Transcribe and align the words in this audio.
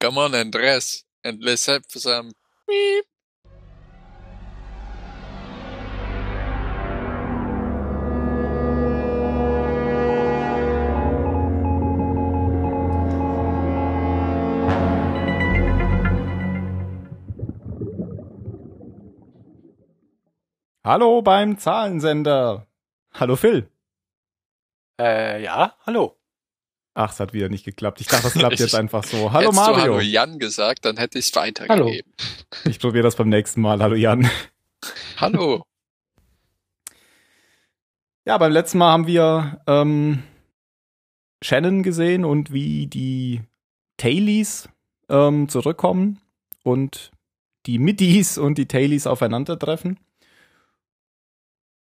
Come 0.00 0.18
on 0.18 0.34
and 0.34 0.50
dress 0.50 1.04
and 1.22 1.42
let's 1.42 1.66
have 1.66 1.84
some 1.88 2.32
beep. 2.66 3.04
Hallo 20.82 21.22
beim 21.22 21.56
Zahlensender. 21.56 22.66
Hallo 23.12 23.36
Phil. 23.36 23.70
Äh, 25.00 25.42
ja, 25.42 25.74
hallo. 25.86 26.18
Ach, 26.94 27.12
es 27.12 27.18
hat 27.18 27.32
wieder 27.32 27.48
nicht 27.48 27.64
geklappt. 27.64 28.00
Ich 28.00 28.06
dachte, 28.06 28.22
das 28.22 28.34
klappt 28.34 28.58
jetzt 28.60 28.74
einfach 28.74 29.02
so. 29.04 29.32
Hallo 29.32 29.48
Hättest 29.48 29.66
Du 29.66 29.72
Mario. 29.72 29.82
Hallo 29.94 30.00
Jan 30.00 30.38
gesagt, 30.38 30.84
dann 30.84 30.96
hätte 30.96 31.18
ich 31.18 31.26
es 31.26 31.34
weitergegeben. 31.34 32.12
Ich 32.64 32.78
probiere 32.78 33.02
das 33.02 33.16
beim 33.16 33.28
nächsten 33.28 33.60
Mal. 33.60 33.82
Hallo 33.82 33.96
Jan. 33.96 34.30
Hallo. 35.18 35.64
Ja, 38.26 38.38
beim 38.38 38.52
letzten 38.52 38.78
Mal 38.78 38.90
haben 38.90 39.06
wir 39.06 39.60
ähm, 39.66 40.22
Shannon 41.42 41.82
gesehen 41.82 42.24
und 42.24 42.54
wie 42.54 42.86
die 42.86 43.42
Tailies 43.98 44.66
ähm, 45.10 45.50
zurückkommen 45.50 46.22
und 46.62 47.10
die 47.66 47.78
Middies 47.78 48.38
und 48.38 48.56
die 48.56 48.66
Tailies 48.66 49.06
aufeinandertreffen. 49.06 50.00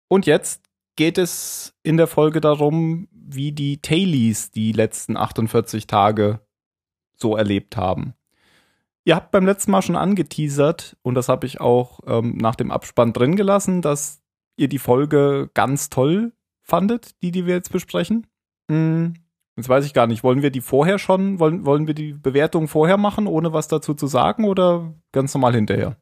Und 0.08 0.24
jetzt 0.24 0.61
geht 0.96 1.18
es 1.18 1.74
in 1.82 1.96
der 1.96 2.06
Folge 2.06 2.40
darum, 2.40 3.08
wie 3.12 3.52
die 3.52 3.80
Tailies 3.80 4.50
die 4.50 4.72
letzten 4.72 5.16
48 5.16 5.86
Tage 5.86 6.40
so 7.16 7.36
erlebt 7.36 7.76
haben. 7.76 8.14
Ihr 9.04 9.16
habt 9.16 9.32
beim 9.32 9.46
letzten 9.46 9.72
Mal 9.72 9.82
schon 9.82 9.96
angeteasert, 9.96 10.96
und 11.02 11.14
das 11.14 11.28
habe 11.28 11.46
ich 11.46 11.60
auch 11.60 12.00
ähm, 12.06 12.36
nach 12.36 12.54
dem 12.54 12.70
Abspann 12.70 13.12
drin 13.12 13.36
gelassen, 13.36 13.82
dass 13.82 14.22
ihr 14.56 14.68
die 14.68 14.78
Folge 14.78 15.50
ganz 15.54 15.88
toll 15.90 16.32
fandet, 16.62 17.20
die, 17.22 17.32
die 17.32 17.46
wir 17.46 17.54
jetzt 17.54 17.72
besprechen. 17.72 18.26
Hm, 18.70 19.14
jetzt 19.56 19.68
weiß 19.68 19.84
ich 19.86 19.94
gar 19.94 20.06
nicht, 20.06 20.22
wollen 20.22 20.42
wir 20.42 20.50
die 20.50 20.60
vorher 20.60 20.98
schon, 20.98 21.40
wollen, 21.40 21.66
wollen 21.66 21.86
wir 21.88 21.94
die 21.94 22.12
Bewertung 22.12 22.68
vorher 22.68 22.96
machen, 22.96 23.26
ohne 23.26 23.52
was 23.52 23.66
dazu 23.66 23.94
zu 23.94 24.06
sagen, 24.06 24.44
oder 24.44 24.94
ganz 25.10 25.34
normal 25.34 25.54
hinterher? 25.54 25.96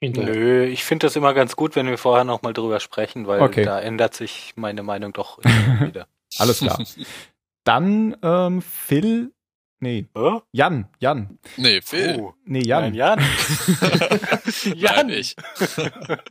Hinterher. 0.00 0.34
Nö, 0.34 0.64
ich 0.64 0.84
finde 0.84 1.06
das 1.06 1.16
immer 1.16 1.32
ganz 1.34 1.56
gut, 1.56 1.74
wenn 1.76 1.86
wir 1.86 1.96
vorher 1.98 2.24
nochmal 2.24 2.52
drüber 2.52 2.80
sprechen, 2.80 3.26
weil 3.26 3.40
Okay. 3.40 3.64
da 3.64 3.80
ändert 3.80 4.14
sich 4.14 4.52
meine 4.56 4.82
Meinung 4.82 5.12
doch 5.12 5.38
immer 5.38 5.80
wieder. 5.88 6.06
Alles 6.38 6.58
klar. 6.58 6.78
Dann 7.64 8.16
ähm, 8.22 8.62
Phil, 8.62 9.32
nee, 9.80 10.06
Hä? 10.16 10.40
Jan, 10.52 10.88
Jan, 11.00 11.38
Nee, 11.56 11.80
Phil. 11.82 12.16
Oh, 12.20 12.34
nee, 12.44 12.60
Jan. 12.62 12.82
Nein, 12.84 12.94
Jan. 12.94 13.20
Jan. 14.76 15.08
ich. 15.08 15.34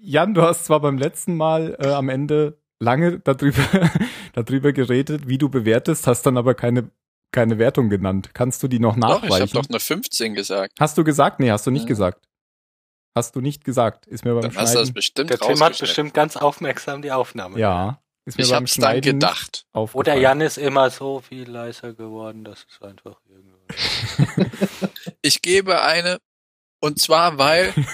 Jan, 0.02 0.34
du 0.34 0.42
hast 0.44 0.66
zwar 0.66 0.80
beim 0.80 0.98
letzten 0.98 1.36
Mal 1.36 1.76
äh, 1.80 1.88
am 1.88 2.10
Ende 2.10 2.58
lange 2.80 3.20
darüber, 3.20 3.64
darüber 4.34 4.74
geredet, 4.74 5.28
wie 5.28 5.38
du 5.38 5.50
bewertest, 5.50 6.08
hast 6.08 6.24
dann 6.26 6.38
aber 6.38 6.54
keine, 6.54 6.90
keine 7.32 7.58
Wertung 7.58 7.90
genannt. 7.90 8.30
Kannst 8.34 8.64
du 8.64 8.68
die 8.68 8.80
noch 8.80 8.96
Doch, 8.96 9.00
ich 9.00 9.14
habe 9.16 9.28
nachweichen? 9.28 9.54
doch 9.62 9.70
eine 9.70 9.80
15 9.80 10.36
gesagt. 10.36 10.74
hast 10.80 10.98
du 10.98 11.04
gesagt? 11.04 11.40
Nee, 11.40 11.52
hast 11.52 11.66
du 11.68 11.72
nicht 11.72 11.84
Ja. 11.84 11.88
gesagt. 11.88 12.26
Hast 13.16 13.36
du 13.36 13.42
nicht 13.42 13.64
gesagt. 13.64 14.06
Ist 14.08 14.26
mir 14.26 14.34
beim 14.34 14.42
Dann 14.42 14.56
hast 14.58 14.74
du 14.74 14.80
das 14.80 14.88
Schneiden. 14.88 14.94
bestimmt 14.94 15.30
Der 15.30 15.38
Tim 15.40 15.60
hat 15.62 15.80
bestimmt 15.80 16.14
ganz 16.14 16.36
aufmerksam 16.36 17.02
die 17.02 17.12
Aufnahme. 17.12 17.58
Ja. 17.60 18.02
Ist 18.26 18.38
mir 18.38 18.44
Ich 18.44 18.50
beim 18.50 18.62
hab's 18.64 18.74
dann 18.76 18.82
Schneiden 18.84 19.20
gedacht. 19.20 19.52
nicht 19.52 19.66
aufgefallen. 19.72 20.00
Oder 20.18 20.22
Jan 20.22 20.42
ist 20.42 20.58
immer 20.58 20.90
so 20.90 21.20
viel 21.22 21.50
leiser 21.50 21.94
geworden, 21.94 22.44
dass 22.44 22.66
es 22.70 22.82
einfach 22.82 23.20
irgendwie. 23.30 24.90
Ich 25.22 25.42
gebe 25.42 25.82
eine, 25.82 26.20
und 26.82 27.00
zwar 27.02 27.38
weil 27.40 27.74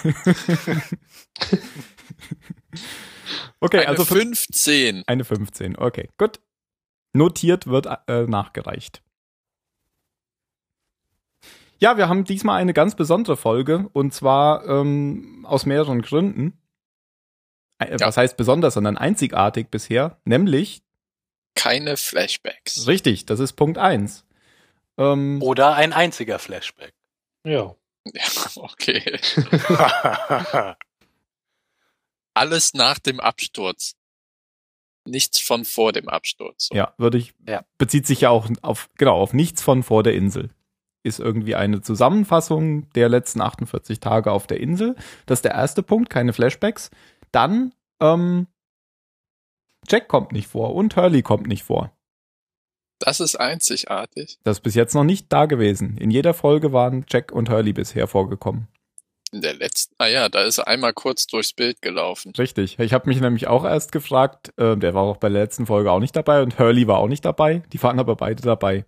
Okay, 3.59 3.79
eine 3.79 3.87
also 3.89 4.03
fün- 4.03 4.35
15. 4.35 5.03
eine 5.07 5.23
15. 5.23 5.77
Okay, 5.77 6.09
gut. 6.17 6.39
Notiert 7.13 7.67
wird 7.67 7.87
äh, 8.07 8.23
nachgereicht. 8.23 9.01
Ja, 11.81 11.97
wir 11.97 12.07
haben 12.07 12.23
diesmal 12.25 12.61
eine 12.61 12.73
ganz 12.73 12.95
besondere 12.95 13.35
Folge 13.37 13.89
und 13.93 14.13
zwar 14.13 14.67
ähm, 14.67 15.45
aus 15.49 15.65
mehreren 15.65 16.01
Gründen. 16.01 16.57
Äh, 17.79 17.97
Ja. 17.97 18.05
Was 18.07 18.17
heißt 18.17 18.37
besonders, 18.37 18.75
sondern 18.75 18.97
einzigartig 18.97 19.69
bisher, 19.69 20.19
nämlich 20.23 20.83
Keine 21.55 21.97
Flashbacks. 21.97 22.85
richtig, 22.87 23.25
das 23.25 23.39
ist 23.39 23.53
Punkt 23.53 23.77
1. 23.79 24.25
Ähm, 24.97 25.41
Oder 25.41 25.75
ein 25.75 25.91
einziger 25.93 26.37
Flashback. 26.37 26.93
Ja. 27.45 27.75
Ja, 28.05 28.23
okay. 28.55 29.19
Alles 32.33 32.73
nach 32.73 32.99
dem 32.99 33.19
Absturz. 33.19 33.95
Nichts 35.05 35.39
von 35.39 35.65
vor 35.65 35.91
dem 35.93 36.07
Absturz. 36.09 36.69
Ja, 36.71 36.93
würde 36.97 37.17
ich. 37.17 37.33
Ja. 37.47 37.65
Bezieht 37.79 38.05
sich 38.05 38.21
ja 38.21 38.29
auch 38.29 38.47
auf, 38.61 38.89
genau, 38.97 39.19
auf 39.19 39.33
nichts 39.33 39.61
von 39.63 39.81
vor 39.83 40.03
der 40.03 40.13
Insel. 40.13 40.51
Ist 41.03 41.19
irgendwie 41.19 41.55
eine 41.55 41.81
Zusammenfassung 41.81 42.89
der 42.91 43.09
letzten 43.09 43.41
48 43.41 43.99
Tage 43.99 44.31
auf 44.31 44.47
der 44.47 44.59
Insel. 44.59 44.95
Das 45.25 45.39
ist 45.39 45.45
der 45.45 45.53
erste 45.53 45.83
Punkt, 45.83 46.09
keine 46.09 46.33
Flashbacks. 46.33 46.91
Dann, 47.31 47.73
ähm, 47.99 48.47
Jack 49.87 50.07
kommt 50.07 50.31
nicht 50.31 50.47
vor 50.47 50.75
und 50.75 50.95
Hurley 50.95 51.23
kommt 51.23 51.47
nicht 51.47 51.63
vor. 51.63 51.91
Das 52.99 53.19
ist 53.19 53.35
einzigartig. 53.35 54.37
Das 54.43 54.57
ist 54.57 54.63
bis 54.63 54.75
jetzt 54.75 54.93
noch 54.93 55.03
nicht 55.03 55.33
da 55.33 55.47
gewesen. 55.47 55.97
In 55.97 56.11
jeder 56.11 56.35
Folge 56.35 56.71
waren 56.71 57.03
Jack 57.09 57.31
und 57.31 57.49
Hurley 57.49 57.73
bisher 57.73 58.07
vorgekommen. 58.07 58.67
In 59.31 59.41
der 59.41 59.55
letzten, 59.55 59.95
ah 59.97 60.07
ja, 60.07 60.29
da 60.29 60.43
ist 60.43 60.59
er 60.59 60.67
einmal 60.67 60.93
kurz 60.93 61.25
durchs 61.25 61.53
Bild 61.53 61.81
gelaufen. 61.81 62.33
Richtig. 62.37 62.77
Ich 62.77 62.93
habe 62.93 63.09
mich 63.09 63.19
nämlich 63.21 63.47
auch 63.47 63.63
erst 63.63 63.91
gefragt, 63.91 64.53
äh, 64.57 64.77
der 64.77 64.93
war 64.93 65.03
auch 65.03 65.17
bei 65.17 65.29
der 65.29 65.41
letzten 65.41 65.65
Folge 65.65 65.91
auch 65.91 65.99
nicht 65.99 66.15
dabei 66.15 66.43
und 66.43 66.59
Hurley 66.59 66.85
war 66.85 66.99
auch 66.99 67.07
nicht 67.07 67.25
dabei. 67.25 67.63
Die 67.71 67.81
waren 67.81 67.99
aber 67.99 68.15
beide 68.17 68.43
dabei. 68.43 68.85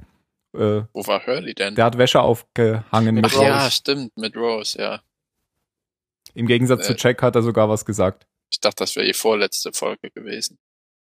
Äh, 0.53 0.83
Wo 0.93 1.05
war 1.07 1.25
Hurley 1.25 1.53
denn? 1.55 1.75
der 1.75 1.85
hat 1.85 1.97
Wäsche 1.97 2.21
aufgehangen 2.21 3.15
mit 3.15 3.25
Ach 3.25 3.33
ja, 3.41 3.63
Rose. 3.63 3.71
stimmt, 3.71 4.15
mit 4.17 4.35
Rose, 4.35 4.77
ja. 4.79 5.01
Im 6.35 6.45
Gegensatz 6.47 6.85
zu 6.87 6.93
Äh. 6.93 6.97
Jack 6.99 7.21
hat 7.21 7.35
er 7.35 7.41
sogar 7.41 7.69
was 7.69 7.85
gesagt. 7.85 8.27
Ich 8.51 8.59
dachte, 8.59 8.77
das 8.83 8.95
wäre 8.95 9.05
die 9.05 9.13
vorletzte 9.13 9.73
Folge 9.73 10.11
gewesen. 10.11 10.59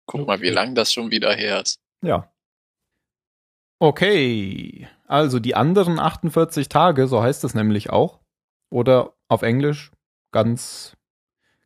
Guck 0.06 0.26
mal, 0.26 0.40
wie 0.40 0.46
Okay. 0.46 0.54
lang 0.54 0.74
das 0.74 0.92
schon 0.92 1.10
wieder 1.10 1.34
her 1.34 1.60
ist. 1.60 1.80
Ja. 2.02 2.32
Okay. 3.78 4.88
Also 5.06 5.38
die 5.38 5.54
anderen 5.54 5.98
48 5.98 6.68
Tage, 6.68 7.06
so 7.08 7.22
heißt 7.22 7.44
es 7.44 7.54
nämlich 7.54 7.90
auch. 7.90 8.20
Oder 8.70 9.14
auf 9.28 9.42
Englisch 9.42 9.92
ganz 10.32 10.96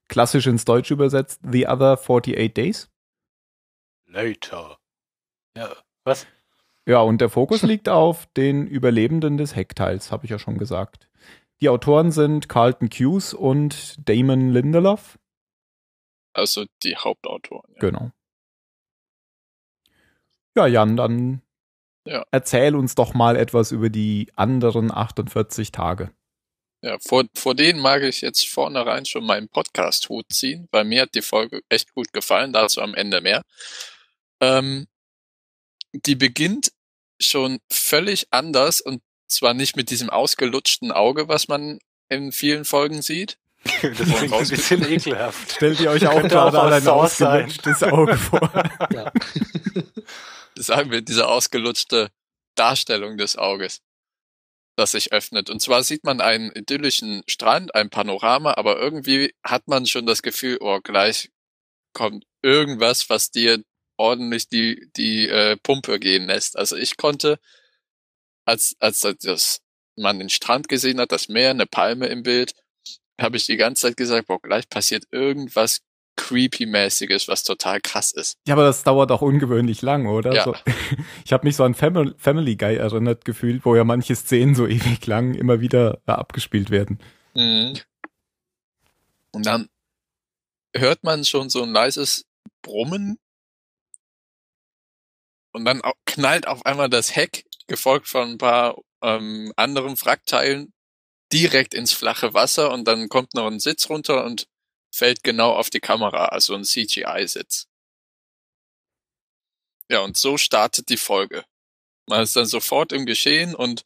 klassisch 0.08 0.46
ins 0.46 0.64
Deutsch 0.64 0.90
übersetzt, 0.90 1.40
The 1.48 1.66
Other 1.68 1.92
48 1.98 2.52
Days. 2.52 2.90
Later. 4.06 4.78
Ja, 5.56 5.72
was? 6.04 6.26
Ja, 6.90 7.02
und 7.02 7.20
der 7.20 7.28
Fokus 7.28 7.62
liegt 7.62 7.88
auf 7.88 8.26
den 8.36 8.66
Überlebenden 8.66 9.36
des 9.36 9.54
Heckteils, 9.54 10.10
habe 10.10 10.24
ich 10.24 10.30
ja 10.32 10.40
schon 10.40 10.58
gesagt. 10.58 11.08
Die 11.60 11.68
Autoren 11.68 12.10
sind 12.10 12.48
Carlton 12.48 12.90
Cuse 12.90 13.36
und 13.36 13.96
Damon 14.08 14.48
Lindelof. 14.50 15.16
Also 16.32 16.64
die 16.82 16.96
Hauptautoren. 16.96 17.70
Ja. 17.74 17.78
Genau. 17.80 18.10
Ja, 20.56 20.66
Jan, 20.66 20.96
dann 20.96 21.42
Ja. 22.04 22.24
erzähl 22.32 22.74
uns 22.74 22.96
doch 22.96 23.14
mal 23.14 23.36
etwas 23.36 23.70
über 23.70 23.88
die 23.88 24.28
anderen 24.34 24.90
48 24.90 25.70
Tage. 25.70 26.10
Ja, 26.82 26.98
vor, 26.98 27.24
vor 27.36 27.54
denen 27.54 27.78
mag 27.78 28.02
ich 28.02 28.20
jetzt 28.22 28.48
vornherein 28.48 29.06
schon 29.06 29.24
meinen 29.24 29.48
Podcast-Hut 29.48 30.24
ziehen, 30.32 30.66
weil 30.72 30.84
mir 30.84 31.02
hat 31.02 31.14
die 31.14 31.22
Folge 31.22 31.60
echt 31.68 31.92
gut 31.94 32.12
gefallen, 32.12 32.52
dazu 32.52 32.80
am 32.80 32.94
Ende 32.94 33.20
mehr. 33.20 33.42
Ähm, 34.40 34.88
die 35.92 36.16
beginnt 36.16 36.72
schon 37.20 37.58
völlig 37.70 38.26
anders 38.30 38.80
und 38.80 39.02
zwar 39.28 39.54
nicht 39.54 39.76
mit 39.76 39.90
diesem 39.90 40.10
ausgelutschten 40.10 40.92
Auge, 40.92 41.28
was 41.28 41.48
man 41.48 41.78
in 42.08 42.32
vielen 42.32 42.64
Folgen 42.64 43.02
sieht. 43.02 43.38
Das 43.82 43.96
klingt 43.96 44.32
ein 44.32 44.48
bisschen 44.48 44.90
ekelhaft. 44.90 45.52
Stellt 45.52 45.80
ihr 45.80 45.90
euch 45.90 46.06
auch 46.06 46.22
gerade 46.22 46.58
auch 46.58 46.70
ein 46.70 46.82
Saw 46.82 47.06
sein. 47.08 47.44
ausgelutschtes 47.44 47.82
Auge 47.82 48.16
vor? 48.16 48.50
ja. 48.92 49.12
sagen 50.56 50.90
wir, 50.90 51.02
diese 51.02 51.28
ausgelutschte 51.28 52.10
Darstellung 52.54 53.18
des 53.18 53.36
Auges, 53.36 53.80
das 54.76 54.92
sich 54.92 55.12
öffnet. 55.12 55.50
Und 55.50 55.60
zwar 55.60 55.82
sieht 55.82 56.04
man 56.04 56.20
einen 56.20 56.50
idyllischen 56.52 57.22
Strand, 57.26 57.74
ein 57.74 57.90
Panorama, 57.90 58.54
aber 58.54 58.78
irgendwie 58.78 59.34
hat 59.44 59.68
man 59.68 59.86
schon 59.86 60.06
das 60.06 60.22
Gefühl, 60.22 60.58
oh, 60.60 60.80
gleich 60.82 61.30
kommt 61.92 62.24
irgendwas, 62.42 63.10
was 63.10 63.30
dir 63.30 63.62
ordentlich 64.00 64.48
die, 64.48 64.90
die 64.96 65.28
äh, 65.28 65.56
Pumpe 65.56 66.00
gehen 66.00 66.26
lässt. 66.26 66.58
Also 66.58 66.76
ich 66.76 66.96
konnte, 66.96 67.38
als, 68.46 68.74
als 68.80 69.00
das, 69.22 69.60
man 69.96 70.18
den 70.18 70.30
Strand 70.30 70.68
gesehen 70.68 70.98
hat, 71.00 71.12
das 71.12 71.28
Meer, 71.28 71.50
eine 71.50 71.66
Palme 71.66 72.06
im 72.06 72.22
Bild, 72.22 72.54
habe 73.20 73.36
ich 73.36 73.44
die 73.44 73.58
ganze 73.58 73.82
Zeit 73.82 73.98
gesagt, 73.98 74.28
boah, 74.28 74.40
gleich 74.40 74.68
passiert 74.68 75.04
irgendwas 75.10 75.80
creepy-mäßiges, 76.16 77.28
was 77.28 77.44
total 77.44 77.80
krass 77.80 78.12
ist. 78.12 78.38
Ja, 78.46 78.54
aber 78.54 78.64
das 78.64 78.82
dauert 78.82 79.12
auch 79.12 79.22
ungewöhnlich 79.22 79.82
lang, 79.82 80.06
oder? 80.06 80.32
Ja. 80.32 80.44
So, 80.44 80.54
ich 81.24 81.32
habe 81.32 81.46
mich 81.46 81.56
so 81.56 81.64
an 81.64 81.74
Family, 81.74 82.12
Family 82.16 82.56
Guy 82.56 82.76
erinnert 82.76 83.24
gefühlt, 83.24 83.64
wo 83.64 83.76
ja 83.76 83.84
manche 83.84 84.16
Szenen 84.16 84.54
so 84.54 84.66
ewig 84.66 85.06
lang 85.06 85.34
immer 85.34 85.60
wieder 85.60 86.00
äh, 86.06 86.12
abgespielt 86.12 86.70
werden. 86.70 86.98
Mhm. 87.34 87.78
Und 89.32 89.46
dann 89.46 89.68
hört 90.74 91.04
man 91.04 91.24
schon 91.24 91.50
so 91.50 91.62
ein 91.62 91.70
leises 91.70 92.24
Brummen. 92.62 93.18
Und 95.52 95.64
dann 95.64 95.82
knallt 96.06 96.46
auf 96.46 96.64
einmal 96.64 96.88
das 96.88 97.16
Heck, 97.16 97.44
gefolgt 97.66 98.08
von 98.08 98.32
ein 98.32 98.38
paar 98.38 98.76
ähm, 99.02 99.52
anderen 99.56 100.00
Wrackteilen, 100.00 100.72
direkt 101.32 101.74
ins 101.74 101.92
flache 101.92 102.34
Wasser 102.34 102.72
und 102.72 102.84
dann 102.86 103.08
kommt 103.08 103.34
noch 103.34 103.46
ein 103.46 103.60
Sitz 103.60 103.88
runter 103.88 104.24
und 104.24 104.46
fällt 104.92 105.22
genau 105.22 105.52
auf 105.52 105.70
die 105.70 105.80
Kamera, 105.80 106.26
also 106.26 106.54
ein 106.54 106.64
CGI-Sitz. 106.64 107.66
Ja, 109.88 110.00
und 110.00 110.16
so 110.16 110.36
startet 110.36 110.88
die 110.88 110.96
Folge. 110.96 111.44
Man 112.06 112.22
ist 112.22 112.36
dann 112.36 112.46
sofort 112.46 112.92
im 112.92 113.06
Geschehen 113.06 113.54
und 113.54 113.84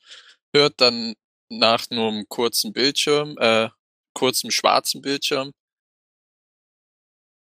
hört 0.55 0.81
dann 0.81 1.15
nach 1.51 1.89
nur 1.91 2.09
einem 2.09 2.29
kurzen 2.29 2.73
Bildschirm, 2.73 3.37
äh, 3.39 3.69
kurzem 4.15 4.51
schwarzen 4.51 5.03
Bildschirm, 5.03 5.53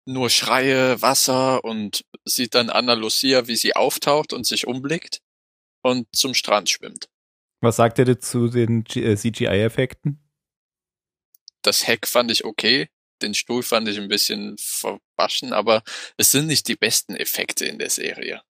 nur 0.07 0.29
Schreie, 0.29 1.01
Wasser 1.01 1.63
und 1.63 2.05
sieht 2.25 2.55
dann 2.55 2.69
Anna 2.69 2.93
Lucia, 2.93 3.47
wie 3.47 3.55
sie 3.55 3.75
auftaucht 3.75 4.33
und 4.33 4.45
sich 4.45 4.65
umblickt 4.65 5.21
und 5.83 6.07
zum 6.15 6.33
Strand 6.33 6.69
schwimmt. 6.69 7.09
Was 7.61 7.75
sagt 7.75 7.99
ihr 7.99 8.05
denn 8.05 8.21
zu 8.21 8.47
den 8.49 8.85
äh, 8.95 9.15
CGI-Effekten? 9.15 10.23
Das 11.61 11.87
Heck 11.87 12.07
fand 12.07 12.31
ich 12.31 12.45
okay, 12.45 12.89
den 13.21 13.33
Stuhl 13.33 13.63
fand 13.63 13.87
ich 13.89 13.97
ein 13.97 14.07
bisschen 14.07 14.57
verwaschen, 14.57 15.53
aber 15.53 15.83
es 16.17 16.31
sind 16.31 16.47
nicht 16.47 16.67
die 16.67 16.75
besten 16.75 17.15
Effekte 17.15 17.65
in 17.65 17.79
der 17.79 17.89
Serie. 17.89 18.41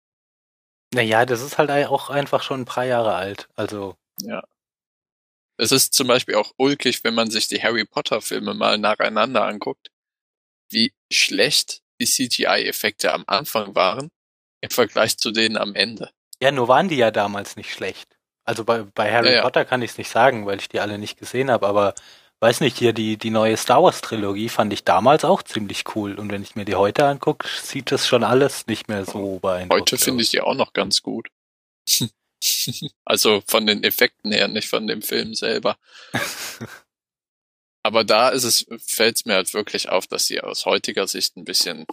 Naja, 0.94 1.26
das 1.26 1.42
ist 1.42 1.58
halt 1.58 1.70
auch 1.88 2.10
einfach 2.10 2.44
schon 2.44 2.62
ein 2.62 2.66
paar 2.66 2.86
Jahre 2.86 3.16
alt. 3.16 3.50
Also, 3.56 3.96
Ja. 4.22 4.44
Es 5.60 5.72
ist 5.72 5.96
zum 5.96 6.08
Beispiel 6.08 6.36
auch 6.36 6.54
ulkig, 6.58 7.04
wenn 7.04 7.16
man 7.16 7.32
sich 7.32 7.48
die 7.48 7.62
Harry 7.62 7.84
Potter 7.84 8.22
Filme 8.22 8.54
mal 8.54 8.78
nacheinander 8.78 9.44
anguckt, 9.44 9.90
wie 10.70 10.94
schlecht 11.12 11.82
die 12.00 12.06
CGI-Effekte 12.06 13.14
am 13.14 13.24
Anfang 13.28 13.76
waren 13.76 14.10
im 14.62 14.70
Vergleich 14.70 15.18
zu 15.18 15.32
denen 15.32 15.58
am 15.58 15.76
Ende. 15.76 16.10
ja, 16.42 16.52
nur 16.52 16.68
waren 16.68 16.90
die 16.90 16.98
ja 16.98 17.12
damals 17.12 17.56
nicht 17.56 17.72
schlecht. 17.72 18.18
Also 18.44 18.64
bei, 18.64 18.84
bei 18.84 19.12
Harry 19.12 19.30
Ja, 19.30 19.36
ja. 19.36 19.42
Potter 19.42 19.66
kann 19.66 19.82
ich 19.82 19.92
es 19.92 19.98
nicht 19.98 20.10
sagen, 20.10 20.46
weil 20.46 20.60
ich 20.60 20.70
die 20.70 20.80
alle 20.80 20.98
nicht 20.98 21.18
gesehen 21.20 21.52
habe, 21.52 21.68
aber 21.68 21.94
weiß 22.40 22.62
nicht, 22.62 22.78
hier 22.78 22.94
die, 22.94 23.18
die 23.18 23.30
neue 23.30 23.58
Star 23.58 23.84
Wars 23.84 24.02
Trilogie 24.02 24.50
fand 24.50 24.72
ich 24.72 24.84
damals 24.84 25.26
auch 25.26 25.44
ziemlich 25.44 25.84
cool. 25.96 26.16
Und 26.16 26.32
wenn 26.32 26.44
ich 26.44 26.56
mir 26.56 26.66
die 26.66 26.76
heute 26.76 27.06
angucke, 27.06 27.48
sieht 27.62 27.92
das 27.92 28.08
schon 28.08 28.24
alles 28.24 28.68
nicht 28.68 28.88
mehr 28.88 29.06
so 29.06 29.40
beeindruckend. 29.40 29.92
Heute 29.92 29.98
finde 29.98 30.24
ich 30.24 30.30
die 30.30 30.42
auch 30.42 30.56
noch 30.56 30.74
ganz 30.74 31.02
gut. 31.02 31.28
also 33.06 33.42
von 33.48 33.66
den 33.66 33.84
Effekten 33.84 34.32
her, 34.32 34.48
nicht 34.48 34.70
von 34.70 34.88
dem 34.88 35.02
Film 35.02 35.34
selber. 35.34 35.78
Aber 37.84 38.04
da 38.04 38.30
ist 38.30 38.44
es, 38.44 38.66
fällt 38.86 39.16
es 39.18 39.26
mir 39.26 39.36
halt 39.36 39.54
wirklich 39.54 39.90
auf, 39.90 40.08
dass 40.08 40.28
sie 40.28 40.42
aus 40.42 40.66
heutiger 40.66 41.08
Sicht 41.08 41.38
ein 41.38 41.46
bisschen, 41.46 41.86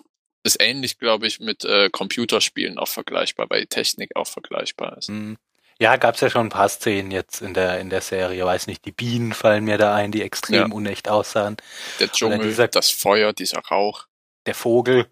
ist 0.45 0.61
ähnlich, 0.61 0.99
glaube 0.99 1.27
ich, 1.27 1.41
mit 1.41 1.65
äh, 1.65 1.89
Computerspielen 1.91 2.79
auch 2.79 2.89
vergleichbar, 2.89 3.47
weil 3.51 3.63
die 3.63 3.67
Technik 3.69 4.17
auch 4.17 4.27
vergleichbar 4.27 4.99
ist. 4.99 5.09
Hm. 5.09 5.37
Ja, 5.81 5.97
gab's 5.97 6.21
ja 6.21 6.31
schon 6.31 6.47
ein 6.47 6.51
paar 6.51 6.69
Szenen 6.69 7.11
jetzt 7.11 7.43
in 7.43 7.53
der, 7.53 7.81
in 7.81 7.91
der 7.91 8.01
Serie. 8.01 8.45
Weiß 8.45 8.67
nicht, 8.69 8.85
die 8.85 8.93
Bienen 8.93 9.33
fallen 9.33 9.65
mir 9.65 9.77
da 9.79 9.95
ein, 9.95 10.13
die 10.13 10.23
extrem 10.23 10.55
Ja. 10.55 10.67
unecht 10.67 11.09
aussahen. 11.09 11.57
Der 11.99 12.11
Dschungel, 12.13 12.39
dieser- 12.47 12.69
das 12.69 12.91
Feuer, 12.91 13.33
dieser 13.33 13.59
Rauch, 13.61 14.07
Der 14.47 14.55
Vogel. 14.55 15.07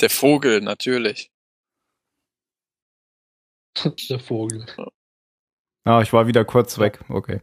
der 0.00 0.10
Vogel 0.10 0.60
natürlich. 0.60 1.30
Der 4.08 4.20
Vogel. 4.20 4.64
Ah, 5.84 6.00
ich 6.02 6.12
war 6.12 6.26
wieder 6.26 6.44
kurz 6.44 6.78
weg. 6.78 7.00
Okay. 7.08 7.40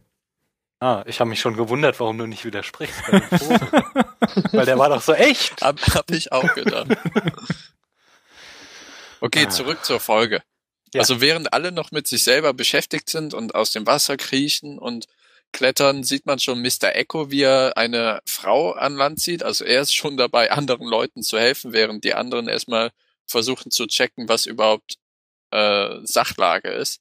Ah, 0.80 1.02
ich 1.06 1.20
habe 1.20 1.30
mich 1.30 1.40
schon 1.40 1.56
gewundert, 1.56 1.98
warum 2.00 2.18
du 2.18 2.26
nicht 2.26 2.44
widersprichst 2.44 3.02
bei 3.10 3.18
dem 3.20 3.38
Vogel. 3.38 3.60
Weil 4.52 4.66
der 4.66 4.78
war 4.78 4.88
doch 4.90 5.00
so 5.00 5.14
echt. 5.14 5.62
Hab, 5.62 5.80
hab 5.94 6.10
ich 6.10 6.30
auch 6.32 6.52
gedacht. 6.54 6.88
Okay, 9.20 9.44
Ah. 9.46 9.50
zurück 9.50 9.84
zur 9.84 10.00
Folge. 10.00 10.42
Ja. 10.92 11.00
Also 11.00 11.20
während 11.20 11.52
alle 11.52 11.72
noch 11.72 11.90
mit 11.90 12.06
sich 12.06 12.22
selber 12.22 12.52
beschäftigt 12.52 13.08
sind 13.08 13.34
und 13.34 13.54
aus 13.54 13.72
dem 13.72 13.86
Wasser 13.86 14.16
kriechen 14.16 14.78
und 14.78 15.06
klettern, 15.52 16.04
sieht 16.04 16.26
man 16.26 16.38
schon 16.38 16.60
Mr. 16.62 16.94
Echo, 16.94 17.30
wie 17.30 17.42
er 17.42 17.76
eine 17.76 18.20
Frau 18.26 18.72
an 18.72 18.94
Land 18.94 19.20
zieht. 19.20 19.42
Also 19.42 19.64
er 19.64 19.80
ist 19.82 19.94
schon 19.94 20.16
dabei, 20.16 20.50
anderen 20.50 20.86
Leuten 20.86 21.22
zu 21.22 21.38
helfen, 21.38 21.72
während 21.72 22.04
die 22.04 22.14
anderen 22.14 22.48
erstmal 22.48 22.90
versuchen 23.26 23.70
zu 23.70 23.86
checken, 23.86 24.28
was 24.28 24.46
überhaupt 24.46 24.96
äh, 25.50 25.96
Sachlage 26.04 26.68
ist. 26.70 27.00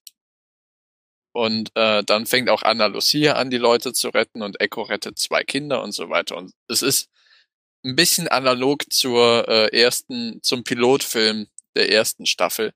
Und 1.34 1.72
äh, 1.76 2.04
dann 2.04 2.26
fängt 2.26 2.50
auch 2.50 2.62
Anna 2.64 2.86
Lucia 2.86 3.34
an, 3.34 3.50
die 3.50 3.58
Leute 3.58 3.92
zu 3.92 4.10
retten 4.10 4.42
und 4.42 4.62
Echo 4.62 4.84
rettet 4.84 5.18
zwei 5.18 5.44
Kinder 5.44 5.82
und 5.84 5.92
so 5.92 6.10
weiter. 6.10 6.38
Und 6.38 6.54
es 6.68 6.82
ist 6.82 7.10
ein 7.84 7.96
bisschen 7.96 8.28
analog 8.28 8.84
zur 8.94 9.48
äh, 9.48 9.76
ersten, 9.78 10.40
zum 10.44 10.64
Pilotfilm 10.64 11.48
der 11.76 11.92
ersten 11.92 12.26
Staffel. 12.26 12.72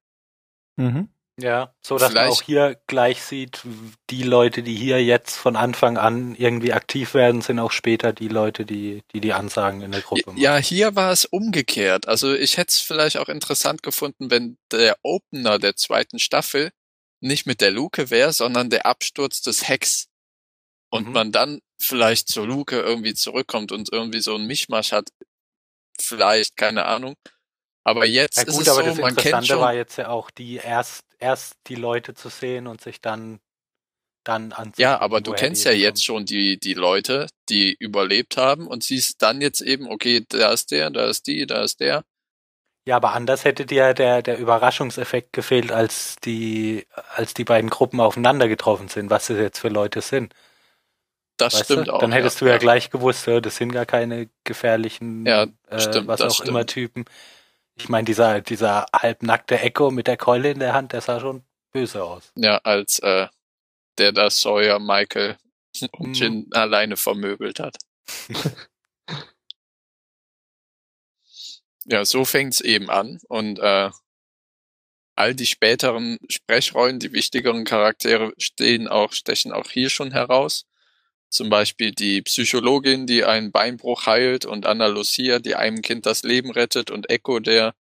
Mhm. 0.75 1.09
Ja, 1.39 1.75
so 1.85 1.99
dass 1.99 2.01
man 2.01 2.11
Vielleicht- 2.13 2.31
auch 2.31 2.41
hier 2.41 2.81
gleich 2.87 3.21
sieht, 3.21 3.61
die 4.09 4.23
Leute, 4.23 4.63
die 4.63 4.73
hier 4.73 5.03
jetzt 5.03 5.35
von 5.37 5.55
Anfang 5.55 5.97
an 5.99 6.33
irgendwie 6.35 6.73
aktiv 6.73 7.13
werden, 7.13 7.41
sind 7.41 7.59
auch 7.59 7.71
später 7.71 8.11
die 8.11 8.27
Leute, 8.27 8.65
die 8.65 9.03
die, 9.13 9.21
die 9.21 9.33
Ansagen 9.33 9.81
in 9.83 9.91
der 9.91 10.01
Gruppe 10.01 10.23
machen. 10.25 10.39
Ja, 10.39 10.57
hier 10.57 10.95
war 10.95 11.11
es 11.11 11.25
umgekehrt. 11.25 12.07
Also 12.07 12.33
ich 12.33 12.57
hätte 12.57 12.69
es 12.71 12.79
vielleicht 12.79 13.17
auch 13.17 13.29
interessant 13.29 13.83
gefunden, 13.83 14.31
wenn 14.31 14.57
der 14.71 14.97
Opener 15.03 15.59
der 15.59 15.75
zweiten 15.75 16.17
Staffel 16.17 16.71
nicht 17.19 17.45
mit 17.45 17.61
der 17.61 17.71
Luke 17.71 18.09
wäre, 18.09 18.33
sondern 18.33 18.69
der 18.69 18.85
Absturz 18.85 19.41
des 19.41 19.67
Hecks. 19.67 20.07
Und 20.89 21.07
Mhm. 21.07 21.13
man 21.13 21.31
dann 21.31 21.59
vielleicht 21.79 22.29
zur 22.29 22.47
Luke 22.47 22.79
irgendwie 22.79 23.13
zurückkommt 23.13 23.71
und 23.71 23.91
irgendwie 23.91 24.21
so 24.21 24.35
ein 24.35 24.45
Mischmasch 24.47 24.91
hat. 24.93 25.09
Vielleicht, 25.99 26.55
keine 26.55 26.85
Ahnung. 26.85 27.15
Aber 27.83 28.05
jetzt 28.05 28.37
Ja 28.37 28.43
ist 28.43 28.53
gut, 28.53 28.61
es 28.63 28.69
aber 28.69 28.83
so, 28.83 28.89
das 28.89 28.97
man 28.97 29.15
kennt 29.15 29.25
Interessante 29.25 29.47
schon, 29.47 29.59
war 29.61 29.73
jetzt 29.73 29.97
ja 29.97 30.09
auch 30.09 30.29
die 30.31 30.55
erst 30.55 31.03
erst 31.19 31.53
die 31.67 31.75
Leute 31.75 32.13
zu 32.13 32.29
sehen 32.29 32.67
und 32.67 32.81
sich 32.81 33.01
dann 33.01 33.39
dann 34.23 34.51
anzugucken. 34.51 34.81
Ja, 34.81 34.99
aber 34.99 35.21
du 35.21 35.31
kennst 35.31 35.63
ja 35.63 35.71
jetzt 35.71 36.03
schon 36.03 36.25
die, 36.25 36.59
die 36.59 36.73
Leute, 36.73 37.27
die 37.49 37.75
überlebt 37.79 38.35
haben 38.35 38.67
und 38.67 38.83
siehst 38.83 39.21
dann 39.21 39.39
jetzt 39.41 39.61
eben, 39.61 39.87
okay, 39.87 40.25
da 40.27 40.51
ist 40.51 40.71
der, 40.71 40.89
da 40.89 41.07
ist 41.07 41.27
die, 41.27 41.45
da 41.45 41.63
ist 41.63 41.79
der. 41.79 42.03
Ja, 42.87 42.95
aber 42.95 43.11
anders 43.11 43.43
hätte 43.43 43.65
dir 43.65 43.93
der 43.93 44.21
der 44.21 44.37
Überraschungseffekt 44.39 45.33
gefehlt, 45.33 45.73
als 45.73 46.15
die 46.23 46.87
als 47.15 47.33
die 47.33 47.43
beiden 47.43 47.69
Gruppen 47.69 47.99
aufeinander 47.99 48.47
getroffen 48.47 48.87
sind, 48.87 49.09
was 49.09 49.27
das 49.27 49.37
jetzt 49.37 49.59
für 49.59 49.67
Leute 49.67 49.99
sind. 49.99 50.33
Das 51.35 51.53
Weißt 51.53 51.65
stimmt 51.65 51.87
du? 51.89 51.93
auch. 51.93 51.99
Dann 51.99 52.13
hättest 52.13 52.37
ja, 52.37 52.45
du 52.45 52.45
ja, 52.45 52.53
ja. 52.53 52.57
gleich 52.59 52.89
gewusst, 52.89 53.27
das 53.27 53.57
sind 53.57 53.73
gar 53.73 53.85
keine 53.85 54.29
gefährlichen, 54.45 55.25
Ja, 55.25 55.47
äh, 55.67 55.79
stimmt, 55.81 56.07
was 56.07 56.21
auch 56.21 56.33
stimmt. 56.33 56.47
immer 56.49 56.65
Typen. 56.65 57.03
Ich 57.75 57.89
meine, 57.89 58.05
dieser 58.05 58.41
dieser 58.41 58.85
halbnackte 58.93 59.59
Echo 59.59 59.91
mit 59.91 60.07
der 60.07 60.17
Keule 60.17 60.49
in 60.51 60.59
der 60.59 60.73
Hand, 60.73 60.93
der 60.93 61.01
sah 61.01 61.19
schon 61.19 61.43
böse 61.73 62.03
aus. 62.03 62.31
Ja, 62.35 62.57
als 62.63 62.99
äh, 62.99 63.27
der 63.97 64.13
da 64.13 64.29
Sawyer, 64.29 64.79
Michael 64.79 65.37
und 65.91 66.07
Mhm. 66.09 66.13
Jin 66.13 66.47
alleine 66.53 66.97
vermöbelt 66.97 67.59
hat. 67.59 67.77
ja, 71.87 72.05
so 72.05 72.25
fängt's 72.25 72.61
eben 72.61 72.89
an 72.89 73.19
und 73.29 73.59
äh, 73.59 73.89
all 75.15 75.33
die 75.33 75.45
späteren 75.47 76.17
Sprechrollen, 76.29 76.99
die 76.99 77.13
wichtigeren 77.13 77.63
Charaktere 77.65 78.33
stehen 78.37 78.87
auch, 78.87 79.13
stechen 79.13 79.51
auch 79.51 79.69
hier 79.69 79.89
schon 79.89 80.11
heraus. 80.11 80.65
Zum 81.29 81.49
Beispiel 81.49 81.91
die 81.91 82.21
Psychologin, 82.21 83.07
die 83.07 83.25
einen 83.25 83.51
Beinbruch 83.51 84.05
heilt 84.05 84.45
und 84.45 84.65
Anna 84.65 84.87
Lucia, 84.87 85.39
die 85.39 85.55
einem 85.55 85.81
Kind 85.81 86.05
das 86.05 86.23
Leben 86.23 86.51
rettet 86.51 86.91
und 86.91 87.09
Echo, 87.09 87.39
der 87.39 87.73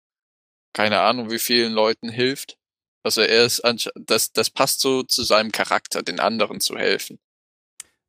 keine 0.72 1.00
Ahnung 1.00 1.30
wie 1.30 1.38
vielen 1.38 1.72
Leuten 1.72 2.08
hilft. 2.08 2.58
Also 3.02 3.22
er 3.22 3.44
ist, 3.44 3.62
das, 3.94 4.32
das 4.32 4.50
passt 4.50 4.80
so 4.80 5.02
zu 5.02 5.22
seinem 5.22 5.52
Charakter, 5.52 6.02
den 6.02 6.20
anderen 6.20 6.60
zu 6.60 6.76
helfen. 6.76 7.18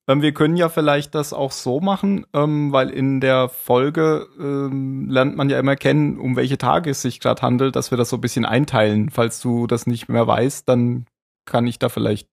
Ähm, 0.09 0.21
wir 0.21 0.33
können 0.33 0.55
ja 0.55 0.69
vielleicht 0.69 1.15
das 1.15 1.33
auch 1.33 1.51
so 1.51 1.79
machen, 1.81 2.25
ähm, 2.33 2.71
weil 2.71 2.89
in 2.89 3.19
der 3.19 3.49
Folge 3.49 4.27
ähm, 4.39 5.09
lernt 5.09 5.35
man 5.35 5.49
ja 5.49 5.59
immer 5.59 5.75
kennen, 5.75 6.17
um 6.17 6.35
welche 6.35 6.57
Tage 6.57 6.91
es 6.91 7.01
sich 7.01 7.19
gerade 7.19 7.41
handelt, 7.41 7.75
dass 7.75 7.91
wir 7.91 7.97
das 7.97 8.09
so 8.09 8.17
ein 8.17 8.21
bisschen 8.21 8.45
einteilen. 8.45 9.09
Falls 9.09 9.41
du 9.41 9.67
das 9.67 9.85
nicht 9.85 10.07
mehr 10.07 10.25
weißt, 10.25 10.67
dann 10.69 11.05
kann 11.45 11.67
ich 11.67 11.77
da 11.79 11.89
vielleicht 11.89 12.27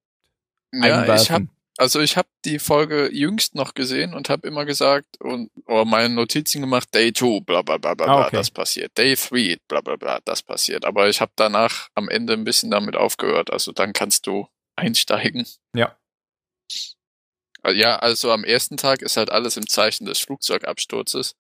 Ja, 0.72 1.00
einwerfen. 1.00 1.22
ich 1.22 1.30
hab, 1.32 1.42
also 1.78 1.98
ich 2.00 2.16
habe 2.16 2.28
die 2.44 2.60
Folge 2.60 3.10
jüngst 3.12 3.56
noch 3.56 3.74
gesehen 3.74 4.14
und 4.14 4.28
habe 4.28 4.46
immer 4.46 4.64
gesagt 4.64 5.20
und 5.20 5.50
oder 5.66 5.84
meine 5.84 6.14
Notizen 6.14 6.60
gemacht, 6.60 6.94
Day 6.94 7.12
2, 7.12 7.40
bla 7.40 7.62
bla 7.62 7.78
bla 7.78 7.94
bla, 7.94 8.06
Ah, 8.06 8.26
okay. 8.26 8.36
das 8.36 8.52
passiert. 8.52 8.96
Day 8.96 9.16
3, 9.16 9.56
bla 9.66 9.80
bla 9.80 9.96
bla, 9.96 10.20
das 10.24 10.42
passiert. 10.44 10.84
Aber 10.84 11.08
ich 11.08 11.20
habe 11.20 11.32
danach 11.34 11.88
am 11.96 12.08
Ende 12.08 12.34
ein 12.34 12.44
bisschen 12.44 12.70
damit 12.70 12.94
aufgehört. 12.94 13.52
Also 13.52 13.72
dann 13.72 13.92
kannst 13.92 14.28
du 14.28 14.46
einsteigen. 14.76 15.44
Ja. 15.74 15.96
Ja, 17.72 17.96
also 17.96 18.30
am 18.30 18.44
ersten 18.44 18.76
Tag 18.76 19.02
ist 19.02 19.16
halt 19.16 19.30
alles 19.30 19.56
im 19.56 19.66
Zeichen 19.68 20.04
des 20.06 20.18
Flugzeugabsturzes. 20.18 21.34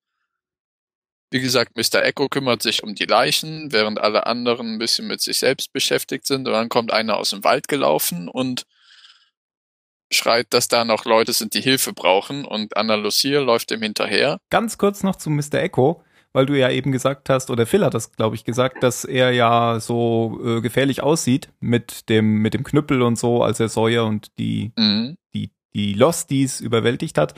Wie 1.30 1.40
gesagt, 1.40 1.76
Mr. 1.76 2.02
Echo 2.04 2.28
kümmert 2.28 2.62
sich 2.62 2.82
um 2.82 2.94
die 2.94 3.06
Leichen, 3.06 3.72
während 3.72 3.98
alle 4.00 4.26
anderen 4.26 4.74
ein 4.74 4.78
bisschen 4.78 5.06
mit 5.06 5.20
sich 5.20 5.38
selbst 5.38 5.72
beschäftigt 5.72 6.26
sind. 6.26 6.46
Und 6.46 6.52
dann 6.52 6.68
kommt 6.68 6.92
einer 6.92 7.16
aus 7.16 7.30
dem 7.30 7.42
Wald 7.44 7.66
gelaufen 7.68 8.28
und 8.28 8.64
schreit, 10.12 10.46
dass 10.50 10.68
da 10.68 10.84
noch 10.84 11.04
Leute 11.04 11.32
sind, 11.32 11.54
die 11.54 11.60
Hilfe 11.60 11.92
brauchen. 11.92 12.44
Und 12.44 12.76
Anna 12.76 12.94
Lucia 12.94 13.40
läuft 13.40 13.70
ihm 13.72 13.82
hinterher. 13.82 14.38
Ganz 14.50 14.78
kurz 14.78 15.02
noch 15.02 15.16
zu 15.16 15.28
Mr. 15.28 15.54
Echo, 15.54 16.04
weil 16.32 16.46
du 16.46 16.56
ja 16.58 16.70
eben 16.70 16.92
gesagt 16.92 17.28
hast, 17.28 17.50
oder 17.50 17.66
Phil 17.66 17.84
hat 17.84 17.94
das, 17.94 18.12
glaube 18.12 18.36
ich, 18.36 18.44
gesagt, 18.44 18.82
dass 18.82 19.04
er 19.04 19.32
ja 19.32 19.80
so 19.80 20.40
äh, 20.44 20.60
gefährlich 20.60 21.02
aussieht 21.02 21.48
mit 21.58 22.08
dem, 22.08 22.36
mit 22.42 22.54
dem 22.54 22.62
Knüppel 22.64 23.02
und 23.02 23.18
so, 23.18 23.42
als 23.42 23.58
er 23.58 23.68
Sawyer 23.68 24.04
und 24.06 24.30
die, 24.38 24.72
Mhm. 24.76 25.16
die, 25.34 25.50
die 25.74 25.94
Losties 25.94 26.60
überwältigt 26.60 27.18
hat. 27.18 27.34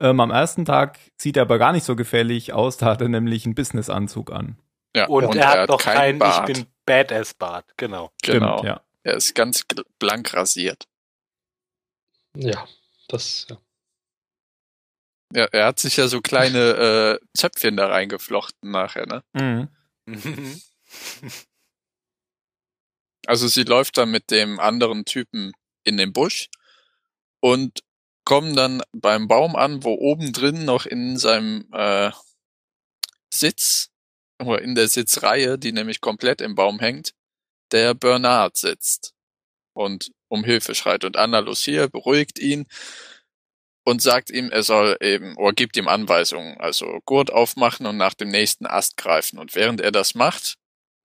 Ähm, 0.00 0.20
am 0.20 0.30
ersten 0.30 0.64
Tag 0.64 0.98
sieht 1.16 1.36
er 1.36 1.42
aber 1.42 1.58
gar 1.58 1.72
nicht 1.72 1.84
so 1.84 1.96
gefährlich 1.96 2.52
aus, 2.52 2.78
da 2.78 2.86
hat 2.86 3.00
er 3.02 3.08
nämlich 3.08 3.44
einen 3.44 3.54
Businessanzug 3.54 4.32
an. 4.32 4.56
Ja, 4.96 5.06
Und, 5.06 5.36
er 5.36 5.48
hat 5.48 5.68
noch 5.68 5.80
keinen 5.80 5.96
kein 5.96 6.18
Bart. 6.18 6.48
Ich 6.48 6.56
bin 6.56 6.66
Badass-Bart, 6.86 7.76
genau. 7.76 8.10
genau. 8.22 8.58
Stimmt, 8.58 8.68
ja. 8.68 8.80
Er 9.02 9.14
ist 9.14 9.34
ganz 9.34 9.64
blank 9.98 10.34
rasiert. 10.34 10.86
Ja, 12.36 12.66
das, 13.08 13.46
ja. 13.48 13.58
Ja, 15.32 15.44
er 15.52 15.66
hat 15.66 15.78
sich 15.78 15.96
ja 15.96 16.08
so 16.08 16.20
kleine 16.20 16.58
äh, 17.22 17.26
Zöpfchen 17.36 17.76
da 17.76 17.86
reingeflochten 17.86 18.70
nachher, 18.70 19.06
ne? 19.06 19.22
Mhm. 19.32 19.68
Mhm. 20.06 20.60
Also 23.26 23.48
sie 23.48 23.62
läuft 23.62 23.98
dann 23.98 24.10
mit 24.10 24.30
dem 24.30 24.58
anderen 24.58 25.04
Typen 25.04 25.52
in 25.84 25.98
den 25.98 26.12
Busch 26.12 26.48
und 27.40 27.80
kommen 28.24 28.54
dann 28.54 28.82
beim 28.92 29.28
Baum 29.28 29.56
an, 29.56 29.82
wo 29.82 29.94
oben 29.94 30.32
drin 30.32 30.64
noch 30.64 30.86
in 30.86 31.16
seinem 31.18 31.66
äh, 31.72 32.10
Sitz 33.32 33.90
oder 34.40 34.62
in 34.62 34.74
der 34.74 34.88
Sitzreihe, 34.88 35.58
die 35.58 35.72
nämlich 35.72 36.00
komplett 36.00 36.40
im 36.40 36.54
Baum 36.54 36.78
hängt, 36.80 37.12
der 37.72 37.94
Bernard 37.94 38.56
sitzt 38.56 39.14
und 39.74 40.10
um 40.28 40.44
Hilfe 40.44 40.74
schreit. 40.74 41.04
Und 41.04 41.16
Anna 41.16 41.40
Lucia 41.40 41.86
beruhigt 41.86 42.38
ihn 42.38 42.66
und 43.84 44.02
sagt 44.02 44.30
ihm, 44.30 44.50
er 44.50 44.62
soll 44.62 44.96
eben, 45.00 45.36
oder 45.36 45.52
gibt 45.52 45.76
ihm 45.76 45.88
Anweisungen, 45.88 46.58
also 46.60 47.00
Gurt 47.04 47.32
aufmachen 47.32 47.86
und 47.86 47.96
nach 47.96 48.14
dem 48.14 48.28
nächsten 48.28 48.66
Ast 48.66 48.96
greifen. 48.96 49.38
Und 49.38 49.54
während 49.54 49.80
er 49.80 49.90
das 49.90 50.14
macht, 50.14 50.56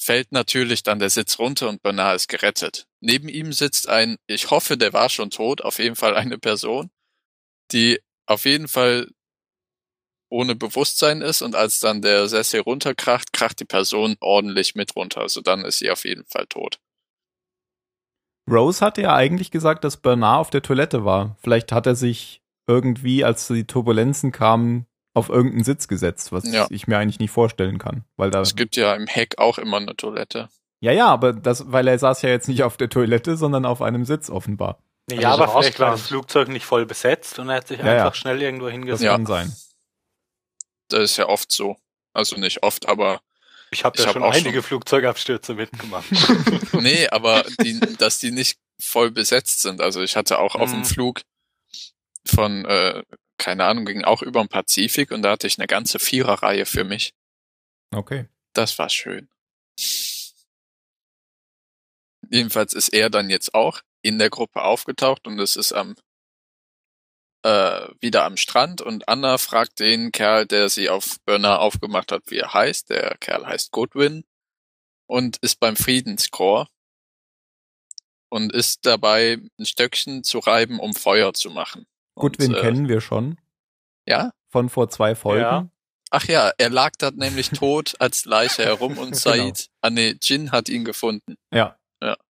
fällt 0.06 0.32
natürlich 0.32 0.84
dann 0.84 1.00
der 1.00 1.10
Sitz 1.10 1.40
runter 1.40 1.68
und 1.68 1.82
Bernard 1.82 2.16
ist 2.16 2.28
gerettet. 2.28 2.88
Neben 3.02 3.28
ihm 3.28 3.52
sitzt 3.52 3.90
ein, 3.90 4.18
ich 4.28 4.52
hoffe, 4.52 4.78
der 4.78 4.94
war 4.94 5.10
schon 5.10 5.32
tot, 5.32 5.62
auf 5.62 5.80
jeden 5.80 5.96
Fall 5.96 6.16
eine 6.16 6.38
Person, 6.38 6.92
die 7.72 8.00
auf 8.28 8.46
jeden 8.46 8.68
Fall 8.68 9.10
ohne 10.30 10.56
Bewusstsein 10.56 11.22
ist 11.22 11.42
und 11.42 11.56
als 11.56 11.80
dann 11.80 12.04
der 12.04 12.28
Sessel 12.28 12.62
runterkracht, 12.62 13.34
kracht 13.34 13.60
die 13.60 13.66
Person 13.66 14.16
ordentlich 14.20 14.76
mit 14.76 14.96
runter. 14.96 15.22
Also 15.22 15.42
dann 15.42 15.66
ist 15.66 15.80
sie 15.80 15.90
auf 15.90 16.06
jeden 16.06 16.26
Fall 16.26 16.46
tot. 16.48 16.80
Rose 18.48 18.86
hatte 18.86 19.02
ja 19.02 19.16
eigentlich 19.16 19.50
gesagt, 19.50 19.84
dass 19.84 19.98
Bernard 19.98 20.40
auf 20.40 20.50
der 20.52 20.62
Toilette 20.62 21.04
war. 21.04 21.36
Vielleicht 21.42 21.72
hat 21.72 21.88
er 21.88 21.96
sich 21.96 22.44
irgendwie, 22.68 23.24
als 23.24 23.48
die 23.48 23.66
Turbulenzen 23.66 24.32
kamen, 24.32 24.86
auf 25.16 25.30
irgendeinen 25.30 25.64
Sitz 25.64 25.88
gesetzt, 25.88 26.32
was 26.32 26.46
Ja. 26.52 26.68
ich 26.70 26.86
mir 26.88 26.98
eigentlich 27.00 27.20
nicht 27.20 27.32
vorstellen 27.32 27.80
kann. 27.80 28.04
Weil 28.18 28.30
da, 28.30 28.42
Es 28.42 28.56
gibt 28.56 28.76
ja 28.76 28.94
im 28.94 29.08
Heck 29.08 29.38
auch 29.40 29.58
immer 29.58 29.78
eine 29.78 29.96
Toilette. 29.96 30.50
ja, 30.82 30.92
ja, 30.92 31.08
aber 31.08 31.34
das, 31.34 31.72
weil 31.72 31.88
er 31.88 31.98
saß 31.98 32.22
ja 32.22 32.30
jetzt 32.30 32.48
nicht 32.48 32.62
auf 32.64 32.78
der 32.78 32.90
Toilette, 32.90 33.38
sondern 33.38 33.66
auf 33.66 33.82
einem 33.82 34.06
Sitz 34.06 34.30
offenbar. 34.30 34.78
Ja, 35.10 35.32
Also 35.32 35.38
so 35.38 35.44
aber 35.44 35.62
vielleicht 35.62 35.80
war 35.80 35.92
das 35.92 36.08
Flugzeug 36.08 36.48
nicht 36.50 36.66
voll 36.66 36.86
besetzt 36.86 37.40
und 37.40 37.50
er 37.50 37.56
hat 37.58 37.68
sich 37.68 37.78
Ja, 37.80 37.86
einfach 37.86 38.06
ja. 38.06 38.14
schnell 38.14 38.42
irgendwo 38.42 38.66
Das 38.66 38.74
hingesetzt. 38.74 39.04
Ja. 39.04 39.12
kann 39.14 39.26
sein. 39.26 39.56
Das 40.90 41.02
ist 41.12 41.18
ja 41.18 41.28
oft 41.28 41.52
so. 41.52 41.78
Also 42.14 42.38
nicht 42.38 42.64
oft, 42.64 42.88
aber 42.88 43.22
Ich 43.72 43.84
habe 43.84 43.98
ja 44.00 44.06
hab 44.08 44.14
schon 44.14 44.24
auch 44.24 44.32
einige 44.34 44.56
schon- 44.56 44.64
Flugzeugabstürze 44.64 45.54
mitgemacht. 45.56 46.06
nee, 46.74 47.08
aber 47.10 47.44
die, 47.62 47.80
dass 47.98 48.20
die 48.20 48.32
nicht 48.32 48.58
voll 48.80 49.12
besetzt 49.12 49.62
sind. 49.62 49.80
Also 49.82 50.02
ich 50.02 50.16
hatte 50.16 50.40
auch 50.40 50.56
auf 50.56 50.70
dem 50.72 50.80
Mhm. 50.80 50.86
Flug 50.86 51.22
von, 52.26 52.66
äh, 52.66 53.04
keine 53.38 53.66
Ahnung, 53.66 53.86
ging 53.86 54.04
auch 54.04 54.22
über 54.22 54.42
den 54.42 54.50
Pazifik 54.50 55.12
und 55.12 55.22
da 55.22 55.32
hatte 55.32 55.48
ich 55.48 55.58
eine 55.58 55.68
ganze 55.68 56.00
Viererreihe 56.00 56.66
für 56.66 56.84
mich. 56.84 57.14
Okay. 57.94 58.28
Das 58.54 58.78
war 58.80 58.90
schön. 58.90 59.30
Jedenfalls 62.30 62.74
ist 62.74 62.90
er 62.90 63.10
dann 63.10 63.30
jetzt 63.30 63.54
auch 63.54 63.82
in 64.02 64.20
der 64.20 64.30
Gruppe 64.30 64.64
aufgetaucht 64.64 65.28
und 65.28 65.40
es 65.40 65.56
ist 65.56 65.74
am 65.74 65.96
äh, 67.44 67.88
wieder 68.00 68.24
am 68.24 68.38
Strand 68.38 68.82
und 68.82 69.08
Anna 69.08 69.38
fragt 69.38 69.80
den 69.80 70.12
Kerl, 70.12 70.48
der 70.48 70.70
sie 70.70 70.90
auf 70.90 71.20
Bernard 71.26 71.60
aufgemacht 71.60 72.12
hat, 72.12 72.24
wie 72.28 72.38
er 72.38 72.54
heißt. 72.54 72.90
Der 72.90 73.18
Kerl 73.20 73.46
heißt 73.46 73.72
Goodwin 73.72 74.24
und 75.08 75.38
ist 75.38 75.60
beim 75.60 75.76
Friedenschor 75.76 76.68
und 78.30 78.52
ist 78.52 78.86
dabei, 78.86 79.40
ein 79.60 79.66
Stöckchen 79.66 80.24
zu 80.24 80.40
reiben, 80.40 80.80
um 80.80 80.94
Feuer 80.94 81.34
zu 81.34 81.52
machen. 81.52 81.86
Goodwin 82.16 82.52
und, 82.54 82.58
äh, 82.58 82.62
kennen 82.62 82.88
wir 82.88 83.02
schon 83.02 83.38
Ja? 84.06 84.32
von 84.50 84.70
vor 84.70 84.90
zwei 84.90 85.16
Folgen. 85.16 85.42
Ja. 85.42 85.70
Ach 86.12 86.26
ja, 86.26 86.52
er 86.58 86.70
lag 86.70 86.92
da 86.98 87.12
nämlich 87.12 87.50
tot 87.52 87.96
als 88.00 88.26
Leiche 88.26 88.64
herum 88.64 88.98
und 88.98 89.12
Genau. 89.12 89.18
Said, 89.18 89.70
ah 89.82 89.90
nee, 89.90 90.16
Jin 90.22 90.52
hat 90.52 90.70
ihn 90.70 90.86
gefunden. 90.86 91.36
Ja. 91.52 91.78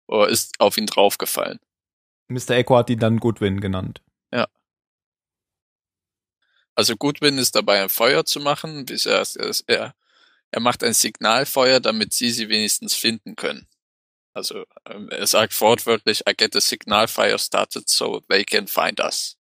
Oder 0.08 0.30
ist 0.30 0.60
auf 0.60 0.78
ihn 0.78 0.86
draufgefallen. 0.86 1.60
Mr. 2.28 2.52
Echo 2.52 2.78
hat 2.78 2.92
ihn 2.92 3.00
dann 3.00 3.18
Goodwin 3.20 3.60
genannt. 3.60 4.02
Also 6.78 6.98
Goodwin 6.98 7.38
ist 7.38 7.56
dabei, 7.56 7.82
ein 7.82 7.88
Feuer 7.90 8.26
zu 8.26 8.42
machen. 8.42 8.86
Bis 8.86 9.06
er, 9.06 9.24
er, 9.68 9.96
er 10.52 10.60
macht 10.60 10.84
ein 10.84 10.94
Signalfeuer, 10.94 11.80
damit 11.80 12.12
sie 12.14 12.30
sie 12.32 12.50
wenigstens 12.50 12.94
finden 12.94 13.36
können. 13.38 13.68
Also 14.34 14.66
ähm, 14.86 15.10
er 15.10 15.26
sagt 15.26 15.60
wortwörtlich, 15.62 16.24
I 16.30 16.34
get 16.36 16.54
a 16.56 16.60
signal 16.60 17.08
fire 17.08 17.40
started 17.40 17.88
so 17.88 18.20
they 18.30 18.44
can 18.44 18.68
find 18.68 19.00
us. 19.00 19.38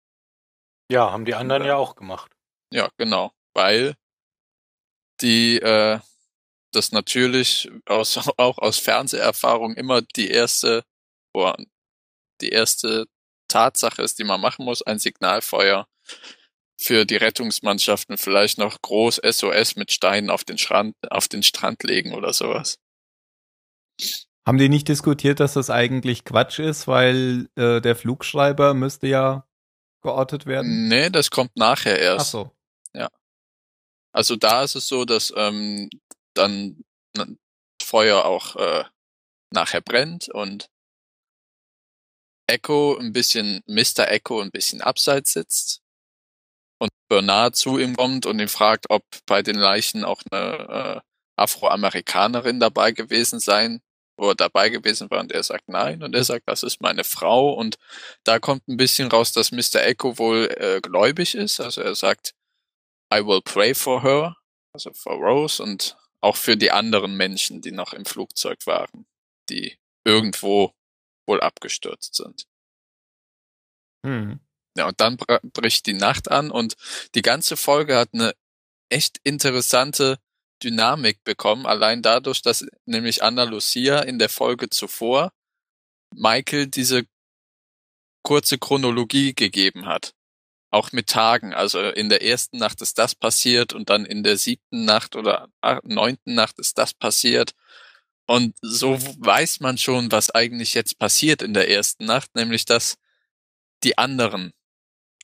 Ja, 0.90 1.10
haben 1.10 1.24
die 1.24 1.34
anderen 1.34 1.64
ja 1.64 1.76
auch 1.76 1.94
gemacht. 1.96 2.32
Ja, 2.72 2.90
genau. 2.96 3.32
Weil 3.54 3.94
die 5.20 5.58
äh, 5.58 6.00
das 6.72 6.92
natürlich 6.92 7.70
aus, 7.86 8.16
auch 8.36 8.58
aus 8.58 8.78
Fernseherfahrung 8.78 9.74
immer 9.74 10.02
die 10.02 10.30
erste 10.30 10.84
oder 11.32 11.56
die 12.40 12.50
erste 12.50 13.06
Tatsache 13.48 14.02
ist, 14.02 14.18
die 14.18 14.24
man 14.24 14.40
machen 14.40 14.64
muss, 14.64 14.82
ein 14.82 14.98
Signalfeuer 14.98 15.86
für 16.76 17.04
die 17.04 17.16
Rettungsmannschaften 17.16 18.18
vielleicht 18.18 18.58
noch 18.58 18.82
groß 18.82 19.20
SOS 19.24 19.76
mit 19.76 19.92
Steinen 19.92 20.30
auf 20.30 20.44
den 20.44 20.58
Strand, 20.58 20.96
auf 21.10 21.28
den 21.28 21.42
Strand 21.42 21.82
legen 21.84 22.14
oder 22.14 22.32
sowas. 22.32 22.78
Haben 24.46 24.58
die 24.58 24.68
nicht 24.68 24.88
diskutiert, 24.88 25.40
dass 25.40 25.54
das 25.54 25.70
eigentlich 25.70 26.24
Quatsch 26.24 26.58
ist, 26.58 26.86
weil 26.86 27.48
äh, 27.54 27.80
der 27.80 27.96
Flugschreiber 27.96 28.74
müsste 28.74 29.06
ja 29.06 29.46
geortet 30.04 30.46
werden? 30.46 30.86
Nee, 30.86 31.10
das 31.10 31.30
kommt 31.30 31.56
nachher 31.56 31.96
Ach 31.96 32.18
erst. 32.18 32.30
so. 32.30 32.54
Also 34.14 34.36
da 34.36 34.62
ist 34.62 34.76
es 34.76 34.86
so, 34.86 35.04
dass 35.04 35.32
ähm, 35.36 35.90
dann 36.34 36.84
Feuer 37.82 38.24
auch 38.24 38.54
äh, 38.54 38.84
nachher 39.50 39.80
brennt 39.80 40.28
und 40.28 40.70
Echo 42.46 42.96
ein 42.96 43.12
bisschen, 43.12 43.62
Mr. 43.66 44.08
Echo 44.08 44.40
ein 44.40 44.52
bisschen 44.52 44.82
abseits 44.82 45.32
sitzt 45.32 45.82
und 46.78 46.90
Bernard 47.08 47.56
zu 47.56 47.78
ihm 47.78 47.96
kommt 47.96 48.24
und 48.26 48.38
ihn 48.38 48.48
fragt, 48.48 48.86
ob 48.88 49.04
bei 49.26 49.42
den 49.42 49.56
Leichen 49.56 50.04
auch 50.04 50.22
eine 50.30 50.68
äh, 50.68 51.00
Afroamerikanerin 51.36 52.60
dabei 52.60 52.92
gewesen 52.92 53.40
sein 53.40 53.82
oder 54.16 54.34
dabei 54.34 54.68
gewesen 54.68 55.10
war 55.10 55.20
und 55.20 55.32
er 55.32 55.42
sagt 55.42 55.68
nein 55.68 56.02
und 56.02 56.14
er 56.14 56.24
sagt, 56.24 56.48
das 56.48 56.62
ist 56.62 56.80
meine 56.80 57.04
Frau 57.04 57.52
und 57.52 57.76
da 58.24 58.38
kommt 58.38 58.68
ein 58.68 58.76
bisschen 58.76 59.08
raus, 59.08 59.32
dass 59.32 59.52
Mr. 59.52 59.82
Echo 59.82 60.18
wohl 60.18 60.48
äh, 60.58 60.80
gläubig 60.80 61.34
ist, 61.34 61.60
also 61.60 61.80
er 61.82 61.94
sagt, 61.94 62.34
I 63.12 63.18
will 63.24 63.40
pray 63.42 63.74
for 63.74 64.02
her, 64.02 64.36
also 64.72 64.92
for 64.92 65.14
Rose 65.14 65.62
und 65.62 65.96
auch 66.20 66.36
für 66.36 66.56
die 66.56 66.70
anderen 66.70 67.16
Menschen, 67.16 67.60
die 67.60 67.72
noch 67.72 67.92
im 67.92 68.04
Flugzeug 68.04 68.66
waren, 68.66 69.06
die 69.50 69.78
irgendwo 70.04 70.72
wohl 71.26 71.40
abgestürzt 71.40 72.14
sind. 72.14 72.46
Hm. 74.04 74.40
Ja, 74.76 74.88
und 74.88 75.00
dann 75.00 75.16
br- 75.16 75.40
bricht 75.42 75.86
die 75.86 75.94
Nacht 75.94 76.30
an 76.30 76.50
und 76.50 76.74
die 77.14 77.22
ganze 77.22 77.56
Folge 77.56 77.96
hat 77.96 78.10
eine 78.12 78.34
echt 78.88 79.18
interessante 79.24 80.18
Dynamik 80.64 81.22
bekommen, 81.24 81.66
allein 81.66 82.02
dadurch, 82.02 82.42
dass 82.42 82.66
nämlich 82.86 83.22
Anna 83.22 83.44
Lucia 83.44 84.00
in 84.00 84.18
der 84.18 84.28
Folge 84.30 84.70
zuvor 84.70 85.32
Michael 86.14 86.68
diese 86.68 87.04
kurze 88.22 88.58
Chronologie 88.58 89.34
gegeben 89.34 89.86
hat. 89.86 90.14
Auch 90.70 90.92
mit 90.92 91.08
Tagen. 91.08 91.54
Also 91.54 91.80
in 91.80 92.08
der 92.08 92.22
ersten 92.22 92.58
Nacht 92.58 92.82
ist 92.82 92.98
das 92.98 93.14
passiert 93.14 93.72
und 93.74 93.90
dann 93.90 94.06
in 94.06 94.22
der 94.22 94.38
siebten 94.38 94.84
Nacht 94.84 95.14
oder 95.14 95.48
ach- 95.60 95.80
neunten 95.84 96.34
Nacht 96.34 96.58
ist 96.58 96.78
das 96.78 96.94
passiert. 96.94 97.52
Und 98.26 98.56
so 98.62 98.98
weiß 98.98 99.60
man 99.60 99.76
schon, 99.78 100.10
was 100.10 100.30
eigentlich 100.30 100.74
jetzt 100.74 100.98
passiert 100.98 101.42
in 101.42 101.52
der 101.54 101.68
ersten 101.70 102.06
Nacht, 102.06 102.34
nämlich 102.34 102.64
dass 102.64 102.96
die 103.84 103.98
anderen 103.98 104.52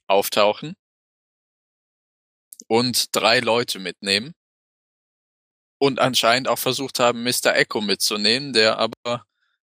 auftauchen 0.06 0.76
und 2.68 3.16
drei 3.16 3.40
Leute 3.40 3.78
mitnehmen. 3.78 4.34
Und 5.80 5.98
anscheinend 5.98 6.46
auch 6.46 6.58
versucht 6.58 7.00
haben, 7.00 7.24
Mr. 7.24 7.56
Echo 7.56 7.80
mitzunehmen, 7.80 8.52
der 8.52 8.78
aber 8.78 9.24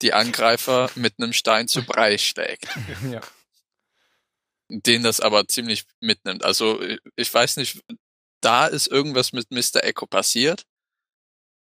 die 0.02 0.12
Angreifer 0.12 0.90
mit 0.96 1.14
einem 1.18 1.32
Stein 1.32 1.66
zu 1.66 1.84
Brei 1.84 2.18
schlägt. 2.18 2.68
ja. 3.10 3.22
Den 4.68 5.02
das 5.02 5.20
aber 5.20 5.48
ziemlich 5.48 5.84
mitnimmt. 6.00 6.44
Also 6.44 6.80
ich 7.16 7.32
weiß 7.32 7.56
nicht, 7.56 7.82
da 8.42 8.66
ist 8.66 8.86
irgendwas 8.86 9.32
mit 9.32 9.50
Mr. 9.50 9.82
Echo 9.82 10.06
passiert. 10.06 10.66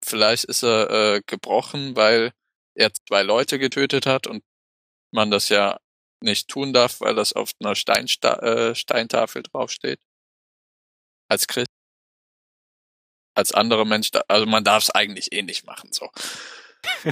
Vielleicht 0.05 0.45
ist 0.45 0.63
er 0.63 0.91
äh, 0.91 1.23
gebrochen, 1.27 1.97
weil 1.97 2.33
er 2.75 2.93
zwei 2.93 3.23
Leute 3.23 3.59
getötet 3.59 4.07
hat 4.07 4.29
und 4.29 4.45
man 5.11 5.33
das 5.33 5.49
ja 5.49 5.81
nicht 6.21 6.47
tun 6.49 6.73
darf, 6.73 7.01
weil 7.01 7.17
das 7.17 7.33
auf 7.33 7.51
einer 7.61 7.75
Steinsta 7.75 8.35
äh, 8.39 8.75
Steintafel 8.77 9.43
draufsteht. 9.43 10.01
Als 11.29 11.49
Christ. 11.49 11.80
Als 13.35 13.53
anderer 13.53 13.85
Mensch, 13.85 14.11
da, 14.11 14.23
also 14.29 14.47
man 14.47 14.65
darf 14.65 14.85
es 14.85 14.91
eigentlich 14.91 15.33
eh 15.33 15.43
nicht 15.43 15.65
machen, 15.65 15.93
so. 15.93 16.11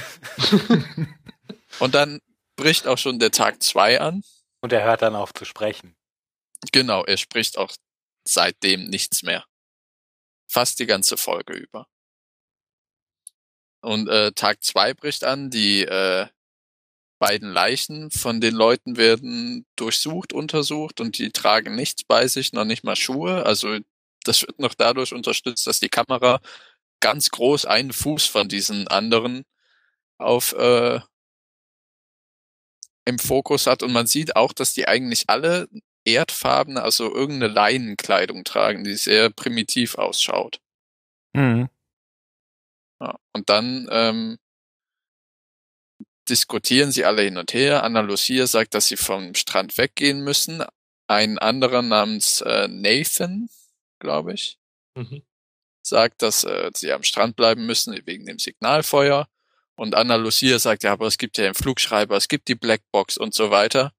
und 1.78 1.94
dann 1.94 2.20
bricht 2.56 2.86
auch 2.86 2.98
schon 2.98 3.18
der 3.18 3.30
Tag 3.30 3.62
zwei 3.62 4.00
an. 4.00 4.22
Und 4.60 4.72
er 4.72 4.84
hört 4.84 5.02
dann 5.02 5.14
auf 5.14 5.32
zu 5.32 5.44
sprechen. 5.44 5.96
Genau, 6.72 7.04
er 7.04 7.16
spricht 7.16 7.56
auch 7.56 7.72
seitdem 8.26 8.84
nichts 8.84 9.22
mehr. 9.22 9.44
Fast 10.50 10.78
die 10.80 10.86
ganze 10.86 11.16
Folge 11.16 11.52
über. 11.52 11.86
Und 13.80 14.08
äh, 14.08 14.32
Tag 14.32 14.64
zwei 14.64 14.92
bricht 14.92 15.24
an, 15.24 15.50
die 15.50 15.84
äh, 15.84 16.26
beiden 17.18 17.50
Leichen 17.52 18.10
von 18.10 18.40
den 18.40 18.54
Leuten 18.54 18.96
werden 18.96 19.66
durchsucht, 19.76 20.32
untersucht 20.32 21.00
und 21.00 21.18
die 21.18 21.30
tragen 21.30 21.74
nichts 21.74 22.04
bei 22.04 22.26
sich, 22.26 22.52
noch 22.52 22.64
nicht 22.64 22.84
mal 22.84 22.96
Schuhe. 22.96 23.44
Also 23.44 23.78
das 24.28 24.42
wird 24.42 24.58
noch 24.58 24.74
dadurch 24.74 25.12
unterstützt, 25.12 25.66
dass 25.66 25.80
die 25.80 25.88
Kamera 25.88 26.40
ganz 27.00 27.30
groß 27.30 27.64
einen 27.66 27.92
Fuß 27.92 28.26
von 28.26 28.48
diesen 28.48 28.88
anderen 28.88 29.44
auf 30.18 30.52
äh, 30.52 31.00
im 33.04 33.18
Fokus 33.18 33.66
hat 33.66 33.82
und 33.82 33.92
man 33.92 34.06
sieht 34.06 34.36
auch, 34.36 34.52
dass 34.52 34.74
die 34.74 34.86
eigentlich 34.86 35.24
alle 35.28 35.68
erdfarben, 36.04 36.76
also 36.76 37.12
irgendeine 37.14 37.52
Leinenkleidung 37.52 38.44
tragen, 38.44 38.84
die 38.84 38.96
sehr 38.96 39.30
primitiv 39.30 39.94
ausschaut. 39.96 40.60
Mhm. 41.34 41.68
Ja, 43.00 43.18
und 43.32 43.48
dann 43.48 43.88
ähm, 43.90 44.38
diskutieren 46.28 46.92
sie 46.92 47.04
alle 47.04 47.22
hin 47.22 47.38
und 47.38 47.54
her. 47.54 47.82
Anna 47.82 48.00
Lucia 48.00 48.46
sagt, 48.46 48.74
dass 48.74 48.88
sie 48.88 48.96
vom 48.96 49.34
Strand 49.34 49.78
weggehen 49.78 50.20
müssen. 50.22 50.64
Ein 51.06 51.38
anderer 51.38 51.82
namens 51.82 52.42
äh, 52.42 52.68
Nathan, 52.68 53.48
glaube 53.98 54.34
ich, 54.34 54.58
Mhm. 54.96 55.22
sagt, 55.82 56.22
dass 56.22 56.44
äh, 56.44 56.70
sie 56.74 56.92
am 56.92 57.02
Strand 57.04 57.36
bleiben 57.36 57.66
müssen 57.66 57.98
wegen 58.06 58.26
dem 58.26 58.38
Signalfeuer. 58.38 59.28
Und 59.76 59.94
Anna 59.94 60.16
Lucia 60.16 60.58
sagt, 60.58 60.82
ja, 60.82 60.92
aber 60.92 61.06
es 61.06 61.18
gibt 61.18 61.38
ja 61.38 61.44
den 61.44 61.54
Flugschreiber, 61.54 62.16
es 62.16 62.26
gibt 62.28 62.48
die 62.48 62.56
Blackbox 62.56 63.16
und 63.16 63.32
so 63.34 63.50
weiter. 63.50 63.92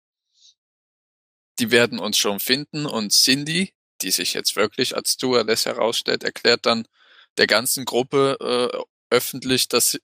Die 1.60 1.72
werden 1.72 2.00
uns 2.00 2.18
schon 2.18 2.40
finden. 2.40 2.86
Und 2.86 3.12
Cindy, 3.12 3.74
die 4.02 4.12
sich 4.12 4.34
jetzt 4.34 4.56
wirklich 4.56 4.96
als 4.96 5.12
Stewardess 5.14 5.66
herausstellt, 5.66 6.24
erklärt 6.24 6.66
dann 6.66 6.86
der 7.38 7.48
ganzen 7.48 7.86
Gruppe 7.86 8.38
äh, 8.42 8.84
öffentlich, 9.16 9.68
dass 9.70 9.98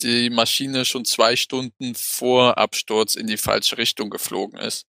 die 0.00 0.30
Maschine 0.30 0.84
schon 0.84 1.04
zwei 1.04 1.36
Stunden 1.36 1.94
vor 1.94 2.56
Absturz 2.56 3.14
in 3.14 3.26
die 3.26 3.36
falsche 3.36 3.76
Richtung 3.78 4.10
geflogen 4.10 4.58
ist. 4.58 4.86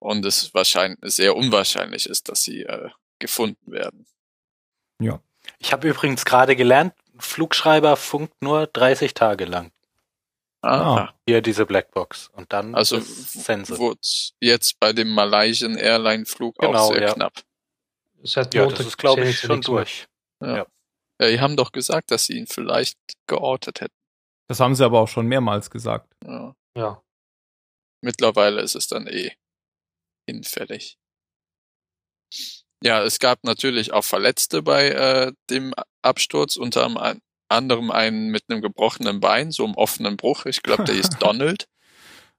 Und 0.00 0.24
es 0.24 0.54
wahrscheinlich 0.54 0.98
sehr 1.12 1.34
unwahrscheinlich 1.34 2.06
ist, 2.06 2.28
dass 2.28 2.42
sie 2.44 2.62
äh, 2.62 2.90
gefunden 3.18 3.70
werden. 3.72 4.06
Ja. 5.00 5.20
Ich 5.58 5.72
habe 5.72 5.88
übrigens 5.88 6.24
gerade 6.24 6.56
gelernt, 6.56 6.94
Flugschreiber 7.18 7.96
funkt 7.96 8.42
nur 8.42 8.66
30 8.66 9.14
Tage 9.14 9.44
lang. 9.44 9.72
Ah, 10.60 11.14
Hier 11.28 11.40
diese 11.40 11.66
Blackbox. 11.66 12.28
Und 12.28 12.52
dann 12.52 12.74
also 12.74 12.96
wurde 13.00 14.00
jetzt 14.40 14.78
bei 14.80 14.92
dem 14.92 15.10
Malaysian 15.14 15.76
Airline 15.76 16.26
Flug 16.26 16.56
Genau, 16.58 16.78
auch 16.78 16.92
sehr 16.92 17.02
ja. 17.02 17.14
knapp. 17.14 17.32
Seit 18.24 18.52
Ja, 18.54 18.62
Montag 18.62 18.78
das 18.78 18.86
ist, 18.88 18.98
glaube 18.98 19.24
ich, 19.24 19.38
schon 19.38 19.56
nichts 19.58 19.68
mehr. 19.68 19.76
durch. 19.78 20.06
Ja, 21.20 21.28
die 21.28 21.40
haben 21.40 21.56
doch 21.56 21.70
gesagt, 21.70 22.10
dass 22.10 22.26
sie 22.26 22.38
ihn 22.38 22.46
vielleicht 22.48 22.98
geortet 23.28 23.80
hätten. 23.80 23.94
Das 24.48 24.58
haben 24.60 24.74
sie 24.74 24.84
aber 24.84 25.00
auch 25.00 25.08
schon 25.08 25.26
mehrmals 25.26 25.70
gesagt. 25.70 26.12
Ja. 26.24 26.54
Ja. 26.76 27.02
Mittlerweile 28.02 28.60
ist 28.62 28.74
es 28.74 28.88
dann 28.88 29.06
eh 29.06 29.32
hinfällig. 30.28 30.98
Ja, 32.82 33.02
es 33.02 33.18
gab 33.18 33.42
natürlich 33.44 33.92
auch 33.92 34.04
Verletzte 34.04 34.62
bei 34.62 34.88
äh, 34.90 35.32
dem 35.50 35.74
Absturz, 36.02 36.56
unter 36.56 36.88
anderem 37.48 37.90
einen 37.90 38.30
mit 38.30 38.44
einem 38.48 38.62
gebrochenen 38.62 39.20
Bein, 39.20 39.50
so 39.50 39.64
einem 39.64 39.74
offenen 39.74 40.16
Bruch. 40.16 40.46
Ich 40.46 40.62
glaube, 40.62 40.84
der 40.84 40.94
hieß 40.94 41.10
Donald. 41.20 41.66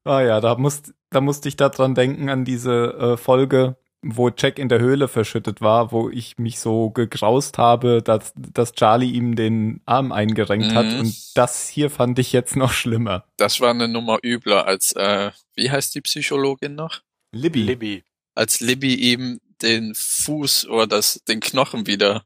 Ah 0.05 0.21
ja, 0.21 0.39
da, 0.39 0.55
musst, 0.55 0.93
da 1.09 1.19
musste 1.19 1.49
ich 1.49 1.57
daran 1.57 1.93
denken 1.93 2.29
an 2.29 2.45
diese 2.45 2.93
äh, 2.93 3.17
Folge, 3.17 3.75
wo 4.01 4.29
Jack 4.29 4.59
in 4.59 4.69
der 4.69 4.79
Höhle 4.79 5.09
verschüttet 5.09 5.59
war, 5.59 5.91
wo 5.91 6.09
ich 6.09 6.37
mich 6.37 6.59
so 6.59 6.89
gegraust 6.89 7.57
habe, 7.57 8.01
dass, 8.01 8.31
dass 8.35 8.71
Charlie 8.71 9.11
ihm 9.11 9.35
den 9.35 9.81
Arm 9.85 10.13
eingerenkt 10.13 10.73
hat. 10.73 10.85
Mhm. 10.85 10.99
Und 11.01 11.37
das 11.37 11.67
hier 11.67 11.89
fand 11.89 12.17
ich 12.17 12.31
jetzt 12.31 12.55
noch 12.55 12.71
schlimmer. 12.71 13.25
Das 13.35 13.59
war 13.59 13.71
eine 13.71 13.89
Nummer 13.89 14.19
übler 14.23 14.65
als, 14.65 14.93
äh, 14.93 15.31
wie 15.55 15.69
heißt 15.69 15.93
die 15.95 16.01
Psychologin 16.01 16.75
noch? 16.75 17.01
Libby. 17.33 17.63
Libby. 17.63 18.03
Als 18.35 18.61
Libby 18.61 18.95
ihm 18.95 19.41
den 19.61 19.93
Fuß 19.95 20.67
oder 20.67 20.87
das, 20.87 21.23
den 21.27 21.39
Knochen 21.39 21.87
wieder 21.87 22.25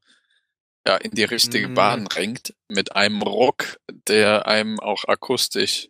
ja, 0.86 0.98
in 0.98 1.12
die 1.12 1.24
richtige 1.24 1.70
Mhm. 1.70 1.74
Bahn 1.76 2.08
renkt, 2.08 2.54
mit 2.68 2.96
einem 2.96 3.22
Ruck, 3.22 3.80
der 3.90 4.48
einem 4.48 4.80
auch 4.80 5.06
akustisch 5.06 5.90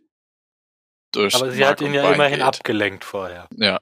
durch 1.12 1.36
Aber 1.36 1.52
sie 1.52 1.60
Mark 1.60 1.72
hat 1.72 1.82
ihn 1.82 1.94
ja 1.94 2.12
immerhin 2.12 2.38
geht. 2.38 2.46
abgelenkt 2.46 3.04
vorher. 3.06 3.48
Ja. 3.56 3.80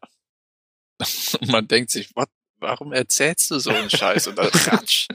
Und 0.99 1.47
man 1.51 1.67
denkt 1.67 1.91
sich, 1.91 2.15
what, 2.15 2.29
warum 2.57 2.93
erzählst 2.93 3.51
du 3.51 3.59
so 3.59 3.71
einen 3.71 3.89
Scheiß? 3.89 4.27
Und 4.27 4.37
dann 4.37 4.47
ratsch. 4.49 5.07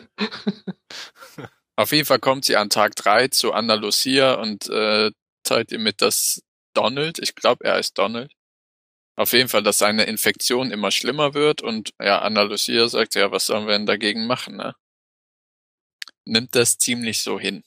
Auf 1.77 1.93
jeden 1.93 2.07
Fall 2.07 2.19
kommt 2.19 2.45
sie 2.45 2.57
an 2.57 2.71
Tag 2.71 2.97
drei 2.97 3.29
zu 3.29 3.53
Anna 3.53 3.75
Lucia 3.75 4.35
und 4.35 4.69
äh, 4.69 5.11
teilt 5.45 5.73
ihr 5.73 5.79
mit, 5.79 6.03
dass 6.03 6.43
Donald, 6.75 7.19
ich 7.19 7.35
glaube, 7.35 7.65
er 7.65 7.75
heißt 7.75 7.97
Donald, 7.97 8.33
auf 9.17 9.33
jeden 9.33 9.49
Fall, 9.49 9.63
dass 9.63 9.79
seine 9.79 10.05
Infektion 10.05 10.71
immer 10.71 10.91
schlimmer 10.91 11.35
wird 11.35 11.63
und 11.63 11.91
ja, 12.01 12.21
Anna 12.21 12.43
Lucia 12.43 12.89
sagt, 12.89 13.15
ja, 13.15 13.31
was 13.33 13.47
sollen 13.47 13.67
wir 13.67 13.73
denn 13.73 13.87
dagegen 13.87 14.27
machen, 14.27 14.57
ne? 14.57 14.75
Nimmt 16.25 16.55
das 16.55 16.79
ziemlich 16.79 17.23
so 17.23 17.39
hin. 17.39 17.65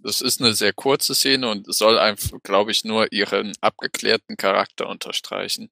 Das 0.00 0.20
ist 0.20 0.40
eine 0.40 0.54
sehr 0.54 0.72
kurze 0.72 1.14
Szene 1.14 1.50
und 1.50 1.72
soll 1.74 1.98
einfach, 1.98 2.38
glaube 2.44 2.70
ich, 2.70 2.84
nur 2.84 3.12
ihren 3.12 3.52
abgeklärten 3.60 4.36
Charakter 4.36 4.88
unterstreichen. 4.88 5.70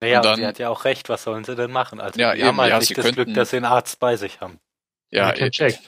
Naja, 0.00 0.18
Und 0.18 0.24
dann- 0.26 0.36
sie 0.36 0.46
hat 0.46 0.58
ja 0.60 0.68
auch 0.68 0.84
recht, 0.84 1.08
was 1.08 1.24
sollen 1.24 1.42
sie 1.44 1.56
denn 1.56 1.72
machen? 1.72 2.00
Also 2.00 2.20
Ja, 2.20 2.34
die 2.34 2.42
haben 2.42 2.50
eben, 2.50 2.60
halt 2.60 2.70
ja, 2.70 2.78
nicht 2.78 2.88
sie 2.88 2.94
das 2.94 3.04
könnten- 3.04 3.24
Glück, 3.24 3.34
dass 3.34 3.50
sie 3.50 3.56
einen 3.56 3.64
Arzt 3.64 3.98
bei 3.98 4.16
sich 4.16 4.40
haben. 4.40 4.60
Ja, 5.10 5.32
Check. 5.32 5.78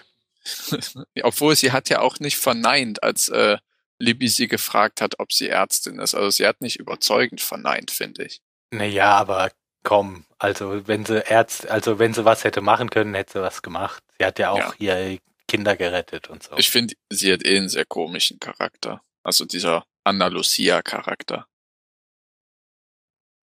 obwohl 1.23 1.55
sie 1.55 1.73
hat 1.73 1.89
ja 1.89 2.01
auch 2.01 2.19
nicht 2.19 2.39
verneint, 2.39 3.03
als 3.03 3.29
äh, 3.29 3.59
Libby 3.99 4.29
sie 4.29 4.49
gefragt 4.49 5.01
hat, 5.01 5.19
ob 5.19 5.33
sie 5.33 5.49
Ärztin 5.49 5.99
ist. 5.99 6.15
Also 6.15 6.31
sie 6.31 6.47
hat 6.47 6.61
nicht 6.61 6.77
überzeugend 6.79 7.41
verneint, 7.41 7.91
finde 7.91 8.25
ich. 8.25 8.41
Naja, 8.71 9.17
aber 9.17 9.51
komm, 9.83 10.25
also 10.39 10.87
wenn 10.87 11.05
sie 11.05 11.25
Ärzt, 11.29 11.67
also 11.69 11.99
wenn 11.99 12.15
sie 12.15 12.25
was 12.25 12.45
hätte 12.45 12.61
machen 12.61 12.91
können, 12.91 13.15
hätte 13.15 13.33
sie 13.35 13.43
was 13.43 13.63
gemacht. 13.63 14.03
Sie 14.19 14.25
hat 14.25 14.39
ja 14.39 14.51
auch 14.51 14.59
Ja. 14.59 14.75
hier 14.79 15.19
Kinder 15.49 15.77
gerettet 15.77 16.29
und 16.29 16.43
so. 16.43 16.57
Ich 16.59 16.71
finde, 16.71 16.95
sie 17.11 17.33
hat 17.33 17.45
eh 17.45 17.57
einen 17.57 17.69
sehr 17.71 17.87
komischen 17.87 18.39
Charakter. 18.39 19.03
Also 19.23 19.45
dieser 19.45 19.87
Anna 20.05 20.27
Lucia-Charakter. 20.29 21.47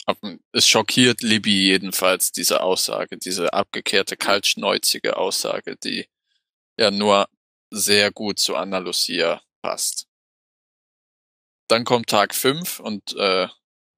Aber 0.06 0.36
Es 0.52 0.68
schockiert 0.68 1.22
Libby 1.22 1.66
jedenfalls, 1.66 2.32
diese 2.32 2.62
Aussage, 2.62 3.18
diese 3.18 3.54
abgekehrte, 3.54 4.18
kaltschnäuzige 4.18 5.18
Aussage, 5.18 5.78
die 5.78 6.08
ja 6.78 6.92
nur 6.92 7.28
sehr 7.72 8.12
gut 8.12 8.40
zu 8.40 8.56
Anna 8.56 8.78
Lucia 8.78 9.42
passt. 9.64 10.08
Dann 11.68 11.84
kommt 11.84 12.10
Tag 12.10 12.36
fünf 12.36 12.80
und 12.80 13.16
äh, 13.18 13.48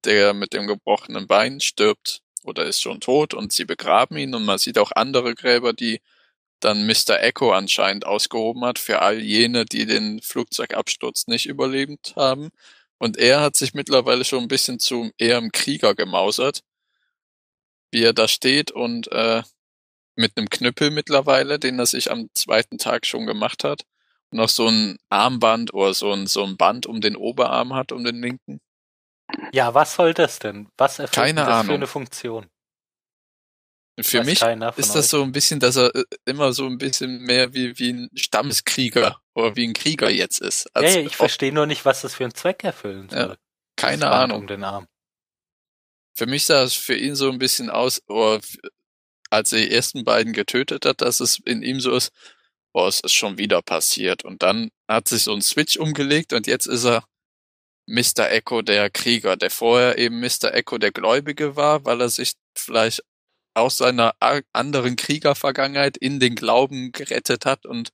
der 0.04 0.34
mit 0.34 0.52
dem 0.52 0.66
gebrochenen 0.66 1.26
Bein 1.26 1.60
stirbt 1.60 2.22
oder 2.44 2.64
ist 2.64 2.80
schon 2.80 3.00
tot 3.00 3.34
und 3.34 3.52
sie 3.52 3.64
begraben 3.64 4.16
ihn 4.16 4.34
und 4.34 4.44
man 4.44 4.58
sieht 4.58 4.78
auch 4.78 4.92
andere 4.92 5.34
Gräber, 5.34 5.72
die 5.72 6.00
dann 6.60 6.86
Mr. 6.86 7.20
Echo 7.20 7.52
anscheinend 7.52 8.06
ausgehoben 8.06 8.64
hat 8.64 8.78
für 8.78 9.00
all 9.00 9.20
jene, 9.20 9.64
die 9.64 9.86
den 9.86 10.20
Flugzeugabsturz 10.22 11.26
nicht 11.28 11.46
überlebt 11.46 12.14
haben. 12.16 12.50
Und 12.98 13.16
er 13.16 13.40
hat 13.40 13.54
sich 13.56 13.74
mittlerweile 13.74 14.24
schon 14.24 14.42
ein 14.42 14.48
bisschen 14.48 14.80
zum 14.80 15.12
eher 15.18 15.38
im 15.38 15.52
Krieger 15.52 15.94
gemausert, 15.94 16.62
wie 17.92 18.02
er 18.02 18.12
da 18.12 18.26
steht 18.28 18.70
und 18.72 19.10
äh, 19.12 19.42
mit 20.16 20.36
einem 20.36 20.50
Knüppel 20.50 20.90
mittlerweile, 20.90 21.58
den 21.60 21.78
er 21.78 21.86
sich 21.86 22.10
am 22.10 22.28
zweiten 22.34 22.78
Tag 22.78 23.06
schon 23.06 23.26
gemacht 23.26 23.62
hat, 23.62 23.84
noch 24.30 24.48
so 24.48 24.68
ein 24.68 24.98
Armband 25.08 25.72
oder 25.74 25.94
so 25.94 26.12
ein, 26.12 26.26
so 26.26 26.44
ein 26.44 26.56
Band 26.56 26.86
um 26.86 27.00
den 27.00 27.16
Oberarm 27.16 27.74
hat, 27.74 27.92
um 27.92 28.04
den 28.04 28.20
linken. 28.20 28.60
ja, 29.52 29.74
was 29.74 29.94
soll 29.94 30.14
das 30.14 30.38
denn? 30.38 30.68
Was 30.76 30.98
erfüllt 30.98 31.14
Keine 31.14 31.40
das 31.40 31.48
Ahnung. 31.48 31.66
für 31.66 31.74
eine 31.74 31.86
Funktion? 31.86 32.46
Für 34.00 34.22
mich 34.22 34.40
ist 34.42 34.94
das 34.94 34.96
euch. 34.96 35.04
so 35.06 35.22
ein 35.24 35.32
bisschen, 35.32 35.58
dass 35.58 35.74
er 35.74 35.92
äh, 35.92 36.04
immer 36.24 36.52
so 36.52 36.66
ein 36.66 36.78
bisschen 36.78 37.20
mehr 37.22 37.52
wie, 37.52 37.76
wie 37.80 37.92
ein 37.94 38.10
Stammeskrieger 38.14 39.20
oder 39.34 39.56
wie 39.56 39.66
ein 39.66 39.72
Krieger 39.72 40.08
jetzt 40.08 40.40
ist. 40.40 40.70
Ja, 40.76 40.82
ja, 40.82 41.00
ich 41.00 41.16
verstehe 41.16 41.52
nur 41.52 41.66
nicht, 41.66 41.84
was 41.84 42.02
das 42.02 42.14
für 42.14 42.22
einen 42.24 42.34
Zweck 42.34 42.62
erfüllen 42.62 43.08
Ja, 43.10 43.26
soll. 43.26 43.36
keine 43.74 44.02
Das 44.02 44.12
Ahnung. 44.12 44.40
Um 44.42 44.46
den 44.46 44.62
Arm. 44.62 44.86
Für 46.14 46.26
mich 46.26 46.44
sah 46.46 46.62
es 46.62 46.74
für 46.74 46.94
ihn 46.94 47.16
so 47.16 47.28
ein 47.28 47.38
bisschen 47.40 47.70
aus, 47.70 48.00
oder 48.06 48.40
als 49.30 49.52
er 49.52 49.60
die 49.60 49.70
ersten 49.72 50.04
beiden 50.04 50.32
getötet 50.32 50.86
hat, 50.86 51.00
dass 51.00 51.18
es 51.18 51.40
in 51.44 51.62
ihm 51.62 51.80
so 51.80 51.94
ist, 51.96 52.12
boah, 52.72 52.88
es 52.88 53.00
ist 53.00 53.12
schon 53.14 53.38
wieder 53.38 53.62
passiert. 53.62 54.24
Und 54.24 54.42
dann 54.42 54.70
hat 54.88 55.08
sich 55.08 55.22
so 55.24 55.32
ein 55.34 55.42
Switch 55.42 55.76
umgelegt 55.76 56.32
und 56.32 56.46
jetzt 56.46 56.66
ist 56.66 56.84
er 56.84 57.04
Mr. 57.86 58.30
Echo 58.30 58.62
der 58.62 58.90
Krieger, 58.90 59.36
der 59.36 59.50
vorher 59.50 59.96
eben 59.98 60.20
Mr. 60.20 60.52
Echo 60.54 60.78
der 60.78 60.92
Gläubige 60.92 61.56
war, 61.56 61.84
weil 61.84 62.00
er 62.02 62.08
sich 62.10 62.32
vielleicht 62.56 63.02
aus 63.54 63.78
seiner 63.78 64.14
anderen 64.52 64.96
Kriegervergangenheit 64.96 65.96
in 65.96 66.20
den 66.20 66.34
Glauben 66.34 66.92
gerettet 66.92 67.44
hat 67.46 67.66
und 67.66 67.90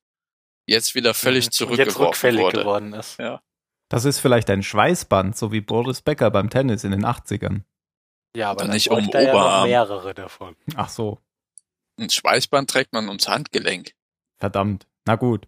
jetzt 0.67 0.95
wieder 0.95 1.13
völlig. 1.13 1.45
Und 1.45 1.47
Jetzt 1.47 1.57
zurückgeworfen 1.57 2.05
rückfällig 2.05 2.41
wurde. 2.43 2.59
geworden 2.59 2.93
ist. 2.93 3.17
Das 3.89 4.03
ist 4.05 4.19
vielleicht 4.19 4.49
ein 4.49 4.63
Schweißband, 4.63 5.37
so 5.37 5.51
wie 5.51 5.61
Boris 5.61 6.01
Becker 6.01 6.29
beim 6.29 6.49
Tennis 6.49 6.83
in 6.83 6.91
den 6.91 7.05
80ern. 7.05 7.61
Ja, 8.35 8.51
aber 8.51 8.65
nicht 8.67 8.89
um 8.91 8.97
um 8.97 9.09
ja 9.13 9.21
noch 9.21 9.29
Oberarm. 9.29 9.69
mehrere 9.69 10.13
davon. 10.13 10.55
Ach 10.75 10.89
so, 10.89 11.19
Ein 11.97 12.09
Schweißband 12.09 12.69
trägt 12.69 12.91
man 12.93 13.07
ums 13.07 13.27
Handgelenk. 13.29 13.93
Verdammt. 14.39 14.87
Na 15.05 15.15
gut. 15.15 15.47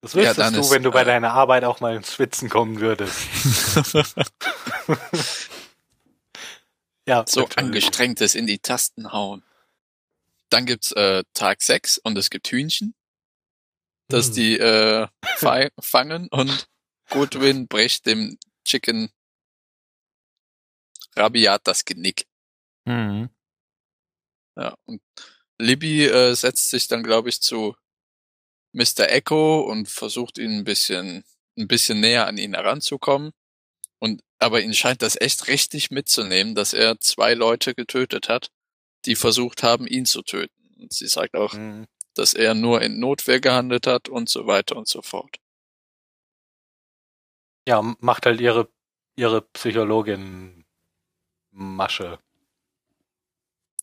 Das 0.00 0.14
Ja, 0.14 0.20
wüsstest 0.20 0.38
dann 0.38 0.54
du, 0.54 0.60
ist, 0.60 0.70
wenn 0.70 0.82
du 0.82 0.90
bei 0.90 1.02
äh, 1.02 1.04
deiner 1.04 1.32
Arbeit 1.32 1.64
auch 1.64 1.80
mal 1.80 1.94
ins 1.96 2.12
Schwitzen 2.14 2.48
kommen 2.48 2.80
würdest. 2.80 3.18
Ja, 7.04 7.24
so 7.26 7.48
angestrengtes 7.56 8.36
in 8.36 8.46
die 8.46 8.60
Tasten 8.60 9.12
hauen. 9.12 9.42
Dann 10.50 10.66
gibt's 10.66 10.92
äh, 10.92 11.24
Tag 11.34 11.60
6 11.60 11.98
und 11.98 12.16
es 12.16 12.30
gibt 12.30 12.46
Hühnchen, 12.48 12.94
dass 14.08 14.28
Hm. 14.28 14.34
die 14.34 14.56
äh, 14.58 15.08
fa 15.36 15.68
fangen 15.80 16.28
und 16.28 16.68
Goodwin 17.10 17.66
bricht 17.66 18.06
dem 18.06 18.38
Chicken 18.64 19.10
rabiat 21.16 21.66
das 21.66 21.84
Genick. 21.84 22.26
Mhm. 22.84 23.30
Ja, 24.56 24.74
und 24.84 25.00
Libby 25.58 26.04
äh, 26.06 26.34
setzt 26.34 26.70
sich 26.70 26.88
dann, 26.88 27.02
glaube 27.02 27.28
ich, 27.28 27.40
zu 27.40 27.74
Mr. 28.72 29.08
Echo 29.10 29.60
und 29.60 29.88
versucht 29.88 30.38
ihn 30.38 30.58
ein 30.58 30.64
bisschen, 30.64 31.24
ein 31.58 31.68
bisschen 31.68 32.00
näher 32.00 32.26
an 32.26 32.38
ihn 32.38 32.54
heranzukommen. 32.54 33.32
Und 33.98 34.22
aber 34.38 34.60
ihn 34.60 34.74
scheint 34.74 35.02
das 35.02 35.20
echt 35.20 35.46
richtig 35.46 35.90
mitzunehmen, 35.90 36.54
dass 36.54 36.72
er 36.72 36.98
zwei 37.00 37.34
Leute 37.34 37.74
getötet 37.74 38.28
hat, 38.28 38.50
die 39.04 39.14
versucht 39.14 39.62
haben, 39.62 39.86
ihn 39.86 40.06
zu 40.06 40.22
töten. 40.22 40.74
Und 40.80 40.92
sie 40.92 41.06
sagt 41.06 41.36
auch, 41.36 41.54
Mhm. 41.54 41.86
dass 42.14 42.34
er 42.34 42.54
nur 42.54 42.82
in 42.82 42.98
Notwehr 42.98 43.40
gehandelt 43.40 43.86
hat 43.86 44.08
und 44.08 44.28
so 44.28 44.46
weiter 44.46 44.76
und 44.76 44.88
so 44.88 45.00
fort. 45.02 45.36
Ja, 47.68 47.80
macht 48.00 48.26
halt 48.26 48.40
ihre, 48.40 48.68
ihre 49.16 49.42
Psychologin 49.42 50.64
Masche. 51.52 52.18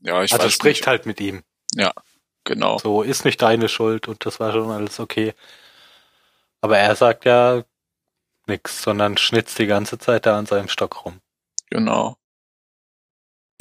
Ja, 0.01 0.23
ich 0.23 0.33
also 0.33 0.45
weiß 0.45 0.53
spricht 0.53 0.81
nicht. 0.81 0.87
halt 0.87 1.05
mit 1.05 1.19
ihm. 1.19 1.43
Genau. 2.43 2.77
So, 2.79 3.03
ist 3.03 3.25
nicht 3.25 3.41
deine 3.41 3.69
Schuld 3.69 4.07
und 4.07 4.25
das 4.25 4.39
war 4.39 4.51
schon 4.51 4.71
alles 4.71 4.99
okay. 4.99 5.33
Aber 6.61 6.77
er 6.77 6.95
sagt 6.95 7.25
ja 7.25 7.63
nix, 8.47 8.81
sondern 8.81 9.17
schnitzt 9.17 9.59
die 9.59 9.67
ganze 9.67 9.97
Zeit 9.97 10.25
da 10.25 10.37
an 10.37 10.45
seinem 10.45 10.67
Stock 10.67 11.05
rum. 11.05 11.21
Genau. 11.69 12.17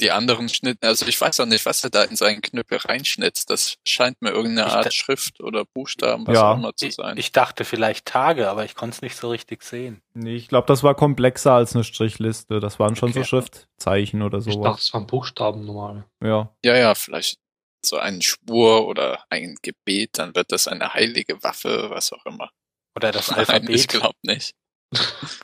Die 0.01 0.11
anderen 0.11 0.47
Schnitten, 0.47 0.85
also 0.85 1.05
ich 1.07 1.19
weiß 1.19 1.41
auch 1.41 1.45
nicht, 1.45 1.65
was 1.65 1.83
er 1.83 1.89
da 1.89 2.03
in 2.03 2.15
seinen 2.15 2.41
Knüppel 2.41 2.77
reinschnitzt. 2.77 3.49
Das 3.49 3.75
scheint 3.85 4.21
mir 4.21 4.29
irgendeine 4.31 4.69
Ich 4.69 4.73
Art 4.73 4.93
Schrift 4.93 5.41
oder 5.41 5.65
Buchstaben, 5.65 6.25
was 6.25 6.35
Ja. 6.35 6.51
auch 6.53 6.57
immer 6.57 6.73
zu 6.73 6.87
Ich, 6.87 6.95
sein. 6.95 7.17
ich 7.17 7.33
dachte 7.33 7.65
vielleicht 7.65 8.05
Tage, 8.05 8.49
aber 8.49 8.63
ich 8.63 8.75
konnte 8.75 8.95
es 8.95 9.01
nicht 9.01 9.17
so 9.17 9.29
richtig 9.29 9.61
sehen. 9.63 10.01
Nee, 10.13 10.35
ich 10.35 10.47
glaube, 10.47 10.67
das 10.67 10.83
war 10.83 10.95
komplexer 10.95 11.51
als 11.53 11.75
eine 11.75 11.83
Strichliste. 11.83 12.61
Das 12.61 12.79
waren 12.79 12.95
schon 12.95 13.09
Okay. 13.09 13.19
so 13.19 13.25
Schriftzeichen 13.25 14.21
oder 14.21 14.37
Ich 14.37 14.45
sowas. 14.45 14.63
dachte, 14.63 14.81
es 14.83 14.93
waren 14.93 15.05
Buchstaben 15.07 15.65
normal. 15.65 16.05
Ja. 16.23 16.49
ja, 16.63 16.77
ja, 16.77 16.95
vielleicht 16.95 17.37
so 17.85 17.97
ein 17.97 18.21
Schwur 18.21 18.87
oder 18.87 19.25
ein 19.29 19.55
Gebet, 19.61 20.17
dann 20.17 20.33
wird 20.35 20.51
das 20.53 20.67
eine 20.69 20.93
heilige 20.93 21.43
Waffe, 21.43 21.89
was 21.89 22.13
auch 22.13 22.25
immer. 22.25 22.49
Oder 22.95 23.11
das 23.11 23.31
Nein, 23.31 23.41
ich 23.41 23.49
Alphabet. 23.49 23.87
glaube 23.89 24.17
nicht. 24.23 24.55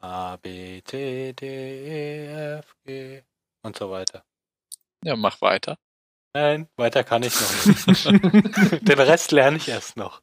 A, 0.00 0.36
B, 0.36 0.82
T, 0.82 1.32
D, 1.32 1.46
E, 1.46 2.58
F, 2.58 2.74
G 2.84 3.22
und 3.64 3.76
so 3.76 3.90
weiter. 3.90 4.24
Ja, 5.04 5.16
mach 5.16 5.40
weiter. 5.40 5.76
Nein, 6.34 6.68
weiter 6.76 7.04
kann 7.04 7.22
ich 7.22 7.34
noch 7.34 7.66
nicht. 7.66 8.06
Den 8.88 9.00
Rest 9.00 9.32
lerne 9.32 9.56
ich 9.56 9.68
erst 9.68 9.96
noch. 9.96 10.20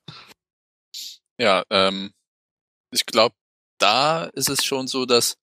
Ja, 1.39 1.63
ähm, 1.69 2.13
ich 2.91 3.05
glaube, 3.05 3.35
da 3.79 4.25
ist 4.25 4.49
es 4.49 4.63
schon 4.65 4.87
so, 4.87 5.05
dass 5.05 5.37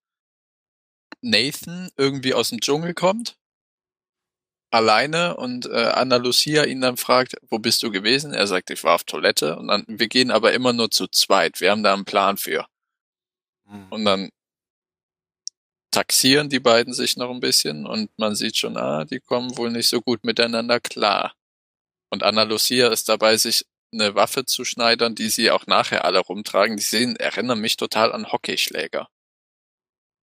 Nathan 1.23 1.91
irgendwie 1.97 2.35
aus 2.35 2.51
dem 2.51 2.61
Dschungel 2.61 2.95
kommt, 2.95 3.39
alleine 4.71 5.37
und 5.37 5.67
äh, 5.67 5.93
Anna 5.95 6.17
Lucia 6.17 6.65
ihn 6.65 6.81
dann 6.81 6.97
fragt, 6.97 7.37
wo 7.49 7.59
bist 7.59 7.83
du 7.83 7.91
gewesen? 7.91 8.35
Er 8.35 8.47
sagt, 8.47 8.71
ich 8.71 8.85
war 8.85 8.95
auf 8.95 9.05
Toilette 9.05 9.57
und 9.57 9.69
dann, 9.69 9.85
wir 9.89 10.09
gehen 10.09 10.31
aber 10.31 10.53
immer 10.53 10.73
nur 10.73 10.91
zu 10.91 11.07
zweit. 11.09 11.61
Wir 11.61 11.71
haben 11.71 11.83
da 11.83 11.95
einen 11.95 12.05
Plan 12.05 12.37
für. 12.37 12.67
Hm. 13.67 13.87
Und 13.91 14.05
dann 14.05 14.31
taxieren 15.91 16.49
die 16.49 16.61
beiden 16.61 16.93
sich 16.93 17.17
noch 17.17 17.31
ein 17.31 17.41
bisschen 17.41 17.87
und 17.87 18.11
man 18.19 18.35
sieht 18.35 18.57
schon, 18.57 18.77
ah, 18.77 19.05
die 19.05 19.21
kommen 19.21 19.57
wohl 19.57 19.71
nicht 19.71 19.89
so 19.89 20.01
gut 20.01 20.25
miteinander 20.25 20.81
klar. 20.81 21.35
Und 22.11 22.23
Anna 22.23 22.43
Lucia 22.45 22.89
ist 22.89 23.09
dabei, 23.09 23.37
sich 23.37 23.67
eine 23.93 24.15
Waffe 24.15 24.45
zu 24.45 24.65
schneidern, 24.65 25.15
die 25.15 25.29
sie 25.31 25.51
auch 25.51 25.67
nachher 25.67 26.05
alle 26.05 26.19
rumtragen. 26.19 26.77
Die 26.77 26.83
sehen, 26.83 27.17
erinnern 27.17 27.61
mich 27.61 27.77
total 27.77 28.13
an 28.13 28.31
Hockeyschläger. 28.33 29.09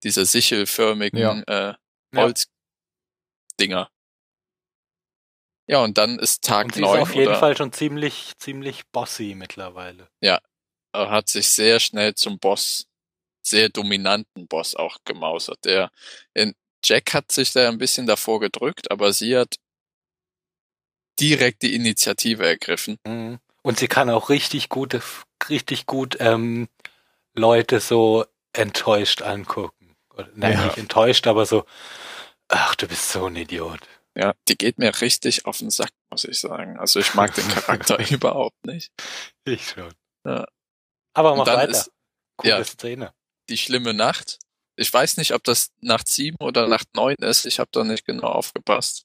Diese 0.02 0.26
sichelförmigen 0.26 1.44
Ja. 1.48 1.70
äh, 1.70 1.74
Holzdinger. 2.14 3.90
Ja, 5.66 5.78
und 5.82 5.96
dann 5.96 6.18
ist 6.18 6.44
Tag 6.44 6.66
Und 6.66 6.74
sie 6.74 6.82
ist 6.82 6.86
neun 6.86 7.00
auf 7.00 7.14
jeden 7.14 7.28
oder 7.28 7.38
Fall 7.40 7.56
schon 7.56 7.72
ziemlich, 7.72 8.32
ziemlich 8.38 8.86
bossy 8.92 9.34
mittlerweile. 9.34 10.08
er 10.20 11.10
hat 11.10 11.28
sich 11.28 11.48
sehr 11.48 11.80
schnell 11.80 12.14
zum 12.14 12.38
Boss, 12.38 12.86
sehr 13.46 13.68
dominanten 13.68 14.46
Boss 14.48 14.74
auch 14.74 14.98
gemausert. 15.04 15.58
Der 15.64 15.90
in 16.34 16.54
Jack 16.84 17.14
hat 17.14 17.30
sich 17.32 17.52
da 17.52 17.68
ein 17.68 17.78
bisschen 17.78 18.06
davor 18.06 18.40
gedrückt, 18.40 18.90
aber 18.90 19.12
sie 19.12 19.36
hat 19.36 19.56
direkt 21.20 21.62
die 21.62 21.74
Initiative 21.74 22.46
ergriffen. 22.46 22.98
Mhm. 23.06 23.38
Und 23.62 23.78
sie 23.78 23.88
kann 23.88 24.10
auch 24.10 24.28
richtig 24.28 24.68
gute, 24.68 25.02
richtig 25.48 25.86
gut 25.86 26.16
ähm, 26.20 26.68
Leute 27.34 27.80
so 27.80 28.26
enttäuscht 28.52 29.22
angucken. 29.22 29.96
Nein, 30.34 30.52
Ja. 30.52 30.64
nicht 30.66 30.78
enttäuscht, 30.78 31.26
aber 31.26 31.46
so, 31.46 31.64
ach, 32.48 32.74
du 32.76 32.86
bist 32.86 33.10
so 33.10 33.26
ein 33.26 33.36
Idiot. 33.36 33.80
Ja, 34.16 34.34
die 34.48 34.56
geht 34.56 34.78
mir 34.78 35.00
richtig 35.00 35.44
auf 35.46 35.58
den 35.58 35.70
Sack, 35.70 35.90
muss 36.10 36.24
ich 36.24 36.38
sagen. 36.38 36.78
Also 36.78 37.00
ich 37.00 37.14
mag 37.14 37.34
den 37.34 37.48
Charakter 37.48 37.98
überhaupt 38.10 38.64
nicht. 38.64 38.92
Ich 39.44 39.70
schon. 39.70 39.92
Ja. 40.24 40.46
Aber 41.14 41.34
mach 41.34 41.46
weiter. 41.46 41.68
ist 41.70 41.90
Coole 42.36 42.50
ja. 42.50 42.64
Szene. 42.64 43.12
Die 43.48 43.58
schlimme 43.58 43.94
Nacht. 43.94 44.38
Ich 44.76 44.92
weiß 44.92 45.16
nicht, 45.18 45.32
ob 45.34 45.44
das 45.44 45.72
Nacht 45.80 46.08
sieben 46.08 46.36
oder 46.40 46.66
Nacht 46.66 46.88
neun 46.94 47.16
ist. 47.16 47.46
Ich 47.46 47.58
habe 47.60 47.70
da 47.72 47.84
nicht 47.84 48.04
genau 48.04 48.28
aufgepasst. 48.28 49.04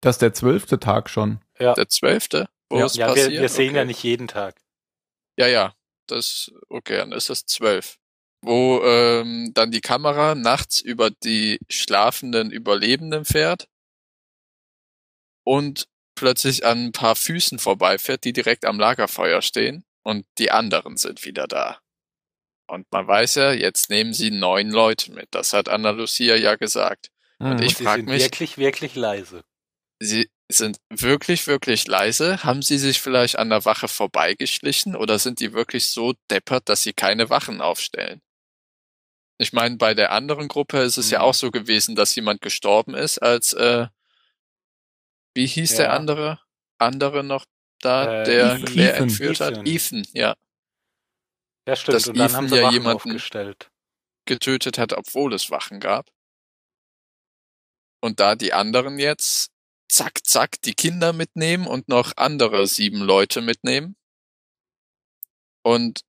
Das 0.00 0.16
ist 0.16 0.22
der 0.22 0.34
zwölfte 0.34 0.78
Tag 0.78 1.08
schon. 1.10 1.40
Ja, 1.58 1.74
Der 1.74 1.88
zwölfte, 1.88 2.48
wo 2.68 2.78
Ja. 2.78 2.86
es 2.86 2.94
ja 2.96 3.06
wir, 3.08 3.14
passiert. 3.24 3.40
wir 3.42 3.48
sehen 3.48 3.68
okay. 3.70 3.76
ja 3.78 3.84
nicht 3.84 4.02
jeden 4.02 4.28
Tag. 4.28 4.60
Ja, 5.36 5.46
ja, 5.46 5.74
das, 6.06 6.52
okay, 6.68 6.98
dann 6.98 7.12
ist 7.12 7.30
das 7.30 7.46
zwölf. 7.46 7.98
Wo 8.42 8.80
ähm, 8.84 9.50
dann 9.54 9.72
die 9.72 9.80
Kamera 9.80 10.34
nachts 10.36 10.80
über 10.80 11.10
die 11.10 11.58
schlafenden 11.68 12.52
Überlebenden 12.52 13.24
fährt 13.24 13.68
und 15.44 15.88
plötzlich 16.14 16.64
an 16.64 16.86
ein 16.86 16.92
paar 16.92 17.16
Füßen 17.16 17.58
vorbeifährt, 17.58 18.24
die 18.24 18.32
direkt 18.32 18.64
am 18.64 18.78
Lagerfeuer 18.78 19.42
stehen 19.42 19.84
und 20.04 20.26
die 20.38 20.50
anderen 20.50 20.96
sind 20.96 21.24
wieder 21.24 21.46
da. 21.48 21.80
Und 22.68 22.86
man 22.92 23.06
weiß 23.06 23.36
ja, 23.36 23.52
jetzt 23.52 23.88
nehmen 23.90 24.12
sie 24.12 24.30
neun 24.30 24.70
Leute 24.70 25.12
mit. 25.12 25.28
Das 25.30 25.52
hat 25.52 25.68
Anna 25.68 25.90
Lucia 25.90 26.36
ja 26.36 26.54
gesagt. 26.56 27.08
Und 27.38 27.56
Mhm. 27.56 27.62
ich 27.62 27.68
Und 27.70 27.76
sie 27.78 27.84
frag 27.84 27.96
sind 27.96 28.04
mich- 28.08 28.22
wirklich, 28.22 28.58
wirklich 28.58 28.94
leise. 28.94 29.42
Sie 30.00 30.28
sind 30.50 30.78
wirklich, 30.90 31.46
wirklich 31.46 31.86
leise. 31.86 32.42
Haben 32.44 32.62
sie 32.62 32.78
sich 32.78 33.00
vielleicht 33.00 33.38
an 33.38 33.50
der 33.50 33.64
Wache 33.64 33.88
vorbeigeschlichen 33.88 34.94
oder 34.96 35.18
sind 35.18 35.40
die 35.40 35.52
wirklich 35.52 35.88
so 35.88 36.14
deppert, 36.30 36.68
dass 36.68 36.82
sie 36.82 36.92
keine 36.92 37.30
Wachen 37.30 37.60
aufstellen? 37.60 38.20
Ich 39.38 39.52
meine, 39.52 39.76
bei 39.76 39.94
der 39.94 40.12
anderen 40.12 40.48
Gruppe 40.48 40.78
ist 40.82 40.96
es 40.98 41.10
ja 41.10 41.20
Mhm. 41.20 41.24
auch 41.24 41.34
so 41.34 41.50
gewesen, 41.50 41.94
dass 41.96 42.14
jemand 42.16 42.40
gestorben 42.40 42.94
ist, 42.94 43.18
als 43.18 43.52
äh, 43.52 43.86
wie 45.34 45.46
hieß 45.46 45.76
der 45.76 45.86
Ja. 45.86 45.92
andere? 45.92 46.40
Andere 46.78 47.22
noch 47.24 47.44
da, 47.80 48.22
Äh, 48.22 48.24
der 48.24 48.44
Ethan. 48.56 48.64
Claire 48.64 48.90
Ethan. 48.94 49.02
entführt 49.04 49.40
hat? 49.40 49.52
Ethan. 49.52 49.66
Ethan, 49.66 50.06
ja, 50.12 50.36
Ja, 51.68 51.76
stimmt. 51.76 51.96
Dass 51.96 52.08
Und 52.08 52.16
dann 52.16 52.26
Ethan 52.28 52.36
haben 52.36 52.48
sie 52.48 52.56
ja 52.56 52.62
Wachen 52.62 52.72
jemanden- 52.72 52.96
aufgestellt. 53.10 53.70
getötet 54.24 54.78
hat, 54.78 54.92
obwohl 54.94 55.34
es 55.34 55.50
Wachen 55.50 55.80
gab. 55.80 56.10
Und 58.00 58.20
da 58.20 58.36
die 58.36 58.52
anderen 58.54 58.98
jetzt 58.98 59.50
zack, 59.90 60.26
zack 60.26 60.60
die 60.62 60.74
Kinder 60.74 61.12
mitnehmen 61.12 61.66
und 61.66 61.88
noch 61.88 62.12
andere 62.16 62.66
sieben 62.66 63.00
Leute 63.00 63.40
mitnehmen. 63.42 63.96
Und 65.62 66.00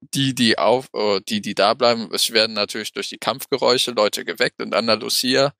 die, 0.00 0.34
die 0.34 0.58
auf, 0.58 0.88
äh, 0.94 1.20
die, 1.26 1.40
die 1.40 1.54
da 1.54 1.72
bleiben, 1.74 2.10
es 2.12 2.32
werden 2.32 2.52
natürlich 2.52 2.92
durch 2.92 3.08
die 3.08 3.18
Kampfgeräusche 3.18 3.92
Leute 3.92 4.24
geweckt 4.24 4.60
und 4.60 4.74
Anna 4.74 4.94
Lucia 4.94 5.54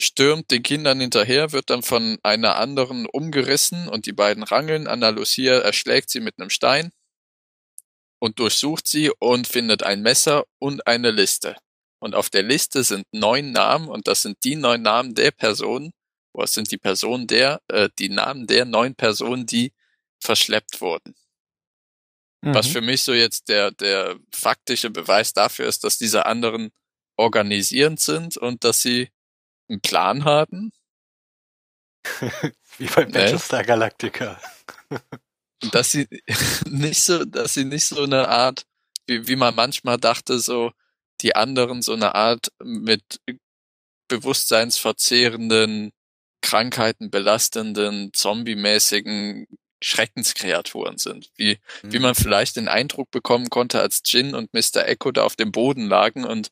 stürmt 0.00 0.50
den 0.52 0.62
Kindern 0.62 1.00
hinterher, 1.00 1.50
wird 1.50 1.70
dann 1.70 1.82
von 1.82 2.18
einer 2.22 2.54
anderen 2.56 3.06
umgerissen 3.06 3.88
und 3.88 4.06
die 4.06 4.12
beiden 4.12 4.44
rangeln. 4.44 4.86
Anna 4.86 5.08
Lucia 5.08 5.58
erschlägt 5.58 6.10
sie 6.10 6.20
mit 6.20 6.38
einem 6.38 6.50
Stein 6.50 6.92
und 8.18 8.38
durchsucht 8.38 8.86
sie 8.86 9.10
und 9.18 9.46
findet 9.46 9.82
ein 9.82 10.02
Messer 10.02 10.44
und 10.58 10.86
eine 10.86 11.10
Liste. 11.10 11.56
Und 12.00 12.14
auf 12.14 12.30
der 12.30 12.42
Liste 12.42 12.84
sind 12.84 13.06
neun 13.12 13.52
Namen 13.52 13.88
und 13.88 14.06
das 14.06 14.22
sind 14.22 14.42
die 14.44 14.56
neun 14.56 14.82
Namen 14.82 15.14
der 15.14 15.30
Personen, 15.30 15.92
was 16.32 16.54
sind 16.54 16.70
die 16.70 16.78
Personen 16.78 17.26
der, 17.26 17.60
äh, 17.68 17.88
die 17.98 18.08
Namen 18.08 18.46
der 18.46 18.64
neun 18.64 18.94
Personen, 18.94 19.46
die 19.46 19.72
verschleppt 20.20 20.80
wurden. 20.80 21.14
Mhm. 22.42 22.54
Was 22.54 22.68
für 22.68 22.80
mich 22.80 23.02
so 23.02 23.12
jetzt 23.12 23.48
der, 23.48 23.72
der 23.72 24.18
faktische 24.32 24.90
Beweis 24.90 25.32
dafür 25.32 25.66
ist, 25.66 25.84
dass 25.84 25.98
diese 25.98 26.26
anderen 26.26 26.70
organisierend 27.16 28.00
sind 28.00 28.36
und 28.36 28.62
dass 28.62 28.80
sie 28.80 29.10
einen 29.68 29.80
Plan 29.80 30.24
haben. 30.24 30.72
Wie 32.78 32.86
bei 32.86 33.04
Ne? 33.04 33.10
Battlestar 33.10 33.64
Galactica. 33.64 34.40
Und 35.62 35.74
dass 35.74 35.90
sie 35.92 36.06
nicht 36.68 37.02
so, 37.02 37.24
dass 37.24 37.54
sie 37.54 37.64
nicht 37.64 37.84
so 37.84 38.02
eine 38.02 38.28
Art, 38.28 38.64
wie, 39.06 39.26
wie 39.26 39.36
man 39.36 39.54
manchmal 39.54 39.98
dachte, 39.98 40.38
so 40.38 40.72
die 41.20 41.34
anderen 41.34 41.82
so 41.82 41.92
eine 41.94 42.14
Art 42.14 42.52
mit 42.62 43.20
bewusstseinsverzehrenden, 44.08 45.92
Krankheiten 46.40 47.10
belastenden, 47.10 48.12
zombie-mäßigen 48.12 49.46
Schreckenskreaturen 49.82 50.98
sind. 50.98 51.30
Wie, 51.36 51.58
Mhm. 51.82 51.92
wie 51.92 51.98
man 51.98 52.14
vielleicht 52.14 52.56
den 52.56 52.68
Eindruck 52.68 53.10
bekommen 53.10 53.50
konnte, 53.50 53.80
als 53.80 54.02
Jin 54.04 54.34
und 54.34 54.52
Mr. 54.52 54.86
Echo 54.86 55.10
da 55.12 55.24
auf 55.24 55.36
dem 55.36 55.52
Boden 55.52 55.88
lagen 55.88 56.24
und 56.24 56.50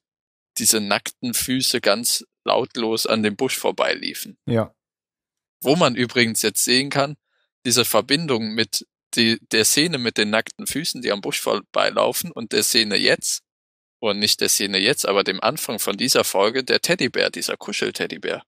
diese 0.59 0.81
nackten 0.81 1.35
Füße 1.35 1.81
ganz 1.81 2.25
lautlos 2.45 3.07
an 3.07 3.23
dem 3.23 3.37
Busch 3.37 3.57
vorbeiliefen. 3.59 4.39
Ja. 4.47 4.75
Wo 5.61 5.77
man 5.77 5.97
übrigens 5.97 6.43
jetzt 6.43 6.65
sehen 6.65 6.91
kann, 6.91 7.17
diese 7.65 7.85
Verbindung 7.85 8.55
mit 8.55 8.87
die, 9.17 9.39
der 9.53 9.65
Szene 9.65 9.99
mit 9.99 10.19
den 10.19 10.31
nackten 10.31 10.67
Füßen, 10.67 11.03
die 11.03 11.13
am 11.13 11.21
Busch 11.21 11.41
vorbeilaufen 11.41 12.31
und 12.33 12.53
der 12.53 12.63
Szene 12.63 12.97
jetzt, 12.97 13.43
oder 14.01 14.15
nicht 14.15 14.41
der 14.41 14.49
Szene 14.49 14.79
jetzt, 14.79 15.07
aber 15.09 15.25
dem 15.25 15.41
Anfang 15.41 15.79
von 15.79 15.97
dieser 15.97 16.25
Folge, 16.25 16.63
der 16.65 16.81
Teddybär, 16.81 17.31
dieser 17.31 17.57
Kuschelteddybär. 17.57 18.43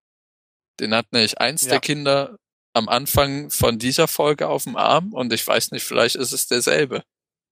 Den 0.81 0.95
hat 0.95 1.07
nämlich 1.13 1.41
eins 1.41 1.63
Ja. 1.65 1.71
der 1.71 1.81
Kinder 1.81 2.37
am 2.75 2.89
Anfang 2.89 3.51
von 3.51 3.79
dieser 3.79 4.07
Folge 4.09 4.49
auf 4.49 4.65
dem 4.65 4.77
Arm 4.77 5.13
und 5.13 5.33
ich 5.33 5.45
weiß 5.47 5.73
nicht, 5.73 5.85
vielleicht 5.85 6.17
ist 6.17 6.33
es 6.33 6.47
derselbe. 6.47 7.03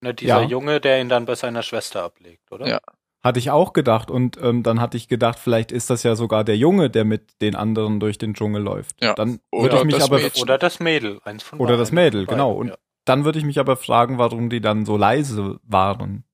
Ne, 0.02 0.14
dieser 0.14 0.42
Ja. 0.42 0.46
Junge, 0.46 0.80
der 0.80 1.00
ihn 1.00 1.08
dann 1.08 1.24
bei 1.24 1.34
seiner 1.34 1.62
Schwester 1.62 2.02
ablegt, 2.02 2.52
oder? 2.52 2.68
Ja. 2.68 2.80
Hatte 3.24 3.38
ich 3.40 3.50
auch 3.50 3.72
gedacht 3.72 4.08
und 4.10 4.36
ähm, 4.40 4.62
dann 4.62 4.80
hatte 4.80 4.96
ich 4.96 5.08
gedacht, 5.08 5.38
vielleicht 5.40 5.72
ist 5.72 5.90
das 5.90 6.04
ja 6.04 6.14
sogar 6.14 6.44
der 6.44 6.56
Junge, 6.56 6.90
der 6.90 7.04
mit 7.04 7.40
den 7.40 7.56
anderen 7.56 7.98
durch 7.98 8.18
den 8.18 8.34
Dschungel 8.34 8.62
läuft. 8.62 9.02
Ja. 9.02 9.14
Dann 9.14 9.40
Oder 9.50 9.62
würde 9.62 9.76
ich 9.78 9.84
mich 9.84 9.94
das 9.96 10.04
aber 10.04 10.18
Mädchen. 10.18 10.42
Oder 10.42 10.58
das 10.58 10.78
Mädel, 10.78 11.20
eins 11.24 11.42
von 11.42 11.58
Oder 11.58 11.76
das 11.76 11.88
beiden. 11.90 12.04
Mädel, 12.04 12.26
Beiden, 12.26 12.38
genau. 12.38 12.52
Und 12.52 12.68
ja. 12.68 12.76
Dann 13.06 13.24
würde 13.24 13.38
ich 13.38 13.44
mich 13.44 13.58
aber 13.58 13.76
fragen, 13.76 14.18
warum 14.18 14.50
die 14.50 14.60
dann 14.60 14.84
so 14.84 14.96
leise 14.96 15.58
waren. 15.62 16.24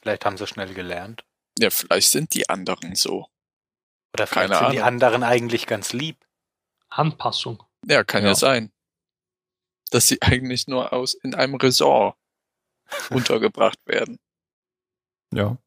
Vielleicht 0.00 0.24
haben 0.24 0.36
sie 0.38 0.46
schnell 0.46 0.72
gelernt. 0.72 1.24
Ja, 1.58 1.70
vielleicht 1.70 2.10
sind 2.10 2.32
die 2.34 2.48
anderen 2.48 2.94
so. 2.94 3.26
Oder 4.14 4.26
vielleicht 4.26 4.50
Keine 4.52 4.58
sind 4.58 4.72
die 4.72 4.80
Ahnung. 4.80 4.94
anderen 4.94 5.22
eigentlich 5.22 5.66
ganz 5.66 5.92
lieb. 5.92 6.16
Anpassung. 6.88 7.62
Ja, 7.86 8.04
kann 8.04 8.22
ja, 8.22 8.30
Ja. 8.30 8.34
sein. 8.34 8.72
Dass 9.90 10.08
sie 10.08 10.22
eigentlich 10.22 10.66
nur 10.68 10.92
aus 10.92 11.14
in 11.14 11.34
einem 11.34 11.56
Resort 11.56 12.16
untergebracht 13.10 13.78
werden. 13.86 14.18
Ja. 15.34 15.58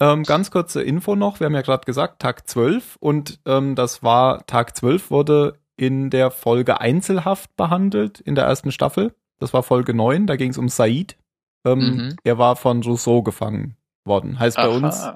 Ähm, 0.00 0.24
ganz 0.24 0.50
kurze 0.50 0.82
Info 0.82 1.14
noch, 1.16 1.40
wir 1.40 1.46
haben 1.46 1.54
ja 1.54 1.62
gerade 1.62 1.84
gesagt, 1.86 2.20
Tag 2.20 2.48
12 2.48 2.96
und 2.96 3.40
ähm, 3.46 3.74
das 3.74 4.02
war, 4.02 4.44
Tag 4.46 4.76
12 4.76 5.10
wurde 5.10 5.58
in 5.76 6.10
der 6.10 6.30
Folge 6.30 6.80
Einzelhaft 6.80 7.54
behandelt, 7.56 8.20
in 8.20 8.34
der 8.34 8.44
ersten 8.44 8.72
Staffel. 8.72 9.14
Das 9.38 9.52
war 9.52 9.62
Folge 9.62 9.92
9, 9.94 10.26
da 10.26 10.36
ging 10.36 10.50
es 10.50 10.58
um 10.58 10.68
Said. 10.68 11.16
Ähm, 11.66 11.78
Mhm. 11.78 12.16
Er 12.24 12.38
war 12.38 12.56
von 12.56 12.82
Rousseau 12.82 13.22
gefangen 13.22 13.76
worden. 14.04 14.38
Heißt 14.38 14.56
bei 14.56 14.68
uns, 14.68 15.06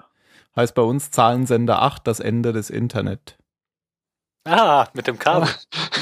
heißt 0.56 0.74
bei 0.74 0.82
uns 0.82 1.10
Zahlensender 1.10 1.80
8, 1.82 2.06
das 2.06 2.20
Ende 2.20 2.52
des 2.52 2.70
Internet. 2.70 3.38
Ah, 4.46 4.88
mit 4.94 5.06
dem 5.06 5.18
Kabel. 5.18 5.48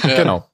Ja. 0.05 0.17
Genau. 0.17 0.49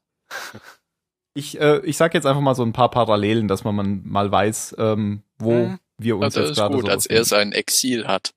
Ich, 1.34 1.60
äh, 1.60 1.78
ich 1.84 1.96
sag 1.96 2.14
jetzt 2.14 2.26
einfach 2.26 2.40
mal 2.40 2.54
so 2.54 2.62
ein 2.62 2.72
paar 2.72 2.90
Parallelen, 2.90 3.48
dass 3.48 3.64
man 3.64 4.02
mal- 4.04 4.30
weiß, 4.30 4.76
ähm, 4.78 5.22
wo 5.38 5.52
Mhm. 5.52 5.78
wir 5.98 6.16
uns 6.16 6.24
Also 6.24 6.40
jetzt 6.40 6.50
ist 6.50 6.56
gerade 6.58 6.74
gut, 6.74 6.86
so 6.86 6.90
als 6.92 7.06
er 7.06 7.24
sein 7.24 7.52
Exil 7.52 8.06
hat 8.06 8.34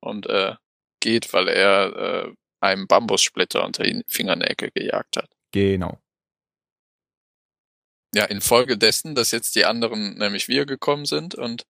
und 0.00 0.26
äh, 0.26 0.54
geht, 1.00 1.32
weil 1.32 1.48
er 1.48 1.96
äh, 2.26 2.32
einem 2.60 2.86
Bambussplitter 2.86 3.64
unter 3.64 3.84
die 3.84 4.02
Fingernägel 4.08 4.70
gejagt 4.74 5.16
hat. 5.18 5.30
Genau. 5.52 5.98
Ja, 8.16 8.24
infolgedessen, 8.24 9.14
dass 9.14 9.30
jetzt 9.30 9.56
die 9.56 9.66
anderen 9.66 10.14
nämlich 10.16 10.48
wir 10.48 10.64
gekommen 10.64 11.04
sind 11.04 11.34
und 11.34 11.66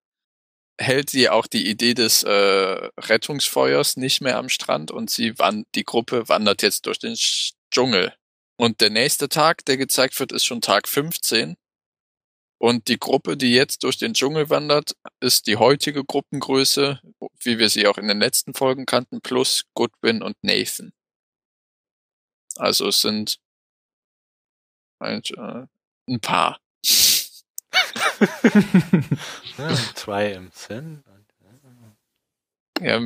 hält 0.79 1.11
sie 1.11 1.29
auch 1.29 1.49
die 1.49 1.69
Idee 1.69 1.93
des 1.93 2.23
äh, 2.23 2.31
Rettungsfeuers 2.31 3.97
nicht 3.97 4.21
mehr 4.21 4.39
am 4.39 4.49
Strand 4.49 4.93
und 4.93 5.11
sie 5.11 5.37
wand 5.41 5.67
die 5.75 5.83
Gruppe 5.83 6.29
wandert 6.29 6.63
jetzt 6.63 6.87
durch 6.87 7.01
den 7.01 7.15
Sch- 7.15 7.55
Dschungel. 7.73 8.15
Und 8.57 8.81
der 8.81 8.91
nächste 8.91 9.29
Tag, 9.29 9.65
der 9.65 9.77
gezeigt 9.77 10.21
wird, 10.21 10.31
ist 10.31 10.45
schon 10.45 10.61
Tag 10.61 10.87
15. 10.87 11.57
Und 12.59 12.87
die 12.87 12.99
Gruppe, 13.01 13.37
die 13.37 13.53
jetzt 13.53 13.83
durch 13.83 13.99
den 13.99 14.15
Dschungel 14.15 14.49
wandert, 14.49 14.95
ist 15.19 15.49
die 15.49 15.57
heutige 15.57 16.05
Gruppengröße, 16.05 17.01
wie 17.43 17.59
wir 17.59 17.71
sie 17.71 17.89
auch 17.89 17.99
in 17.99 18.07
den 18.07 18.21
letzten 18.21 18.55
Folgen 18.55 18.87
kannten, 18.87 19.21
plus 19.21 19.65
Goodwin 19.75 20.23
und 20.23 20.37
Nathan. 20.43 20.93
Also 22.55 22.87
es 22.87 23.01
sind 23.01 23.41
ein, 25.01 25.23
äh, 25.25 25.67
ein 26.09 26.21
paar. 26.21 26.61
Zwei 29.95 30.33
im 30.33 30.51
Sinn. 30.53 31.03
Ja, 32.81 33.01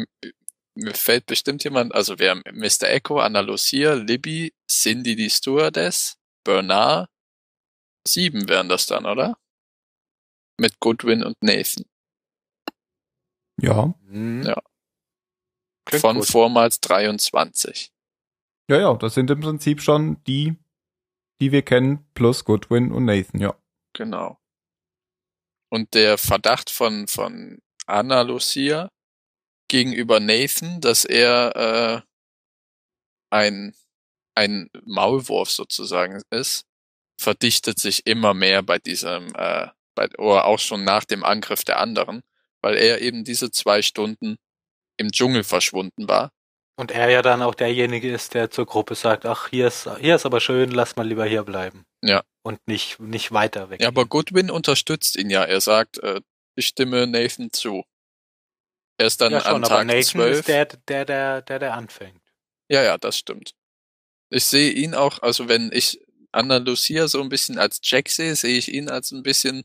mir 0.74 0.94
fällt 0.94 1.26
bestimmt 1.26 1.62
jemand, 1.64 1.94
also 1.94 2.18
wir 2.18 2.30
haben 2.30 2.42
Mr. 2.52 2.88
Echo, 2.88 3.20
Anna 3.20 3.40
Lucia, 3.40 3.94
Libby, 3.94 4.52
Cindy 4.68 5.16
die 5.16 5.30
Stewardess, 5.30 6.18
Bernard. 6.44 7.08
Sieben 8.06 8.48
wären 8.48 8.68
das 8.68 8.86
dann, 8.86 9.06
oder? 9.06 9.36
Mit 10.58 10.80
Goodwin 10.80 11.22
und 11.22 11.36
Nathan. 11.42 11.84
Ja. 13.60 13.94
Hm. 14.08 14.42
Ja. 14.42 14.60
Klingt 15.84 16.00
von 16.00 16.16
gut. 16.16 16.26
vormals 16.26 16.80
23. 16.80 17.92
Ja, 18.68 18.78
ja, 18.78 18.94
das 18.94 19.14
sind 19.14 19.30
im 19.30 19.40
Prinzip 19.40 19.82
schon 19.82 20.22
die, 20.24 20.56
die 21.40 21.53
wir 21.53 21.62
kennen, 21.62 22.07
plus 22.14 22.44
Goodwin 22.44 22.92
und 22.92 23.05
Nathan, 23.07 23.40
ja. 23.40 23.57
Genau. 23.94 24.38
Und 25.70 25.94
der 25.94 26.18
Verdacht 26.18 26.70
von, 26.70 27.07
von 27.07 27.61
Anna 27.87 28.22
Lucia 28.22 28.90
gegenüber 29.68 30.20
Nathan, 30.20 30.81
dass 30.81 31.05
er 31.05 31.57
äh, 31.57 32.00
ein, 33.31 33.74
ein 34.35 34.68
Maulwurf 34.85 35.50
sozusagen 35.50 36.22
ist, 36.31 36.64
verdichtet 37.20 37.79
sich 37.79 38.07
immer 38.07 38.35
mehr 38.35 38.62
bei 38.62 38.79
diesem, 38.79 39.33
äh, 39.35 39.68
bei, 39.94 40.09
oder 40.18 40.46
auch 40.46 40.59
schon 40.59 40.85
nach 40.85 41.05
dem 41.05 41.24
Angriff 41.24 41.64
der 41.64 41.79
anderen, 41.79 42.22
weil 42.61 42.76
er 42.76 43.00
eben 43.00 43.24
diese 43.24 43.50
zwei 43.50 43.83
Stunden 43.83 44.37
im 44.96 45.12
Dschungel 45.12 45.44
verschwunden 45.44 46.09
war. 46.09 46.31
Und 46.76 46.90
er 46.90 47.11
ja 47.11 47.20
dann 47.20 47.42
auch 47.42 47.54
derjenige 47.54 48.11
ist, 48.11 48.35
der 48.35 48.50
zur 48.50 48.64
Gruppe 48.64 48.94
sagt, 48.94 49.26
ach, 49.26 49.48
hier 49.48 49.66
ist, 49.66 49.88
hier 50.00 50.16
ist 50.16 50.24
aber 50.24 50.40
schön, 50.40 50.70
lass 50.70 50.96
mal 50.96 51.06
lieber 51.06 51.26
hier 51.26 51.42
bleiben. 51.42 51.85
Ja. 52.02 52.22
Und 52.42 52.66
nicht, 52.66 53.00
nicht 53.00 53.33
weiter 53.33 53.68
weg. 53.68 53.83
Ja, 53.83 53.88
aber 53.88 54.06
Goodwin 54.06 54.50
unterstützt 54.50 55.16
ihn 55.16 55.28
ja. 55.28 55.44
Er 55.44 55.61
sagt, 55.61 55.98
äh, 56.02 56.22
ich 56.54 56.68
stimme 56.68 57.06
Nathan 57.06 57.52
zu. 57.52 57.85
Er 58.96 59.06
ist 59.06 59.20
dann 59.20 59.33
ja, 59.33 59.40
schon, 59.40 59.56
an 59.56 59.64
aber 59.64 59.76
Tag 59.76 59.87
Nathan 59.87 60.04
12. 60.04 60.38
ist 60.38 60.48
der, 60.48 60.64
der, 60.66 61.04
der, 61.04 61.42
der, 61.42 61.59
der 61.59 61.74
anfängt. 61.74 62.22
Ja, 62.68 62.83
ja, 62.83 62.98
das 62.98 63.18
stimmt. 63.18 63.54
Ich 64.30 64.44
sehe 64.44 64.70
ihn 64.70 64.94
auch, 64.94 65.20
also 65.22 65.48
wenn 65.48 65.70
ich 65.72 66.00
Anna 66.33 66.59
Lucia 66.59 67.09
so 67.09 67.20
ein 67.20 67.28
bisschen 67.28 67.59
als 67.59 67.80
Jack 67.83 68.09
sehe, 68.09 68.37
sehe 68.37 68.56
ich 68.56 68.72
ihn 68.72 68.88
als 68.88 69.11
ein 69.11 69.22
bisschen 69.22 69.64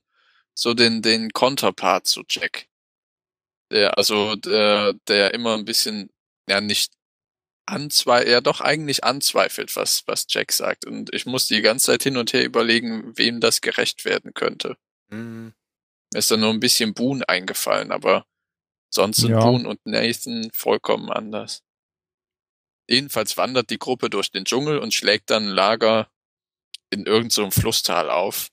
so 0.54 0.74
den, 0.74 1.02
den 1.02 1.32
Konterpart 1.32 2.08
zu 2.08 2.24
Jack. 2.28 2.68
Der, 3.72 3.98
also, 3.98 4.36
der, 4.36 4.94
der 5.08 5.34
immer 5.34 5.56
ein 5.56 5.66
bisschen, 5.66 6.10
ja, 6.48 6.62
nicht 6.62 6.94
anzweifelt, 7.66 8.30
ja 8.30 8.42
doch 8.42 8.62
eigentlich 8.62 9.04
anzweifelt, 9.04 9.76
was, 9.76 10.04
was 10.06 10.26
Jack 10.30 10.52
sagt. 10.52 10.86
Und 10.86 11.14
ich 11.14 11.26
muss 11.26 11.48
die 11.48 11.62
ganze 11.62 11.88
Zeit 11.88 12.04
hin 12.04 12.18
und 12.18 12.34
her 12.34 12.46
überlegen, 12.46 13.18
wem 13.18 13.40
das 13.40 13.62
gerecht 13.62 14.06
werden 14.06 14.34
könnte. 14.34 14.78
Hm. 15.10 15.54
Mir 16.14 16.20
ist 16.20 16.32
da 16.32 16.38
nur 16.38 16.52
ein 16.52 16.60
bisschen 16.60 16.94
Boone 16.94 17.28
eingefallen, 17.28 17.92
aber 17.92 18.26
sonst 18.90 19.18
sind 19.18 19.32
Ja. 19.32 19.40
Boone 19.40 19.68
und 19.68 19.86
Nathan 19.86 20.50
vollkommen 20.54 21.12
anders. 21.12 21.64
Jedenfalls 22.88 23.36
wandert 23.38 23.72
die 23.72 23.80
Gruppe 23.80 24.10
durch 24.10 24.32
den 24.32 24.46
Dschungel 24.46 24.78
und 24.78 24.94
schlägt 24.94 25.32
dann 25.32 25.48
ein 25.48 25.56
Lager 25.56 26.12
in 26.92 27.06
irgendeinem 27.06 27.52
so 27.52 27.62
Flusstal 27.62 28.10
auf, 28.10 28.50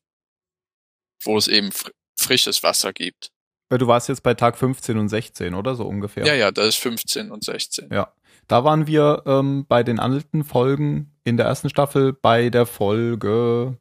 wo 1.23 1.37
es 1.37 1.49
eben 1.49 1.71
fr 1.71 1.91
frisches 2.15 2.63
Wasser 2.63 2.93
gibt. 2.93 3.33
Du 3.79 3.87
warst 3.87 4.09
jetzt 4.09 4.23
bei 4.23 4.35
Tag 4.35 4.57
15 4.59 4.99
und 4.99 5.09
16, 5.09 5.55
oder 5.55 5.75
so 5.75 5.87
ungefähr? 5.87 6.27
Ja, 6.27 6.35
ja, 6.35 6.51
da 6.51 6.63
ist 6.63 6.77
15 6.77 7.31
und 7.31 7.45
16. 7.45 7.89
Ja. 7.91 8.13
Da 8.49 8.65
waren 8.65 8.87
wir 8.87 9.23
ähm, 9.27 9.67
bei 9.69 9.83
den 9.83 9.99
alten 9.99 10.45
Folgen 10.45 11.13
in 11.25 11.37
der 11.37 11.47
ersten 11.47 11.71
Staffel 11.71 12.13
bei 12.13 12.51
der 12.51 12.67
Folge 12.67 13.79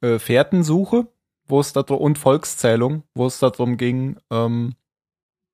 äh, 0.00 0.18
Fährtensuche, 0.18 1.08
wo 1.46 1.60
es 1.60 1.72
da 1.72 1.80
und 1.80 2.18
Volkszählung, 2.18 3.04
wo 3.14 3.26
es 3.26 3.38
darum 3.38 3.76
ging, 3.76 4.18
ähm, 4.30 4.74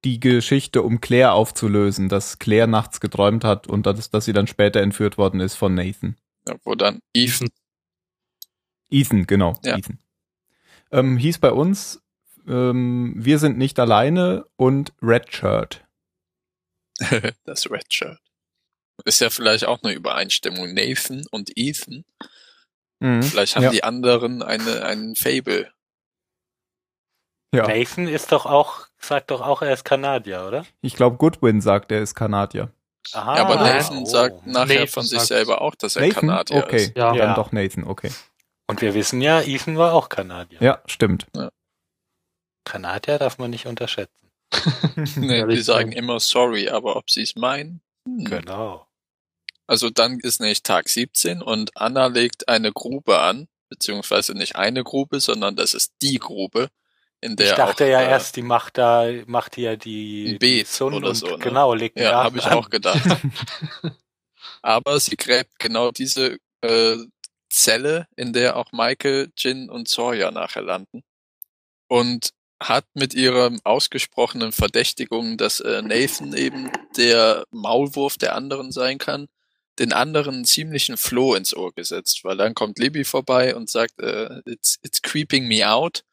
die 0.05 0.21
Geschichte 0.21 0.83
um 0.83 1.01
Claire 1.01 1.33
aufzulösen, 1.33 2.09
dass 2.09 2.39
Claire 2.39 2.67
nachts 2.67 3.01
geträumt 3.01 3.45
hat 3.45 3.67
und 3.67 3.87
dass, 3.87 4.11
dass 4.11 4.25
sie 4.27 4.33
dann 4.35 4.47
später 4.47 4.81
entführt 4.81 5.17
worden 5.17 5.41
ist 5.41 5.55
von 5.55 5.75
Nathan. 5.75 6.17
Ja, 6.47 6.57
wo 6.65 6.75
dann 6.75 7.01
Ethan, 7.15 7.49
Ethan, 8.91 9.27
genau, 9.27 9.59
Ja. 9.65 9.79
Ethan. 9.79 9.99
Ähm, 10.91 11.17
hieß 11.17 11.39
bei 11.39 11.53
uns, 11.53 12.03
ähm, 12.47 13.15
wir 13.17 13.39
sind 13.39 13.59
nicht 13.59 13.79
alleine 13.79 14.47
und 14.57 14.93
Red 15.03 15.33
Shirt. 15.33 15.85
das 17.45 17.71
Red 17.71 17.93
Shirt. 17.93 18.19
Ist 19.05 19.21
ja 19.21 19.31
vielleicht 19.31 19.67
auch 19.67 19.83
eine 19.83 19.93
Übereinstimmung. 19.93 20.73
Nathan 20.73 21.25
und 21.31 21.51
Ethan. 21.57 22.05
Mhm. 23.01 23.23
Vielleicht 23.23 23.57
haben 23.57 23.65
ja. 23.65 23.71
die 23.71 23.85
anderen 23.85 24.43
eine, 24.43 24.85
einen 24.85 25.17
Fable. 25.17 25.71
ja. 27.55 27.67
Nathan 27.67 28.09
ist 28.09 28.31
doch 28.33 28.47
auch, 28.47 28.87
sagt 28.99 29.31
doch 29.31 29.41
auch, 29.41 29.63
er 29.63 29.73
ist 29.73 29.85
Kanadier, 29.85 30.47
oder? 30.47 30.65
Ich 30.81 30.95
glaube, 30.95 31.17
Goodwin 31.17 31.61
sagt, 31.61 31.91
er 31.91 32.03
ist 32.03 32.15
Kanadier. 32.15 32.73
Aha. 33.13 33.37
ja, 33.37 33.45
aber 33.45 33.57
Nathan 33.57 33.99
oh. 33.99 34.07
sagt 34.07 34.47
nachher 34.47 34.67
Nathan 34.67 34.89
von 34.89 35.03
sich 35.05 35.21
selber 35.21 35.61
auch, 35.61 35.75
dass 35.75 35.97
er 35.97 36.07
Nathan? 36.07 36.29
Kanadier 36.29 36.65
okay, 36.65 36.77
ist. 36.77 36.97
Ja. 36.97 37.09
dann 37.09 37.17
Ja. 37.17 37.35
doch 37.35 37.53
Nathan, 37.53 37.85
okay. 37.85 38.11
Und 38.67 38.81
wir 38.81 38.95
wissen 38.95 39.21
ja, 39.21 39.43
Ethan 39.43 39.77
war 39.77 39.93
auch 39.93 40.09
Kanadier. 40.09 40.59
Ja, 40.63 40.81
stimmt. 40.87 41.27
Kanadier 42.65 43.19
darf 43.19 43.39
man 43.39 43.51
nicht 43.51 43.67
unterschätzen. 43.67 44.31
Nee, 45.17 45.45
die 45.47 45.63
sagen 45.63 45.93
immer 45.93 46.21
sorry, 46.21 46.69
aber 46.69 46.97
ob 46.97 47.11
sie 47.11 47.23
es 47.23 47.35
meinen? 47.35 47.81
Hm. 48.07 48.25
Genau. 48.25 48.87
Also 49.67 49.91
dann 49.91 50.21
ist 50.21 50.41
nämlich 50.41 50.63
Tag 50.63 50.89
17 50.89 51.43
und 51.43 51.77
Anna 51.77 52.07
legt 52.07 52.49
eine 52.49 52.73
Grube 52.73 53.21
an, 53.21 53.49
beziehungsweise 53.69 54.35
nicht 54.35 54.57
eine 54.57 54.85
Grube, 54.85 55.21
sondern 55.21 55.57
das 55.57 55.75
ist 55.75 55.95
die 56.03 56.19
Grube, 56.19 56.69
in 57.21 57.37
der 57.37 57.47
ich 57.47 57.53
dachte 57.55 57.85
auch, 57.85 57.89
ja 57.89 58.03
äh, 58.03 58.11
erst, 58.11 58.37
die 58.37 58.43
macht 58.43 58.77
da, 58.77 59.11
macht 59.27 59.55
hier 59.55 59.77
die, 59.77 60.37
Beet 60.39 60.67
die 60.67 60.71
Sonne 60.71 60.97
oder 60.97 61.09
und 61.09 61.15
so, 61.15 61.27
ne? 61.29 61.39
genau, 61.39 61.73
legt 61.75 61.99
Ja, 61.99 62.23
habe 62.23 62.39
ich 62.39 62.45
an. 62.45 62.53
auch 62.53 62.69
gedacht. 62.69 63.03
Aber 64.63 65.01
sie 65.01 65.17
gräbt 65.17 65.59
genau 65.59 65.91
diese 65.91 66.39
äh, 66.61 66.97
Zelle, 67.49 68.07
in 68.17 68.33
der 68.33 68.57
auch 68.57 68.73
Michael, 68.73 69.33
Jin 69.37 69.71
und 69.71 69.89
Sawyer 69.89 70.31
nachher 70.31 70.63
landen. 70.63 71.03
Und 71.89 72.31
hat 72.61 72.87
mit 72.95 73.15
ihrem 73.15 73.61
ausgesprochenen 73.65 74.53
Verdächtigung, 74.53 75.37
dass 75.37 75.61
äh, 75.61 75.83
Nathan 75.83 76.35
eben 76.35 76.71
der 76.97 77.45
Maulwurf 77.51 78.17
der 78.17 78.35
anderen 78.35 78.73
sein 78.73 78.99
kann, 78.99 79.29
den 79.79 79.93
anderen 79.93 80.45
ziemlichen 80.45 80.97
Floh 80.97 81.35
ins 81.35 81.55
Ohr 81.55 81.73
gesetzt, 81.73 82.21
weil 82.25 82.37
dann 82.37 82.55
kommt 82.55 82.79
Libby 82.79 83.05
vorbei 83.05 83.55
und 83.57 83.69
sagt, 83.69 84.01
äh, 84.01 84.41
it's, 84.47 84.79
it's 84.83 85.03
creeping 85.03 85.47
me 85.47 85.69
out. 85.69 86.05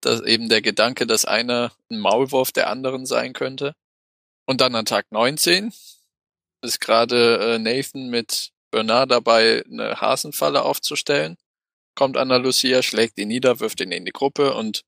dass 0.00 0.20
eben 0.22 0.48
der 0.48 0.62
Gedanke, 0.62 1.06
dass 1.06 1.24
einer 1.24 1.72
ein 1.90 1.98
Maulwurf 1.98 2.52
der 2.52 2.68
anderen 2.68 3.06
sein 3.06 3.32
könnte. 3.32 3.74
Und 4.46 4.60
dann 4.60 4.74
an 4.74 4.84
Tag 4.84 5.06
19 5.10 5.72
ist 6.62 6.80
gerade 6.80 7.54
äh, 7.54 7.58
Nathan 7.58 8.10
mit 8.10 8.50
Bernard 8.70 9.10
dabei, 9.10 9.64
eine 9.70 10.00
Hasenfalle 10.00 10.62
aufzustellen. 10.62 11.36
Kommt 11.94 12.16
Anna 12.16 12.36
Lucia, 12.36 12.82
schlägt 12.82 13.18
ihn 13.18 13.28
nieder, 13.28 13.60
wirft 13.60 13.80
ihn 13.80 13.92
in 13.92 14.04
die 14.04 14.12
Gruppe 14.12 14.54
und 14.54 14.82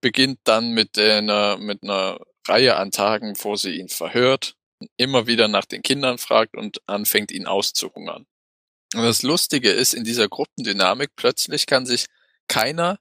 beginnt 0.00 0.40
dann 0.44 0.72
mit 0.72 0.98
einer, 0.98 1.56
mit 1.58 1.82
einer 1.82 2.18
Reihe 2.46 2.76
an 2.76 2.90
Tagen, 2.90 3.34
wo 3.42 3.56
sie 3.56 3.78
ihn 3.78 3.88
verhört, 3.88 4.56
immer 4.96 5.26
wieder 5.26 5.48
nach 5.48 5.66
den 5.66 5.82
Kindern 5.82 6.18
fragt 6.18 6.56
und 6.56 6.80
anfängt, 6.86 7.32
ihn 7.32 7.46
auszuhungern. 7.46 8.26
Und 8.94 9.02
das 9.04 9.22
Lustige 9.22 9.70
ist, 9.70 9.94
in 9.94 10.04
dieser 10.04 10.28
Gruppendynamik 10.28 11.10
plötzlich 11.16 11.66
kann 11.66 11.86
sich 11.86 12.06
keiner 12.48 12.98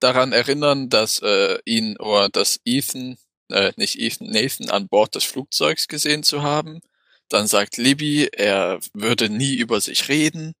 daran 0.00 0.32
erinnern, 0.32 0.88
dass 0.88 1.20
äh, 1.20 1.58
ihn 1.64 1.96
oder 1.98 2.28
dass 2.28 2.60
Ethan, 2.64 3.18
äh, 3.50 3.72
nicht 3.76 3.98
Ethan, 3.98 4.30
Nathan 4.30 4.70
an 4.70 4.88
Bord 4.88 5.14
des 5.14 5.24
Flugzeugs 5.24 5.88
gesehen 5.88 6.22
zu 6.22 6.42
haben. 6.42 6.80
Dann 7.28 7.46
sagt 7.46 7.76
Libby, 7.76 8.28
er 8.32 8.78
würde 8.94 9.28
nie 9.28 9.54
über 9.54 9.80
sich 9.80 10.08
reden. 10.08 10.54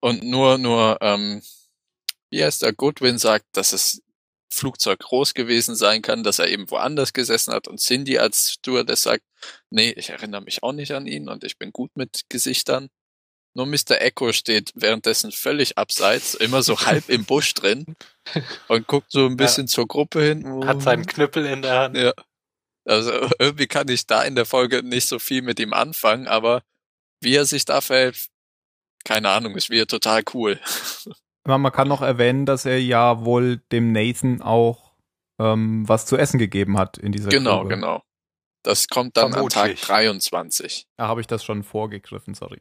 Und 0.00 0.22
nur, 0.24 0.58
nur, 0.58 0.98
ähm, 1.00 1.42
wie 2.30 2.44
heißt 2.44 2.62
der, 2.62 2.72
Goodwin 2.72 3.18
sagt, 3.18 3.46
dass 3.52 3.70
das 3.70 4.02
Flugzeug 4.52 5.00
groß 5.00 5.34
gewesen 5.34 5.74
sein 5.74 6.02
kann, 6.02 6.22
dass 6.22 6.38
er 6.38 6.48
eben 6.48 6.70
woanders 6.70 7.12
gesessen 7.12 7.52
hat. 7.52 7.68
Und 7.68 7.80
Cindy 7.80 8.18
als 8.18 8.52
Stewardess 8.52 9.02
sagt, 9.02 9.24
nee, 9.70 9.90
ich 9.90 10.10
erinnere 10.10 10.42
mich 10.42 10.62
auch 10.62 10.72
nicht 10.72 10.92
an 10.92 11.06
ihn 11.06 11.28
und 11.28 11.44
ich 11.44 11.58
bin 11.58 11.72
gut 11.72 11.90
mit 11.96 12.22
Gesichtern. 12.28 12.88
Nur 13.54 13.66
Mr. 13.66 14.00
Echo 14.00 14.32
steht 14.32 14.72
währenddessen 14.74 15.30
völlig 15.30 15.76
abseits, 15.76 16.34
immer 16.34 16.62
so 16.62 16.78
halb 16.86 17.08
im 17.08 17.24
Busch 17.24 17.54
drin 17.54 17.84
und 18.68 18.86
guckt 18.86 19.10
so 19.10 19.26
ein 19.26 19.36
bisschen 19.36 19.68
zur 19.68 19.86
Gruppe 19.86 20.22
hin. 20.22 20.66
Hat 20.66 20.82
seinen 20.82 21.06
Knüppel 21.06 21.44
in 21.46 21.62
der 21.62 21.78
Hand. 21.78 21.96
Ja. 21.96 22.12
Also 22.84 23.30
irgendwie 23.38 23.66
kann 23.66 23.88
ich 23.88 24.06
da 24.06 24.22
in 24.22 24.34
der 24.34 24.46
Folge 24.46 24.82
nicht 24.82 25.06
so 25.06 25.18
viel 25.18 25.42
mit 25.42 25.60
ihm 25.60 25.72
anfangen, 25.72 26.26
aber 26.26 26.62
wie 27.20 27.36
er 27.36 27.44
sich 27.44 27.64
da 27.64 27.80
verhält, 27.80 28.26
keine 29.04 29.30
Ahnung, 29.30 29.56
ist 29.56 29.70
wieder 29.70 29.86
total 29.86 30.22
cool. 30.34 30.60
Ja, 31.46 31.58
Man 31.58 31.72
kann 31.72 31.88
noch 31.88 32.02
erwähnen, 32.02 32.46
dass 32.46 32.64
er 32.64 32.80
ja 32.80 33.24
wohl 33.24 33.58
dem 33.72 33.92
Nathan 33.92 34.42
auch 34.42 34.92
ähm, 35.40 35.88
was 35.88 36.06
zu 36.06 36.16
essen 36.16 36.38
gegeben 36.38 36.78
hat 36.78 36.98
in 36.98 37.12
dieser 37.12 37.30
Genau, 37.30 37.60
Grube. 37.60 37.74
genau. 37.74 38.02
Das 38.64 38.86
kommt 38.88 39.16
dann 39.16 39.34
am 39.34 39.48
Tag 39.48 39.76
Vermutlich. 39.78 39.80
23. 39.80 40.86
Da 40.96 41.08
habe 41.08 41.20
ich 41.20 41.26
das 41.26 41.42
schon 41.44 41.64
vorgegriffen, 41.64 42.34
sorry. 42.34 42.60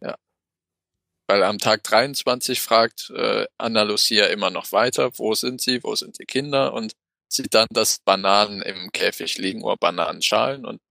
Weil 1.28 1.44
am 1.44 1.60
Tag 1.60 1.84
23 1.84 2.60
fragt 2.60 3.12
äh, 3.15 3.46
Anna 3.60 3.84
Lucia 3.84 4.26
immer 4.26 4.50
noch 4.50 4.72
weiter, 4.72 5.12
wo 5.20 5.36
sind 5.36 5.62
sie, 5.62 5.84
wo 5.84 5.96
sind 5.96 6.17
die 6.20 6.26
Kinder 6.26 6.74
und 6.74 6.94
sieht 7.32 7.54
dann, 7.54 7.67
dass 7.72 8.00
Bananen 8.00 8.62
im 8.63 8.91
Käfig 8.91 9.38
liegen 9.38 9.62
oder 9.63 9.78
Bananenschalen 9.78 10.65
und 10.65 10.82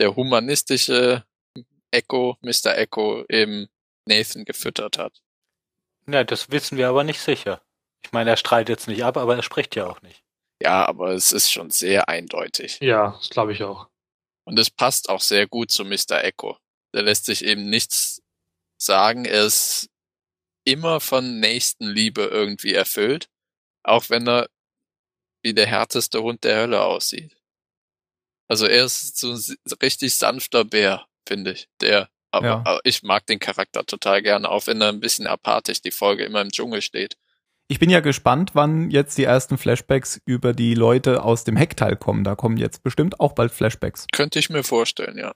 der 0.00 0.16
humanistische 0.16 1.24
Echo, 1.92 2.36
Mr. 2.42 2.76
Echo, 2.76 3.24
eben 3.28 3.68
Nathan 4.06 4.44
gefüttert 4.44 4.98
hat. 4.98 5.22
Ja, 6.06 6.24
das 6.24 6.50
wissen 6.50 6.78
wir 6.78 6.88
aber 6.88 7.04
nicht 7.04 7.20
sicher. 7.20 7.62
Ich 8.04 8.12
meine, 8.12 8.30
er 8.30 8.36
streitet 8.36 8.68
jetzt 8.68 8.88
nicht 8.88 9.04
ab, 9.04 9.16
aber 9.16 9.36
er 9.36 9.42
spricht 9.42 9.76
ja 9.76 9.86
auch 9.86 10.02
nicht. 10.02 10.22
Ja, 10.62 10.86
aber 10.86 11.12
es 11.12 11.32
ist 11.32 11.50
schon 11.50 11.70
sehr 11.70 12.08
eindeutig. 12.08 12.78
Ja, 12.80 13.12
das 13.18 13.30
glaube 13.30 13.52
ich 13.52 13.62
auch. 13.62 13.88
Und 14.44 14.58
es 14.58 14.70
passt 14.70 15.08
auch 15.08 15.20
sehr 15.20 15.46
gut 15.46 15.70
zu 15.70 15.84
Mr. 15.84 16.22
Echo. 16.22 16.58
Der 16.94 17.02
lässt 17.02 17.24
sich 17.26 17.44
eben 17.44 17.70
nichts 17.70 18.22
sagen. 18.78 19.24
Er 19.24 19.46
ist 19.46 19.88
immer 20.64 21.00
von 21.00 21.40
Nächstenliebe 21.40 22.22
irgendwie 22.24 22.74
erfüllt, 22.74 23.28
auch 23.82 24.10
wenn 24.10 24.28
er 24.28 24.48
wie 25.42 25.54
der 25.54 25.66
härteste 25.66 26.22
Hund 26.22 26.44
der 26.44 26.56
Hölle 26.56 26.82
aussieht. 26.82 27.36
Also 28.48 28.66
er 28.66 28.84
ist 28.84 29.16
so 29.18 29.32
ein 29.32 29.56
richtig 29.82 30.14
sanfter 30.14 30.64
Bär, 30.64 31.06
finde 31.26 31.52
ich. 31.52 31.68
Der, 31.80 32.10
aber, 32.34 32.46
Ja. 32.46 32.54
aber 32.64 32.80
ich 32.84 33.02
mag 33.02 33.26
den 33.26 33.38
Charakter 33.38 33.84
total 33.84 34.22
gerne, 34.22 34.48
auch 34.48 34.66
wenn 34.66 34.80
er 34.80 34.88
ein 34.90 35.00
bisschen 35.00 35.26
apathisch 35.26 35.80
die 35.80 35.90
Folge 35.90 36.24
immer 36.24 36.40
im 36.40 36.50
Dschungel 36.50 36.82
steht. 36.82 37.16
Ich 37.66 37.78
bin 37.78 37.88
ja 37.88 38.00
gespannt, 38.00 38.50
wann 38.54 38.90
jetzt 38.90 39.16
die 39.16 39.24
ersten 39.24 39.56
Flashbacks 39.56 40.20
über 40.26 40.52
die 40.52 40.74
Leute 40.74 41.22
aus 41.22 41.44
dem 41.44 41.56
Heckteil 41.56 41.96
kommen. 41.96 42.22
Da 42.22 42.34
kommen 42.34 42.58
jetzt 42.58 42.82
bestimmt 42.82 43.20
auch 43.20 43.32
bald 43.32 43.52
Flashbacks. 43.52 44.06
Könnte 44.12 44.38
ich 44.38 44.50
mir 44.50 44.62
vorstellen, 44.62 45.16
ja. 45.16 45.32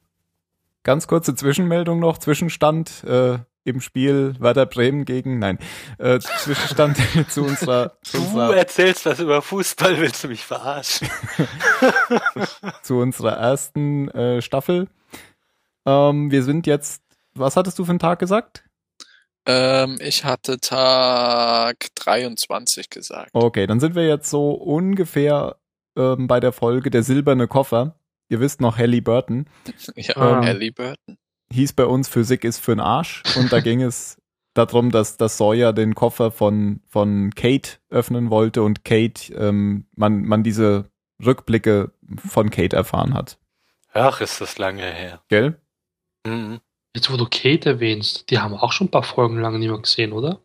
Ganz 0.83 1.07
kurze 1.07 1.35
Zwischenmeldung 1.35 2.01
noch, 2.01 2.19
Zwischenstand 2.19 3.03
äh, 3.05 3.39
im 3.65 3.81
Spiel 3.81 4.35
Werder 4.39 4.67
Bremen 4.67 5.05
gegen, 5.05 5.39
nein, 5.39 5.59
äh, 5.99 6.19
Zwischenstand 6.19 6.99
zu 7.31 7.45
unserer, 7.45 7.99
zu 8.03 8.19
Du 8.19 8.23
unserer, 8.25 8.57
erzählst 8.57 9.05
was 9.07 9.21
über 9.21 9.43
Fußball, 9.43 9.99
willst 9.99 10.23
du 10.25 10.29
mich 10.29 10.45
verarschen? 10.45 11.09
zu 12.83 12.97
unserer 12.99 13.33
ersten 13.33 14.09
äh, 14.11 14.43
Staffel. 14.43 14.89
Ähm, 15.87 16.31
wir 16.31 16.43
sind 16.43 16.67
jetzt, 16.67 17.03
was 17.35 17.57
hattest 17.57 17.79
du 17.79 17.85
für 17.85 17.91
einen 17.91 17.99
Tag 17.99 18.19
gesagt? 18.19 18.65
Ähm, 19.47 19.97
ich 20.01 20.25
hatte 20.25 20.59
Tag 20.61 21.87
23 21.95 22.91
gesagt. 22.91 23.31
Okay, 23.33 23.67
dann 23.67 23.81
sind 23.81 23.95
wir 23.95 24.07
jetzt 24.07 24.29
so 24.31 24.51
ungefähr 24.53 25.57
ähm, 25.97 26.27
bei 26.27 26.41
der 26.41 26.53
Folge 26.53 26.91
Der 26.91 27.03
silberne 27.03 27.49
Koffer. 27.49 27.95
Ihr 28.29 28.41
wisst 28.41 28.61
noch, 28.61 28.77
Hallie 28.77 29.01
Burton 29.01 29.47
Ja, 29.97 30.17
Ah. 30.17 30.47
Ellie 30.47 30.73
Burton. 30.73 31.17
hieß 31.51 31.73
bei 31.73 31.87
uns 31.87 32.09
Physik 32.09 32.45
ist 32.45 32.63
für'n 32.63 32.83
Arsch 32.83 33.23
und 33.39 33.51
da 33.53 33.61
ging 33.61 33.81
es 33.81 34.21
darum, 34.53 34.91
dass, 34.91 35.17
dass 35.17 35.39
Sawyer 35.39 35.73
den 35.73 35.95
Koffer 35.95 36.31
von, 36.31 36.81
von 36.89 37.31
Kate 37.35 37.79
öffnen 37.89 38.29
wollte 38.29 38.63
und 38.63 38.85
Kate, 38.85 39.33
ähm, 39.35 39.87
man, 39.97 40.25
man 40.25 40.43
diese 40.43 40.91
Rückblicke 41.25 41.93
von 42.17 42.51
Kate 42.51 42.77
erfahren 42.77 43.15
hat. 43.15 43.39
Ach, 43.95 44.21
ist 44.21 44.41
das 44.43 44.59
lange 44.59 44.83
her. 44.83 45.23
Gell? 45.29 45.59
Mhm. 46.27 46.61
Jetzt, 46.95 47.11
wo 47.13 47.17
du 47.17 47.27
Kate 47.27 47.69
erwähnst, 47.71 48.31
die 48.31 48.39
haben 48.39 48.55
auch 48.55 48.73
schon 48.73 48.87
ein 48.89 48.91
paar 48.91 49.03
Folgen 49.03 49.41
lang 49.41 49.59
nicht 49.59 49.69
mehr 49.69 49.79
gesehen, 49.79 50.13
oder? 50.13 50.41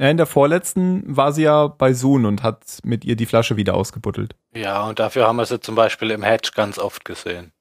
Ja, 0.00 0.10
in 0.10 0.16
der 0.16 0.26
vorletzten 0.26 1.16
war 1.16 1.32
sie 1.32 1.44
ja 1.44 1.68
bei 1.68 1.92
Soon 1.94 2.26
und 2.26 2.42
hat 2.42 2.80
mit 2.82 3.04
ihr 3.04 3.14
die 3.14 3.26
Flasche 3.26 3.56
wieder 3.56 3.74
ausgebuddelt. 3.74 4.34
Ja, 4.54 4.82
und 4.88 4.98
dafür 4.98 5.26
haben 5.28 5.36
wir 5.36 5.46
sie 5.46 5.60
zum 5.60 5.76
Beispiel 5.76 6.10
im 6.10 6.24
Hedge 6.24 6.50
ganz 6.54 6.78
oft 6.78 7.04
gesehen. 7.04 7.52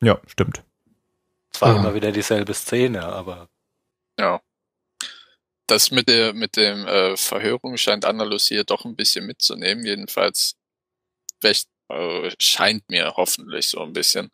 Ja, 0.00 0.20
stimmt. 0.26 0.62
Zwar 1.50 1.74
Ja. 1.74 1.80
immer 1.80 1.94
wieder 1.94 2.12
dieselbe 2.12 2.54
Szene, 2.54 3.04
aber 3.04 3.48
Ja. 4.18 4.40
Das 5.66 5.90
mit 5.90 6.08
der 6.08 6.32
mit 6.32 6.56
dem 6.56 6.86
äh, 6.86 7.16
Verhörung 7.16 7.76
scheint 7.76 8.04
Anna 8.04 8.24
Lucia 8.24 8.62
doch 8.64 8.84
ein 8.84 8.96
bisschen 8.96 9.26
mitzunehmen. 9.26 9.84
Jedenfalls 9.84 10.56
äh, 11.42 12.30
scheint 12.38 12.88
mir 12.88 13.14
hoffentlich 13.16 13.68
so 13.68 13.80
ein 13.82 13.92
bisschen, 13.92 14.30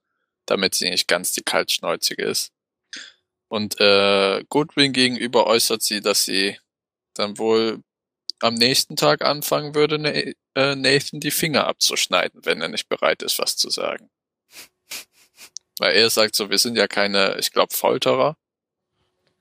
damit 0.47 0.75
sie 0.75 0.91
nicht 0.91 1.09
ganz 1.09 1.33
die 1.33 1.43
kaltschnäuzige 1.43 2.23
ist. 2.23 2.53
Und 3.49 3.81
äh, 3.81 4.45
Goodwin 4.49 4.93
gegenüber 4.93 5.47
äußert 5.47 5.83
sie, 5.83 6.01
dass 6.01 6.25
sie 6.25 6.59
dann 7.15 7.39
wohl 7.39 7.83
am 8.41 8.55
nächsten 8.55 8.97
Tag 8.97 9.23
anfangen 9.25 9.75
würde, 9.75 9.99
Na 9.99 10.11
äh, 10.11 10.75
Nathan 10.75 11.21
die 11.21 11.31
Finger 11.31 11.67
abzuschneiden, 11.67 12.45
wenn 12.45 12.61
er 12.61 12.69
nicht 12.69 12.89
bereit 12.89 13.23
ist, 13.23 13.39
was 13.39 13.57
zu 13.57 13.71
sagen. 13.71 14.11
Weil 15.79 15.95
er 15.95 16.11
sagt 16.11 16.35
so, 16.35 16.51
wir 16.51 16.59
sind 16.59 16.77
ja 16.77 16.87
keine, 16.89 17.37
ich 17.39 17.53
glaube, 17.53 17.75
Folterer 17.75 18.37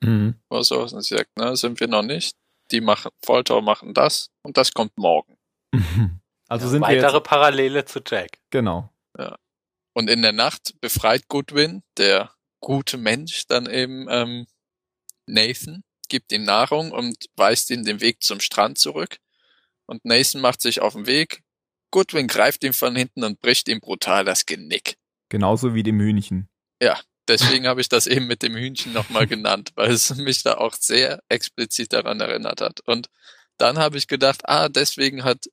Mhm. 0.01 0.35
oder 0.49 0.63
so. 0.63 0.81
Und 0.81 1.01
sie 1.01 1.15
sagt, 1.15 1.35
ne, 1.37 1.55
sind 1.55 1.79
wir 1.79 1.87
noch 1.87 2.03
nicht. 2.03 2.35
Die 2.71 2.81
machen, 2.81 3.11
Folter 3.23 3.61
machen 3.61 3.93
das 3.93 4.29
und 4.43 4.57
das 4.57 4.71
kommt 4.73 4.97
morgen. 4.97 5.37
Also 6.47 6.67
ja, 6.67 6.71
sind 6.73 6.81
wir 6.81 6.87
weitere 6.89 7.17
jetzt, 7.17 7.23
Parallele 7.27 7.85
zu 7.85 8.01
Jack. 8.05 8.37
genau. 8.51 8.91
Und 9.93 10.09
in 10.11 10.21
der 10.21 10.31
Nacht 10.31 10.79
befreit 10.79 11.27
Goodwin, 11.27 11.81
der 11.97 12.31
gute 12.59 12.97
Mensch, 12.97 13.47
dann 13.47 13.69
eben 13.69 14.07
ähm, 14.09 14.47
Nathan, 15.27 15.83
gibt 16.09 16.31
ihm 16.31 16.43
Nahrung 16.43 16.91
und 16.91 17.25
weist 17.35 17.69
ihm 17.69 17.83
den 17.83 18.01
Weg 18.01 18.23
zum 18.23 18.39
Strand 18.39 18.77
zurück. 18.77 19.17
Und 19.85 20.05
Nathan 20.05 20.41
macht 20.41 20.61
sich 20.61 20.81
auf 20.81 20.93
den 20.93 21.07
Weg. 21.07 21.43
Goodwin 21.91 22.27
greift 22.27 22.63
ihm 22.63 22.73
von 22.73 22.95
hinten 22.95 23.23
und 23.23 23.41
bricht 23.41 23.67
ihm 23.67 23.79
brutal 23.79 24.25
das 24.25 24.45
Genick. 24.45 24.97
Genauso 25.29 25.73
wie 25.73 25.83
dem 25.83 25.99
Hühnchen. 25.99 26.49
Deswegen 27.27 27.67
habe 27.67 27.81
ich 27.81 27.89
das 27.89 28.05
eben 28.05 28.27
mit 28.27 28.43
dem 28.43 28.55
Hühnchen 28.55 28.93
nochmal 28.93 29.25
genannt, 29.27 29.71
weil 29.75 29.91
es 29.91 30.13
mich 30.15 30.43
da 30.43 30.55
auch 30.55 30.75
sehr 30.75 31.23
explizit 31.29 31.93
daran 31.93 32.19
erinnert 32.19 32.61
hat. 32.61 32.81
Und 32.81 33.09
dann 33.57 33.77
habe 33.77 33.97
ich 33.97 34.07
gedacht, 34.07 34.41
ah, 34.47 34.69
deswegen 34.69 35.23
hat 35.23 35.45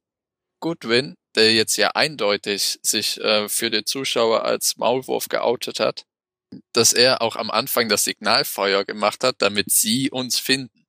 Goodwin, 0.61 1.15
der 1.35 1.55
jetzt 1.55 1.77
ja 1.77 1.89
eindeutig 1.95 2.79
sich 2.83 3.19
äh, 3.21 3.49
für 3.49 3.71
den 3.71 3.87
Zuschauer 3.87 4.45
als 4.45 4.77
Maulwurf 4.77 5.29
geoutet 5.29 5.81
hat, 5.81 6.05
dass 6.73 6.93
er 6.93 7.23
auch 7.23 7.37
am 7.37 7.51
Anfang 7.51 7.89
das 7.89 8.05
Signalfeuer 8.05 8.85
gemacht 8.85 9.25
hat, 9.25 9.37
damit 9.39 9.71
sie 9.71 10.11
uns 10.11 10.39
finden. 10.39 10.87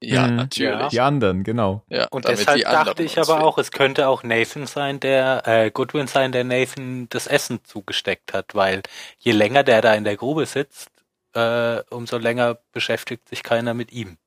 Ja, 0.00 0.28
Mhm. 0.28 0.36
natürlich. 0.36 0.88
Die 0.88 1.00
anderen, 1.00 1.42
genau. 1.42 1.84
Ja, 1.88 2.06
Und 2.10 2.24
damit 2.24 2.38
deshalb 2.40 2.58
die 2.58 2.66
anderen 2.66 2.86
dachte 2.86 3.02
ich 3.02 3.18
aber 3.18 3.26
finden. 3.26 3.42
auch, 3.42 3.58
es 3.58 3.72
könnte 3.72 4.06
auch 4.08 4.22
Nathan 4.22 4.66
sein, 4.68 5.00
der 5.00 5.42
äh, 5.46 5.70
Goodwin 5.72 6.06
sein, 6.06 6.30
der 6.30 6.44
Nathan 6.44 7.08
das 7.08 7.26
Essen 7.26 7.64
zugesteckt 7.64 8.32
hat, 8.32 8.54
weil 8.54 8.82
je 9.18 9.32
länger 9.32 9.64
der 9.64 9.82
da 9.82 9.94
in 9.94 10.04
der 10.04 10.16
Grube 10.16 10.46
sitzt, 10.46 10.90
äh, 11.34 11.80
umso 11.90 12.16
länger 12.16 12.58
beschäftigt 12.72 13.28
sich 13.28 13.42
keiner 13.42 13.74
mit 13.74 13.90
ihm. 13.92 14.18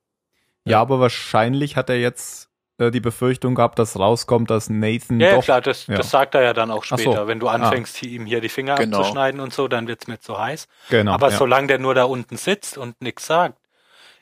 Ja, 0.65 0.81
aber 0.81 0.99
wahrscheinlich 0.99 1.77
hat 1.77 1.89
er 1.89 1.99
jetzt 1.99 2.49
die 2.89 2.99
Befürchtung 3.01 3.53
gehabt, 3.53 3.77
dass 3.77 3.99
rauskommt, 3.99 4.49
dass 4.49 4.69
Nathan 4.69 5.19
Ja, 5.19 5.35
doch. 5.35 5.43
klar, 5.43 5.61
das, 5.61 5.85
ja. 5.87 5.95
das 5.97 6.09
sagt 6.09 6.33
er 6.33 6.41
ja 6.41 6.53
dann 6.53 6.71
auch 6.71 6.83
Ach 6.89 6.97
so. 6.97 6.97
später. 6.97 7.27
Wenn 7.27 7.39
du 7.39 7.47
anfängst, 7.49 8.01
ihm 8.01 8.25
hier 8.25 8.41
die 8.41 8.49
Finger 8.49 8.75
Genau. 8.75 8.97
abzuschneiden 8.99 9.39
und 9.41 9.53
so, 9.53 9.67
dann 9.67 9.87
wird's 9.87 10.07
mir 10.07 10.19
zu 10.19 10.39
heiß. 10.39 10.67
Genau. 10.89 11.11
aber 11.13 11.29
ja. 11.29 11.37
solange 11.37 11.67
der 11.67 11.77
nur 11.79 11.93
da 11.93 12.05
unten 12.05 12.37
sitzt 12.37 12.77
und 12.77 12.99
nichts 13.01 13.27
sagt, 13.27 13.59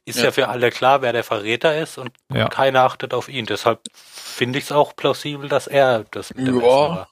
ist 0.06 0.18
ja. 0.18 0.26
Ja. 0.26 0.32
für 0.32 0.48
alle 0.50 0.72
klar, 0.72 1.02
wer 1.02 1.14
der 1.14 1.24
Verräter 1.24 1.78
ist 1.78 1.98
und 2.00 2.12
Ja. 2.34 2.50
keiner 2.50 2.82
achtet 2.82 3.14
auf 3.14 3.30
ihn. 3.30 3.46
Deshalb 3.46 3.82
finde 3.94 4.58
ich 4.60 4.66
es 4.66 4.72
auch 4.72 4.96
plausibel, 4.96 5.48
dass 5.48 5.68
er 5.68 6.06
das 6.12 6.34
mit 6.34 6.48
dem 6.48 6.60
Ja. 6.62 7.08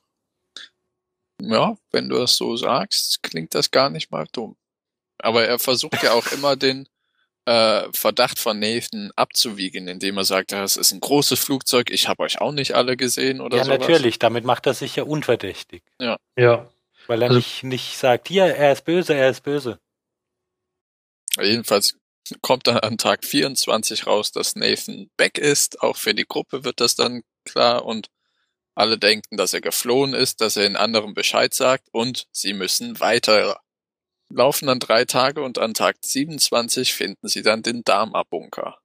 Ja, 1.39 1.75
wenn 1.91 2.09
du 2.09 2.17
das 2.17 2.35
so 2.35 2.55
sagst, 2.57 3.21
klingt 3.21 3.53
das 3.53 3.69
gar 3.69 3.89
nicht 3.91 4.09
mal 4.11 4.25
dumm. 4.31 4.55
Aber 5.19 5.45
er 5.45 5.59
versucht 5.59 6.01
ja 6.01 6.13
auch 6.13 6.25
immer 6.31 6.55
den 6.55 6.87
äh, 7.47 7.87
Verdacht 7.93 8.39
von 8.39 8.59
Nathan 8.59 9.09
abzuwiegen, 9.15 9.87
indem 9.87 10.17
er 10.17 10.25
sagt, 10.25 10.51
das 10.51 10.75
ist 10.75 10.91
ein 10.91 10.99
großes 10.99 11.39
Flugzeug, 11.39 11.89
ich 11.91 12.07
habe 12.09 12.23
euch 12.23 12.41
auch 12.41 12.51
nicht 12.51 12.73
alle 12.75 12.97
gesehen 12.97 13.39
oder 13.39 13.57
Ja, 13.57 13.63
sowas. 13.63 13.79
natürlich, 13.79 14.19
damit 14.19 14.43
macht 14.43 14.65
er 14.67 14.73
sich 14.73 14.97
ja 14.97 15.03
unverdächtig. 15.03 15.81
Ja. 15.99 16.17
Weil 17.07 17.21
er 17.21 17.29
Also- 17.29 17.37
nicht, 17.37 17.63
nicht 17.63 17.97
sagt, 17.97 18.27
hier, 18.27 18.43
er 18.45 18.73
ist 18.73 18.83
böse, 18.83 19.13
er 19.15 19.29
ist 19.29 19.43
böse. 19.43 19.79
Jedenfalls 21.39 21.95
kommt 22.41 22.67
dann 22.67 22.79
an 22.79 22.97
Tag 22.97 23.23
24 23.23 24.07
raus, 24.07 24.31
dass 24.31 24.55
Nathan 24.55 25.09
weg 25.17 25.37
ist. 25.37 25.81
Auch 25.81 25.95
für 25.95 26.13
die 26.13 26.25
Gruppe 26.27 26.63
wird 26.65 26.81
das 26.81 26.95
dann 26.95 27.21
klar 27.45 27.85
und 27.85 28.07
alle 28.75 28.97
denken, 28.97 29.37
dass 29.37 29.53
er 29.53 29.61
geflohen 29.61 30.13
ist, 30.13 30.41
dass 30.41 30.57
er 30.57 30.63
den 30.63 30.75
anderen 30.75 31.13
Bescheid 31.13 31.53
sagt 31.53 31.87
und 31.93 32.27
sie 32.31 32.53
müssen 32.53 32.99
weiter. 32.99 33.59
Laufen 34.29 34.67
dann 34.67 34.79
drei 34.79 35.05
Tage 35.05 35.41
und 35.41 35.57
an 35.57 35.73
Tag 35.73 35.97
27 36.01 36.93
finden 36.93 37.27
sie 37.27 37.43
dann 37.43 37.63
den 37.63 37.83
Dharma-Bunker. 37.83 38.77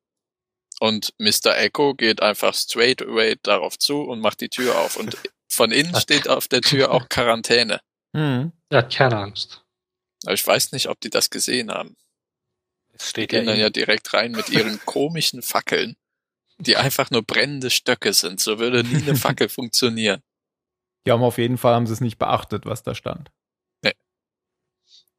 Und 0.79 1.15
Mr. 1.19 1.57
Echo 1.59 1.95
geht 1.95 2.23
einfach 2.23 2.55
straight 2.55 3.03
away 3.03 3.37
darauf 3.43 3.79
zu 3.79 4.03
und 4.03 4.21
macht 4.21 4.41
die 4.41 4.49
Tür 4.49 4.79
auf. 4.79 4.97
Und 4.97 5.17
von 5.49 5.71
innen 5.71 5.95
steht 6.01 6.29
auf 6.29 6.49
der 6.49 6.61
Tür 6.61 6.93
auch 6.93 7.09
Quarantäne. 7.09 7.81
Mhm. 8.13 8.53
Er 8.69 8.79
hat 8.79 8.93
keine 8.93 9.17
Angst. 9.17 9.65
Aber 10.25 10.35
ich 10.35 10.47
weiß 10.47 10.73
nicht, 10.73 10.89
ob 10.89 11.01
die 11.01 11.11
das 11.11 11.31
gesehen 11.31 11.71
haben. 11.71 11.97
Es 12.93 13.05
Die 13.05 13.09
steht 13.11 13.33
ja, 13.33 13.39
gehen 13.39 13.47
dann 13.47 13.59
ja 13.59 13.69
in, 13.69 13.73
direkt 13.73 14.13
rein 14.15 14.33
mit 14.33 14.49
ihren 14.49 14.81
komischen 14.85 15.43
Fackeln, 15.43 15.97
die 16.59 16.77
einfach 16.77 17.11
nur 17.11 17.23
brennende 17.23 17.71
Stöcke 17.71 18.13
sind. 18.13 18.41
So 18.41 18.59
würde 18.59 18.85
nie 18.85 19.03
eine 19.03 19.17
Fackel 19.17 19.49
funktionieren. 19.49 20.23
Die 21.07 21.11
haben 21.11 21.23
auf 21.23 21.39
jeden 21.39 21.59
Fall 21.59 21.75
haben 21.75 21.87
sie 21.87 21.95
es 21.95 22.01
nicht 22.01 22.19
beachtet, 22.19 22.65
was 22.65 22.83
da 22.83 22.95
stand. 22.95 23.31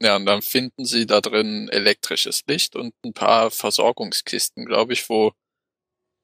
Ja, 0.03 0.17
und 0.17 0.25
dann 0.25 0.41
finden 0.41 0.85
sie 0.85 1.05
da 1.05 1.21
drin 1.21 1.69
elektrisches 1.69 2.43
Licht 2.47 2.75
und 2.75 2.93
ein 3.05 3.13
paar 3.13 3.49
Versorgungskisten, 3.51 4.65
glaube 4.65 4.93
ich, 4.93 5.07
wo 5.09 5.31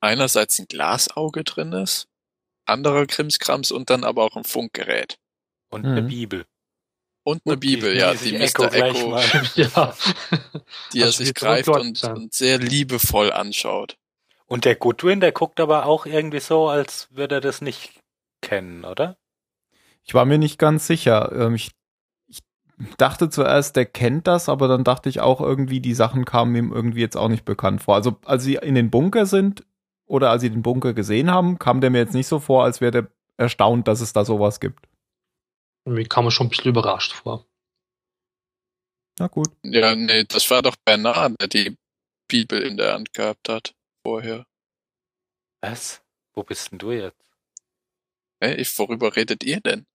einerseits 0.01 0.59
ein 0.59 0.67
Glasauge 0.67 1.43
drin 1.43 1.71
ist, 1.73 2.07
anderer 2.65 3.05
Krimskrams 3.05 3.71
und 3.71 3.89
dann 3.89 4.03
aber 4.03 4.23
auch 4.23 4.35
ein 4.35 4.43
Funkgerät. 4.43 5.17
und 5.71 5.85
eine 5.85 6.01
Mhm. 6.01 6.07
Bibel. 6.07 6.45
Und 7.23 7.43
eine 7.45 7.53
Und 7.53 7.63
die- 7.63 7.75
Bibel, 7.75 7.95
ja, 7.95 8.13
die 8.15 8.31
die 8.31 8.37
Mr. 8.39 8.73
Echo, 8.73 9.15
ja. 9.55 9.95
die 10.93 10.99
er 11.01 11.05
Also 11.05 11.23
sich 11.23 11.33
greift 11.35 11.69
und, 11.69 12.03
und 12.05 12.33
sehr 12.33 12.57
liebevoll 12.57 13.31
anschaut. 13.31 13.95
Und 14.47 14.65
der 14.65 14.75
Goodwin, 14.75 15.19
der 15.19 15.31
guckt 15.31 15.59
aber 15.59 15.85
auch 15.85 16.07
irgendwie 16.07 16.39
so, 16.39 16.67
als 16.69 17.07
würde 17.11 17.35
er 17.35 17.41
das 17.41 17.61
nicht 17.61 17.99
kennen, 18.41 18.83
oder? 18.83 19.15
Ich 20.03 20.15
war 20.15 20.25
mir 20.25 20.39
nicht 20.39 20.57
ganz 20.57 20.87
sicher. 20.87 21.31
Ähm, 21.33 21.53
ich, 21.53 21.67
ich 21.67 21.73
dachte 22.97 23.29
zuerst, 23.29 23.75
der 23.75 23.85
kennt 23.85 24.27
das, 24.27 24.49
aber 24.49 24.67
dann 24.67 24.83
dachte 24.83 25.09
ich 25.09 25.19
auch 25.19 25.41
irgendwie, 25.41 25.81
die 25.81 25.93
Sachen 25.93 26.25
kamen 26.25 26.55
ihm 26.55 26.71
irgendwie 26.71 27.01
jetzt 27.01 27.17
auch 27.17 27.27
nicht 27.27 27.45
bekannt 27.45 27.83
vor. 27.83 27.95
Also 27.95 28.17
als 28.25 28.43
sie 28.43 28.55
in 28.55 28.75
den 28.75 28.89
Bunker 28.89 29.25
sind 29.25 29.65
oder 30.05 30.29
als 30.31 30.41
sie 30.41 30.49
den 30.49 30.61
Bunker 30.61 30.93
gesehen 30.93 31.31
haben, 31.31 31.59
kam 31.59 31.81
der 31.81 31.89
mir 31.89 31.99
jetzt 31.99 32.13
nicht 32.13 32.27
so 32.27 32.39
vor, 32.39 32.63
als 32.63 32.81
wäre 32.81 32.91
der 32.91 33.07
erstaunt, 33.37 33.87
dass 33.87 34.01
es 34.01 34.13
da 34.13 34.25
sowas 34.25 34.59
gibt. 34.59 34.87
Mir 35.85 36.07
kam 36.07 36.25
er 36.25 36.31
schon 36.31 36.47
ein 36.47 36.49
bisschen 36.49 36.69
überrascht 36.69 37.13
vor. 37.13 37.45
Na 39.17 39.27
gut. 39.27 39.49
Ja, 39.63 39.95
nee, 39.95 40.23
das 40.25 40.49
war 40.49 40.61
doch 40.61 40.75
Bernard, 40.85 41.35
der 41.41 41.47
die 41.47 41.77
Bibel 42.27 42.61
in 42.61 42.77
der 42.77 42.93
Hand 42.93 43.13
gehabt 43.13 43.49
hat 43.49 43.75
vorher. 44.03 44.45
Was? 45.61 46.01
Wo 46.33 46.43
bist 46.43 46.71
denn 46.71 46.79
du 46.79 46.91
jetzt? 46.91 47.21
Hä, 48.41 48.53
ich, 48.55 48.77
worüber 48.79 49.15
redet 49.15 49.43
ihr 49.43 49.59
denn? 49.59 49.85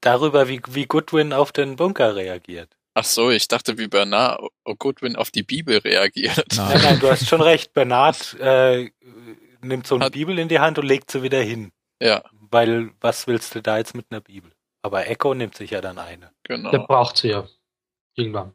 Darüber, 0.00 0.48
wie, 0.48 0.60
wie 0.68 0.86
Goodwin 0.86 1.32
auf 1.32 1.52
den 1.52 1.76
Bunker 1.76 2.14
reagiert. 2.16 2.76
Ach 2.94 3.04
so, 3.04 3.30
ich 3.30 3.46
dachte, 3.48 3.78
wie 3.78 3.88
Bernard 3.88 4.40
O- 4.64 4.74
Goodwin 4.76 5.16
auf 5.16 5.30
die 5.30 5.42
Bibel 5.42 5.78
reagiert. 5.78 6.46
Nein. 6.56 6.68
Nein, 6.74 6.82
nein, 6.82 7.00
du 7.00 7.10
hast 7.10 7.26
schon 7.28 7.40
recht. 7.40 7.72
Bernard 7.72 8.34
äh, 8.40 8.90
nimmt 9.62 9.86
so 9.86 9.94
eine 9.96 10.06
Hat- 10.06 10.12
Bibel 10.12 10.38
in 10.38 10.48
die 10.48 10.58
Hand 10.60 10.78
und 10.78 10.86
legt 10.86 11.10
sie 11.10 11.22
wieder 11.22 11.40
hin. 11.40 11.72
Ja, 12.00 12.22
Weil, 12.32 12.90
was 13.00 13.26
willst 13.26 13.54
du 13.54 13.62
da 13.62 13.78
jetzt 13.78 13.94
mit 13.94 14.06
einer 14.10 14.20
Bibel? 14.20 14.52
Aber 14.82 15.06
Echo 15.08 15.34
nimmt 15.34 15.56
sich 15.56 15.70
ja 15.72 15.80
dann 15.80 15.98
eine. 15.98 16.32
genau. 16.44 16.70
Der 16.70 16.78
braucht 16.78 17.16
sie 17.18 17.28
ja. 17.30 17.46
Irgendwann. 18.14 18.54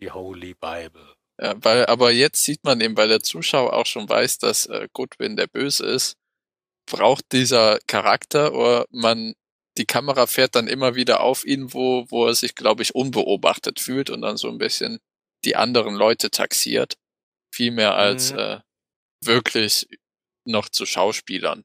Die 0.00 0.10
Holy 0.10 0.54
Bible. 0.54 1.14
Ja, 1.40 1.54
weil, 1.58 1.86
aber 1.86 2.10
jetzt 2.10 2.44
sieht 2.44 2.62
man 2.64 2.80
eben, 2.80 2.96
weil 2.96 3.08
der 3.08 3.20
Zuschauer 3.20 3.72
auch 3.72 3.86
schon 3.86 4.08
weiß, 4.08 4.38
dass 4.38 4.66
äh, 4.66 4.88
Goodwin 4.92 5.36
der 5.36 5.46
Böse 5.46 5.86
ist, 5.86 6.16
braucht 6.86 7.24
dieser 7.32 7.78
Charakter 7.86 8.52
oder 8.52 8.86
man, 8.90 9.34
die 9.78 9.86
Kamera 9.86 10.26
fährt 10.26 10.54
dann 10.54 10.68
immer 10.68 10.94
wieder 10.94 11.20
auf 11.20 11.44
ihn, 11.44 11.72
wo, 11.72 12.04
wo 12.10 12.26
er 12.26 12.34
sich, 12.34 12.54
glaube 12.54 12.82
ich, 12.82 12.94
unbeobachtet 12.94 13.80
fühlt 13.80 14.10
und 14.10 14.22
dann 14.22 14.36
so 14.36 14.48
ein 14.48 14.58
bisschen 14.58 15.00
die 15.44 15.56
anderen 15.56 15.94
Leute 15.94 16.30
taxiert. 16.30 16.98
Viel 17.54 17.70
mehr 17.70 17.94
als 17.94 18.32
Mhm. 18.32 18.38
äh, 18.38 18.60
wirklich 19.24 19.88
noch 20.44 20.68
zu 20.68 20.84
Schauspielern. 20.86 21.64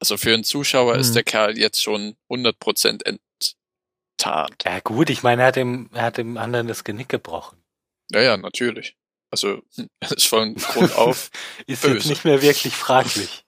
Also 0.00 0.16
für 0.16 0.32
einen 0.34 0.44
Zuschauer 0.44 0.94
Mhm. 0.94 1.00
ist 1.00 1.14
der 1.14 1.24
Kerl 1.24 1.58
jetzt 1.58 1.82
schon 1.82 2.16
100% 2.28 3.02
enttarnt. 3.04 4.64
Ja 4.64 4.80
gut, 4.80 5.10
ich 5.10 5.22
meine, 5.22 5.42
er 5.42 5.48
hat 5.48 5.56
dem, 5.56 5.90
er 5.92 6.02
hat 6.02 6.18
dem 6.18 6.36
anderen 6.36 6.68
das 6.68 6.84
Genick 6.84 7.08
gebrochen. 7.08 7.62
Ja, 8.10 8.20
ja, 8.22 8.36
natürlich. 8.36 8.96
Also, 9.30 9.62
ist 10.00 10.26
von 10.26 10.54
Grund 10.54 10.92
auf. 10.94 11.30
Ist 11.66 11.82
jetzt 11.84 11.92
Böse. 11.92 12.08
nicht 12.08 12.24
mehr 12.24 12.40
wirklich 12.42 12.74
fraglich. 12.74 13.44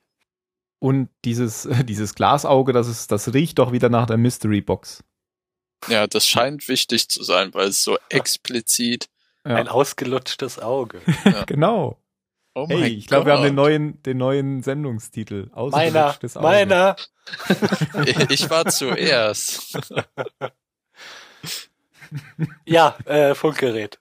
Und 0.81 1.09
dieses, 1.25 1.69
dieses 1.85 2.15
Glasauge, 2.17 2.73
das 2.73 2.89
ist, 2.89 3.13
das 3.13 3.33
riecht 3.33 3.59
doch 3.61 3.71
wieder 3.71 3.89
nach 3.89 4.07
der 4.07 4.17
Mystery 4.17 4.61
Box. 4.61 5.05
ja, 5.87 6.07
das 6.09 6.27
scheint 6.27 6.67
wichtig 6.69 7.09
zu 7.09 7.23
sein, 7.23 7.55
weil 7.55 7.69
es 7.69 7.85
so 7.85 7.97
explizit. 8.09 9.09
Ja. 9.47 9.55
Ein 9.55 9.69
ausgelutschtes 9.69 10.59
Auge. 10.59 11.01
Genau. 11.47 11.97
Oh 12.55 12.67
Hey, 12.69 12.89
ich 12.89 13.07
glaube, 13.07 13.27
wir 13.27 13.35
haben 13.35 13.45
den 13.45 13.55
neuen, 13.55 14.03
den 14.03 14.19
neuen 14.19 14.63
Sendungstitel. 14.63 15.49
Meiner, 15.55 16.09
Ausgelutschtes 16.11 16.37
Auge. 16.37 16.47
meiner. 16.47 16.97
Ich 18.29 18.51
war 18.51 18.67
zuerst. 18.67 19.79
Ja, 22.67 22.97
äh, 23.05 23.35
Funkgerät. 23.35 24.01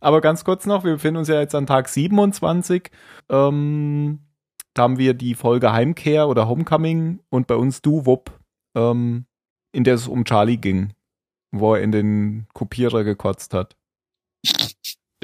Aber 0.00 0.20
ganz 0.20 0.44
kurz 0.44 0.66
noch, 0.66 0.84
wir 0.84 0.92
befinden 0.92 1.16
uns 1.18 1.28
ja 1.28 1.40
jetzt 1.40 1.54
an 1.54 1.66
Tag 1.66 1.88
27. 1.88 2.90
Ähm, 3.30 4.20
da 4.74 4.82
haben 4.82 4.98
wir 4.98 5.14
die 5.14 5.34
Folge 5.34 5.72
Heimkehr 5.72 6.28
oder 6.28 6.48
Homecoming 6.48 7.20
und 7.30 7.46
bei 7.46 7.54
uns 7.54 7.80
Du 7.82 8.06
Wupp, 8.06 8.32
ähm, 8.74 9.26
in 9.72 9.84
der 9.84 9.94
es 9.94 10.08
um 10.08 10.24
Charlie 10.24 10.56
ging, 10.58 10.92
wo 11.52 11.74
er 11.74 11.82
in 11.82 11.92
den 11.92 12.46
Kopierer 12.54 13.04
gekotzt 13.04 13.54
hat. 13.54 13.76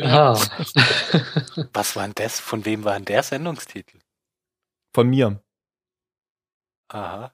Ah. 0.00 0.34
Was 1.72 1.94
war 1.96 2.04
denn 2.04 2.14
das? 2.14 2.40
Von 2.40 2.64
wem 2.64 2.84
war 2.84 2.94
denn 2.94 3.04
der 3.04 3.22
Sendungstitel? 3.22 3.98
Von 4.94 5.10
mir. 5.10 5.42
Aha. 6.88 7.32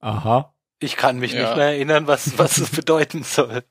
Aha. 0.00 0.54
Ich 0.80 0.96
kann 0.96 1.18
mich 1.18 1.32
Ja. 1.32 1.42
nicht 1.46 1.56
mehr 1.56 1.66
erinnern, 1.66 2.06
was, 2.06 2.38
was 2.38 2.58
es 2.58 2.70
bedeuten 2.76 3.22
soll. 3.22 3.62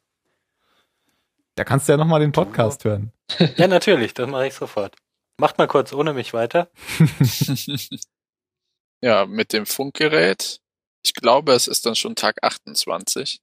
Da 1.56 1.64
kannst 1.64 1.88
du 1.88 1.94
ja 1.94 1.98
nochmal 1.98 2.20
den 2.22 2.32
Podcast 2.32 2.86
hören. 2.86 3.12
Ja, 3.58 3.68
natürlich, 3.68 4.14
das 4.14 4.30
mache 4.30 4.48
ich 4.48 4.54
sofort. 4.54 4.96
Macht 5.40 5.58
mal 5.58 5.68
kurz 5.68 5.94
ohne 5.94 6.14
mich 6.14 6.34
weiter. 6.34 6.70
ja, 9.02 9.26
mit 9.26 9.54
dem 9.54 9.66
Funkgerät. 9.66 10.60
Ich 11.02 11.14
glaube, 11.14 11.54
es 11.54 11.70
ist 11.70 11.86
dann 11.86 11.96
schon 11.96 12.16
Tag 12.16 12.44
28. 12.44 13.42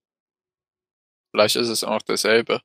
Vielleicht 1.30 1.56
ist 1.56 1.68
es 1.68 1.84
auch 1.84 2.02
derselbe. 2.02 2.60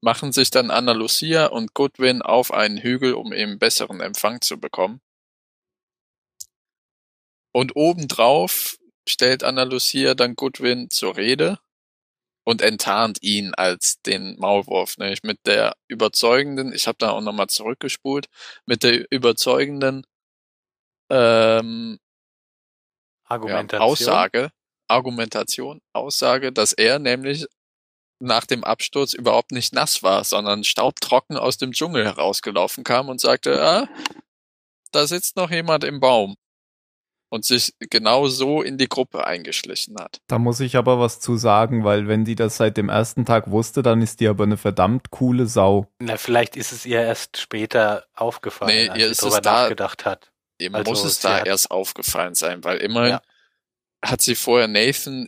Machen 0.00 0.30
sich 0.30 0.50
dann 0.50 0.70
Anna 0.70 0.92
Lucia 0.92 1.46
und 1.46 1.74
Goodwin 1.74 2.22
auf 2.22 2.52
einen 2.52 2.78
Hügel, 2.78 3.14
um 3.14 3.32
eben 3.32 3.58
besseren 3.58 4.00
Empfang 4.00 4.40
zu 4.40 4.60
bekommen. 4.60 5.00
Und 7.52 7.74
obendrauf 7.74 8.78
stellt 9.08 9.42
Anna 9.42 9.64
Lucia 9.64 10.14
dann 10.14 10.36
Goodwin 10.36 10.88
zur 10.88 11.16
Rede 11.16 11.58
und 12.44 12.62
enttarnt 12.62 13.18
ihn 13.22 13.54
als 13.54 14.00
den 14.02 14.38
Maulwurf, 14.38 14.98
nämlich 14.98 15.22
mit 15.22 15.38
der 15.46 15.74
überzeugenden, 15.88 16.72
ich 16.72 16.86
habe 16.86 16.98
da 16.98 17.10
auch 17.10 17.20
nochmal 17.20 17.48
zurückgespult, 17.48 18.26
mit 18.66 18.82
der 18.82 19.10
überzeugenden 19.10 20.04
ähm, 21.10 21.98
ja, 22.00 23.30
Argumentation. 23.30 23.88
Aussage, 23.88 24.50
Argumentation, 24.88 25.80
Aussage, 25.92 26.52
dass 26.52 26.72
er 26.72 26.98
nämlich 26.98 27.46
nach 28.20 28.44
dem 28.44 28.64
Absturz 28.64 29.14
überhaupt 29.14 29.52
nicht 29.52 29.72
nass 29.72 30.02
war, 30.02 30.24
sondern 30.24 30.64
staubtrocken 30.64 31.36
aus 31.36 31.56
dem 31.56 31.72
Dschungel 31.72 32.04
herausgelaufen 32.04 32.84
kam 32.84 33.08
und 33.08 33.20
sagte, 33.20 33.62
ah, 33.62 33.88
da 34.92 35.06
sitzt 35.06 35.36
noch 35.36 35.50
jemand 35.50 35.84
im 35.84 36.00
Baum 36.00 36.36
und 37.30 37.44
sich 37.46 37.72
genau 37.78 38.26
so 38.26 38.60
in 38.60 38.76
die 38.76 38.88
Gruppe 38.88 39.24
eingeschlichen 39.26 39.96
hat. 39.98 40.20
Da 40.26 40.38
muss 40.38 40.60
ich 40.60 40.76
aber 40.76 41.00
was 41.00 41.20
zu 41.20 41.36
sagen, 41.36 41.84
weil 41.84 42.06
wenn 42.08 42.24
die 42.24 42.34
das 42.34 42.56
seit 42.58 42.76
dem 42.76 42.88
ersten 42.90 43.24
Tag 43.24 43.50
wusste, 43.50 43.82
dann 43.82 44.02
ist 44.02 44.20
die 44.20 44.28
aber 44.28 44.44
eine 44.44 44.56
verdammt 44.58 45.10
coole 45.10 45.46
Sau. 45.46 45.86
Na, 46.00 46.16
vielleicht 46.18 46.56
ist 46.56 46.72
es 46.72 46.84
ihr 46.84 47.00
erst 47.00 47.38
später 47.38 48.04
aufgefallen, 48.14 48.74
Nee, 48.74 48.88
als 48.90 48.98
ihr 48.98 49.04
sie 49.06 49.10
ist 49.12 49.22
drüber 49.22 49.36
es 49.36 49.40
da- 49.42 49.62
nachgedacht 49.62 50.04
hat. 50.04 50.30
Ihm 50.60 50.74
Also, 50.74 50.90
muss 50.90 51.04
es 51.04 51.20
da 51.20 51.38
hat- 51.38 51.46
erst 51.46 51.70
aufgefallen 51.70 52.34
sein, 52.34 52.62
weil 52.64 52.76
immerhin 52.78 53.12
Ja. 53.12 53.22
hat 54.04 54.20
sie 54.20 54.34
vorher 54.34 54.68
Nathan, 54.68 55.26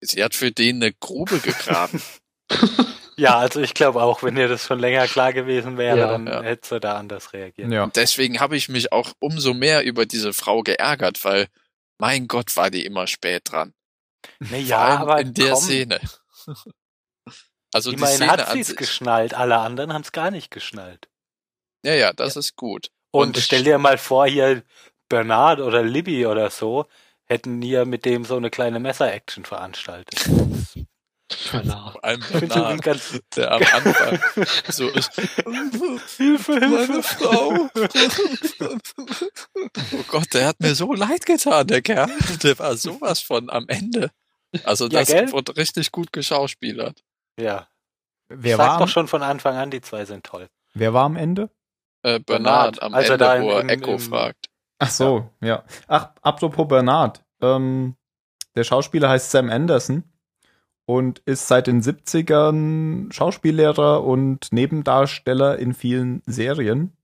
sie 0.00 0.24
hat 0.24 0.34
für 0.34 0.50
den 0.50 0.76
eine 0.82 0.92
Grube 0.94 1.38
gegraben. 1.38 2.02
Ja, 3.16 3.38
also 3.38 3.60
ich 3.60 3.74
glaube 3.74 4.02
auch, 4.02 4.22
wenn 4.22 4.36
ihr 4.36 4.48
das 4.48 4.64
schon 4.66 4.78
länger 4.80 5.06
klar 5.06 5.32
gewesen 5.32 5.78
wäre, 5.78 5.98
Ja. 5.98 6.06
dann 6.08 6.26
Ja. 6.26 6.42
hätte 6.42 6.68
sie 6.68 6.80
da 6.80 6.96
anders 6.96 7.32
reagiert. 7.32 7.70
Ja. 7.72 7.84
Und 7.84 7.96
deswegen 7.96 8.40
habe 8.40 8.56
ich 8.56 8.68
mich 8.68 8.92
auch 8.92 9.12
umso 9.20 9.54
mehr 9.54 9.84
über 9.84 10.06
diese 10.06 10.32
Frau 10.32 10.62
geärgert, 10.62 11.24
weil 11.24 11.48
mein 11.98 12.26
Gott 12.26 12.56
war 12.56 12.70
die 12.70 12.84
immer 12.84 13.06
spät 13.06 13.42
dran. 13.50 13.72
Ja, 14.50 14.78
allem 14.78 14.98
aber 15.02 15.20
in 15.20 15.34
der 15.34 15.50
komm, 15.52 15.62
Szene. 15.62 16.00
Also 17.72 17.90
die 17.90 17.96
immerhin 17.96 18.16
Szene 18.16 18.32
hat 18.32 18.52
sie 18.52 18.60
es 18.60 18.76
geschnallt, 18.76 19.34
alle 19.34 19.58
anderen 19.58 19.92
haben 19.92 20.02
es 20.02 20.12
gar 20.12 20.30
nicht 20.30 20.50
geschnallt. 20.50 21.08
Ja, 21.84 21.94
ja, 21.94 22.12
das 22.12 22.36
ist 22.36 22.56
gut. 22.56 22.90
Und, 23.10 23.36
Und 23.36 23.38
stell 23.38 23.62
dir 23.64 23.78
mal 23.78 23.98
vor, 23.98 24.26
hier 24.26 24.62
Bernard 25.08 25.60
oder 25.60 25.82
Libby 25.82 26.26
oder 26.26 26.50
so 26.50 26.86
hätten 27.26 27.62
hier 27.62 27.84
mit 27.84 28.04
dem 28.04 28.24
so 28.24 28.36
eine 28.36 28.50
kleine 28.50 28.80
Messer-Action 28.80 29.44
veranstaltet. 29.44 30.28
Ich 31.36 31.50
finde 31.50 32.46
Bernard, 32.48 32.82
ganz 32.82 33.18
der 33.36 33.50
am 33.52 33.62
Anfang 33.62 34.18
so 34.68 34.88
ist. 34.90 35.10
Hilfe, 36.16 36.52
Meine 36.60 37.02
Frau. 37.02 37.68
oh 39.92 40.04
Gott, 40.08 40.32
der 40.34 40.46
hat 40.48 40.60
mir 40.60 40.74
so 40.74 40.92
leid 40.92 41.26
getan, 41.26 41.66
der 41.66 41.82
Kerl. 41.82 42.10
Der 42.42 42.58
war 42.58 42.76
sowas 42.76 43.20
von 43.20 43.50
am 43.50 43.66
Ende. 43.68 44.10
Also 44.64 44.86
Ja, 44.86 45.00
das 45.00 45.08
gell? 45.08 45.32
wurde 45.32 45.56
richtig 45.56 45.90
gut 45.92 46.12
geschauspielert. 46.12 47.02
Ja, 47.38 47.66
Wer 48.28 48.56
sag 48.56 48.68
war, 48.68 48.78
doch 48.78 48.88
schon 48.88 49.08
von 49.08 49.22
Anfang 49.22 49.56
an, 49.56 49.70
die 49.70 49.80
zwei 49.80 50.04
sind 50.04 50.24
toll. 50.24 50.48
wer 50.74 50.94
war 50.94 51.04
am 51.04 51.16
Ende? 51.16 51.50
Äh, 52.02 52.20
Bernard 52.20 52.26
Bernard, 52.78 52.82
am 52.82 52.94
als 52.94 53.06
er 53.08 53.12
Ende, 53.14 53.24
da 53.24 53.42
wo 53.42 53.50
er 53.50 53.60
im- 53.60 53.68
Echo 53.68 53.92
im- 53.92 53.98
fragt. 53.98 54.48
Ach 54.78 54.90
so, 54.90 55.30
ja. 55.40 55.64
Ach, 55.88 56.10
apropos 56.22 56.66
Bernard. 56.68 57.22
Ähm, 57.40 57.96
der 58.54 58.64
Schauspieler 58.64 59.08
heißt 59.08 59.30
Sam 59.30 59.50
Anderson 59.50 60.04
und 60.86 61.20
ist 61.20 61.48
seit 61.48 61.66
den 61.66 61.82
70ern 61.82 63.12
Schauspiellehrer 63.12 64.04
und 64.04 64.52
Nebendarsteller 64.52 65.58
in 65.58 65.74
vielen 65.74 66.22
Serien. 66.26 66.96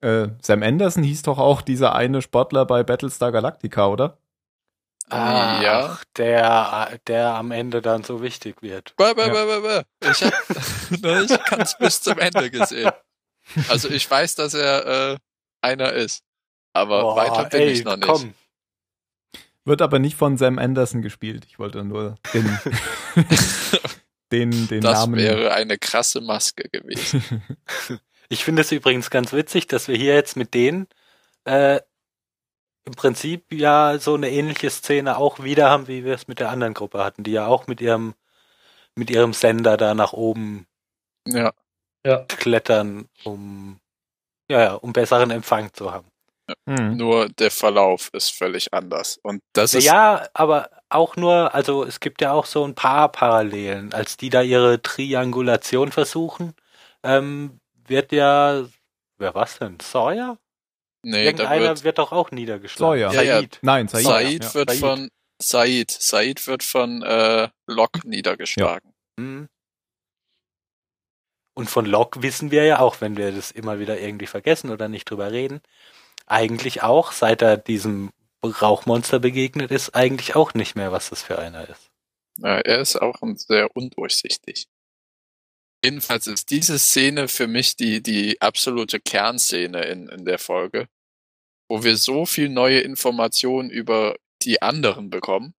Äh, 0.00 0.28
Sam 0.40 0.62
Anderson 0.62 1.02
hieß 1.02 1.22
doch 1.22 1.38
auch 1.38 1.62
dieser 1.62 1.94
eine 1.94 2.22
Sportler 2.22 2.66
bei 2.66 2.82
Battlestar 2.82 3.32
Galactica, 3.32 3.86
oder? 3.88 4.18
Ach, 5.10 5.62
Ja. 5.62 5.98
der, 6.16 6.98
der 7.06 7.34
am 7.34 7.50
Ende 7.50 7.82
dann 7.82 8.02
so 8.04 8.22
wichtig 8.22 8.62
wird. 8.62 8.96
Bäh, 8.96 9.12
bäh, 9.14 9.26
Ja. 9.26 9.32
bäh, 9.32 9.60
bäh, 9.60 9.82
bäh. 10.00 10.10
Ich, 10.10 10.24
hab, 10.24 10.32
ich 11.30 11.44
kann's 11.44 11.76
bis 11.78 12.00
zum 12.00 12.18
Ende 12.18 12.50
gesehen. 12.50 12.90
Also 13.68 13.88
ich 13.90 14.10
weiß, 14.10 14.36
dass 14.36 14.54
er 14.54 15.12
äh, 15.12 15.18
einer 15.60 15.92
ist. 15.92 16.22
Aber 16.72 17.02
Boah, 17.02 17.16
weiter 17.16 17.44
bin 17.50 17.60
ey, 17.60 17.70
ich 17.70 17.84
noch 17.84 17.96
nicht. 17.96 18.08
Komm, 18.08 18.34
Wird 19.64 19.80
aber 19.82 19.98
nicht 19.98 20.16
von 20.16 20.36
Sam 20.36 20.58
Anderson 20.58 21.00
gespielt. 21.02 21.44
Ich 21.46 21.58
wollte 21.58 21.84
nur 21.84 22.16
den, 22.34 22.58
den, 24.32 24.68
den 24.68 24.80
Das 24.82 25.00
Namen. 25.00 25.16
wäre 25.16 25.52
eine 25.54 25.78
krasse 25.78 26.20
Maske 26.20 26.68
gewesen. 26.70 27.22
Ich 28.30 28.42
finde 28.42 28.62
es 28.62 28.72
übrigens 28.72 29.10
ganz 29.10 29.34
witzig, 29.34 29.66
dass 29.66 29.86
wir 29.86 29.96
hier 29.96 30.14
jetzt 30.14 30.34
mit 30.34 30.54
denen 30.54 30.88
äh, 31.44 31.78
im 32.86 32.94
Prinzip 32.94 33.52
ja 33.52 33.98
so 33.98 34.14
eine 34.14 34.30
ähnliche 34.30 34.70
Szene 34.70 35.18
auch 35.18 35.42
wieder 35.44 35.68
haben, 35.68 35.88
wie 35.88 36.04
wir 36.06 36.14
es 36.14 36.26
mit 36.26 36.40
der 36.40 36.48
anderen 36.48 36.72
Gruppe 36.72 37.04
hatten, 37.04 37.22
die 37.22 37.32
ja 37.32 37.46
auch 37.46 37.66
mit 37.66 37.82
ihrem 37.82 38.14
mit 38.96 39.10
ihrem 39.10 39.34
Sender 39.34 39.76
da 39.76 39.94
nach 39.94 40.14
oben 40.14 40.66
Ja, 41.28 41.52
Ja. 42.04 42.24
klettern, 42.24 43.08
um 43.24 43.78
ja, 44.50 44.72
um 44.74 44.94
besseren 44.94 45.30
Empfang 45.30 45.72
zu 45.74 45.92
haben. 45.92 46.08
Hm. 46.68 46.96
nur 46.96 47.28
der 47.28 47.50
Verlauf 47.50 48.10
ist 48.12 48.30
völlig 48.30 48.72
anders. 48.74 49.18
Und 49.22 49.40
das 49.54 49.74
ist 49.74 49.84
Ja, 49.84 50.28
aber 50.34 50.70
auch 50.90 51.16
nur, 51.16 51.54
also 51.54 51.84
es 51.84 52.00
gibt 52.00 52.20
ja 52.20 52.32
auch 52.32 52.46
so 52.46 52.64
ein 52.64 52.74
paar 52.74 53.10
Parallelen. 53.10 53.92
Als 53.94 54.16
die 54.16 54.30
da 54.30 54.42
ihre 54.42 54.82
Triangulation 54.82 55.90
versuchen, 55.90 56.54
ähm, 57.02 57.60
wird 57.86 58.12
ja, 58.12 58.64
wer 59.18 59.34
was 59.34 59.58
denn? 59.58 59.78
Sawyer? 59.80 60.38
nee, 61.04 61.12
da 61.12 61.18
Irgendeiner 61.18 61.68
wird 61.68 61.84
wird, 61.84 61.98
doch 61.98 62.12
auch 62.12 62.30
niedergeschlagen. 62.30 63.10
Sawyer. 63.10 63.12
Ja, 63.12 63.22
ja. 63.22 63.40
Said. 63.40 63.58
Nein, 63.62 63.88
Said. 63.88 64.04
Said 64.04 64.44
ja. 64.44 64.54
wird 64.54 64.70
Said. 64.70 64.80
von 64.80 65.08
Said. 65.40 65.90
Said 65.90 66.46
wird 66.46 66.62
von 66.62 67.02
äh, 67.02 67.48
Locke 67.66 68.00
niedergeschlagen. 68.04 68.92
Hm. 69.18 69.48
Und 71.56 71.70
von 71.70 71.86
Locke 71.86 72.22
wissen 72.22 72.50
wir 72.50 72.64
ja 72.64 72.80
auch, 72.80 73.00
wenn 73.00 73.16
wir 73.16 73.30
das 73.30 73.50
immer 73.52 73.78
wieder 73.78 74.00
irgendwie 74.00 74.26
vergessen 74.26 74.70
oder 74.70 74.88
nicht 74.88 75.08
drüber 75.08 75.30
reden, 75.30 75.60
eigentlich 76.26 76.82
auch, 76.82 77.12
seit 77.12 77.42
er 77.42 77.56
diesem 77.56 78.10
Rauchmonster 78.44 79.18
begegnet 79.20 79.70
ist, 79.70 79.94
eigentlich 79.94 80.36
auch 80.36 80.54
nicht 80.54 80.76
mehr, 80.76 80.92
was 80.92 81.10
das 81.10 81.22
für 81.22 81.38
einer 81.38 81.68
ist. 81.68 81.90
Ja, 82.38 82.58
er 82.58 82.80
ist 82.80 82.96
auch 82.96 83.16
sehr 83.36 83.74
undurchsichtig. 83.76 84.66
Jedenfalls 85.84 86.26
ist 86.26 86.50
diese 86.50 86.78
Szene 86.78 87.28
für 87.28 87.46
mich 87.46 87.76
die, 87.76 88.02
die 88.02 88.40
absolute 88.40 89.00
Kernszene 89.00 89.84
in, 89.84 90.08
in 90.08 90.24
der 90.24 90.38
Folge, 90.38 90.88
wo 91.68 91.82
wir 91.82 91.96
so 91.96 92.26
viel 92.26 92.48
neue 92.48 92.80
Informationen 92.80 93.70
über 93.70 94.16
die 94.42 94.62
anderen 94.62 95.10
bekommen 95.10 95.54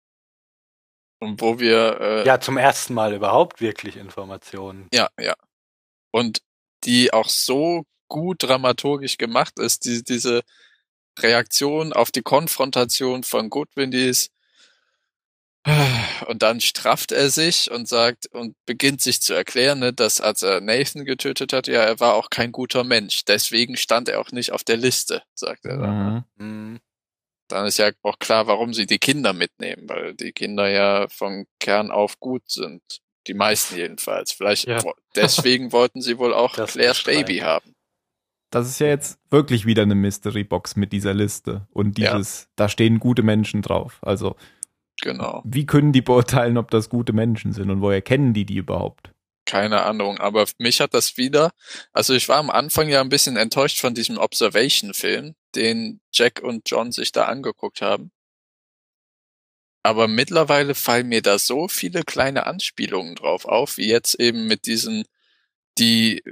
Und 1.21 1.41
wo 1.41 1.59
wir 1.59 2.01
äh, 2.01 2.27
Ja, 2.27 2.41
zum 2.41 2.57
ersten 2.57 2.95
Mal 2.95 3.15
überhaupt 3.15 3.61
wirklich 3.61 3.97
Informationen. 3.97 4.89
Ja, 4.93 5.09
ja. 5.19 5.35
Und 6.13 6.43
die 6.85 7.13
auch 7.13 7.29
so 7.29 7.85
gut 8.09 8.43
dramaturgisch 8.43 9.19
gemacht 9.19 9.59
ist, 9.59 9.85
die, 9.85 10.03
diese 10.03 10.43
Reaktion 11.19 11.93
auf 11.93 12.11
die 12.11 12.23
Konfrontation 12.23 13.23
von 13.23 13.51
Goodwin, 13.51 13.91
die 13.91 14.07
ist, 14.07 14.31
und 16.27 16.43
dann 16.43 16.61
strafft 16.61 17.11
er 17.11 17.31
sich 17.31 17.71
und 17.71 17.89
sagt 17.89 18.27
und 18.27 18.55
beginnt 18.67 19.01
sich 19.01 19.23
zu 19.23 19.33
erklären, 19.33 19.79
ne, 19.79 19.95
dass 19.95 20.21
als 20.21 20.43
er 20.43 20.61
Nathan 20.61 21.07
getötet 21.07 21.55
hat, 21.55 21.69
ja, 21.69 21.83
er 21.83 22.01
war 22.01 22.15
auch 22.15 22.29
kein 22.29 22.53
guter 22.53 22.85
Mensch. 22.85 23.25
Deswegen 23.25 23.77
stand 23.79 24.11
er 24.11 24.21
auch 24.21 24.31
nicht 24.31 24.53
auf 24.53 24.63
der 24.63 24.77
Liste, 24.77 25.23
sagt 25.33 25.65
er 25.65 25.79
dann. 25.79 26.15
Mhm. 26.15 26.25
Hm. 26.39 26.81
Dann 27.49 27.67
ist 27.67 27.79
ja 27.79 27.91
auch 28.03 28.19
klar, 28.19 28.47
warum 28.47 28.75
sie 28.75 28.85
die 28.87 28.99
Kinder 28.99 29.33
mitnehmen, 29.33 29.89
weil 29.89 30.15
die 30.15 30.33
Kinder 30.33 30.69
ja 30.69 31.09
von 31.09 31.47
Kern 31.61 31.91
auf 31.91 32.21
gut 32.21 32.43
sind. 32.51 32.83
Die 33.27 33.35
meisten 33.35 33.77
jedenfalls. 33.77 34.33
Vielleicht 34.33 34.67
Ja. 34.67 34.83
deswegen 35.15 35.73
wollten 35.73 36.03
sie 36.03 36.19
wohl 36.19 36.35
auch 36.35 36.57
Das 36.57 36.73
Claires. 36.73 37.03
Baby 37.05 37.39
haben. 37.39 37.74
Das 38.55 38.69
ist 38.69 38.79
ja 38.79 38.87
jetzt 38.87 39.19
wirklich 39.31 39.67
wieder 39.67 39.83
eine 39.83 39.97
Mystery 39.97 40.45
Box 40.45 40.77
mit 40.77 40.93
dieser 40.93 41.13
Liste 41.13 41.67
und 41.73 41.99
Ja. 41.99 42.17
dieses, 42.17 42.49
da 42.55 42.69
stehen 42.69 43.01
gute 43.01 43.23
Menschen 43.23 43.63
drauf. 43.63 43.99
Also, 44.03 44.37
Genau. 45.03 45.43
wie 45.45 45.67
können 45.67 45.93
die 45.93 46.03
beurteilen, 46.03 46.57
ob 46.57 46.71
das 46.71 46.89
gute 46.89 47.13
Menschen 47.13 47.53
sind 47.53 47.71
und 47.71 47.81
woher 47.81 48.01
kennen 48.01 48.33
die 48.33 48.47
die 48.47 48.57
überhaupt? 48.57 49.11
Keine 49.45 49.83
Ahnung, 49.83 50.19
aber 50.19 50.47
mich 50.59 50.81
hat 50.81 50.95
das 50.95 51.17
wieder, 51.17 51.51
also 51.93 52.15
ich 52.15 52.29
war 52.29 52.39
am 52.39 52.49
Anfang 52.49 52.89
ja 52.89 53.01
ein 53.01 53.09
bisschen 53.09 53.37
enttäuscht 53.37 53.81
von 53.81 53.93
diesem 53.93 54.19
Observation-Film, 54.19 55.35
den 55.57 56.01
Jack 56.13 56.41
und 56.43 56.71
John 56.71 56.93
sich 56.93 57.11
da 57.13 57.25
angeguckt 57.25 57.83
haben. 57.83 58.13
Aber 59.83 60.09
mittlerweile 60.09 60.75
fallen 60.75 61.09
mir 61.09 61.21
da 61.21 61.39
so 61.39 61.69
viele 61.69 62.05
kleine 62.05 62.47
Anspielungen 62.47 63.17
drauf 63.17 63.45
auf, 63.45 63.77
wie 63.77 63.89
jetzt 63.89 64.15
eben 64.19 64.47
mit 64.47 64.65
diesen, 64.67 65.05
die 65.77 66.23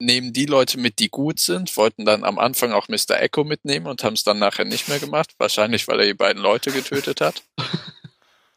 nehmen 0.00 0.32
die 0.32 0.46
Leute 0.46 0.78
mit, 0.78 0.98
die 0.98 1.08
gut 1.08 1.38
sind, 1.38 1.76
wollten 1.76 2.04
dann 2.04 2.24
am 2.24 2.38
Anfang 2.38 2.72
auch 2.72 2.88
Mr. 2.88 3.20
Echo 3.20 3.44
mitnehmen 3.44 3.86
und 3.86 4.02
haben 4.02 4.14
es 4.14 4.24
dann 4.24 4.38
nachher 4.38 4.64
nicht 4.64 4.88
mehr 4.88 4.98
gemacht, 4.98 5.34
wahrscheinlich 5.38 5.86
weil 5.86 6.00
er 6.00 6.06
die 6.06 6.14
beiden 6.14 6.42
Leute 6.42 6.72
getötet 6.72 7.20
hat. 7.20 7.44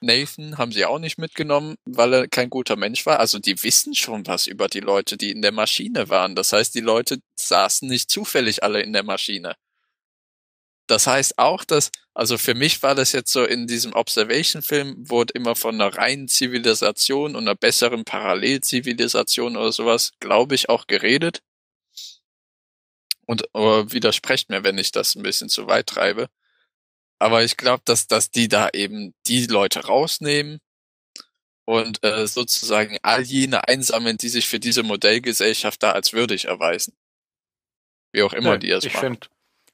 Nathan 0.01 0.57
haben 0.57 0.71
sie 0.71 0.85
auch 0.85 0.99
nicht 0.99 1.17
mitgenommen, 1.17 1.75
weil 1.85 2.13
er 2.13 2.27
kein 2.27 2.49
guter 2.49 2.75
Mensch 2.75 3.05
war. 3.05 3.19
Also 3.19 3.39
die 3.39 3.61
wissen 3.63 3.95
schon 3.95 4.27
was 4.27 4.47
über 4.47 4.67
die 4.67 4.81
Leute, 4.81 5.17
die 5.17 5.31
in 5.31 5.41
der 5.41 5.53
Maschine 5.53 6.09
waren. 6.09 6.35
Das 6.35 6.51
heißt, 6.51 6.75
die 6.75 6.81
Leute 6.81 7.19
saßen 7.37 7.87
nicht 7.87 8.09
zufällig 8.09 8.63
alle 8.63 8.81
in 8.81 8.91
der 8.91 9.03
Maschine. 9.03 9.55
Das 10.93 11.07
heißt 11.07 11.39
auch, 11.39 11.63
dass, 11.63 11.89
also 12.13 12.37
für 12.37 12.53
mich 12.53 12.83
war 12.83 12.93
das 12.93 13.13
jetzt 13.13 13.31
so 13.31 13.43
in 13.43 13.65
diesem 13.65 13.93
Observation-Film, 13.93 15.09
wurde 15.09 15.33
immer 15.33 15.55
von 15.55 15.73
einer 15.73 15.97
reinen 15.97 16.27
Zivilisation 16.27 17.35
und 17.35 17.41
einer 17.47 17.55
besseren 17.55 18.05
Parallelzivilisation 18.05 19.57
oder 19.57 19.71
sowas, 19.71 20.11
glaube 20.19 20.53
ich, 20.53 20.69
auch 20.69 20.85
geredet. 20.85 21.41
Und 23.25 23.41
widersprecht 23.41 24.49
mir, 24.49 24.63
wenn 24.63 24.77
ich 24.77 24.91
das 24.91 25.15
ein 25.15 25.23
bisschen 25.23 25.49
zu 25.49 25.65
weit 25.65 25.87
treibe. 25.87 26.27
Aber 27.17 27.43
ich 27.43 27.57
glaube, 27.57 27.81
dass, 27.85 28.05
dass 28.05 28.29
die 28.29 28.47
da 28.47 28.69
eben 28.71 29.15
die 29.25 29.47
Leute 29.47 29.87
rausnehmen 29.87 30.59
und 31.65 32.03
äh, 32.03 32.27
sozusagen 32.27 32.99
all 33.01 33.23
jene 33.23 33.67
einsammeln, 33.67 34.17
die 34.17 34.29
sich 34.29 34.47
für 34.47 34.59
diese 34.59 34.83
Modellgesellschaft 34.83 35.81
da 35.81 35.93
als 35.93 36.13
würdig 36.13 36.45
erweisen. 36.45 36.95
Wie 38.11 38.21
auch 38.21 38.33
immer 38.33 38.51
Ja, 38.51 38.57
die 38.59 38.69
es 38.69 38.85
ich 38.85 38.93
machen. 38.93 39.15
finde, 39.15 39.27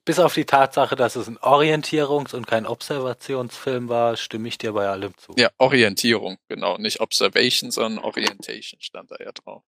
bis 0.06 0.20
auf 0.20 0.34
die 0.34 0.46
Tatsache, 0.46 0.96
dass 0.96 1.16
es 1.16 1.28
ein 1.28 1.38
Orientierungs- 1.40 2.34
und 2.36 2.48
kein 2.48 2.66
Observationsfilm 2.66 3.90
war, 3.90 4.18
stimme 4.18 4.48
ich 4.48 4.58
dir 4.58 4.74
bei 4.74 4.88
allem 4.88 5.16
zu. 5.18 5.34
Ja, 5.38 5.50
Orientierung, 5.58 6.38
genau. 6.48 6.78
Nicht 6.78 7.00
Observation, 7.00 7.72
sondern 7.72 8.04
Orientation 8.04 8.80
stand 8.82 9.12
da 9.12 9.16
ja 9.20 9.32
drauf. 9.32 9.64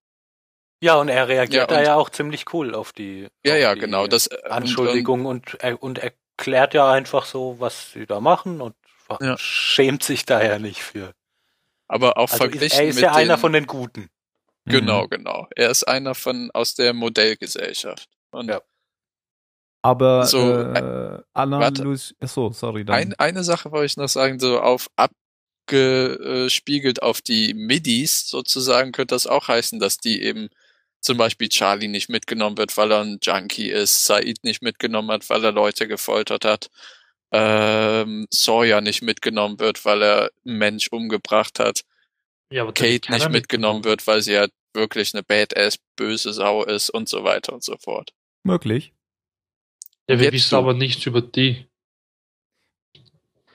Ja, 0.84 0.96
und 0.96 1.10
er 1.10 1.28
reagiert 1.28 1.54
Ja, 1.54 1.68
da 1.68 1.78
und- 1.80 1.86
ja 1.86 1.96
auch 1.96 2.10
ziemlich 2.10 2.52
cool 2.54 2.74
auf 2.74 2.92
die, 2.92 3.28
Ja, 3.46 3.54
auf 3.54 3.60
ja, 3.60 3.74
die 3.76 3.82
genau. 3.82 4.08
Das, 4.08 4.28
äh, 4.28 4.36
und- 4.46 4.52
Anschuldigung 4.52 5.26
und, 5.26 5.56
er- 5.60 5.82
und 5.84 6.00
erklärt 6.00 6.74
ja 6.74 6.92
einfach 6.92 7.26
so, 7.26 7.58
was 7.60 7.92
sie 7.92 8.08
da 8.08 8.20
machen 8.20 8.62
und 8.62 8.76
Ja. 9.20 9.38
schämt 9.38 10.02
sich 10.04 10.26
da 10.26 10.42
ja 10.44 10.58
nicht 10.58 10.82
für. 10.82 11.14
Aber 11.88 12.18
auch 12.18 12.32
Also 12.32 12.38
verglichen 12.38 12.80
er 12.80 12.88
ist 12.88 12.96
mit 12.96 13.04
ja 13.04 13.12
einer 13.14 13.36
den, 13.36 13.40
von 13.42 13.54
den 13.54 13.68
Guten. 13.68 14.10
Genau, 14.66 15.04
Mhm. 15.04 15.10
genau. 15.10 15.48
Er 15.56 15.70
ist 15.70 15.84
einer 15.84 16.16
von 16.16 16.50
aus 16.54 16.74
der 16.76 16.94
Modellgesellschaft. 16.94 18.10
Und 18.32 18.50
Ja. 18.50 18.62
Aber 19.82 20.26
So, 20.26 20.40
äh, 20.40 21.22
Anna 21.34 21.60
warte. 21.60 21.84
Luis, 21.84 22.14
achso, 22.20 22.52
sorry, 22.52 22.86
dann. 22.86 22.96
ein, 22.96 23.14
eine 23.16 23.44
Sache 23.44 23.72
wollte 23.72 23.88
ich 23.88 23.98
noch 23.98 24.10
sagen, 24.10 24.40
so 24.40 24.60
auf 24.60 24.88
abgespiegelt 25.68 27.02
auf 27.02 27.22
die 27.22 27.54
Midis 27.54 28.28
sozusagen 28.28 28.92
könnte 28.92 29.16
das 29.16 29.26
auch 29.28 29.48
heißen, 29.48 29.80
dass 29.80 29.98
die 29.98 30.22
eben 30.22 30.50
zum 31.00 31.18
Beispiel 31.18 31.50
Charlie 31.50 31.88
nicht 31.88 32.10
mitgenommen 32.10 32.58
wird, 32.58 32.78
weil 32.78 32.92
er 32.92 33.02
ein 33.02 33.18
Junkie 33.22 33.70
ist, 33.70 34.06
Said 34.06 34.44
nicht 34.44 34.62
mitgenommen 34.62 35.10
hat, 35.12 35.30
weil 35.30 35.44
er 35.44 35.52
Leute 35.52 35.88
gefoltert 35.88 36.46
hat, 36.46 36.70
ähm, 37.32 38.28
Sawyer 38.30 38.82
nicht 38.82 39.02
mitgenommen 39.02 39.60
wird, 39.60 39.84
weil 39.84 40.04
er 40.04 40.32
einen 40.46 40.58
Mensch 40.58 40.90
umgebracht 40.90 41.60
hat, 41.60 41.82
Ja, 42.52 42.66
Kate 42.72 43.12
nicht 43.12 43.30
mitgenommen 43.30 43.84
wird, 43.84 44.06
weil 44.06 44.22
sie 44.22 44.38
halt 44.38 44.52
wirklich 44.74 45.14
eine 45.14 45.24
badass 45.24 45.78
böse 45.96 46.34
Sau 46.34 46.64
ist 46.64 46.90
und 46.90 47.10
so 47.10 47.24
weiter 47.24 47.54
und 47.54 47.64
so 47.64 47.78
fort. 47.78 48.14
Möglich. 48.44 48.94
Ja, 50.12 50.20
wir 50.20 50.26
Jetzt 50.26 50.34
wissen 50.34 50.50
du. 50.56 50.58
aber 50.58 50.74
nichts 50.74 51.06
über 51.06 51.22
die. 51.22 51.66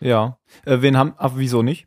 Ja. 0.01 0.39
Äh, 0.65 0.81
wen 0.81 0.97
haben, 0.97 1.13
ach, 1.19 1.33
wieso 1.37 1.63
nicht? 1.63 1.87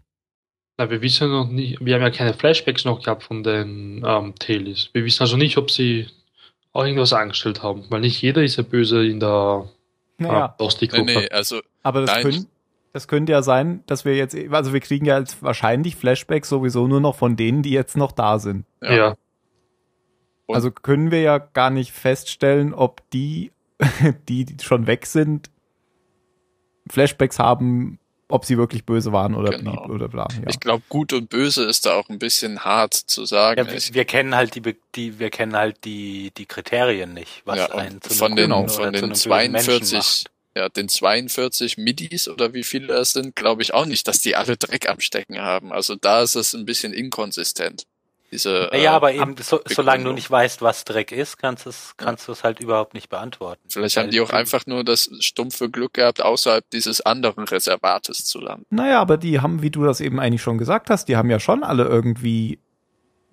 Na, 0.78 0.92
wir 0.92 1.02
wissen 1.02 1.32
noch 1.32 1.48
nicht, 1.48 1.84
wir 1.84 1.96
haben 1.96 2.04
ja 2.04 2.12
keine 2.12 2.36
Flashbacks 2.36 2.86
noch 2.86 3.02
gehabt 3.02 3.24
von 3.24 3.42
den 3.42 4.04
ähm, 4.06 4.36
Tailies. 4.38 4.92
Wir 4.94 5.04
wissen 5.04 5.24
also 5.24 5.38
nicht, 5.38 5.58
ob 5.58 5.72
sie 5.72 6.06
auch 6.72 6.84
irgendwas 6.84 7.14
angestellt 7.14 7.64
haben, 7.64 7.88
weil 7.90 8.02
nicht 8.02 8.22
jeder 8.22 8.44
ist 8.44 8.58
ja 8.58 8.64
böse 8.64 9.04
in 9.08 9.20
der 9.20 9.68
Naja, 10.20 10.56
äh, 10.56 10.64
Lost 10.64 10.84
Nee, 10.84 11.02
nee, 11.02 11.30
also 11.30 11.62
aber 11.82 12.02
das, 12.02 12.12
nein. 12.12 12.24
können, 12.24 12.48
das 12.94 13.08
könnte 13.08 13.32
ja 13.32 13.42
sein, 13.42 13.84
dass 13.88 14.06
wir 14.06 14.16
jetzt, 14.16 14.38
also 14.52 14.72
wir 14.72 14.82
kriegen 14.82 15.06
ja 15.06 15.18
jetzt 15.18 15.42
wahrscheinlich 15.42 15.96
Flashbacks 15.96 16.48
sowieso 16.48 16.88
nur 16.88 17.02
noch 17.02 17.16
von 17.16 17.36
denen, 17.36 17.64
die 17.64 17.72
jetzt 17.72 17.98
noch 17.98 18.12
da 18.12 18.38
sind. 18.38 18.66
ja, 18.84 18.94
ja. 18.94 19.16
Also 20.48 20.72
können 20.72 21.10
wir 21.12 21.22
ja 21.22 21.40
gar 21.40 21.72
nicht 21.72 21.92
feststellen, 21.92 22.74
ob 22.74 23.08
die, 23.10 23.52
die, 24.30 24.46
die 24.46 24.64
schon 24.64 24.88
weg 24.88 25.06
sind, 25.06 25.50
Flashbacks 26.90 27.40
haben, 27.40 28.00
ob 28.28 28.46
sie 28.46 28.58
wirklich 28.58 28.86
böse 28.86 29.12
waren 29.12 29.36
oder 29.36 29.58
Genau. 29.58 29.72
blieb 29.72 29.90
oder 29.90 30.08
bla. 30.08 30.28
Ja. 30.34 30.50
ich 30.50 30.60
glaube, 30.60 30.84
gut 30.90 31.14
und 31.14 31.30
böse 31.30 31.64
ist 31.64 31.86
da 31.86 31.94
auch 31.94 32.10
ein 32.10 32.20
bisschen 32.20 32.64
hart 32.64 32.94
zu 32.94 33.26
sagen. 33.26 33.66
Ja, 33.66 33.72
wir, 33.72 33.80
wir 33.94 34.06
kennen 34.06 34.36
halt 34.36 34.56
die, 34.56 34.76
die, 34.96 35.20
wir 35.20 35.30
kennen 35.30 35.56
halt 35.56 35.84
die, 35.86 36.32
die 36.38 36.46
Kriterien 36.46 37.14
nicht, 37.14 37.42
was 37.46 37.58
ja, 37.58 37.72
einen 37.72 37.96
und 37.96 38.04
zu 38.04 38.14
von 38.14 38.36
den, 38.36 38.52
oder 38.52 38.70
von 38.70 38.94
den 38.94 39.04
einem 39.04 39.10
bösen 39.10 39.30
Menschen 39.52 39.84
42, 39.84 39.98
macht. 39.98 40.32
ja, 40.56 40.70
den 40.70 40.90
42 40.90 41.78
Midis 41.78 42.28
oder 42.28 42.54
wie 42.54 42.64
viele 42.64 42.94
es 42.94 43.14
sind, 43.14 43.36
glaube 43.36 43.62
ich 43.64 43.74
auch 43.74 43.86
nicht, 43.86 44.08
dass 44.08 44.20
die 44.22 44.36
alle 44.36 44.58
Dreck 44.58 44.88
am 44.90 45.00
Stecken 45.00 45.40
haben. 45.40 45.72
Also 45.72 45.96
da 45.96 46.22
ist 46.22 46.36
es 46.36 46.54
ein 46.54 46.66
bisschen 46.66 46.94
inkonsistent. 46.94 47.86
Diese, 48.32 48.70
Naja, 48.72 48.92
äh, 48.92 48.96
aber 48.96 49.14
eben, 49.14 49.36
so, 49.40 49.60
solange 49.66 50.04
du 50.04 50.12
nicht 50.12 50.30
weißt, 50.30 50.62
was 50.62 50.86
Dreck 50.86 51.12
ist, 51.12 51.38
kannst 51.38 51.66
du 51.66 51.70
es 51.70 51.94
kannst 51.98 52.28
du 52.28 52.32
es 52.32 52.44
halt 52.44 52.60
überhaupt 52.60 52.94
nicht 52.94 53.10
beantworten. 53.10 53.62
vielleicht 53.68 53.98
haben 53.98 54.12
die 54.12 54.22
auch 54.22 54.30
einfach 54.30 54.66
nur 54.68 54.84
das 54.84 55.10
stumpfe 55.20 55.70
Glück 55.70 55.96
gehabt, 55.96 56.22
außerhalb 56.22 56.70
dieses 56.70 57.02
anderen 57.02 57.46
Reservates 57.46 58.26
zu 58.26 58.40
landen. 58.40 58.66
Naja, 58.70 59.00
aber 59.02 59.18
die 59.18 59.40
haben, 59.40 59.62
wie 59.62 59.72
du 59.72 59.84
das 59.84 60.00
eben 60.00 60.20
eigentlich 60.20 60.42
schon 60.42 60.58
gesagt 60.58 60.90
hast, 60.90 61.06
die 61.06 61.16
haben 61.16 61.30
ja 61.30 61.40
schon 61.40 61.64
alle 61.64 61.86
irgendwie 61.86 62.60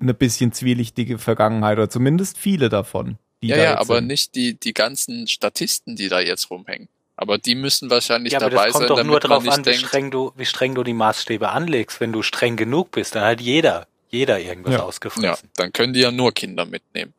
eine 0.00 0.14
bisschen 0.14 0.52
zwielichtige 0.52 1.18
Vergangenheit 1.18 1.78
oder 1.78 1.90
zumindest 1.90 2.38
viele 2.38 2.68
davon. 2.68 3.18
Die 3.42 3.48
Ja, 3.48 3.56
da 3.56 3.62
ja, 3.62 3.78
aber 3.78 3.96
sind. 3.96 4.06
nicht 4.06 4.34
die, 4.34 4.58
die 4.58 4.72
ganzen 4.72 5.26
Statisten, 5.26 5.96
die 5.96 6.08
da 6.08 6.20
jetzt 6.20 6.50
rumhängen. 6.50 6.88
Aber 7.16 7.38
die 7.38 7.54
müssen 7.54 7.88
wahrscheinlich 7.90 8.34
Ja, 8.34 8.40
aber 8.40 8.50
dabei 8.50 8.64
das 8.66 8.72
kommt 8.74 8.88
sein, 8.88 8.96
doch 8.96 9.04
nur 9.04 9.16
nicht 9.16 9.30
an, 9.30 9.44
wie 9.44 9.62
denkt, 9.62 9.86
streng, 9.86 10.10
du, 10.10 10.32
wie 10.36 10.44
streng 10.44 10.74
du 10.74 10.82
die 10.82 10.92
Maßstäbe 10.92 11.48
anlegst. 11.48 12.00
Wenn 12.00 12.12
du 12.12 12.22
streng 12.22 12.56
genug 12.56 12.90
bist, 12.90 13.14
dann 13.14 13.24
hat 13.24 13.40
jeder, 13.40 13.86
jeder 14.08 14.38
irgendwas 14.40 14.72
Ja. 14.72 14.78
ja, 14.78 14.84
ausgefressen. 14.84 15.50
dann 15.56 15.72
können 15.72 15.92
die 15.92 16.00
ja 16.00 16.10
nur 16.10 16.32
Kinder 16.32 16.64
mitnehmen. 16.64 17.12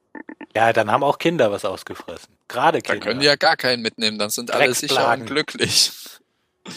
Ja. 0.55 0.73
dann 0.73 0.89
haben 0.91 1.03
auch 1.03 1.19
Kinder 1.19 1.51
was 1.51 1.65
ausgefressen. 1.65 2.33
Gerade 2.47 2.79
Dann 2.81 2.93
Kinder. 2.93 3.05
können 3.07 3.19
die 3.19 3.25
ja 3.25 3.35
gar 3.35 3.57
keinen 3.57 3.81
mitnehmen, 3.81 4.17
dann 4.17 4.29
sind 4.29 4.51
alle 4.51 4.73
sicher 4.73 5.11
und 5.13 5.25
glücklich. 5.25 5.91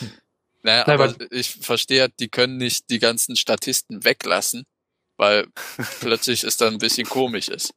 Naja, 0.62 0.84
Nein, 0.86 1.00
aber 1.00 1.14
ich 1.30 1.50
verstehe, 1.62 2.10
die 2.20 2.28
können 2.28 2.58
nicht 2.58 2.90
die 2.90 2.98
ganzen 2.98 3.34
Statisten 3.34 4.04
weglassen, 4.04 4.66
weil 5.16 5.46
plötzlich 6.00 6.44
es 6.44 6.58
dann 6.58 6.74
ein 6.74 6.78
bisschen 6.78 7.08
komisch 7.08 7.48
ist. 7.48 7.72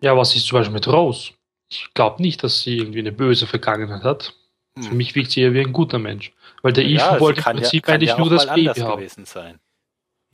ja, 0.00 0.16
was 0.16 0.34
ist 0.34 0.46
zum 0.46 0.58
Beispiel 0.58 0.72
mit 0.72 0.88
Rose? 0.88 1.32
Ich 1.68 1.88
glaube 1.92 2.22
nicht, 2.22 2.42
dass 2.42 2.62
sie 2.62 2.78
irgendwie 2.78 3.00
eine 3.00 3.12
böse 3.12 3.46
Vergangenheit 3.46 4.02
hat. 4.02 4.34
Für 4.78 4.90
Hm. 4.90 4.96
mich 4.96 5.14
wirkt 5.14 5.30
sie 5.32 5.42
eher 5.42 5.52
wie 5.52 5.60
ein 5.60 5.72
guter 5.74 5.98
Mensch. 5.98 6.32
Weil 6.62 6.72
der 6.72 6.84
ja, 6.86 7.06
Ethan 7.08 7.20
wollte 7.20 7.40
im 7.40 7.44
kann 7.44 7.56
ja, 7.56 7.62
Prinzip 7.62 7.84
kann 7.84 7.94
eigentlich 7.96 8.08
ja 8.10 8.18
nur 8.18 8.30
das 8.30 8.46
mal 8.46 8.54
Baby 8.54 8.80
haben. 8.80 8.96
gewesen 8.98 9.24
sein. 9.26 9.58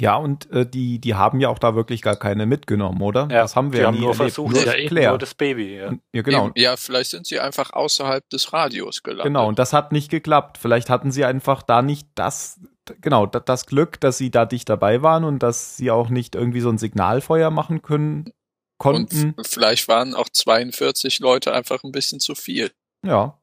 Ja, 0.03 0.17
und 0.17 0.51
äh, 0.51 0.67
die, 0.69 0.99
die 0.99 1.15
haben 1.15 1.39
ja 1.39 1.49
auch 1.49 1.61
da 1.61 1.77
wirklich 1.77 2.03
gar 2.03 2.17
keine 2.17 2.45
mitgenommen, 2.45 3.01
oder? 3.03 3.23
Ja, 3.31 3.43
das 3.43 3.55
haben 3.55 3.73
wir 3.73 3.79
die 3.79 3.83
ja 3.83 3.87
haben 3.87 4.01
nur 4.01 4.15
versucht, 4.15 4.53
nur 4.53 4.65
ja, 4.67 4.75
eben 4.75 4.89
Claire. 4.89 5.11
Nur 5.11 5.19
das 5.19 5.35
Baby, 5.35 5.77
ja. 5.77 5.93
ja, 6.13 6.23
genau. 6.23 6.47
Eben, 6.49 6.53
ja, 6.57 6.77
vielleicht 6.77 7.11
sind 7.11 7.25
sie 7.25 7.39
einfach 7.39 7.73
außerhalb 7.73 8.29
des 8.29 8.53
Radios 8.53 9.05
gelandet. 9.05 9.27
Genau, 9.27 9.47
und 9.47 9.61
das 9.61 9.73
hat 9.73 9.93
nicht 9.93 10.11
geklappt. 10.11 10.59
Vielleicht 10.59 10.91
hatten 10.91 11.13
sie 11.13 11.25
einfach 11.25 11.63
da 11.63 11.83
nicht 11.83 12.09
das, 12.17 12.59
genau, 13.01 13.27
da- 13.27 13.39
das 13.39 13.67
Glück, 13.67 14.01
dass 14.01 14.19
sie 14.19 14.33
da 14.33 14.45
dicht 14.45 14.69
dabei 14.69 15.03
waren 15.03 15.23
und 15.23 15.41
dass 15.41 15.77
sie 15.77 15.93
auch 15.93 16.09
nicht 16.09 16.35
irgendwie 16.35 16.61
so 16.61 16.69
ein 16.71 16.79
Signalfeuer 16.79 17.51
machen 17.51 17.81
können, 17.83 18.33
konnten. 18.79 19.35
Und 19.37 19.47
vielleicht 19.47 19.87
waren 19.87 20.15
auch 20.17 20.29
42 20.29 21.21
Leute 21.21 21.53
einfach 21.55 21.85
ein 21.85 21.93
bisschen 21.93 22.19
zu 22.19 22.35
viel. 22.35 22.73
ja, 23.07 23.39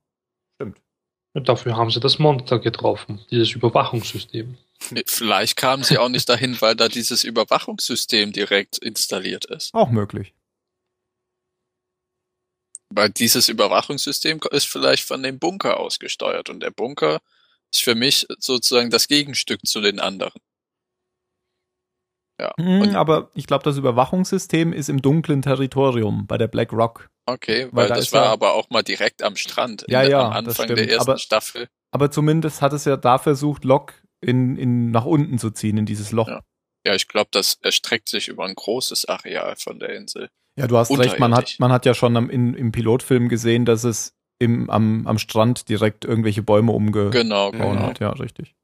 stimmt. 0.56 0.82
Und 1.34 1.48
dafür 1.48 1.78
haben 1.78 1.90
sie 1.90 2.02
das 2.02 2.20
Monster 2.20 2.60
getroffen, 2.60 3.22
dieses 3.32 3.52
Überwachungssystem. 3.52 4.58
Vielleicht 5.08 5.56
kamen 5.58 5.84
sie 5.84 5.98
auch 5.98 6.10
nicht 6.10 6.28
dahin, 6.30 6.60
weil 6.62 6.76
da 6.76 6.88
dieses 6.88 7.24
Überwachungssystem 7.24 8.32
direkt 8.32 8.78
installiert 8.78 9.46
ist. 9.46 9.74
Auch 9.74 9.90
möglich. 9.90 10.34
Weil 12.92 13.10
dieses 13.10 13.50
Überwachungssystem 13.50 14.40
ist 14.52 14.66
vielleicht 14.68 15.04
von 15.08 15.22
dem 15.22 15.38
Bunker 15.40 15.80
ausgesteuert 15.80 16.50
und 16.50 16.62
der 16.62 16.72
Bunker 16.72 17.22
ist 17.72 17.84
für 17.84 17.94
mich 17.96 18.26
sozusagen 18.40 18.90
das 18.90 19.08
Gegenstück 19.08 19.66
zu 19.68 19.80
den 19.82 20.00
anderen. 20.00 20.42
Ja. 22.42 22.52
Hm, 22.58 22.96
aber 22.96 23.30
ich 23.36 23.46
glaube, 23.48 23.64
das 23.66 23.78
Überwachungssystem 23.78 24.72
ist 24.74 24.90
im 24.90 25.02
dunklen 25.02 25.42
Territorium 25.42 26.26
bei 26.26 26.38
der 26.38 26.48
Black 26.48 26.72
Rock. 26.72 27.10
okay, 27.26 27.66
weil 27.66 27.84
weil 27.84 27.88
da 27.90 27.96
das 27.96 28.12
war 28.14 28.24
ja- 28.26 28.32
aber 28.32 28.54
auch 28.54 28.70
mal 28.72 28.82
direkt 28.82 29.22
am 29.22 29.36
Strand 29.36 29.84
in 29.84 29.92
Ja, 29.94 30.02
der, 30.02 30.10
ja, 30.10 30.32
am 30.32 30.46
das 30.46 30.60
Anfang 30.60 30.76
der 30.76 30.90
ersten 30.90 31.12
aber- 31.12 31.20
Staffel. 31.20 31.68
Aber 31.92 32.10
zumindest 32.12 32.62
hat 32.62 32.72
es 32.74 32.86
ja 32.86 32.98
da 32.98 33.18
versucht, 33.20 33.66
Lok 33.66 33.94
in, 34.22 34.58
in, 34.58 34.92
nach 34.92 35.06
unten 35.06 35.38
zu 35.40 35.52
ziehen, 35.52 35.78
in 35.78 35.86
dieses 35.86 36.12
Loch. 36.12 36.28
Ja. 36.28 36.42
Ja, 36.86 36.96
ich 36.96 37.08
glaube, 37.10 37.30
das 37.32 37.58
erstreckt 37.62 38.08
sich 38.08 38.30
über 38.30 38.46
ein 38.46 38.56
großes 38.56 39.06
Areal 39.10 39.56
von 39.58 39.80
der 39.80 39.96
Insel. 39.96 40.30
Ja, 40.56 40.66
du 40.66 40.78
hast 40.78 40.98
recht, 40.98 41.20
man 41.20 41.36
hat, 41.36 41.56
man 41.60 41.72
hat 41.74 41.86
ja 41.86 41.94
schon 41.94 42.16
am, 42.16 42.30
in, 42.30 42.54
im 42.54 42.72
Pilotfilm 42.72 43.28
gesehen, 43.28 43.66
dass 43.66 43.84
es 43.84 44.16
im, 44.40 44.70
am, 44.70 45.06
am 45.06 45.18
Strand 45.20 45.68
direkt 45.68 46.06
irgendwelche 46.06 46.42
Bäume 46.42 46.72
umgehauen 46.72 47.12
Genau, 47.12 47.52
Genau. 47.52 47.72
genau. 47.72 47.82
hat. 47.82 48.00
Ja, 48.00 48.12
richtig. 48.12 48.56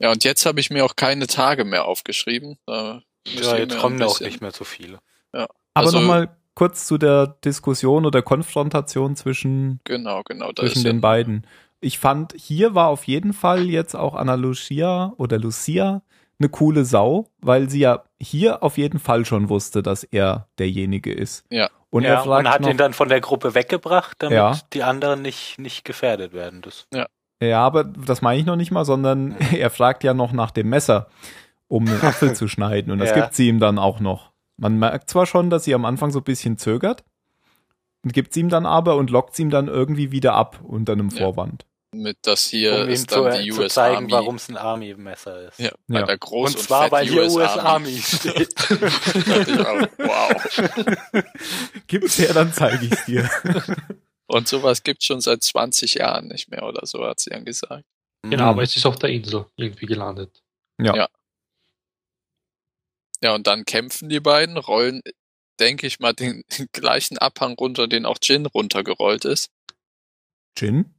Ja, 0.00 0.10
und 0.10 0.24
jetzt 0.24 0.44
habe 0.46 0.58
ich 0.60 0.70
mir 0.70 0.84
auch 0.84 0.96
keine 0.96 1.26
Tage 1.26 1.64
mehr 1.64 1.84
aufgeschrieben. 1.84 2.58
Da 2.66 3.02
Ja, 3.26 3.56
jetzt 3.58 3.78
kommen 3.78 3.98
da 3.98 4.06
auch 4.06 4.20
nicht 4.20 4.40
mehr 4.40 4.50
so 4.50 4.64
viele. 4.64 5.00
Aber 5.32 5.48
Also- 5.74 5.98
nochmal 6.00 6.36
kurz 6.54 6.86
zu 6.86 6.98
der 6.98 7.26
Diskussion 7.44 8.06
oder 8.06 8.22
Konfrontation 8.22 9.16
zwischen, 9.16 9.80
Genau, 9.84 10.22
genau. 10.24 10.52
Zwischen 10.52 10.84
den 10.84 10.96
ja, 10.96 11.00
beiden. 11.00 11.46
Ich 11.84 11.98
fand, 11.98 12.34
hier 12.36 12.74
war 12.74 12.88
auf 12.88 13.04
jeden 13.04 13.32
Fall 13.32 13.68
jetzt 13.68 13.94
auch 13.94 14.14
Anna 14.14 14.34
Lucia 14.36 15.12
oder 15.18 15.38
Lucia 15.38 16.02
eine 16.40 16.48
coole 16.48 16.84
Sau, 16.84 17.28
weil 17.40 17.68
sie 17.68 17.80
ja 17.80 18.04
hier 18.20 18.62
auf 18.62 18.78
jeden 18.78 18.98
Fall 18.98 19.24
schon 19.24 19.48
wusste, 19.50 19.82
dass 19.82 20.02
er 20.02 20.48
derjenige 20.58 21.12
ist. 21.12 21.44
Ja. 21.50 21.68
Und 21.90 22.02
ja, 22.04 22.14
er 22.14 22.22
fragt 22.24 22.46
und 22.46 22.52
hat 22.52 22.60
noch, 22.62 22.70
ihn 22.70 22.76
dann 22.76 22.92
von 22.92 23.08
der 23.08 23.20
Gruppe 23.20 23.54
weggebracht, 23.54 24.16
damit 24.20 24.36
Ja. 24.36 24.58
die 24.72 24.82
anderen 24.82 25.22
nicht, 25.22 25.58
nicht 25.60 25.84
gefährdet 25.84 26.32
werden. 26.32 26.60
Das, 26.62 26.88
Ja, 27.42 27.60
aber 27.60 27.84
das 27.84 28.22
meine 28.22 28.40
ich 28.40 28.46
noch 28.46 28.56
nicht 28.56 28.70
mal, 28.72 28.84
sondern 28.84 29.36
er 29.52 29.70
fragt 29.70 30.02
ja 30.04 30.14
noch 30.14 30.32
nach 30.32 30.50
dem 30.50 30.70
Messer, 30.70 31.08
um 31.68 31.84
den 31.86 32.00
Apfel 32.02 32.32
zu 32.34 32.48
schneiden. 32.48 32.90
Und 32.92 32.98
das 32.98 33.10
Ja. 33.10 33.16
gibt 33.16 33.34
sie 33.34 33.48
ihm 33.48 33.60
dann 33.60 33.78
auch 33.78 34.00
noch. 34.00 34.32
Man 34.56 34.78
merkt 34.78 35.10
zwar 35.10 35.26
schon, 35.26 35.50
dass 35.50 35.64
sie 35.64 35.74
am 35.74 35.84
Anfang 35.84 36.10
so 36.10 36.20
ein 36.20 36.24
bisschen 36.24 36.56
zögert, 36.58 37.04
und 38.02 38.12
gibt 38.12 38.34
sie 38.34 38.40
ihm 38.40 38.50
dann 38.50 38.66
aber 38.66 38.96
und 38.96 39.08
lockt 39.10 39.34
sie 39.34 39.42
ihm 39.42 39.50
dann 39.50 39.66
irgendwie 39.68 40.12
wieder 40.12 40.34
ab 40.34 40.60
unter 40.62 40.92
einem 40.92 41.08
Ja. 41.10 41.18
Vorwand. 41.18 41.64
Mit 41.94 42.18
das 42.22 42.46
hier 42.46 42.82
um 42.82 42.88
ist 42.88 43.10
zu, 43.10 43.22
dann 43.24 43.42
die 43.42 43.50
zu 43.50 43.60
US 43.62 43.74
zeigen, 43.74 43.96
Army. 43.96 44.12
warum 44.12 44.34
es 44.36 44.48
ein 44.48 44.56
Army-Messer 44.56 45.48
ist. 45.48 45.58
Ja, 45.60 45.72
bei 45.88 46.00
Ja. 46.00 46.06
der 46.06 46.18
großen 46.18 46.56
Und 46.56 46.62
zwar, 46.62 47.00
hier 47.02 47.22
US 47.24 47.34
US 47.36 47.48
Army. 47.58 47.68
Army 47.68 47.98
steht. 48.02 48.54
Ja, 49.48 49.88
wow. 49.98 51.12
Gibt's 51.86 52.18
her, 52.18 52.32
dann 52.34 52.52
zeige 52.52 52.86
ich's 52.86 53.04
dir. 53.06 53.30
Und 54.26 54.48
sowas 54.48 54.82
gibt's 54.82 55.04
schon 55.04 55.20
seit 55.20 55.42
20 55.42 55.94
Jahren 55.94 56.28
nicht 56.28 56.50
mehr 56.50 56.62
oder 56.64 56.86
so, 56.86 57.04
hat 57.06 57.20
sie 57.20 57.30
dann 57.30 57.44
gesagt. 57.44 57.84
Genau, 58.22 58.44
Mhm. 58.44 58.48
aber 58.48 58.62
es 58.62 58.74
ist 58.74 58.86
auf 58.86 58.98
der 58.98 59.10
Insel 59.10 59.46
irgendwie 59.56 59.86
gelandet. 59.86 60.42
Ja, 60.80 61.08
und 63.34 63.46
dann 63.46 63.64
kämpfen 63.64 64.08
die 64.08 64.20
beiden, 64.20 64.56
rollen, 64.56 65.02
denke 65.60 65.86
ich 65.86 66.00
mal, 66.00 66.14
den 66.14 66.42
gleichen 66.72 67.18
Abhang 67.18 67.54
runter, 67.54 67.86
den 67.86 68.06
auch 68.06 68.18
Jin 68.22 68.46
runtergerollt 68.46 69.24
ist. 69.24 69.50
Gin? 70.58 70.94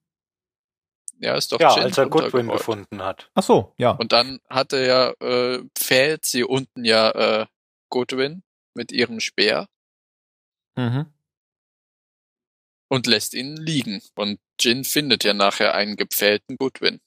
Ja, 1.20 1.36
ist 1.36 1.52
doch 1.52 1.60
Ja, 1.60 1.74
Jin 1.76 1.84
als 1.86 1.98
er 1.98 2.08
Goodwin 2.10 2.48
gefunden 2.50 3.02
hat. 3.02 3.30
Ach 3.36 3.44
so, 3.44 3.74
ja. 3.78 3.92
Und 3.92 4.12
dann 4.12 4.40
hatte 4.50 4.86
ja, 4.86 5.12
äh, 5.26 5.64
pfählt 5.78 6.26
sie 6.26 6.44
unten 6.44 6.84
ja 6.86 7.12
äh, 7.12 7.46
Goodwin 7.90 8.44
mit 8.74 8.92
ihrem 8.92 9.20
Speer 9.20 9.68
Mhm. 10.78 11.06
und 12.90 13.08
lässt 13.08 13.34
ihn 13.34 13.56
liegen. 13.56 14.02
Und 14.16 14.40
Jin 14.60 14.84
findet 14.84 15.24
ja 15.24 15.34
nachher 15.34 15.74
einen 15.74 15.96
gepfählten 15.96 16.58
Goodwin. 16.58 17.00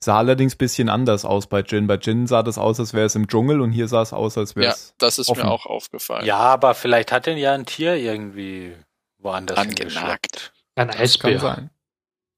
Sah 0.00 0.16
allerdings 0.18 0.54
bisschen 0.56 0.88
anders 0.88 1.24
aus 1.24 1.48
bei 1.48 1.60
Jin. 1.60 1.86
Bei 1.86 1.96
Jin 1.96 2.26
sah 2.26 2.42
das 2.42 2.56
aus, 2.56 2.78
als 2.80 2.94
wäre 2.94 3.06
es 3.06 3.14
im 3.16 3.26
Dschungel 3.26 3.60
und 3.60 3.72
hier 3.72 3.88
sah 3.88 4.00
es 4.02 4.12
aus, 4.12 4.38
als 4.38 4.54
wäre 4.56 4.66
Ja, 4.66 4.72
es. 4.72 4.94
das 4.98 5.18
ist 5.18 5.28
offen. 5.28 5.42
mir 5.44 5.50
auch 5.50 5.66
aufgefallen. 5.66 6.24
Ja, 6.24 6.36
aber 6.38 6.74
vielleicht 6.74 7.10
hat 7.12 7.26
ihn 7.26 7.36
ja 7.36 7.52
ein 7.52 7.66
Tier 7.66 7.94
irgendwie 7.96 8.74
woanders 9.18 9.58
Angenagt. 9.58 9.80
hingeschleppt. 9.80 10.52
Ein 10.76 10.86
das 10.88 10.96
kann 10.96 11.02
Eisbär. 11.32 11.40
sein. 11.40 11.70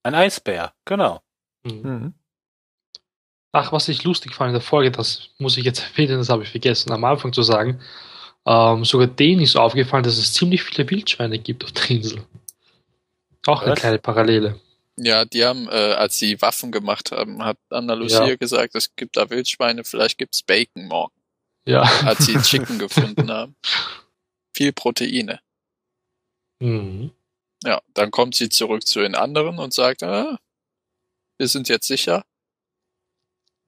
Ein 0.03 0.15
Eisbär, 0.15 0.73
genau. 0.85 1.23
Mhm. 1.65 1.81
Mhm. 1.83 2.15
Ach, 3.53 3.73
was 3.73 3.89
ich 3.89 4.05
lustig 4.05 4.35
fand 4.35 4.49
in 4.51 4.55
der 4.55 4.61
Folge, 4.63 4.91
das 4.93 5.31
muss 5.39 5.57
ich 5.57 5.65
jetzt 5.65 5.81
erwähnen, 5.91 6.19
das 6.19 6.29
habe 6.29 6.45
ich 6.45 6.51
vergessen 6.51 6.93
am 6.93 7.05
Anfang 7.05 7.33
zu 7.33 7.43
sagen. 7.43 7.81
Ähm, 8.47 8.85
sogar 8.85 9.09
denen 9.09 9.43
ist 9.43 9.57
aufgefallen, 9.57 10.05
dass 10.05 10.17
es 10.19 10.33
ziemlich 10.33 10.63
viele 10.63 10.89
Wildschweine 10.89 11.39
gibt 11.39 11.65
auf 11.65 11.73
der 11.73 11.91
Insel. 11.91 12.23
Auch 13.47 13.63
eine 13.63 13.73
Was? 13.73 13.81
kleine 13.81 13.99
Parallele. 13.99 14.59
Ja, 14.97 15.25
die 15.25 15.45
haben, 15.45 15.67
äh, 15.69 15.95
als 15.95 16.19
sie 16.19 16.41
Waffen 16.43 16.71
gemacht 16.73 17.11
haben, 17.11 17.43
hat 17.45 17.59
Anna 17.71 17.95
Lucia 17.95 18.27
Ja. 18.27 18.37
gesagt, 18.37 18.75
es 18.75 18.95
gibt 18.97 19.17
da 19.17 19.29
Wildschweine, 19.31 19.83
vielleicht 19.85 20.19
gibt's 20.19 20.43
Bacon 20.43 20.87
morgen, 20.87 21.15
Ja. 21.65 21.83
als 22.05 22.27
sie 22.27 22.35
Chicken 22.43 22.79
gefunden 22.79 23.31
haben. 23.31 23.57
Viel 24.55 24.73
Proteine. 24.73 25.41
Mhm. 26.61 27.11
Ja, 27.65 27.81
dann 27.95 28.11
kommt 28.11 28.35
sie 28.35 28.49
zurück 28.49 28.87
zu 28.87 29.01
den 29.01 29.15
anderen 29.15 29.59
und 29.59 29.75
sagt, 29.75 30.03
ah, 30.03 30.39
wir 31.39 31.49
sind 31.49 31.69
jetzt 31.69 31.87
sicher. 31.87 32.25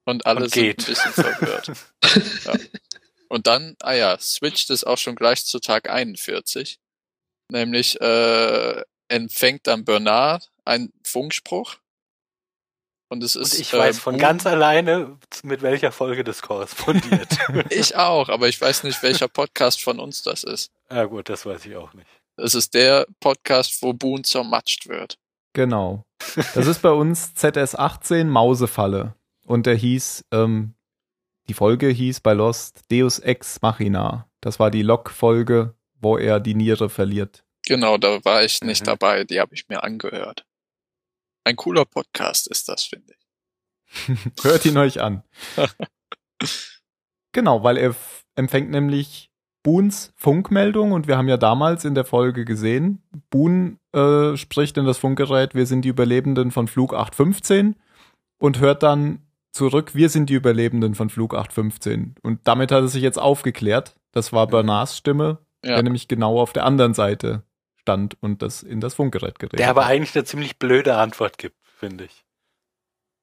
Und 0.05 0.25
alle 0.25 0.45
Und 0.45 0.51
sind 0.51 0.79
ein 0.79 0.85
bisschen 0.85 1.13
verwirrt. 1.13 1.71
ja. 2.45 2.53
Und 3.29 3.47
dann, 3.47 3.75
ah 3.81 3.93
ja, 3.93 4.17
switcht 4.19 4.69
es 4.69 4.83
auch 4.83 4.97
schon 4.97 5.15
gleich 5.15 5.45
zu 5.45 5.59
Tag 5.59 5.89
41. 5.89 6.79
Nämlich 7.49 7.99
äh, 8.01 8.83
empfängt 9.07 9.67
dann 9.67 9.85
Bernard 9.85 10.51
einen 10.65 10.91
Funkspruch. 11.03 11.77
Und 13.09 13.23
es 13.23 13.35
Und 13.35 13.43
ist. 13.43 13.59
ich 13.59 13.73
äh, 13.73 13.77
weiß 13.77 13.99
von 13.99 14.17
ganz 14.17 14.45
alleine, 14.45 15.19
mit 15.43 15.61
welcher 15.61 15.91
Folge 15.91 16.23
das 16.23 16.41
korrespondiert. 16.41 17.37
Ich 17.69 17.95
auch, 17.95 18.29
aber 18.29 18.47
ich 18.47 18.59
weiß 18.59 18.83
nicht, 18.83 19.01
welcher 19.03 19.27
Podcast 19.27 19.83
von 19.83 19.99
uns 19.99 20.23
das 20.23 20.43
ist. 20.43 20.71
ja 20.89 21.05
gut, 21.05 21.29
das 21.29 21.45
weiß 21.45 21.65
ich 21.65 21.75
auch 21.75 21.93
nicht. 21.93 22.07
Es 22.37 22.55
ist 22.55 22.73
der 22.73 23.05
Podcast, 23.19 23.81
wo 23.81 23.93
Boone 23.93 24.23
zermatscht 24.23 24.87
wird. 24.87 25.17
Genau. 25.53 26.03
Das 26.55 26.67
ist 26.67 26.81
bei 26.81 26.89
uns 26.91 27.33
ZS18 27.35 28.23
Mausefalle. 28.25 29.13
Und 29.45 29.65
der 29.65 29.75
hieß, 29.75 30.25
ähm, 30.31 30.73
die 31.49 31.53
Folge 31.53 31.89
hieß 31.89 32.21
bei 32.21 32.33
Lost 32.33 32.81
Deus 32.89 33.19
Ex 33.19 33.61
Machina. 33.61 34.29
Das 34.39 34.57
war 34.59 34.71
die 34.71 34.81
Lok-Folge, 34.83 35.75
wo 35.99 36.17
er 36.17 36.39
die 36.39 36.55
Niere 36.55 36.89
verliert. 36.89 37.43
Genau, 37.67 37.97
da 37.97 38.23
war 38.25 38.43
ich 38.43 38.61
nicht 38.61 38.81
Mhm. 38.81 38.85
dabei, 38.85 39.23
die 39.25 39.39
habe 39.41 39.53
ich 39.53 39.67
mir 39.67 39.83
angehört. 39.83 40.45
Ein 41.43 41.55
cooler 41.57 41.83
Podcast 41.85 42.47
ist 42.47 42.69
das, 42.69 42.83
finde 42.85 43.13
ich. 43.13 44.07
Hört 44.43 44.65
ihn 44.65 44.77
euch 44.77 45.01
an. 45.01 45.23
genau, 47.33 47.63
weil 47.63 47.77
er 47.77 47.95
empfängt 48.35 48.69
nämlich 48.71 49.29
Boons 49.63 50.13
Funkmeldung 50.17 50.91
und 50.91 51.07
wir 51.07 51.17
haben 51.17 51.29
ja 51.29 51.37
damals 51.37 51.85
in 51.85 51.95
der 51.95 52.03
Folge 52.05 52.43
gesehen, 52.45 53.01
Boon 53.29 53.79
äh, 53.93 54.35
spricht 54.37 54.77
in 54.77 54.85
das 54.85 54.97
Funkgerät, 54.97 55.55
wir 55.55 55.65
sind 55.65 55.83
die 55.83 55.89
Überlebenden 55.89 56.51
von 56.51 56.67
Flug 56.67 56.93
815 56.93 57.75
und 58.39 58.59
hört 58.59 58.83
dann 58.83 59.21
zurück, 59.51 59.95
wir 59.95 60.09
sind 60.09 60.29
die 60.29 60.33
Überlebenden 60.33 60.95
von 60.95 61.09
Flug 61.09 61.33
815. 61.33 62.15
Und 62.23 62.41
damit 62.43 62.71
hat 62.71 62.81
er 62.81 62.87
sich 62.87 63.03
jetzt 63.03 63.19
aufgeklärt. 63.19 63.95
Das 64.11 64.33
war 64.33 64.47
Bernards 64.47 64.97
Stimme, 64.97 65.37
Ja. 65.63 65.75
der 65.75 65.83
nämlich 65.83 66.07
genau 66.07 66.39
auf 66.41 66.53
der 66.53 66.65
anderen 66.65 66.93
Seite 66.93 67.43
stand 67.79 68.17
und 68.21 68.41
das 68.41 68.63
in 68.63 68.81
das 68.81 68.95
Funkgerät 68.95 69.39
geredet 69.39 69.59
Der 69.59 69.69
aber 69.69 69.85
hat. 69.85 69.91
eigentlich 69.91 70.15
eine 70.15 70.25
ziemlich 70.25 70.57
blöde 70.57 70.97
Antwort 70.97 71.37
gibt, 71.37 71.55
finde 71.77 72.05
ich. 72.05 72.25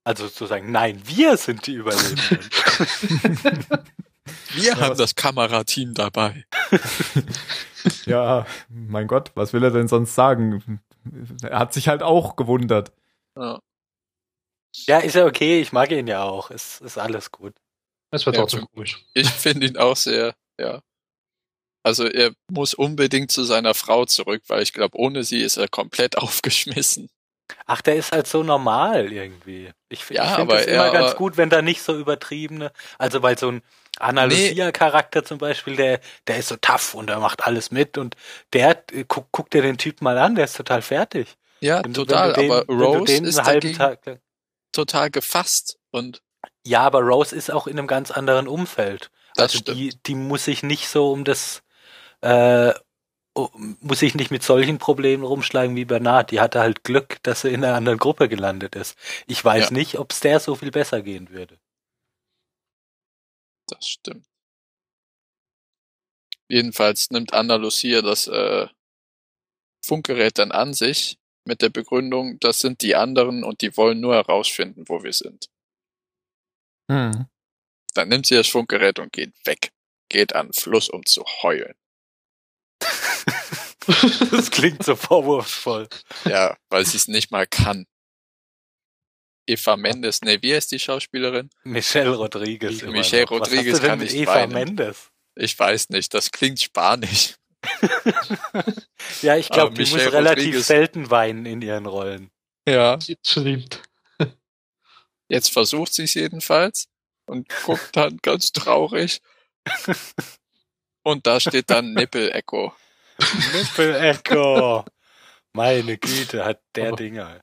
Also 0.04 0.28
zu 0.28 0.46
sagen, 0.46 0.70
nein, 0.72 1.00
wir 1.04 1.36
sind 1.36 1.66
die 1.66 1.74
Überlebenden. 1.74 2.38
Wir 4.52 4.74
haben 4.76 4.90
was- 4.90 4.98
das 4.98 5.14
Kamerateam 5.14 5.94
dabei. 5.94 6.44
Ja, 8.06 8.46
mein 8.68 9.06
Gott, 9.06 9.32
was 9.34 9.52
will 9.52 9.64
er 9.64 9.70
denn 9.70 9.88
sonst 9.88 10.14
sagen? 10.14 10.80
Er 11.42 11.58
hat 11.58 11.72
sich 11.72 11.88
halt 11.88 12.02
auch 12.02 12.36
gewundert. 12.36 12.92
Ja. 13.36 13.58
ja, 14.86 14.98
ist 14.98 15.14
ja 15.14 15.24
okay, 15.24 15.60
ich 15.60 15.72
mag 15.72 15.90
ihn 15.90 16.06
ja 16.06 16.22
auch. 16.24 16.50
Ist, 16.50 16.80
ist 16.82 16.98
alles 16.98 17.30
gut. 17.30 17.54
Das 18.10 18.26
wäre 18.26 18.36
Ja, 18.36 18.42
trotzdem 18.42 18.66
komisch. 18.72 19.04
Ich 19.14 19.30
finde 19.30 19.66
ihn 19.66 19.76
auch 19.78 19.96
sehr, 19.96 20.34
ja. 20.60 20.82
Also 21.82 22.04
er 22.06 22.32
muss 22.50 22.74
unbedingt 22.74 23.32
zu 23.32 23.44
seiner 23.44 23.72
Frau 23.72 24.04
zurück, 24.04 24.42
weil 24.48 24.62
ich 24.62 24.74
glaube, 24.74 24.98
ohne 24.98 25.24
sie 25.24 25.40
ist 25.40 25.56
er 25.56 25.68
komplett 25.68 26.18
aufgeschmissen. 26.18 27.08
Ach, 27.66 27.80
der 27.80 27.96
ist 27.96 28.12
halt 28.12 28.26
so 28.26 28.42
normal 28.42 29.10
irgendwie. 29.10 29.70
Ich, 29.88 30.08
Ja, 30.10 30.24
ich 30.30 30.34
finde 30.36 30.54
das 30.56 30.66
immer 30.66 30.86
er- 30.86 30.92
ganz 30.92 31.16
gut, 31.16 31.36
wenn 31.38 31.48
da 31.50 31.62
nicht 31.62 31.82
so 31.82 31.98
übertriebene, 31.98 32.72
also 32.98 33.22
weil 33.22 33.38
so 33.38 33.48
ein 33.52 33.62
Analysia-Charakter 34.00 35.24
zum 35.24 35.38
Beispiel, 35.38 35.76
der, 35.76 36.00
der 36.26 36.38
ist 36.38 36.48
so 36.48 36.56
tough 36.56 36.94
und 36.94 37.08
der 37.08 37.18
macht 37.18 37.44
alles 37.44 37.70
mit 37.70 37.98
und 37.98 38.16
der, 38.52 38.82
äh, 38.92 39.04
guck, 39.06 39.28
guck 39.30 39.50
dir 39.50 39.62
den 39.62 39.78
Typ 39.78 40.00
mal 40.02 40.18
an, 40.18 40.34
der 40.34 40.44
ist 40.44 40.56
total 40.56 40.82
fertig. 40.82 41.36
Ja, 41.60 41.82
Wenn 41.82 41.92
total, 41.92 42.32
den, 42.32 42.50
aber 42.50 42.64
Rose 42.68 43.18
ist 43.18 43.38
dagegen 43.38 43.76
Tag 43.76 44.20
total 44.72 45.10
gefasst 45.10 45.78
und 45.90 46.22
Ja, 46.66 46.80
aber 46.82 47.00
Rose 47.00 47.34
ist 47.34 47.50
auch 47.50 47.66
in 47.66 47.78
einem 47.78 47.86
ganz 47.86 48.10
anderen 48.10 48.48
Umfeld. 48.48 49.10
das 49.34 49.52
also 49.52 49.58
stimmt. 49.58 49.78
die, 49.78 49.94
die 50.06 50.14
muss 50.14 50.44
sich 50.44 50.62
nicht 50.62 50.88
so 50.88 51.12
um 51.12 51.24
das, 51.24 51.62
äh, 52.22 52.72
muss 53.80 54.00
sich 54.00 54.14
nicht 54.14 54.30
mit 54.30 54.42
solchen 54.42 54.78
Problemen 54.78 55.22
rumschlagen 55.22 55.76
wie 55.76 55.84
Bernard. 55.84 56.30
Die 56.30 56.40
hatte 56.40 56.60
halt 56.60 56.84
Glück, 56.84 57.18
dass 57.22 57.42
sie 57.42 57.50
in 57.50 57.64
einer 57.64 57.76
anderen 57.76 57.98
Gruppe 57.98 58.28
gelandet 58.28 58.74
ist. 58.74 58.96
Ich 59.26 59.44
weiß 59.44 59.70
Ja. 59.70 59.76
nicht, 59.76 59.98
ob 59.98 60.12
es 60.12 60.20
der 60.20 60.40
so 60.40 60.54
viel 60.54 60.70
besser 60.70 61.02
gehen 61.02 61.30
würde. 61.30 61.58
Das 63.70 63.86
stimmt. 63.86 64.26
Jedenfalls 66.48 67.10
nimmt 67.10 67.32
Anna 67.32 67.54
Lucia 67.56 68.02
das 68.02 68.26
äh, 68.26 68.66
Funkgerät 69.84 70.38
dann 70.38 70.52
an 70.52 70.74
sich 70.74 71.18
mit 71.44 71.62
der 71.62 71.70
Begründung, 71.70 72.38
das 72.40 72.60
sind 72.60 72.82
die 72.82 72.96
anderen 72.96 73.44
und 73.44 73.62
die 73.62 73.76
wollen 73.76 74.00
nur 74.00 74.14
herausfinden, 74.14 74.84
wo 74.88 75.02
wir 75.02 75.12
sind. 75.12 75.48
Hm. 76.90 77.26
Dann 77.94 78.08
nimmt 78.08 78.26
sie 78.26 78.34
das 78.34 78.48
Funkgerät 78.48 78.98
und 78.98 79.12
geht 79.12 79.32
weg. 79.44 79.72
Geht 80.08 80.34
an 80.34 80.48
den 80.48 80.52
Fluss, 80.52 80.88
um 80.88 81.06
zu 81.06 81.24
heulen. 81.42 81.74
Das 84.30 84.50
klingt 84.50 84.84
so 84.84 84.94
vorwurfsvoll. 84.94 85.88
Ja, 86.24 86.56
weil 86.68 86.84
sie 86.84 86.98
es 86.98 87.08
nicht 87.08 87.32
mal 87.32 87.46
kann. 87.46 87.86
Eva 89.50 89.76
Mendes, 89.76 90.20
nee, 90.22 90.38
wie 90.40 90.54
heißt 90.54 90.70
die 90.72 90.78
Schauspielerin? 90.78 91.50
Michelle 91.64 92.14
Rodriguez. 92.16 92.82
Michelle 92.82 93.24
noch. 93.24 93.30
Was 93.32 93.40
hast 93.40 93.50
Rodriguez 93.50 93.74
du 93.76 93.80
denn 93.80 93.90
kann 93.90 93.98
mit 93.98 94.12
Eva 94.14 94.34
weinen. 94.34 94.52
Mendes. 94.52 95.10
Ich 95.36 95.58
weiß 95.58 95.90
nicht, 95.90 96.12
das 96.14 96.30
klingt 96.30 96.60
spanisch. 96.60 97.34
Ja, 99.22 99.36
ich 99.36 99.48
glaube, 99.50 99.74
die 99.74 99.82
muss 99.82 99.92
Michelle 99.92 100.12
relativ 100.12 100.44
Rodriguez- 100.54 100.66
selten 100.66 101.10
weinen 101.10 101.44
in 101.46 101.60
ihren 101.62 101.86
Rollen. 101.86 102.30
Ja. 102.66 102.98
Stimmt. 103.22 103.82
Jetzt 105.28 105.52
versucht 105.52 105.92
sie 105.92 106.04
es 106.04 106.14
jedenfalls 106.14 106.86
und 107.26 107.48
guckt 107.64 107.96
dann 107.96 108.18
ganz 108.22 108.52
traurig. 108.52 109.20
Und 111.02 111.26
da 111.26 111.40
steht 111.40 111.70
dann 111.70 111.94
Nippel 111.94 112.30
Echo. 112.32 112.74
Nippel 113.54 113.94
Echo. 113.94 114.84
Meine 115.54 115.96
Güte, 115.98 116.44
hat 116.44 116.60
der 116.74 116.88
Aber- 116.88 116.96
Dinger. 116.96 117.40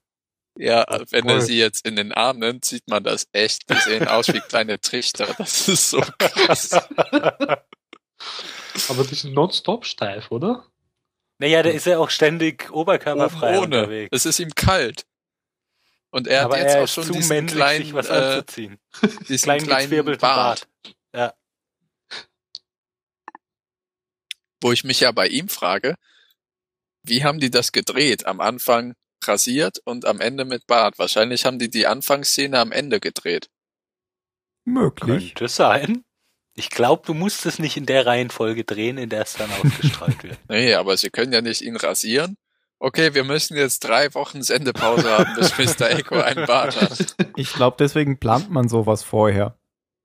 Ja, 0.60 0.86
wenn 1.12 1.30
er 1.30 1.42
sie 1.42 1.58
jetzt 1.58 1.86
in 1.86 1.96
den 1.96 2.12
Arm 2.12 2.40
nimmt, 2.40 2.66
sieht 2.66 2.88
man 2.88 3.04
das 3.04 3.28
echt. 3.32 3.70
Die 3.70 3.76
sehen 3.76 4.08
aus 4.08 4.28
wie 4.30 4.40
kleine 4.40 4.80
Trichter. 4.80 5.34
Das 5.38 5.68
ist 5.68 5.92
so 5.92 6.02
krass. 6.18 6.72
Aber 8.90 9.04
die 9.04 9.16
sind 9.16 9.34
nonstop 9.34 9.86
steif, 9.86 10.32
oder? 10.32 10.66
Naja, 11.40 11.62
der 11.62 11.74
ist 11.74 11.86
ja 11.86 12.00
auch 12.00 12.10
ständig 12.10 12.72
oberkörperfrei 12.72 13.60
ohne. 13.60 13.82
unterwegs. 13.82 14.10
Es 14.12 14.26
ist 14.26 14.40
ihm 14.40 14.56
kalt. 14.56 15.06
Und 16.10 16.28
er 16.28 16.40
hat 16.40 16.46
Aber 16.46 16.58
jetzt 16.58 16.76
er 16.76 16.84
auch 16.84 16.88
schon 16.88 17.04
zu 17.04 17.14
diesen 17.14 17.30
männlich, 17.30 17.56
kleinen, 17.56 17.84
sich 17.86 17.94
was 17.94 18.10
äh, 18.10 18.14
anzuziehen. 18.14 18.80
diesen 19.30 19.44
Klein 19.44 19.64
kleinen 19.64 19.90
gezwirbelten 19.90 20.22
Bart. 20.22 20.68
Bart. 20.82 21.36
Wo 24.62 24.72
ich 24.72 24.84
mich 24.84 25.02
ja 25.02 25.12
bei 25.12 25.28
ihm 25.28 25.50
frage, 25.50 25.96
wie 27.04 27.24
haben 27.24 27.40
die 27.40 27.52
das 27.52 27.72
gedreht? 27.72 28.26
Am 28.26 28.42
Anfang 28.42 28.96
rasiert 29.26 29.80
und 29.86 30.06
am 30.06 30.22
Ende 30.22 30.46
mit 30.46 30.68
Bart. 30.68 31.00
Wahrscheinlich 31.00 31.46
haben 31.46 31.60
die 31.60 31.70
die 31.70 31.88
Anfangsszene 31.88 32.60
am 32.60 32.72
Ende 32.72 33.00
gedreht. 33.00 33.50
Möglich. 34.66 35.36
Könnte 35.36 35.48
sein. 35.48 36.04
Ich 36.54 36.70
glaube, 36.70 37.04
du 37.06 37.14
musst 37.14 37.46
es 37.46 37.60
nicht 37.60 37.78
in 37.78 37.86
der 37.86 38.06
Reihenfolge 38.06 38.64
drehen, 38.64 38.98
in 38.98 39.10
der 39.10 39.22
es 39.22 39.34
dann 39.34 39.50
ausgestrahlt 39.52 40.24
wird. 40.24 40.40
Nee, 40.50 40.74
aber 40.74 40.98
sie 40.98 41.10
können 41.10 41.32
ja 41.32 41.42
nicht 41.42 41.62
ihn 41.62 41.76
rasieren. 41.76 42.36
Okay, 42.80 43.14
wir 43.14 43.24
müssen 43.24 43.56
jetzt 43.56 43.80
drei 43.80 44.14
Wochen 44.14 44.42
Sendepause 44.44 45.10
haben, 45.10 45.36
bis 45.36 45.58
Mr. 45.80 45.90
Echo 45.90 46.16
einen 46.16 46.46
Bart 46.46 46.80
hat. 46.80 47.16
Ich 47.36 47.54
glaube, 47.54 47.78
deswegen 47.80 48.20
plant 48.20 48.52
man 48.52 48.70
sowas 48.70 49.04
vorher. 49.04 49.58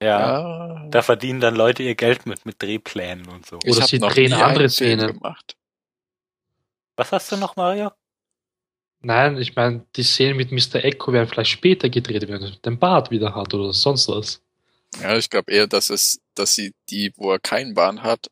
Ja, 0.02 0.20
Ja, 0.20 0.88
da 0.88 1.02
verdienen 1.02 1.40
dann 1.40 1.54
Leute 1.54 1.82
ihr 1.82 1.94
Geld 1.94 2.26
mit, 2.26 2.44
mit 2.44 2.60
Drehplänen 2.60 3.28
und 3.28 3.46
so. 3.46 3.58
ich 3.64 3.76
Oder 3.76 3.86
sie 3.86 3.98
noch 3.98 4.12
drehen 4.12 4.32
nie 4.32 4.42
andere 4.42 4.68
gemacht. 4.68 5.56
Was 6.96 7.12
hast 7.12 7.32
du 7.32 7.36
noch, 7.36 7.56
Mario? 7.56 7.92
Nein, 9.02 9.36
ich 9.38 9.56
meine, 9.56 9.84
die 9.96 10.04
Szenen 10.04 10.36
mit 10.36 10.52
Mr. 10.52 10.84
Echo 10.84 11.12
werden 11.12 11.28
vielleicht 11.28 11.50
später 11.50 11.88
gedreht, 11.88 12.28
wenn 12.28 12.42
er 12.42 12.50
den 12.50 12.78
Bart 12.78 13.10
wieder 13.10 13.34
hat 13.34 13.52
oder 13.52 13.72
sonst 13.72 14.08
was. 14.08 14.40
Ja, 15.00 15.16
ich 15.16 15.28
glaube 15.28 15.50
eher, 15.52 15.66
dass 15.66 15.90
es, 15.90 16.20
dass 16.34 16.54
sie 16.54 16.72
die, 16.90 17.12
wo 17.16 17.32
er 17.32 17.38
keinen 17.38 17.74
Bart 17.74 18.02
hat, 18.02 18.30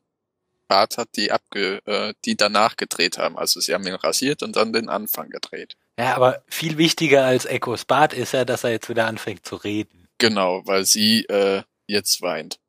Bart 0.67 0.97
hat, 0.97 1.09
die 1.17 1.31
abge, 1.31 1.81
äh, 1.85 2.13
die 2.23 2.37
danach 2.37 2.77
gedreht 2.77 3.17
haben. 3.17 3.37
Also 3.37 3.59
sie 3.59 3.73
haben 3.73 3.85
ihn 3.85 3.95
rasiert 3.95 4.41
und 4.41 4.55
dann 4.55 4.71
den 4.71 4.87
Anfang 4.87 5.29
gedreht. 5.29 5.75
Ja, 5.99 6.15
aber 6.15 6.43
viel 6.47 6.77
wichtiger 6.77 7.25
als 7.25 7.45
Echos 7.45 7.83
Bart 7.83 8.13
ist 8.13 8.31
ja, 8.31 8.45
dass 8.45 8.63
er 8.63 8.71
jetzt 8.71 8.87
wieder 8.87 9.05
anfängt 9.07 9.45
zu 9.45 9.57
reden. 9.57 10.07
Genau, 10.17 10.61
weil 10.65 10.85
sie 10.85 11.25
äh, 11.25 11.63
jetzt 11.87 12.21
weint. 12.21 12.59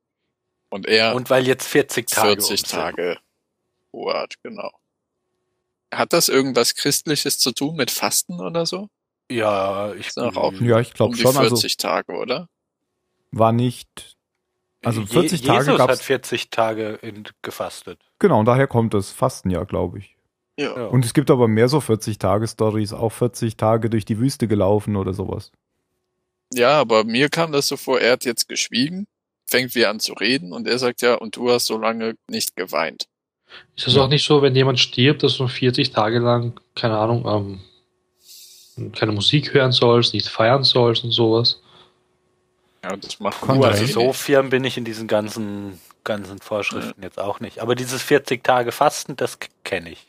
Und 0.68 0.86
er 0.86 1.14
Und 1.14 1.30
weil 1.30 1.46
jetzt 1.46 1.68
40 1.68 2.09
Tage 2.09 2.28
40 2.28 2.50
um 2.50 2.57
sind. 2.57 2.70
Tage 2.70 3.18
Ruhe 3.92 4.14
hat, 4.14 4.34
genau. 4.42 4.72
Hat 5.93 6.12
das 6.12 6.28
irgendwas 6.28 6.74
Christliches 6.74 7.38
zu 7.38 7.53
tun 7.53 7.76
mit 7.76 7.90
Fasten 7.90 8.40
oder 8.40 8.64
so? 8.66 8.88
Ja, 9.30 9.93
ich 9.95 10.16
auf- 10.16 10.61
Ja, 10.61 10.80
ich 10.80 10.93
glaube 10.95 11.11
um 11.12 11.16
die 11.16 11.22
schon. 11.22 11.32
40 11.34 11.64
Also 11.64 11.76
Tage, 11.78 12.12
oder? 12.14 12.49
war 13.30 13.53
nicht. 13.53 14.16
Also 14.84 15.07
40 15.07 15.40
Je 15.43 15.47
Tage 15.47 15.64
Jesus 15.66 15.78
gab's. 15.78 15.93
hat 15.93 16.01
40 16.03 16.51
Tage 16.51 16.99
in, 17.03 17.24
gefastet. 17.43 18.01
Genau, 18.18 18.40
und 18.40 18.47
daher 18.47 18.66
kommt 18.66 18.95
das 18.95 19.11
Fasten 19.11 19.49
ja, 19.51 19.64
glaube 19.64 19.99
ich. 19.99 20.16
Ja. 20.59 20.76
Ja. 20.76 20.86
Und 20.86 21.05
es 21.05 21.14
gibt 21.14 21.30
aber 21.30 21.47
mehr 21.49 21.68
so 21.68 21.78
40-Tage-Stories, 21.78 22.93
auch 22.93 23.11
40 23.11 23.57
Tage 23.57 23.88
durch 23.88 24.05
die 24.05 24.18
Wüste 24.18 24.49
gelaufen 24.49 24.97
oder 24.97 25.14
sowas. 25.14 25.51
Ja, 26.53 26.78
aber 26.80 27.05
mir 27.05 27.28
kam 27.30 27.53
das 27.53 27.68
so 27.68 27.76
vor, 27.78 28.01
er 28.01 28.12
hat 28.12 28.24
jetzt 28.26 28.49
geschwiegen, 28.49 29.07
fängt 29.47 29.74
wieder 29.74 29.88
an 29.88 30.01
zu 30.01 30.12
reden 30.12 30.53
und 30.53 30.66
er 30.66 30.78
sagt 30.78 31.01
ja, 31.01 31.14
und 31.14 31.36
du 31.36 31.51
hast 31.51 31.66
so 31.66 31.78
lange 31.78 32.16
nicht 32.28 32.55
geweint. 32.57 33.07
Ist 33.76 33.88
es 33.88 33.96
auch 33.96 34.09
nicht 34.09 34.24
so, 34.24 34.42
wenn 34.42 34.55
jemand 34.55 34.78
stirbt, 34.80 35.22
dass 35.22 35.36
du 35.36 35.48
40 35.48 35.92
Tage 35.92 36.18
lang, 36.18 36.61
keine 36.74 36.98
Ahnung, 36.98 37.61
ähm, 38.76 38.92
keine 38.92 39.12
Musik 39.12 39.55
hören 39.55 39.72
sollst, 39.72 40.14
nicht 40.14 40.28
feiern 40.28 40.64
sollst 40.64 41.05
und 41.05 41.11
sowas? 41.11 41.61
Ja, 42.84 42.96
das 42.96 43.20
macht 43.20 43.46
nur 43.46 43.66
also 43.66 43.86
so 43.86 44.12
firm 44.12 44.50
bin 44.50 44.64
ich 44.64 44.76
in 44.76 44.84
diesen 44.84 45.07
ganzen, 45.07 45.80
ganzen 46.05 46.38
Vorschriften 46.40 47.03
jetzt 47.03 47.18
auch 47.18 47.40
nicht. 47.40 47.61
Aber 47.61 47.74
dieses 47.74 48.03
40 48.03 48.42
Tage 48.42 48.72
Fasten, 48.72 49.16
das 49.16 49.38
kenne 49.64 49.90
ich. 49.90 50.07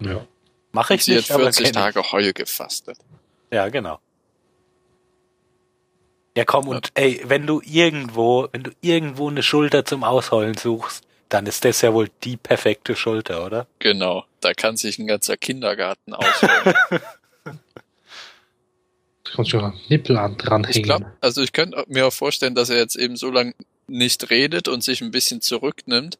Ja. 0.00 0.24
Mache 0.72 0.94
ich 0.94 1.04
Sie 1.04 1.12
hat 1.12 1.18
nicht, 1.18 1.32
aber 1.32 1.44
40 1.44 1.64
kenn 1.64 1.72
Tage 1.72 2.12
Heu 2.12 2.32
gefastet. 2.32 2.98
Ich. 3.50 3.54
Ja, 3.56 3.68
genau. 3.68 3.98
Ja, 6.36 6.44
komm, 6.44 6.68
und 6.68 6.90
ey, 6.94 7.22
wenn 7.24 7.46
du 7.46 7.62
irgendwo, 7.64 8.48
wenn 8.52 8.62
du 8.62 8.70
irgendwo 8.82 9.30
eine 9.30 9.42
Schulter 9.42 9.86
zum 9.86 10.04
Ausheulen 10.04 10.56
suchst, 10.56 11.05
dann 11.28 11.46
ist 11.46 11.64
das 11.64 11.80
ja 11.82 11.92
wohl 11.92 12.08
die 12.24 12.36
perfekte 12.36 12.94
Schulter, 12.96 13.44
oder? 13.44 13.66
Genau, 13.80 14.24
da 14.40 14.54
kann 14.54 14.76
sich 14.76 14.98
ein 14.98 15.06
ganzer 15.06 15.36
Kindergarten 15.36 16.14
ausholen. 16.14 16.74
Du 19.24 19.32
kannst 19.34 19.50
schon 19.50 19.64
einen 19.64 19.80
Nippel 19.88 20.16
an, 20.16 20.36
dranhängen. 20.36 20.76
ich 20.76 20.82
glaube, 20.84 21.12
also 21.20 21.42
ich 21.42 21.52
könnte 21.52 21.84
mir 21.88 22.06
auch 22.06 22.12
vorstellen, 22.12 22.54
dass 22.54 22.70
er 22.70 22.76
jetzt 22.78 22.94
eben 22.96 23.16
so 23.16 23.30
lange 23.30 23.54
nicht 23.88 24.30
redet 24.30 24.68
und 24.68 24.84
sich 24.84 25.00
ein 25.00 25.10
bisschen 25.10 25.40
zurücknimmt, 25.40 26.16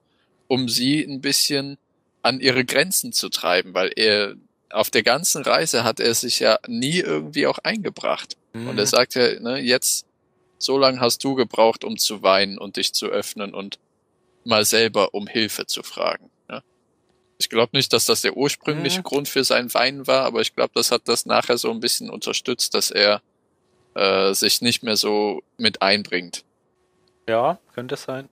um 0.48 0.68
sie 0.68 1.02
ein 1.04 1.20
bisschen 1.20 1.78
an 2.22 2.40
ihre 2.40 2.64
Grenzen 2.64 3.12
zu 3.12 3.28
treiben, 3.28 3.74
weil 3.74 3.92
er 3.94 4.34
auf 4.70 4.90
der 4.90 5.04
ganzen 5.04 5.42
Reise 5.42 5.84
hat 5.84 6.00
er 6.00 6.14
sich 6.14 6.40
ja 6.40 6.58
nie 6.66 6.98
irgendwie 6.98 7.46
auch 7.46 7.58
eingebracht. 7.60 8.36
Und 8.52 8.72
Mhm. 8.72 8.78
er 8.78 8.86
sagt 8.86 9.14
ja, 9.14 9.38
ne, 9.38 9.58
jetzt, 9.58 10.04
so 10.58 10.76
lange 10.76 10.98
hast 11.00 11.22
du 11.22 11.36
gebraucht, 11.36 11.84
um 11.84 11.98
zu 11.98 12.22
weinen 12.22 12.58
und 12.58 12.76
dich 12.76 12.92
zu 12.92 13.06
öffnen 13.06 13.54
und 13.54 13.78
mal 14.46 14.64
selber 14.64 15.14
um 15.14 15.26
Hilfe 15.26 15.66
zu 15.66 15.82
fragen. 15.82 16.30
Ja? 16.48 16.62
Ich 17.38 17.48
glaube 17.48 17.76
nicht, 17.76 17.92
dass 17.92 18.06
das 18.06 18.22
der 18.22 18.36
ursprüngliche 18.36 19.00
Mhm. 19.00 19.04
Grund 19.04 19.28
für 19.28 19.44
sein 19.44 19.72
Weinen 19.74 20.06
war, 20.06 20.24
aber 20.24 20.40
ich 20.40 20.54
glaube, 20.54 20.72
das 20.74 20.90
hat 20.90 21.02
das 21.08 21.26
nachher 21.26 21.58
so 21.58 21.70
ein 21.70 21.80
bisschen 21.80 22.10
unterstützt, 22.10 22.74
dass 22.74 22.90
er 22.90 23.22
äh, 23.94 24.34
sich 24.34 24.60
nicht 24.60 24.82
mehr 24.82 24.96
so 24.96 25.42
mit 25.56 25.82
einbringt. 25.82 26.44
ja, 27.28 27.58
könnte 27.74 27.96
sein. 27.96 28.28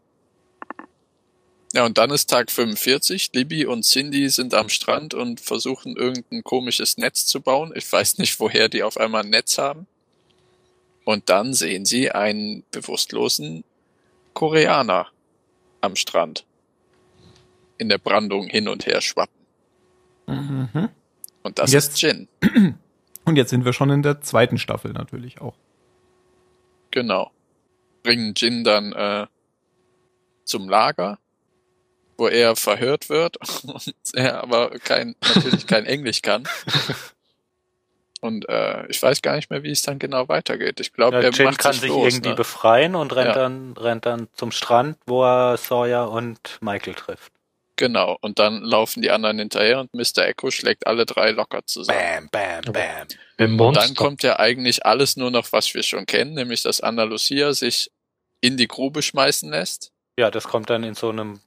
Ja, 1.74 1.84
und 1.84 1.98
dann 1.98 2.10
ist 2.10 2.30
Tag 2.30 2.52
45. 2.52 3.30
Libby 3.32 3.66
und 3.66 3.82
Cindy 3.82 4.28
sind 4.28 4.54
am 4.54 4.68
Strand 4.68 5.12
und 5.12 5.40
versuchen 5.40 5.96
irgendein 5.96 6.44
komisches 6.44 6.98
Netz 6.98 7.26
zu 7.26 7.40
bauen. 7.40 7.72
Ich 7.74 7.90
weiß 7.90 8.18
nicht, 8.18 8.38
woher 8.38 8.68
die 8.68 8.84
auf 8.84 8.96
einmal 8.96 9.24
ein 9.24 9.30
Netz 9.30 9.58
haben. 9.58 9.88
Und 11.04 11.28
dann 11.30 11.52
sehen 11.52 11.84
sie 11.84 12.12
einen 12.12 12.62
bewusstlosen 12.70 13.64
Koreaner 14.34 15.08
am 15.84 15.96
Strand 15.96 16.44
in 17.78 17.88
der 17.88 17.98
Brandung 17.98 18.46
hin 18.48 18.68
und 18.68 18.86
her 18.86 19.00
schwappen. 19.00 19.34
Mhm. 20.26 20.88
Und 21.42 21.58
das 21.58 21.72
Jetzt- 21.72 21.92
ist 21.94 22.02
Jin. 22.02 22.28
Und 23.26 23.36
jetzt 23.36 23.48
sind 23.48 23.64
wir 23.64 23.72
schon 23.72 23.88
in 23.88 24.02
der 24.02 24.20
zweiten 24.20 24.58
Staffel 24.58 24.92
natürlich 24.92 25.40
auch. 25.40 25.54
Genau. 26.90 27.30
Bringen 28.02 28.34
Jin 28.36 28.64
dann 28.64 28.92
äh, 28.92 29.26
zum 30.44 30.68
Lager, 30.68 31.18
wo 32.18 32.28
er 32.28 32.54
verhört 32.54 33.08
wird 33.08 33.38
und 33.64 33.94
er 34.12 34.42
aber 34.42 34.70
kein, 34.78 35.16
natürlich 35.22 35.66
kein 35.66 35.86
Englisch 35.86 36.20
kann. 36.20 36.44
Und 38.24 38.48
äh, 38.48 38.86
ich 38.88 39.02
weiß 39.02 39.20
gar 39.20 39.36
nicht 39.36 39.50
mehr, 39.50 39.62
wie 39.62 39.70
es 39.70 39.82
dann 39.82 39.98
genau 39.98 40.28
weitergeht. 40.28 40.80
Ich 40.80 40.94
glaube, 40.94 41.16
Ja, 41.18 41.22
er 41.24 41.30
Jin 41.30 41.44
macht 41.44 41.58
kann 41.58 41.72
sich 41.72 41.82
sich 41.82 41.90
los. 41.90 42.06
irgendwie 42.14 42.30
Ne? 42.30 42.34
befreien 42.34 42.94
und 42.94 43.14
rennt, 43.14 43.28
Ja. 43.28 43.34
dann, 43.34 43.74
rennt 43.76 44.06
dann 44.06 44.28
zum 44.32 44.50
Strand, 44.50 44.96
wo 45.04 45.22
er 45.24 45.58
Sawyer 45.58 46.10
und 46.10 46.38
Michael 46.62 46.94
trifft. 46.94 47.30
Genau. 47.76 48.16
Und 48.22 48.38
dann 48.38 48.62
laufen 48.62 49.02
die 49.02 49.10
anderen 49.10 49.38
hinterher 49.40 49.80
und 49.80 49.92
Mr. 49.92 50.26
Echo 50.26 50.50
schlägt 50.50 50.86
alle 50.86 51.04
drei 51.04 51.32
locker 51.32 51.66
zusammen. 51.66 52.28
Bam, 52.32 52.62
bam, 52.62 52.72
bam. 53.36 53.60
Und 53.60 53.76
dann 53.76 53.94
kommt 53.94 54.22
ja 54.22 54.38
eigentlich 54.38 54.86
alles 54.86 55.16
nur 55.16 55.30
noch, 55.30 55.52
was 55.52 55.74
wir 55.74 55.82
schon 55.82 56.06
kennen, 56.06 56.32
nämlich 56.32 56.62
dass 56.62 56.80
Anna 56.80 57.02
Lucia 57.02 57.52
sich 57.52 57.90
in 58.40 58.56
die 58.56 58.68
Grube 58.68 59.02
schmeißen 59.02 59.50
lässt. 59.50 59.90
Ja, 60.18 60.30
das 60.30 60.44
kommt 60.44 60.70
dann 60.70 60.82
in 60.84 60.94
so 60.94 61.10
einem 61.10 61.40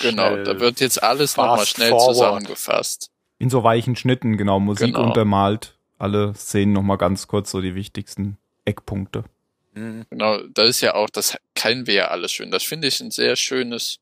Genau, 0.00 0.36
da 0.44 0.60
wird 0.60 0.78
jetzt 0.78 1.02
alles 1.02 1.36
nochmal 1.36 1.66
schnell 1.66 1.88
forward. 1.90 2.14
zusammengefasst. 2.14 3.10
In 3.40 3.50
so 3.50 3.64
weichen 3.64 3.96
Schnitten, 3.96 4.36
genau, 4.36 4.60
Musik 4.60 4.94
Genau. 4.94 5.08
untermalt. 5.08 5.74
Alle 6.00 6.34
Szenen 6.34 6.72
nochmal 6.72 6.96
ganz 6.98 7.26
kurz, 7.28 7.50
so 7.50 7.60
die 7.60 7.74
wichtigsten 7.74 8.38
Eckpunkte. 8.64 9.24
Mhm. 9.74 10.06
Genau, 10.10 10.38
das 10.48 10.68
ist 10.70 10.80
ja 10.80 10.94
auch, 10.94 11.10
das 11.10 11.36
kennen 11.54 11.86
wir 11.86 11.94
ja 11.94 12.08
alles 12.08 12.32
schön. 12.32 12.50
Das 12.50 12.64
finde 12.64 12.88
ich 12.88 13.00
ein 13.00 13.10
sehr 13.10 13.36
schönes, 13.36 13.98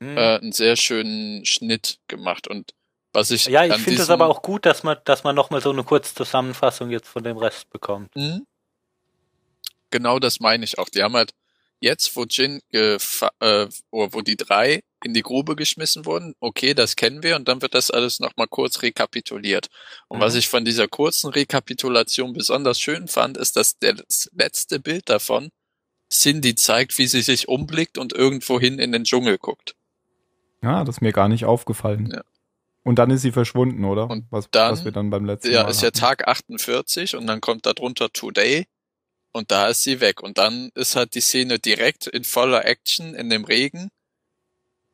Mhm. 0.00 0.16
äh, 0.18 0.36
einen 0.38 0.52
sehr 0.52 0.76
schönen 0.76 1.44
Schnitt 1.46 1.98
gemacht. 2.08 2.46
Und 2.46 2.74
was 3.12 3.30
ich 3.30 3.46
ja, 3.46 3.64
ich 3.64 3.74
finde 3.76 4.02
es 4.02 4.10
aber 4.10 4.26
auch 4.28 4.42
gut, 4.42 4.66
dass 4.66 4.82
man, 4.82 4.98
dass 5.04 5.24
man 5.24 5.34
nochmal 5.34 5.60
so 5.62 5.70
eine 5.70 5.82
Kurzzusammenfassung 5.84 6.90
jetzt 6.90 7.08
von 7.08 7.22
dem 7.24 7.38
Rest 7.38 7.70
bekommt. 7.70 8.14
Mhm. 8.14 8.46
Genau 9.90 10.18
das 10.18 10.40
meine 10.40 10.64
ich 10.64 10.78
auch. 10.78 10.88
Die 10.88 11.02
haben 11.02 11.14
halt 11.14 11.32
jetzt, 11.80 12.14
wo 12.16 12.24
Jin, 12.24 12.60
gefa- 12.72 13.30
äh, 13.40 13.68
wo 13.90 14.20
die 14.20 14.36
drei 14.36 14.82
in 15.04 15.14
die 15.14 15.22
Grube 15.22 15.54
geschmissen 15.56 16.06
wurden, 16.06 16.34
okay, 16.40 16.74
das 16.74 16.96
kennen 16.96 17.22
wir, 17.22 17.36
und 17.36 17.46
dann 17.46 17.62
wird 17.62 17.74
das 17.74 17.90
alles 17.90 18.20
nochmal 18.20 18.48
kurz 18.48 18.82
rekapituliert. 18.82 19.68
Und 20.08 20.18
Mhm. 20.18 20.22
was 20.22 20.34
ich 20.34 20.48
von 20.48 20.64
dieser 20.64 20.88
kurzen 20.88 21.30
Rekapitulation 21.30 22.32
besonders 22.32 22.80
schön 22.80 23.06
fand, 23.08 23.36
ist, 23.36 23.56
dass 23.56 23.78
das 23.78 24.28
letzte 24.32 24.80
Bild 24.80 25.08
davon 25.08 25.50
Cindy 26.10 26.54
zeigt, 26.54 26.96
wie 26.98 27.06
sie 27.06 27.22
sich 27.22 27.48
umblickt 27.48 27.98
und 27.98 28.12
irgendwohin 28.12 28.78
in 28.78 28.92
den 28.92 29.04
Dschungel 29.04 29.38
guckt. 29.38 29.74
Ja, 30.62 30.84
das 30.84 30.96
ist 30.96 31.00
mir 31.00 31.12
gar 31.12 31.28
nicht 31.28 31.44
aufgefallen. 31.44 32.10
Ja. 32.14 32.22
Und 32.84 32.98
dann 32.98 33.10
ist 33.10 33.22
sie 33.22 33.32
verschwunden, 33.32 33.84
oder? 33.84 34.08
Und 34.10 34.26
was, 34.30 34.48
dann- 34.50 34.72
was 34.72 34.84
wir 34.84 34.92
dann 34.92 35.10
beim 35.10 35.24
letzten 35.24 35.50
Ja, 35.50 35.64
Mal 35.64 35.70
ist 35.70 35.82
ja. 35.82 35.90
Tag 35.90 36.28
48 36.28 37.16
und 37.16 37.26
dann 37.26 37.40
kommt 37.40 37.66
da 37.66 37.72
drunter 37.72 38.10
Today 38.12 38.66
und 39.32 39.50
da 39.50 39.68
ist 39.68 39.82
sie 39.82 40.00
weg. 40.00 40.22
Und 40.22 40.36
dann 40.38 40.70
ist 40.74 40.94
halt 40.94 41.14
die 41.14 41.20
Szene 41.20 41.58
direkt 41.58 42.06
in 42.06 42.24
voller 42.24 42.64
Action 42.66 43.14
in 43.14 43.30
dem 43.30 43.44
Regen, 43.44 43.90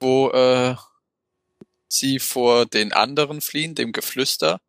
wo 0.01 0.31
äh, 0.31 0.75
sie 1.89 2.19
vor 2.19 2.67
den 2.67 2.93
anderen 2.93 3.41
fliehen, 3.41 3.75
dem 3.75 3.93
Geflüster, 3.93 4.61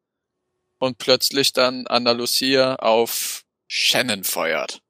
und 0.79 0.97
plötzlich 0.97 1.53
dann 1.53 1.85
Anna 1.87 2.11
Lucia 2.11 2.75
auf 2.75 3.43
Shannon 3.67 4.23
feuert. 4.23 4.81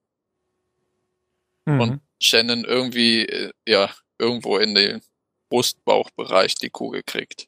Mhm. 1.65 1.81
und- 1.81 2.01
Shannon 2.23 2.63
irgendwie, 2.65 3.25
äh, 3.25 3.51
ja, 3.67 3.89
irgendwo 4.19 4.57
in 4.57 4.75
den 4.75 5.01
Brustbauchbereich 5.49 6.53
die 6.53 6.69
Kugel 6.69 7.01
kriegt. 7.03 7.47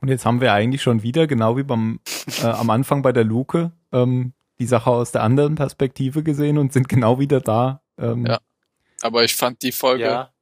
Und 0.00 0.08
jetzt 0.08 0.24
haben 0.26 0.40
wir 0.40 0.52
eigentlich 0.52 0.82
schon 0.82 1.04
wieder, 1.04 1.28
genau 1.28 1.56
wie 1.56 1.62
beim 1.62 2.00
äh, 2.42 2.46
am 2.46 2.68
Anfang 2.70 3.02
bei 3.02 3.12
der 3.12 3.22
Luke, 3.22 3.70
ähm, 3.92 4.32
die 4.58 4.66
Sache 4.66 4.90
aus 4.90 5.12
der 5.12 5.22
anderen 5.22 5.54
Perspektive 5.54 6.24
gesehen 6.24 6.58
und 6.58 6.72
sind 6.72 6.88
genau 6.88 7.20
wieder 7.20 7.40
da. 7.40 7.80
Ähm, 7.96 8.26
Ja. 8.26 8.40
Aber 9.02 9.22
ich 9.24 9.36
fand 9.36 9.62
die 9.62 9.72
Folge 9.72 10.02
Ja, 10.04 10.32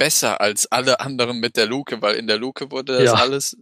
besser 0.00 0.40
als 0.40 0.66
alle 0.72 0.98
anderen 1.00 1.40
mit 1.40 1.58
der 1.58 1.66
Luke, 1.66 2.00
weil 2.00 2.16
in 2.16 2.26
der 2.26 2.38
Luke 2.38 2.70
wurde 2.70 2.94
das 2.96 3.04
Ja. 3.04 3.14
alles 3.16 3.58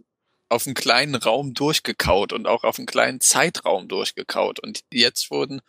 auf 0.47 0.65
einen 0.65 0.73
kleinen 0.73 1.15
Raum 1.15 1.53
durchgekaut 1.53 2.31
und 2.31 2.47
auch 2.47 2.63
auf 2.63 2.79
einen 2.79 2.87
kleinen 2.87 3.19
Zeitraum 3.19 3.89
durchgekaut. 3.89 4.59
Und 4.61 4.79
jetzt 4.91 5.31
wurden 5.31 5.59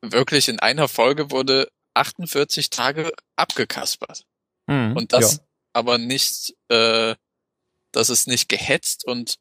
wirklich 0.00 0.48
in 0.48 0.60
einer 0.60 0.86
Folge 0.86 1.32
wurde 1.32 1.68
48 1.94 2.70
Tage 2.70 3.12
abgekaspert. 3.34 4.24
Mhm. 4.68 4.96
Und 4.96 5.12
das 5.12 5.34
Ja. 5.34 5.38
aber 5.72 5.98
nicht, 5.98 6.54
äh, 6.68 7.16
dass 7.90 8.10
es 8.10 8.28
nicht 8.28 8.48
gehetzt 8.48 9.04
und 9.04 9.36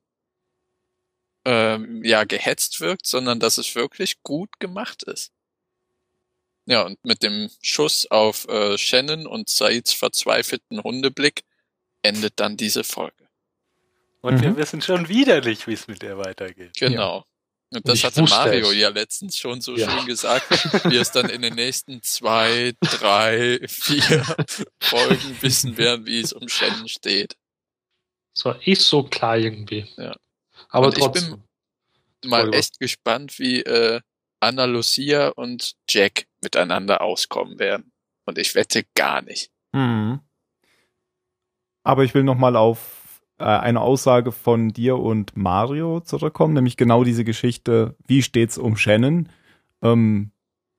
ähm, 1.46 2.04
ja 2.04 2.24
gehetzt 2.24 2.80
wirkt, 2.82 3.06
sondern 3.06 3.40
dass 3.40 3.60
es 3.60 3.76
wirklich 3.76 4.24
gut 4.24 4.60
gemacht 4.60 5.04
ist. 5.04 5.32
Ja, 6.66 6.84
und 6.84 7.03
mit 7.03 7.24
dem 7.24 7.49
Schuss 7.61 8.05
auf 8.09 8.47
äh, 8.47 8.78
Shannon 8.78 9.28
und 9.28 9.49
Saids 9.49 9.91
verzweifelten 9.93 10.82
Hundeblick 10.84 11.43
endet 12.03 12.39
dann 12.39 12.57
diese 12.57 12.84
Folge. 12.84 13.16
und 14.22 14.41
wir 14.41 14.51
Mhm. 14.51 14.55
wissen 14.57 14.82
schon 14.82 15.09
wieder 15.09 15.41
nicht, 15.41 15.68
wie 15.68 15.74
es 15.74 15.88
mit 15.89 16.01
der 16.01 16.18
weitergeht. 16.18 16.72
Genau. 16.78 17.26
Und 17.72 17.78
Und 17.80 17.88
das 17.89 17.97
ich 17.97 18.05
hatte 18.05 18.22
Mario 18.24 18.70
es. 18.72 18.78
ja 18.78 18.88
letztens 18.89 19.38
schon 19.38 19.59
so 19.59 19.76
Ja. 19.76 19.89
schön 19.91 20.05
gesagt, 20.05 20.49
wie 20.89 20.95
es 20.95 21.11
dann 21.11 21.30
in 21.30 21.41
den 21.41 21.55
nächsten 21.55 22.01
zwei, 22.03 22.74
drei, 22.80 23.59
vier 23.68 24.24
Folgen 24.80 25.38
wissen 25.41 25.76
werden, 25.78 26.05
wie 26.05 26.22
es 26.22 26.32
um 26.32 26.47
Shannon 26.47 26.88
steht. 26.88 27.36
Das 28.36 28.45
war 28.45 28.66
eh 28.66 28.76
so 28.76 29.03
klar 29.03 29.38
irgendwie. 29.38 29.86
Ja. 29.97 30.16
Aber 30.70 30.88
Und 30.88 30.97
ich 30.97 31.03
bin- 31.07 31.11
trotzdem. 31.24 31.43
mal 32.26 32.53
echt 32.53 32.80
gespannt, 32.80 33.38
wie 33.39 33.61
äh, 33.64 33.99
Anna 34.44 34.66
Lucia 34.66 35.30
und 35.30 35.74
Jack 35.89 36.26
miteinander 36.41 37.02
auskommen 37.02 37.60
werden. 37.60 37.91
Und 38.26 38.38
ich 38.38 38.56
wette 38.56 38.84
gar 38.96 39.22
nicht. 39.22 39.52
Mhm. 39.74 40.20
Aber 41.84 42.04
ich 42.04 42.14
will 42.14 42.24
noch 42.24 42.38
mal 42.38 42.56
auf 42.56 43.22
äh, 43.39 43.44
eine 43.44 43.82
Aussage 43.82 44.32
von 44.32 44.70
dir 44.70 44.98
und 44.98 45.36
Mario 45.36 46.00
zurückkommen, 46.00 46.54
nämlich 46.54 46.78
genau 46.78 47.04
diese 47.04 47.24
Geschichte, 47.26 47.96
wie 48.08 48.22
steht's 48.24 48.58
um 48.58 48.78
Shannon? 48.78 49.30
Ähm, 49.82 50.32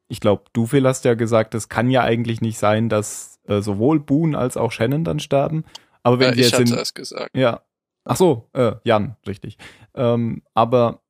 ich 0.08 0.20
glaube, 0.20 0.44
du, 0.52 0.66
Phil, 0.66 0.86
hast 0.86 1.04
ja 1.04 1.14
gesagt, 1.14 1.54
es 1.54 1.68
kann 1.68 1.90
ja 1.90 2.02
eigentlich 2.02 2.40
nicht 2.40 2.58
sein, 2.58 2.88
dass 2.88 3.40
äh, 3.46 3.60
sowohl 3.60 4.00
Boone 4.00 4.38
als 4.38 4.56
auch 4.56 4.72
Shannon 4.72 5.04
dann 5.04 5.18
sterben. 5.18 5.64
Aber 6.02 6.18
wenn 6.20 6.32
Äh, 6.32 6.34
sie 6.34 6.40
ich 6.40 6.46
jetzt 6.46 6.60
hatte 6.60 6.70
in, 6.70 6.76
das 6.76 6.94
gesagt. 6.94 7.36
Ja. 7.36 7.62
Ach 8.06 8.16
so, 8.16 8.48
äh, 8.52 8.72
Jan, 8.84 9.16
richtig. 9.26 9.56
Ähm, 9.94 10.42
aber 10.52 11.00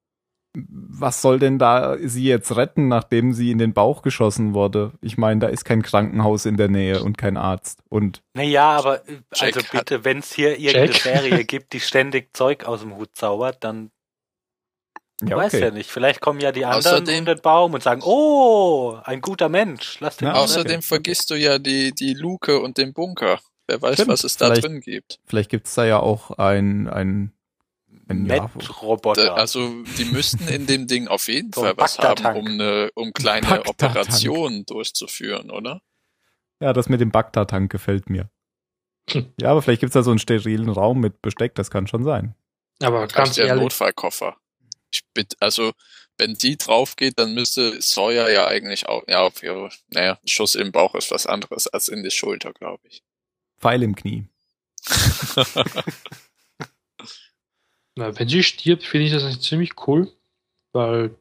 was 0.56 1.20
soll 1.20 1.38
denn 1.40 1.58
da 1.58 1.96
sie 2.00 2.24
jetzt 2.24 2.54
retten, 2.56 2.86
nachdem 2.88 3.32
sie 3.32 3.50
in 3.50 3.58
den 3.58 3.72
Bauch 3.74 4.02
geschossen 4.02 4.54
wurde? 4.54 4.92
Ich 5.00 5.18
meine, 5.18 5.40
da 5.40 5.48
ist 5.48 5.64
kein 5.64 5.82
Krankenhaus 5.82 6.46
in 6.46 6.56
der 6.56 6.68
Nähe 6.68 7.02
und 7.02 7.18
kein 7.18 7.36
Arzt. 7.36 7.80
Und 7.88 8.22
Naja, 8.34 8.70
aber 8.76 9.08
äh, 9.08 9.18
Jack 9.34 9.56
also 9.56 9.60
hat- 9.60 9.70
bitte, 9.72 10.04
wenn 10.04 10.18
es 10.18 10.32
hier 10.32 10.56
irgendeine 10.58 10.92
Jack? 10.92 11.02
Serie 11.02 11.44
gibt, 11.44 11.72
die 11.72 11.80
ständig 11.80 12.36
Zeug 12.36 12.64
aus 12.66 12.80
dem 12.82 12.96
Hut 12.96 13.10
zaubert, 13.14 13.64
dann 13.64 13.90
ja, 15.22 15.36
weiß 15.36 15.52
ja 15.54 15.70
nicht. 15.70 15.90
Vielleicht 15.90 16.20
kommen 16.20 16.40
ja 16.40 16.52
die 16.52 16.64
anderen 16.64 17.04
Außerdem- 17.04 17.18
um 17.20 17.24
den 17.26 17.40
Baum 17.40 17.74
und 17.74 17.82
sagen, 17.82 18.02
oh, 18.04 18.96
ein 19.04 19.20
guter 19.20 19.48
Mensch, 19.48 19.98
lass 20.00 20.16
den 20.18 20.28
mal 20.28 20.34
Außerdem 20.34 20.70
retten. 20.70 20.82
vergisst 20.82 21.30
du 21.30 21.34
ja 21.34 21.58
die, 21.58 21.92
die 21.92 22.14
Luke 22.14 22.60
und 22.60 22.78
den 22.78 22.92
Bunker. 22.92 23.40
Wer 23.66 23.80
weiß, 23.80 23.94
Stimmt, 23.94 24.08
was 24.10 24.24
es 24.24 24.36
da 24.36 24.46
vielleicht- 24.46 24.64
drin 24.64 24.80
gibt. 24.80 25.18
Vielleicht 25.26 25.50
gibt's 25.50 25.74
da 25.74 25.84
ja 25.84 25.98
auch 26.00 26.32
ein, 26.32 26.88
ein, 26.88 27.32
Met-Roboter. 28.06 29.34
also, 29.34 29.82
die 29.98 30.04
müssten 30.04 30.46
in 30.48 30.66
dem 30.66 30.86
Ding 30.86 31.08
auf 31.08 31.28
jeden 31.28 31.52
So 31.54 31.62
Fall 31.62 31.74
was 31.76 31.98
haben, 31.98 32.24
um 32.36 32.46
eine, 32.46 32.90
um 32.94 33.12
kleine. 33.12 33.64
Operationen 33.66 34.66
durchzuführen, 34.66 35.50
oder? 35.50 35.80
ja, 36.60 36.72
das 36.72 36.88
mit 36.88 37.00
dem 37.00 37.10
Bagdad-Tank 37.10 37.70
gefällt 37.70 38.08
mir. 38.08 38.30
Hm. 39.10 39.32
Ja, 39.40 39.50
aber 39.50 39.62
vielleicht 39.62 39.80
gibt's 39.80 39.94
da 39.94 40.02
so 40.02 40.10
einen 40.10 40.18
sterilen 40.18 40.70
Raum 40.70 41.00
mit 41.00 41.20
Besteck, 41.20 41.54
das 41.54 41.70
kann 41.70 41.86
schon 41.86 42.04
sein. 42.04 42.34
Aber 42.82 43.00
Ganz 43.00 43.12
ganz 43.12 43.34
der 43.34 43.46
ehrlich, 43.46 43.62
Notfallkoffer. 43.62 44.36
Ich 44.90 45.02
bitte, 45.12 45.36
also, 45.40 45.72
wenn 46.16 46.34
die 46.34 46.56
drauf 46.56 46.96
geht, 46.96 47.18
dann 47.18 47.34
müsste 47.34 47.80
Sawyer 47.82 48.30
ja 48.30 48.46
eigentlich 48.46 48.88
auch, 48.88 49.02
ja, 49.08 49.22
auf 49.22 49.42
ihre, 49.42 49.68
naja, 49.88 50.18
ein 50.22 50.28
Schuss 50.28 50.54
im 50.54 50.72
Bauch 50.72 50.94
ist 50.94 51.10
was 51.10 51.26
anderes 51.26 51.66
als 51.68 51.88
in 51.88 52.02
die 52.02 52.10
Schulter, 52.10 52.52
glaube 52.52 52.82
ich. 52.88 53.02
Pfeil 53.58 53.82
im 53.82 53.94
Knie. 53.94 54.28
na, 57.96 58.18
wenn 58.18 58.28
sie 58.28 58.42
stirbt, 58.42 58.84
finde 58.84 59.06
ich 59.06 59.12
das 59.12 59.22
eigentlich 59.24 59.40
ziemlich 59.40 59.72
cool, 59.86 60.10
weil, 60.72 61.14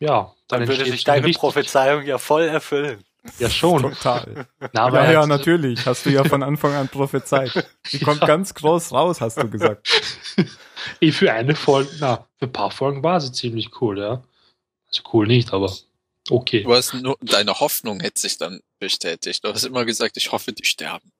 ja, 0.00 0.34
dann 0.48 0.60
würde 0.60 0.72
entsteht 0.74 0.92
sich 0.92 1.04
deine 1.04 1.26
richtig- 1.26 1.40
Prophezeiung 1.40 2.04
ja 2.04 2.18
voll 2.18 2.42
erfüllen. 2.42 3.04
Ja, 3.38 3.48
schon. 3.48 3.82
Total. 3.94 4.46
Na, 4.72 4.90
ja, 4.92 5.12
ja, 5.12 5.26
natürlich. 5.26 5.86
Hast 5.86 6.04
du 6.04 6.10
ja 6.10 6.24
von 6.24 6.42
Anfang 6.42 6.74
an 6.74 6.88
prophezeit. 6.88 7.66
Die 7.90 7.98
kommt 8.04 8.20
ganz 8.20 8.52
groß 8.52 8.92
raus, 8.92 9.20
hast 9.20 9.38
du 9.38 9.48
gesagt. 9.48 9.88
Für 11.12 11.32
eine 11.32 11.56
Folge, 11.56 11.90
na, 11.98 12.26
für 12.38 12.44
ein 12.44 12.52
paar 12.52 12.70
Folgen 12.70 13.02
war 13.02 13.18
sie 13.18 13.32
ziemlich 13.32 13.80
cool, 13.80 13.98
ja. 13.98 14.22
Also 14.88 15.02
cool 15.14 15.26
nicht, 15.26 15.54
aber 15.54 15.72
Okay. 16.30 16.62
Du 16.62 16.74
hast 16.74 16.94
nur, 16.94 17.16
deine 17.20 17.60
Hoffnung 17.60 18.00
hätte 18.00 18.20
sich 18.20 18.38
dann 18.38 18.60
bestätigt. 18.78 19.44
Du 19.44 19.48
hast 19.52 19.64
immer 19.64 19.84
gesagt, 19.84 20.16
ich 20.16 20.32
hoffe, 20.32 20.52
die 20.52 20.64
sterben. 20.64 21.12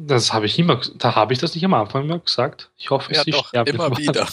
Das 0.00 0.32
habe 0.32 0.46
ich 0.46 0.56
immer, 0.58 0.80
da 0.94 1.16
habe 1.16 1.32
ich 1.32 1.40
das 1.40 1.54
nicht 1.54 1.64
am 1.64 1.74
Anfang 1.74 2.06
mal 2.06 2.20
gesagt. 2.20 2.70
Ich 2.76 2.90
hoffe, 2.90 3.12
Ja, 3.12 3.24
sie 3.24 3.32
doch, 3.32 3.52
immer 3.52 3.96
wieder. 3.98 4.28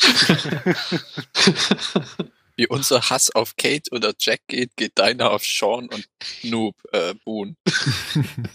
Wie 2.56 2.66
unser 2.68 3.10
Hass 3.10 3.34
auf 3.34 3.56
Kate 3.56 3.90
oder 3.92 4.12
Jack 4.18 4.40
geht, 4.48 4.76
geht 4.76 4.98
deiner 4.98 5.30
auf 5.30 5.44
Sean 5.44 5.88
und 5.88 6.08
Noob, 6.42 6.76
äh, 6.92 7.14
Boone. 7.24 7.56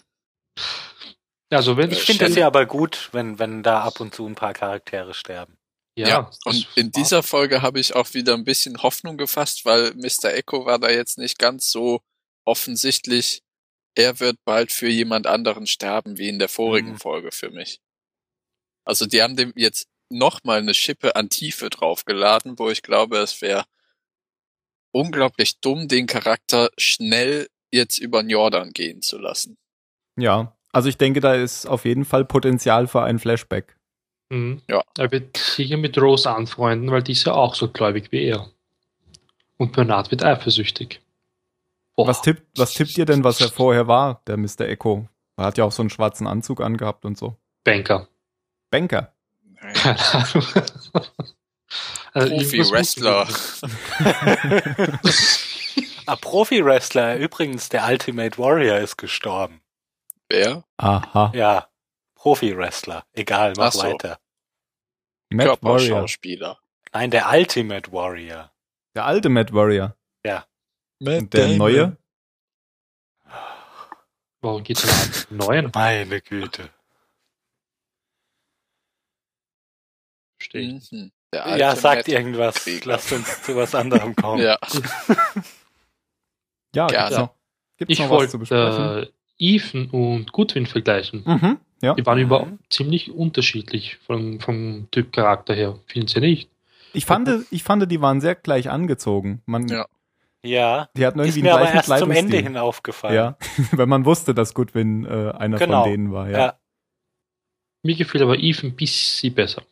also 1.50 1.78
wenn 1.78 1.92
Ich 1.92 2.00
Äh, 2.00 2.06
finde 2.06 2.26
es 2.26 2.36
ja 2.36 2.48
aber 2.48 2.66
gut, 2.66 3.10
wenn, 3.12 3.40
wenn 3.40 3.64
da 3.64 3.82
ab 3.82 4.00
und 4.00 4.14
zu 4.14 4.26
ein 4.26 4.36
paar 4.36 4.54
Charaktere 4.54 5.14
sterben. 5.14 5.58
ja, 5.98 6.08
Ja, 6.08 6.32
und 6.46 6.68
in 6.76 6.92
dieser 6.92 7.24
Folge 7.24 7.62
habe 7.62 7.80
ich 7.80 7.96
auch 7.96 8.14
wieder 8.14 8.34
ein 8.36 8.46
bisschen 8.46 8.82
Hoffnung 8.84 9.18
gefasst, 9.18 9.66
weil 9.66 9.94
Mr. 9.96 10.34
Echo 10.34 10.66
war 10.66 10.80
da 10.80 10.90
jetzt 10.90 11.18
nicht 11.18 11.40
ganz 11.40 11.72
so 11.72 12.02
offensichtlich, 12.46 13.42
er 13.96 14.20
wird 14.20 14.38
bald 14.46 14.72
für 14.72 14.88
jemand 14.90 15.28
anderen 15.28 15.68
sterben, 15.68 16.18
wie 16.18 16.30
in 16.30 16.40
der 16.40 16.50
vorigen 16.50 16.94
Mhm. 16.94 17.00
Folge 17.00 17.32
für 17.32 17.50
mich. 17.50 17.80
Also 18.86 19.06
die 19.06 19.22
haben 19.22 19.36
dem 19.36 19.54
jetzt 19.56 19.88
nochmal 20.10 20.60
eine 20.60 20.74
Schippe 20.74 21.16
an 21.16 21.30
Tiefe 21.30 21.70
draufgeladen, 21.70 22.58
wo 22.58 22.70
ich 22.70 22.82
glaube, 22.82 23.18
es 23.18 23.42
wäre 23.42 23.66
unglaublich 24.92 25.60
dumm, 25.60 25.88
den 25.88 26.08
Charakter 26.08 26.70
schnell 26.78 27.48
jetzt 27.72 28.00
über 28.00 28.24
den 28.24 28.30
Jordan 28.30 28.72
gehen 28.72 29.02
zu 29.02 29.18
lassen. 29.20 29.58
Ja, 30.18 30.58
also 30.72 30.90
ich 30.90 30.98
denke, 30.98 31.20
da 31.20 31.36
ist 31.36 31.66
auf 31.66 31.86
jeden 31.86 32.06
Fall 32.06 32.26
Potenzial 32.26 32.88
für 32.88 33.04
ein 33.04 33.20
Flashback. 33.20 33.78
Mhm. 34.30 34.62
Ja. 34.68 34.84
Er 34.98 35.12
wird 35.12 35.38
sicher 35.38 35.78
mit 35.78 35.98
Rose 35.98 36.30
anfreunden, 36.30 36.92
weil 36.92 37.04
die 37.04 37.12
ist 37.14 37.26
ja 37.26 37.34
auch 37.34 37.56
so 37.56 37.70
gläubig 37.70 38.12
wie 38.12 38.26
er. 38.26 38.52
Und 39.58 39.74
Bernard 39.74 40.10
wird 40.12 40.24
eifersüchtig. 40.24 41.02
Boah. 42.00 42.08
Was 42.08 42.22
tippt, 42.22 42.58
was 42.58 42.74
tippt 42.74 42.98
ihr 42.98 43.04
denn, 43.04 43.26
was 43.26 43.42
er 43.42 43.50
vorher 43.50 43.90
war, 43.90 44.22
der 44.26 44.38
Mr. 44.38 44.62
Echo? 44.62 45.10
Er 45.36 45.44
hat 45.48 45.58
ja 45.58 45.66
auch 45.66 45.74
so 45.74 45.82
einen 45.82 45.90
schwarzen 45.90 46.28
Anzug 46.28 46.62
angehabt 46.62 47.04
und 47.04 47.18
so. 47.18 47.36
Banker. 47.66 48.08
Banker. 48.72 49.14
Keine 49.74 50.00
Ahnung. 50.14 50.46
Also 52.14 52.36
Profi-Wrestler. 52.36 53.28
Ah, 56.06 56.16
Profi-Wrestler, 56.16 57.18
übrigens, 57.18 57.68
der 57.68 57.86
Ultimate 57.86 58.38
Warrior 58.40 58.78
ist 58.78 58.98
gestorben. 58.98 59.62
Wer? 60.30 60.64
Aha. 60.78 61.32
Ja, 61.36 61.68
Profi-Wrestler. 62.16 63.04
Egal, 63.12 63.54
mach 63.58 63.68
Ach 63.68 63.72
so. 63.74 63.84
weiter. 63.84 64.20
Matt 65.30 65.48
Warrior. 65.48 65.58
Körperschauspieler. 65.60 66.60
Nein, 66.94 67.12
der 67.12 67.30
Ultimate 67.30 67.92
Warrior. 67.92 68.52
Der 68.96 69.06
alte 69.06 69.28
Matt 69.30 69.54
Warrior. 69.54 69.96
Und 71.02 71.34
der 71.34 71.44
Damon. 71.44 71.58
neue? 71.58 71.98
Warum 74.42 74.64
geht's 74.64 74.82
denn 75.30 75.38
an 75.40 75.48
neuen? 75.48 75.72
Meine 75.74 76.22
Güte. 76.22 76.70
Verstehe 80.40 80.78
ich. 80.78 80.92
Mhm. 80.92 81.12
Ja, 81.34 81.76
sagt 81.76 82.08
Matt 82.08 82.08
irgendwas. 82.08 82.56
Krieger. 82.64 82.86
Lasst 82.88 83.12
uns 83.12 83.44
zu 83.44 83.56
was 83.56 83.76
anderem 83.76 84.16
kommen. 84.16 84.42
Ja, 84.42 84.58
Ja, 86.76 86.88
Gerne. 86.88 87.08
gibt's 87.08 87.18
noch, 87.20 87.34
gibt's 87.78 87.94
Ich 87.94 88.00
noch 88.00 88.10
was 88.12 88.32
zu 88.32 88.40
besprechen? 88.40 88.78
wollte 88.78 89.08
äh, 89.08 89.12
Ethan 89.56 89.90
und 89.90 90.32
Goodwin 90.32 90.66
vergleichen. 90.68 91.24
Mhm, 91.26 91.58
ja. 91.82 91.94
Die 91.96 92.06
waren 92.06 92.20
über 92.20 92.46
Mhm. 92.46 92.60
ziemlich 92.70 93.12
unterschiedlich 93.12 93.98
vom, 94.06 94.40
vom 94.40 94.88
Typ 94.92 95.12
Charakter 95.14 95.54
her. 95.54 95.80
Finden 95.88 96.08
Sie 96.08 96.20
nicht? 96.20 96.50
Ich 96.94 97.06
fand, 97.06 97.30
ich 97.52 97.64
fand, 97.64 97.92
die 97.92 98.02
waren 98.02 98.22
sehr 98.22 98.36
gleich 98.36 98.70
angezogen. 98.70 99.42
Man, 99.46 99.68
Ja. 99.68 99.88
Ja, 100.44 100.88
Die 100.96 101.06
hatten 101.06 101.20
ist 101.20 101.28
irgendwie 101.36 101.42
mir 101.44 101.56
einen 101.56 101.68
aber 101.68 101.74
erst 101.76 101.98
zum. 102.00 102.12
Ende 102.12 102.38
hin 102.38 102.56
aufgefallen. 102.58 103.16
Ja, 103.16 103.38
wenn 103.72 103.90
man 103.90 104.06
wusste, 104.06 104.34
dass 104.34 104.54
Goodwin 104.54 105.06
äh, 105.06 105.32
einer 105.38 105.58
Genau. 105.58 105.84
von 105.84 105.92
denen 105.92 106.12
war. 106.14 106.30
Ja. 106.30 106.38
Ja. 106.38 106.54
Mir 107.84 107.96
gefiel 107.96 108.22
aber 108.24 108.38
Ethan 108.38 108.70
ein 108.72 108.76
bisschen 108.76 109.34
besser. 109.34 109.64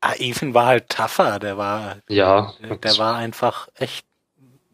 Ah, 0.00 0.14
Ethan 0.18 0.54
war 0.54 0.66
halt 0.66 0.88
tougher, 0.90 1.38
der 1.38 1.56
war, 1.56 1.96
Ja, 2.08 2.52
der, 2.62 2.76
der 2.76 2.98
war 2.98 3.16
einfach 3.16 3.68
echt, 3.76 4.04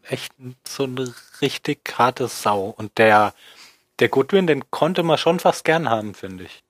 echt 0.03 0.33
so 0.67 0.83
eine 0.83 1.13
richtig 1.41 1.79
harte 1.97 2.27
Sau. 2.27 2.73
Und 2.77 2.97
der, 2.97 3.33
der 3.99 4.09
Goodwin, 4.09 4.47
den 4.47 4.69
konnte 4.69 5.03
man 5.03 5.17
schon 5.17 5.39
fast 5.39 5.63
gern 5.63 5.89
haben, 5.89 6.13
finde 6.13 6.43
ich. 6.45 6.63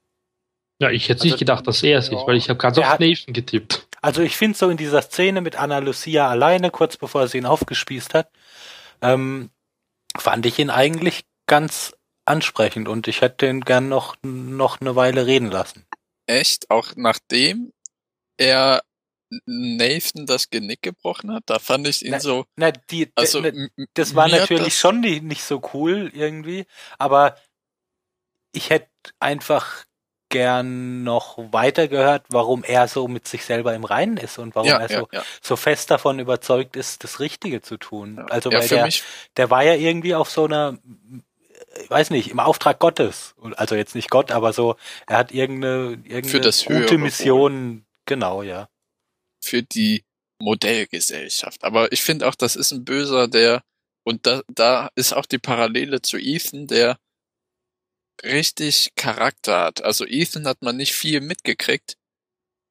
Ja, 0.80 0.90
ich 0.92 1.04
hätte 1.10 1.22
Also, 1.22 1.26
nicht 1.26 1.40
gedacht, 1.40 1.66
dass 1.68 1.82
er 1.84 1.98
es 2.00 2.10
ja. 2.10 2.18
ist, 2.20 2.28
weil 2.28 2.36
ich 2.38 2.50
habe 2.50 2.58
ganz 2.60 2.76
Der 2.76 2.86
auf 2.86 2.94
hat- 2.94 3.00
Nathan 3.00 3.34
getippt. 3.34 3.88
Also 4.02 4.22
ich 4.22 4.36
finde 4.36 4.58
so 4.58 4.70
in 4.70 4.78
dieser 4.78 5.02
Szene 5.02 5.42
mit 5.42 5.56
Anna 5.56 5.80
Lucia 5.80 6.28
alleine, 6.28 6.72
kurz 6.72 6.98
bevor 6.98 7.28
sie 7.28 7.38
ihn 7.38 7.46
aufgespießt 7.46 8.14
hat, 8.14 8.30
ähm, 9.04 9.50
fand 10.18 10.46
ich 10.46 10.58
ihn 10.60 10.70
eigentlich 10.70 11.26
ganz 11.48 11.94
ansprechend 12.26 12.88
und 12.88 13.08
ich 13.08 13.22
hätte 13.22 13.48
ihn 13.48 13.62
gern 13.62 13.90
noch, 13.90 14.16
noch 14.24 14.80
eine 14.82 14.96
Weile 14.96 15.26
reden 15.28 15.52
lassen. 15.52 15.86
echt, 16.26 16.70
auch 16.72 16.94
nachdem 16.96 17.74
er 18.38 18.82
Nathan 19.46 20.26
das 20.26 20.50
Genick 20.50 20.82
gebrochen 20.84 21.34
hat, 21.34 21.44
da 21.48 21.60
fand 21.60 21.88
ich 21.88 22.06
ihn 22.06 22.12
Na, 22.12 22.20
so, 22.20 22.46
Na, 22.56 22.72
die, 22.72 23.12
also 23.16 23.42
ne, 23.42 23.50
m- 23.50 23.70
m- 23.76 23.88
das 23.96 24.16
war 24.16 24.28
natürlich 24.28 24.74
das- 24.74 24.78
schon 24.80 25.00
nicht, 25.02 25.24
nicht 25.24 25.44
so 25.44 25.62
cool 25.74 26.12
irgendwie, 26.14 26.66
aber 26.98 27.36
ich 28.54 28.70
hätte 28.70 28.90
einfach 29.20 29.84
gern 30.34 31.04
noch 31.04 31.38
weiter 31.54 31.88
gehört, 31.88 32.26
warum 32.30 32.64
er 32.64 32.88
so 32.88 33.08
mit 33.08 33.28
sich 33.28 33.46
selber 33.46 33.76
im 33.76 33.84
Reinen 33.84 34.18
ist 34.18 34.40
und 34.40 34.56
warum 34.56 34.68
ja, 34.68 34.80
er 34.80 34.90
ja, 34.90 35.00
so, 35.00 35.08
ja, 35.12 35.24
so 35.42 35.56
fest 35.56 35.92
davon 35.92 36.18
überzeugt 36.18 36.76
ist, 36.76 37.04
das 37.04 37.20
Richtige 37.20 37.62
zu 37.62 37.78
tun. 37.78 38.16
ja. 38.18 38.26
Also 38.26 38.50
ja, 38.50 38.60
weil 38.60 38.68
der, 38.68 38.86
mich, 38.86 39.04
der 39.38 39.52
war 39.52 39.64
ja 39.64 39.76
irgendwie 39.76 40.16
auf 40.16 40.32
so 40.32 40.46
einer, 40.46 40.80
ich 41.82 41.90
weiß 41.90 42.10
nicht, 42.10 42.32
im 42.32 42.40
Auftrag 42.40 42.80
Gottes. 42.80 43.36
Also 43.58 43.76
jetzt 43.76 43.94
nicht 43.94 44.10
Gott, 44.10 44.32
aber 44.32 44.54
so, 44.54 44.76
er 45.06 45.18
hat 45.18 45.32
irgendeine, 45.32 46.02
irgendeine 46.04 46.52
gute 46.82 46.98
Mission, 46.98 47.86
genau, 48.08 48.42
ja. 48.42 48.70
für 49.40 49.62
die 49.62 50.04
Modellgesellschaft. 50.40 51.64
Aber 51.64 51.92
ich 51.92 52.02
finde 52.02 52.28
auch, 52.28 52.36
das 52.36 52.56
ist 52.56 52.72
ein 52.72 52.86
Böser, 52.86 53.28
der, 53.28 53.62
und 54.04 54.26
da, 54.26 54.42
da 54.48 54.90
ist 54.96 55.14
auch 55.14 55.28
die 55.28 55.38
Parallele 55.38 56.02
zu 56.02 56.18
Ethan, 56.18 56.66
der 56.66 56.98
richtig 58.22 58.92
Charakter 58.96 59.60
hat. 59.62 59.84
Also 59.84 60.06
Ethan 60.06 60.48
hat 60.48 60.62
man 60.62 60.78
nicht 60.78 60.94
viel 60.94 61.22
mitgekriegt, 61.22 61.98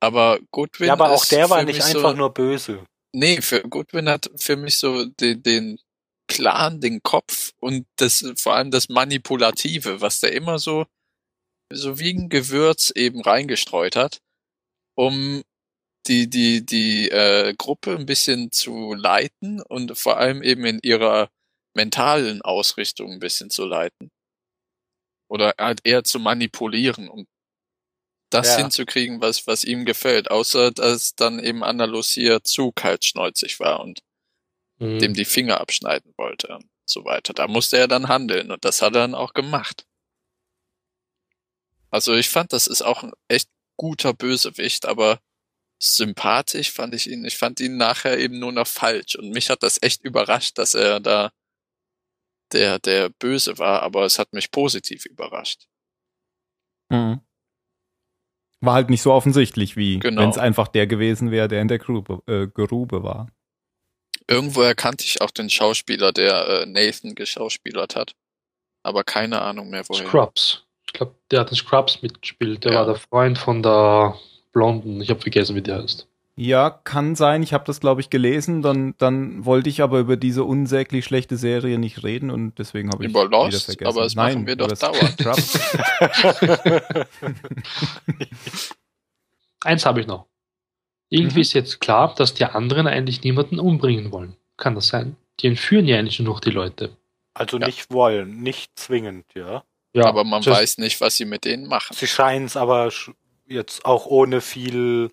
aber 0.00 0.40
Goodwin 0.50 0.88
ja, 0.88 0.92
aber 0.94 1.10
auch 1.10 1.24
der 1.24 1.50
war 1.50 1.62
nicht 1.62 1.82
einfach 1.82 2.10
so, 2.10 2.16
nur 2.16 2.32
böse. 2.32 2.84
Nee, 3.14 3.42
für 3.42 3.62
Goodwin 3.62 4.08
hat 4.08 4.30
für 4.36 4.56
mich 4.56 4.78
so 4.78 5.04
den, 5.04 5.42
den 5.42 5.78
Plan, 6.26 6.80
den 6.80 7.02
Kopf 7.02 7.52
und 7.60 7.86
das 7.96 8.24
vor 8.36 8.54
allem 8.54 8.70
das 8.70 8.88
Manipulative, 8.88 10.00
was 10.00 10.20
der 10.20 10.32
immer 10.32 10.58
so 10.58 10.86
so 11.72 11.98
wie 11.98 12.12
ein 12.12 12.28
Gewürz 12.28 12.90
eben 12.94 13.22
reingestreut 13.22 13.96
hat, 13.96 14.20
um 14.94 15.42
die 16.06 16.28
die 16.28 16.64
die 16.64 17.10
äh, 17.10 17.54
Gruppe 17.56 17.96
ein 17.96 18.06
bisschen 18.06 18.50
zu 18.50 18.94
leiten 18.94 19.62
und 19.62 19.96
vor 19.98 20.18
allem 20.18 20.42
eben 20.42 20.64
in 20.64 20.80
ihrer 20.82 21.30
mentalen 21.74 22.42
Ausrichtung 22.42 23.12
ein 23.12 23.20
bisschen 23.20 23.50
zu 23.50 23.64
leiten 23.64 24.10
oder 25.32 25.54
halt 25.58 25.80
eher 25.84 26.04
zu 26.04 26.18
manipulieren, 26.20 27.08
um 27.08 27.26
das 28.30 28.48
Ja. 28.48 28.56
hinzukriegen, 28.56 29.20
was 29.22 29.46
was 29.46 29.64
ihm 29.64 29.84
gefällt, 29.86 30.30
außer 30.30 30.70
dass 30.70 31.14
dann 31.14 31.38
eben 31.38 31.64
Anna 31.64 31.86
Lucia 31.86 32.42
zu 32.44 32.72
kaltschnäuzig 32.72 33.58
war 33.60 33.80
und 33.80 34.00
Mhm. 34.78 34.98
dem 35.00 35.14
die 35.14 35.24
Finger 35.24 35.60
abschneiden 35.60 36.12
wollte 36.18 36.48
und 36.54 36.68
so 36.86 37.04
weiter. 37.04 37.32
Da 37.34 37.48
musste 37.48 37.78
er 37.78 37.88
dann 37.88 38.08
handeln 38.08 38.50
und 38.50 38.64
das 38.64 38.82
hat 38.82 38.94
er 38.94 39.00
dann 39.02 39.14
auch 39.14 39.32
gemacht. 39.34 39.86
Also 41.90 42.14
ich 42.14 42.28
fand, 42.30 42.52
das 42.52 42.66
ist 42.66 42.82
auch 42.82 43.02
ein 43.02 43.12
echt 43.28 43.48
guter 43.76 44.12
Bösewicht, 44.14 44.86
aber 44.86 45.20
sympathisch 45.80 46.72
fand 46.72 46.94
ich 46.94 47.10
ihn. 47.10 47.24
Ich 47.24 47.38
fand 47.38 47.60
ihn 47.60 47.76
nachher 47.76 48.18
eben 48.18 48.38
nur 48.38 48.52
noch 48.52 48.66
falsch 48.68 49.16
und 49.16 49.30
mich 49.30 49.50
hat 49.50 49.62
das 49.62 49.82
echt 49.82 50.02
überrascht, 50.04 50.58
dass 50.58 50.74
er 50.74 51.00
da 51.00 51.32
der, 52.52 52.78
der 52.78 53.08
Böse 53.08 53.58
war, 53.58 53.82
aber 53.82 54.04
es 54.04 54.18
hat 54.18 54.32
mich 54.32 54.50
positiv 54.50 55.06
überrascht. 55.06 55.66
Mhm. 56.90 57.20
War 58.60 58.74
halt 58.74 58.90
nicht 58.90 59.02
so 59.02 59.12
offensichtlich, 59.12 59.76
wie 59.76 59.98
Genau. 59.98 60.22
wenn 60.22 60.28
es 60.30 60.38
einfach 60.38 60.68
der 60.68 60.86
gewesen 60.86 61.30
wäre, 61.30 61.48
der 61.48 61.60
in 61.62 61.68
der 61.68 61.78
Grube, 61.78 62.22
äh, 62.26 62.46
Grube 62.46 63.02
war. 63.02 63.28
Irgendwo 64.28 64.62
erkannte 64.62 65.04
ich 65.04 65.20
auch 65.20 65.30
den 65.32 65.50
Schauspieler, 65.50 66.12
der 66.12 66.46
äh, 66.62 66.66
Nathan 66.66 67.14
geschauspielert 67.14 67.96
hat. 67.96 68.14
Aber 68.84 69.02
keine 69.04 69.42
Ahnung 69.42 69.70
mehr 69.70 69.82
woher. 69.88 70.06
Scrubs. 70.06 70.64
Ich 70.86 70.92
glaube, 70.92 71.14
der 71.30 71.40
hat 71.40 71.50
in 71.50 71.56
Scrubs 71.56 72.02
mitgespielt. 72.02 72.64
Der 72.64 72.72
Ja. 72.72 72.78
war 72.80 72.86
der 72.86 72.96
Freund 72.96 73.38
von 73.38 73.62
der 73.62 74.16
Blonden. 74.52 75.00
Ich 75.00 75.10
habe 75.10 75.20
vergessen, 75.20 75.56
wie 75.56 75.62
der 75.62 75.82
heißt. 75.82 76.06
Ja, 76.34 76.70
kann 76.70 77.14
sein. 77.14 77.42
Ich 77.42 77.52
habe 77.52 77.64
das, 77.66 77.78
glaube 77.80 78.00
ich, 78.00 78.08
gelesen. 78.08 78.62
Dann, 78.62 78.94
dann 78.98 79.44
wollte 79.44 79.68
ich 79.68 79.82
aber 79.82 79.98
über 80.00 80.16
diese 80.16 80.44
unsäglich 80.44 81.04
schlechte 81.04 81.36
Serie 81.36 81.78
nicht 81.78 82.02
reden 82.04 82.30
und 82.30 82.58
deswegen 82.58 82.90
habe 82.90 83.04
ich 83.04 83.10
Über 83.10 83.26
wieder 83.26 83.44
Lost? 83.44 83.66
vergessen. 83.66 83.86
Aber 83.88 84.02
das 84.04 84.14
Nein, 84.14 84.34
machen 84.34 84.46
wir 84.46 84.56
doch 84.56 84.72
dauernd. 84.72 85.16
Eins 89.64 89.86
habe 89.86 90.00
ich 90.00 90.06
noch. 90.06 90.26
Irgendwie 91.08 91.36
Mhm. 91.36 91.42
ist 91.42 91.52
jetzt 91.52 91.80
klar, 91.80 92.14
dass 92.14 92.34
die 92.34 92.44
anderen 92.44 92.86
eigentlich 92.86 93.22
niemanden 93.22 93.58
umbringen 93.58 94.10
wollen. 94.12 94.36
Kann 94.56 94.74
das 94.74 94.88
sein? 94.88 95.16
Die 95.40 95.46
entführen 95.48 95.86
ja 95.86 95.98
eigentlich 95.98 96.18
nur 96.20 96.34
noch 96.34 96.40
die 96.40 96.50
Leute. 96.50 96.96
Also 97.34 97.58
Ja. 97.58 97.66
nicht 97.66 97.90
wollen, 97.90 98.42
nicht 98.42 98.78
zwingend, 98.78 99.26
ja. 99.34 99.64
Ja, 99.94 100.06
aber 100.06 100.24
man 100.24 100.44
weiß 100.44 100.78
nicht, 100.78 101.00
was 101.02 101.16
sie 101.16 101.26
mit 101.26 101.44
denen 101.44 101.66
machen. 101.66 101.94
Sie 101.94 102.06
scheinen 102.06 102.46
es 102.46 102.56
aber 102.56 102.90
jetzt 103.46 103.84
auch 103.84 104.06
ohne 104.06 104.40
viel, 104.40 105.10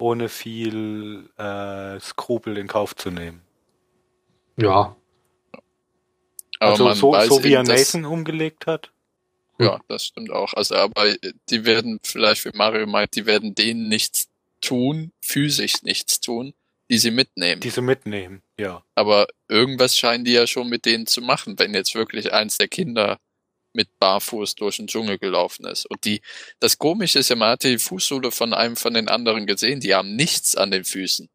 ohne 0.00 0.28
viel 0.28 1.28
äh, 1.36 1.98
Skrupel 2.00 2.56
in 2.58 2.66
Kauf 2.66 2.94
zu 2.96 3.10
nehmen. 3.10 3.42
Ja, 4.56 4.96
Aber 6.58 6.70
also 6.72 6.92
so, 6.92 7.20
so 7.20 7.44
wie 7.44 7.52
er 7.52 7.62
Nathan 7.62 8.04
umgelegt 8.04 8.66
hat. 8.66 8.90
Ja, 9.60 9.80
das 9.88 10.06
stimmt 10.06 10.30
auch. 10.30 10.54
Also, 10.54 10.76
aber 10.76 11.14
die 11.50 11.64
werden 11.64 11.98
vielleicht, 12.02 12.44
wie 12.44 12.56
Mario 12.56 12.86
meint, 12.86 13.16
die 13.16 13.26
werden 13.26 13.54
denen 13.54 13.88
nichts 13.88 14.28
tun, 14.60 15.12
physisch 15.20 15.82
nichts 15.82 16.20
tun, 16.20 16.54
die 16.90 16.98
sie 16.98 17.10
mitnehmen. 17.10 17.60
Diese 17.60 17.82
mitnehmen, 17.82 18.42
ja. 18.58 18.82
Aber 18.94 19.26
irgendwas 19.48 19.96
scheinen 19.96 20.24
die 20.24 20.32
ja 20.32 20.46
schon 20.46 20.68
mit 20.68 20.84
denen 20.84 21.06
zu 21.06 21.20
machen, 21.20 21.58
wenn 21.58 21.74
jetzt 21.74 21.94
wirklich 21.94 22.32
eins 22.32 22.58
der 22.58 22.68
Kinder 22.68 23.18
mit 23.78 23.98
barfuß 24.00 24.56
durch 24.56 24.78
den 24.78 24.88
Dschungel 24.88 25.18
gelaufen 25.18 25.64
ist. 25.64 25.86
Und 25.86 26.04
die, 26.04 26.20
das 26.58 26.78
Komische 26.78 27.20
ist 27.20 27.30
ja, 27.30 27.36
man 27.36 27.50
hatte 27.50 27.68
die 27.68 27.78
Fußsohle 27.78 28.32
von 28.32 28.52
einem 28.52 28.74
von 28.74 28.92
den 28.92 29.08
anderen 29.08 29.46
gesehen, 29.46 29.78
die 29.78 29.94
haben 29.94 30.16
nichts 30.16 30.56
an 30.56 30.72
den 30.72 30.84
Füßen. 30.84 31.28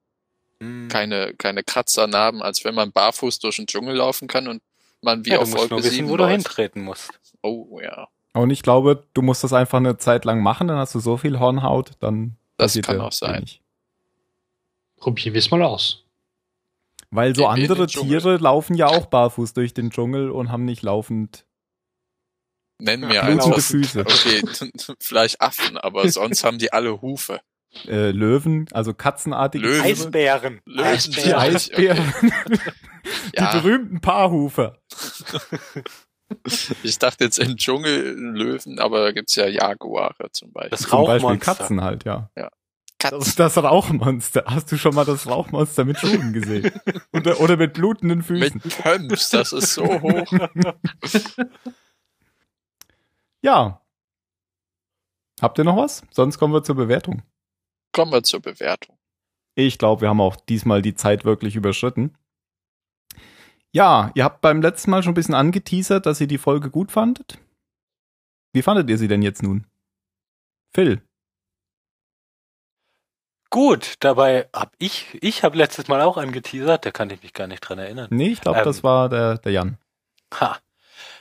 Hm. 0.60 0.90
Keine, 0.90 1.34
keine 1.36 1.64
Kratzer, 1.64 2.06
Narben, 2.06 2.44
als 2.44 2.66
wenn 2.66 2.76
man 2.76 2.92
barfuß 2.92 3.40
durch 3.40 3.56
den 3.56 3.66
Dschungel 3.66 3.96
laufen 3.96 4.28
kann 4.28 4.50
und 4.50 4.62
man 5.02 5.26
wie 5.26 5.30
ja, 5.30 5.38
du 5.38 5.44
auf 5.44 5.48
musst 5.50 5.60
Folge 5.60 5.76
nur 5.76 5.84
wissen, 5.84 5.96
7 5.96 6.10
wo 6.10 6.18
du 6.18 6.28
hintreten 6.28 6.84
musst. 6.84 7.10
Oh, 7.42 7.80
ja. 7.82 8.10
Und 8.34 8.50
ich 8.50 8.62
glaube, 8.62 9.08
du 9.14 9.22
musst 9.22 9.44
das 9.46 9.54
einfach 9.54 9.78
eine 9.78 9.98
Zeit 9.98 10.26
lang 10.26 10.42
machen, 10.42 10.68
dann 10.68 10.78
hast 10.78 10.94
du 10.96 11.00
so 11.00 11.16
viel 11.16 11.40
Hornhaut, 11.40 11.92
dann 12.02 12.36
Das 12.58 12.80
kann 12.82 13.00
auch 13.00 13.14
sein. 13.14 13.38
wenig. 13.38 13.62
probieren 14.98 15.34
wir 15.34 15.40
es 15.40 15.50
mal 15.50 15.64
aus. 15.64 16.04
Weil 17.10 17.36
so 17.36 17.44
den 17.44 17.52
andere. 17.52 17.88
Tiere 17.88 18.38
laufen 18.38 18.76
ja 18.76 18.88
auch 18.88 19.06
barfuß 19.06 19.54
durch 19.54 19.74
den 19.74 19.92
Dschungel 19.92 20.32
und 20.32 20.52
haben 20.52 20.66
nicht 20.66 20.82
laufend. 20.82 21.46
Nenn 22.80 23.02
mir 23.02 23.14
Ja, 23.14 23.50
was, 23.50 23.68
Füße. 23.68 24.02
okay, 24.02 24.42
vielleicht 25.00 25.42
Affen, 25.42 25.78
aber 25.78 26.08
sonst 26.10 26.44
haben 26.44 26.58
die 26.58 26.74
alle 26.74 27.02
Hufe. 27.02 27.40
Äh, 27.88 28.12
Löwen, 28.12 28.68
also 28.72 28.94
katzenartige 28.94 29.66
Löwen. 29.68 29.82
Eisbären. 29.82 30.62
Löwen. 30.66 31.12
Die 31.12 31.30
Ja, 31.30 31.40
Eisbären. 31.40 32.14
Die 33.36 33.40
Ja, 33.40 33.52
berühmten 33.60 34.00
Paarhufer. 34.00 34.78
ich 36.84 37.00
dachte 37.00 37.24
jetzt 37.26 37.38
im 37.40 37.58
Dschungel 37.58 38.14
Löwen, 38.18 38.80
aber 38.80 39.02
da 39.04 39.12
gibt's 39.12 39.36
ja 39.36 39.48
Jaguare 39.48 40.30
zum 40.32 40.52
Beispiel. 40.54 40.70
Das 40.72 40.82
Zum 40.82 40.90
Beispiel 41.06 41.14
Rauchmonster. 41.26 41.56
Katzen 41.56 41.82
halt, 41.82 42.06
ja. 42.06 42.30
Das 42.36 42.50
Katzen. 43.00 43.22
ist 43.22 43.40
das 43.40 43.58
Rauchmonster. 43.58 44.44
Hast 44.46 44.72
du 44.72 44.78
schon 44.78 44.96
mal 44.96 45.04
das 45.06 45.28
Rauchmonster 45.28 45.84
mit 45.84 46.00
Schuhen 46.00 46.32
gesehen? 46.32 46.72
Oder, 47.12 47.40
oder 47.42 47.58
mit 47.58 47.74
blutenden 47.74 48.24
Füßen? 48.24 48.62
Mit 48.64 48.78
Pumps, 48.78 49.30
das 49.32 49.52
ist 49.52 49.74
so 49.74 49.84
hoch. 49.86 50.32
Ja. 53.44 53.82
Habt 55.42 55.58
ihr 55.58 55.64
noch 55.64 55.78
was? 55.78 56.04
Sonst 56.12 56.38
kommen 56.38 56.54
wir 56.54 56.64
zur 56.64 56.76
Bewertung. 56.76 57.24
Kommen 57.92 58.12
wir 58.12 58.24
zur 58.24 58.42
Bewertung. 58.42 58.98
Ich 59.56 59.78
glaube, 59.78 60.02
wir 60.02 60.10
haben 60.10 60.22
auch 60.22 60.36
diesmal 60.36 60.82
die 60.82 60.96
Zeit 60.96 61.26
wirklich 61.26 61.56
überschritten. 61.56 62.18
Ja, 63.72 64.12
ihr 64.16 64.24
habt 64.24 64.42
beim 64.42 64.62
letzten 64.62 64.92
Mal 64.92 65.04
schon 65.04 65.12
ein 65.12 65.16
bisschen 65.16 65.36
angeteasert, 65.36 66.06
dass 66.06 66.22
ihr 66.22 66.28
die 66.28 66.38
Folge 66.38 66.70
gut 66.70 66.92
fandet. 66.92 67.40
Wie 68.54 68.62
fandet 68.62 68.90
ihr 68.90 68.98
sie 68.98 69.08
denn 69.08 69.22
jetzt 69.22 69.44
nun? 69.44 69.66
Phil. 70.76 71.02
Gut, 73.50 73.96
dabei 74.00 74.50
hab 74.54 74.74
ich, 74.80 75.18
ich 75.22 75.44
habe 75.44 75.58
letztes 75.58 75.88
Mal 75.88 76.02
auch 76.02 76.18
angeteasert, 76.18 76.86
da 76.86 76.92
kann 76.92 77.10
ich 77.12 77.22
mich 77.22 77.34
gar 77.34 77.48
nicht 77.48 77.60
dran 77.62 77.78
erinnern. 77.78 78.08
Nee, 78.10 78.30
ich 78.30 78.42
glaube, 78.42 78.60
Ähm. 78.60 78.66
das 78.66 78.84
war 78.84 79.10
der, 79.10 79.38
der 79.38 79.52
Jan. 79.52 79.78
Ha. 80.40 80.58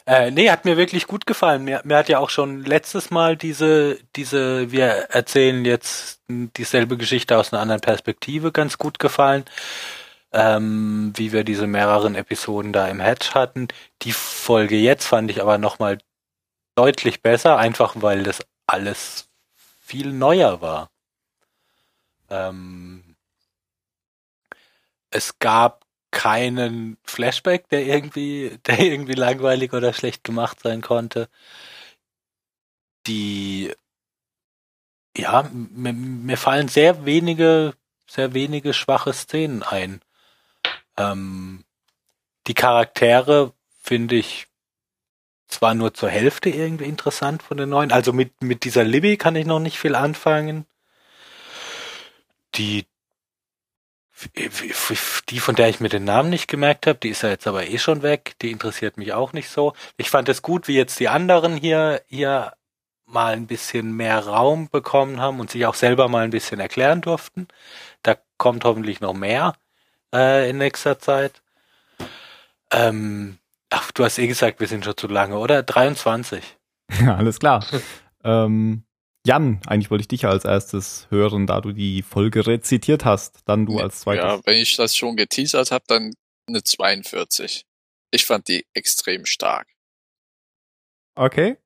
Äh, 0.06 0.30
nee, 0.30 0.50
hat 0.50 0.64
mir 0.64 0.76
wirklich 0.76 1.06
gut 1.06 1.26
gefallen. 1.26 1.64
Mir, 1.64 1.80
mir 1.84 1.96
hat 1.96 2.08
ja 2.08 2.18
auch 2.18 2.30
schon 2.30 2.64
letztes 2.64 3.10
Mal 3.10 3.36
diese, 3.36 3.98
diese, 4.16 4.72
wir 4.72 4.86
erzählen 5.10 5.64
jetzt 5.64 6.20
dieselbe 6.28 6.96
Geschichte 6.96 7.38
aus 7.38 7.52
einer 7.52 7.62
anderen 7.62 7.80
Perspektive 7.80 8.52
ganz 8.52 8.78
gut 8.78 8.98
gefallen. 8.98 9.44
Ähm, 10.32 11.12
wie 11.14 11.32
wir 11.32 11.44
diese 11.44 11.66
mehreren 11.66 12.14
Episoden 12.14 12.72
da 12.72 12.88
im 12.88 13.00
Hatch 13.00 13.34
hatten. 13.34 13.68
Die 14.02 14.12
Folge 14.12 14.76
jetzt 14.76 15.06
fand 15.06 15.30
ich 15.30 15.42
aber 15.42 15.58
nochmal 15.58 15.98
deutlich 16.74 17.22
besser, 17.22 17.58
einfach 17.58 17.94
weil 17.96 18.22
das 18.22 18.40
alles 18.66 19.28
viel 19.80 20.12
neuer 20.12 20.62
war. 20.62 20.90
Ähm, 22.30 23.16
es 25.10 25.38
gab 25.38 25.81
keinen 26.12 26.98
Flashback, 27.04 27.68
der 27.70 27.84
irgendwie, 27.84 28.58
der 28.66 28.78
irgendwie 28.78 29.14
langweilig 29.14 29.72
oder 29.72 29.92
schlecht 29.92 30.22
gemacht 30.22 30.60
sein 30.60 30.82
konnte. 30.82 31.28
Die, 33.08 33.72
ja, 35.16 35.50
mir, 35.52 35.92
mir 35.92 36.36
fallen 36.36 36.68
sehr 36.68 37.04
wenige, 37.04 37.74
sehr 38.06 38.34
wenige 38.34 38.72
schwache 38.72 39.12
Szenen 39.12 39.64
ein. 39.64 40.00
Ähm, 40.96 41.64
die 42.46 42.54
Charaktere 42.54 43.52
finde 43.82 44.16
ich 44.16 44.46
zwar 45.48 45.74
nur 45.74 45.94
zur 45.94 46.08
Hälfte 46.08 46.50
irgendwie 46.50 46.84
interessant 46.84 47.42
von 47.42 47.56
den 47.56 47.68
neuen. 47.70 47.92
Also 47.92 48.12
mit, 48.12 48.42
mit 48.42 48.64
dieser 48.64 48.84
Libby 48.84 49.16
kann 49.16 49.36
ich 49.36 49.46
noch 49.46 49.60
nicht 49.60 49.78
viel 49.78 49.94
anfangen. 49.94 50.66
Die, 52.54 52.86
die, 55.28 55.38
von 55.38 55.54
der 55.54 55.68
ich 55.68 55.80
mir 55.80 55.88
den 55.88 56.04
Namen 56.04 56.30
nicht 56.30 56.48
gemerkt 56.48 56.86
habe, 56.86 56.98
die 56.98 57.10
ist 57.10 57.22
ja 57.22 57.30
jetzt 57.30 57.46
aber 57.46 57.66
eh 57.68 57.78
schon 57.78 58.02
weg. 58.02 58.34
Die 58.42 58.50
interessiert 58.50 58.96
mich 58.96 59.12
auch 59.12 59.32
nicht 59.32 59.48
so. 59.48 59.74
Ich 59.96 60.10
fand 60.10 60.28
es 60.28 60.42
gut, 60.42 60.68
wie 60.68 60.76
jetzt 60.76 61.00
die 61.00 61.08
anderen 61.08 61.56
hier, 61.56 62.02
hier 62.08 62.52
mal 63.06 63.34
ein 63.34 63.46
bisschen 63.46 63.92
mehr 63.92 64.26
Raum 64.26 64.68
bekommen 64.70 65.20
haben 65.20 65.40
und 65.40 65.50
sich 65.50 65.66
auch 65.66 65.74
selber 65.74 66.08
mal 66.08 66.24
ein 66.24 66.30
bisschen 66.30 66.60
erklären 66.60 67.00
durften. 67.00 67.48
Da 68.02 68.16
kommt 68.38 68.64
hoffentlich 68.64 69.00
noch 69.00 69.14
mehr 69.14 69.54
äh, 70.14 70.48
in 70.48 70.58
nächster 70.58 70.98
Zeit. 70.98 71.42
Ähm, 72.70 73.38
ach, 73.70 73.92
du 73.92 74.04
hast 74.04 74.18
eh 74.18 74.26
gesagt, 74.26 74.60
wir 74.60 74.66
sind 74.66 74.84
schon 74.84 74.96
zu 74.96 75.08
lange, 75.08 75.38
oder? 75.38 75.62
23. 75.62 76.42
Ja, 77.00 77.16
alles 77.16 77.38
klar. 77.38 77.64
ähm, 78.24 78.84
Jan, 79.26 79.60
eigentlich 79.66 79.90
wollte 79.90 80.02
ich 80.02 80.08
dich 80.08 80.26
als 80.26 80.44
erstes 80.44 81.06
hören, 81.10 81.46
da 81.46 81.60
du 81.60 81.72
die 81.72 82.02
Folge 82.02 82.46
rezitiert 82.46 83.04
hast. 83.04 83.40
Dann 83.44 83.66
du 83.66 83.78
als 83.78 84.00
zweites. 84.00 84.24
Ja, 84.24 84.40
wenn 84.44 84.56
ich 84.56 84.76
das 84.76 84.96
schon 84.96 85.16
geteasert 85.16 85.70
habe, 85.70 85.84
dann 85.86 86.12
eine 86.48 86.64
42. 86.64 87.64
Ich 88.10 88.24
fand 88.26 88.48
die 88.48 88.66
extrem 88.74 89.24
stark. 89.24 89.68
Okay. 91.14 91.56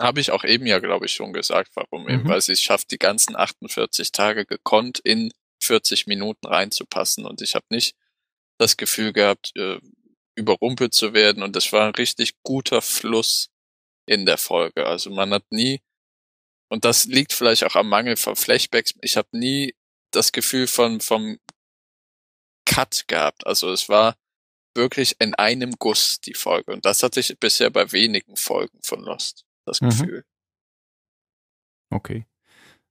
Habe 0.00 0.20
ich 0.20 0.32
auch 0.32 0.44
eben 0.44 0.66
ja, 0.66 0.80
glaube 0.80 1.06
ich, 1.06 1.12
schon 1.12 1.32
gesagt, 1.32 1.70
warum 1.74 2.08
eben, 2.08 2.24
Mhm. 2.24 2.28
weil 2.28 2.40
sie 2.42 2.52
es 2.52 2.60
schafft, 2.60 2.90
die 2.90 2.98
ganzen 2.98 3.36
48 3.36 4.12
Tage 4.12 4.44
gekonnt 4.44 4.98
in 4.98 5.32
40 5.62 6.06
Minuten 6.06 6.46
reinzupassen 6.46 7.24
und 7.24 7.40
ich 7.40 7.54
habe 7.54 7.64
nicht 7.70 7.96
das 8.58 8.76
Gefühl 8.76 9.12
gehabt, 9.12 9.52
äh, 9.56 9.78
überrumpelt 10.34 10.92
zu 10.92 11.14
werden 11.14 11.42
und 11.42 11.54
es 11.56 11.72
war 11.72 11.86
ein 11.86 11.94
richtig 11.94 12.34
guter 12.42 12.82
Fluss 12.82 13.48
in 14.06 14.26
der 14.26 14.38
Folge. 14.38 14.86
Also 14.86 15.10
man 15.10 15.32
hat 15.32 15.44
nie, 15.50 15.80
und 16.72 16.86
das 16.86 17.04
liegt 17.04 17.34
vielleicht 17.34 17.64
auch 17.64 17.74
am 17.74 17.90
Mangel 17.90 18.16
von 18.16 18.34
Flashbacks, 18.34 18.94
ich 19.02 19.18
habe 19.18 19.28
nie 19.32 19.74
das 20.10 20.32
Gefühl 20.32 20.66
von 20.66 21.00
vom 21.00 21.38
Cut 22.64 23.04
gehabt. 23.08 23.46
Also 23.46 23.70
es 23.70 23.90
war 23.90 24.16
wirklich 24.74 25.16
in 25.18 25.34
einem 25.34 25.72
Guss 25.78 26.18
die 26.22 26.32
Folge 26.32 26.72
und 26.72 26.86
das 26.86 27.02
hatte 27.02 27.20
ich 27.20 27.38
bisher 27.38 27.68
bei 27.68 27.92
wenigen 27.92 28.36
Folgen 28.36 28.78
von 28.82 29.02
Lost, 29.02 29.44
das 29.66 29.82
Mhm. 29.82 29.90
Gefühl. 29.90 30.24
Okay. 31.90 32.24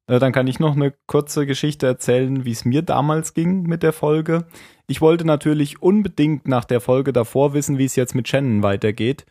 Dann 0.06 0.32
kann 0.32 0.46
ich 0.46 0.60
noch 0.60 0.76
eine 0.76 0.92
kurze 1.08 1.48
Geschichte 1.48 1.88
erzählen, 1.88 2.46
wie 2.46 2.52
es 2.52 2.66
mir 2.66 2.84
damals 2.84 3.34
ging 3.34 3.64
mit 3.64 3.82
der 3.82 3.94
Folge. 3.94 4.48
Ich 4.86 5.02
wollte 5.02 5.26
natürlich 5.26 5.82
unbedingt 5.82 6.48
nach 6.48 6.66
der 6.66 6.82
Folge 6.82 7.14
davor 7.14 7.54
wissen, 7.54 7.80
wie 7.80 7.86
es 7.86 7.96
jetzt 7.96 8.14
mit 8.14 8.28
Shannon 8.28 8.62
weitergeht. 8.62 9.26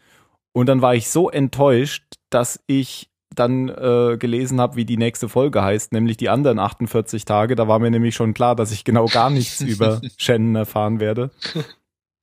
Und 0.53 0.67
dann 0.67 0.83
war 0.83 0.97
ich 0.97 1.09
so 1.09 1.31
enttäuscht, 1.31 2.15
dass 2.31 2.65
ich 2.67 3.10
dann 3.35 3.69
äh, 3.69 4.17
gelesen 4.19 4.61
habe, 4.61 4.77
wie 4.77 4.85
die 4.85 4.97
nächste 4.97 5.29
Folge 5.29 5.63
heißt, 5.63 5.93
nämlich 5.93 6.17
die 6.17 6.29
anderen 6.29 6.59
48 6.59 7.25
Tage. 7.25 7.55
Da 7.55 7.69
war 7.69 7.79
mir 7.79 7.91
nämlich 7.91 8.15
schon 8.15 8.35
klar, 8.35 8.57
dass 8.57 8.73
ich 8.73 8.85
genau 8.85 9.07
gar 9.07 9.31
nichts 9.31 9.61
über 9.61 10.01
Shannon 10.17 10.57
erfahren 10.57 11.01
werde. 11.01 11.31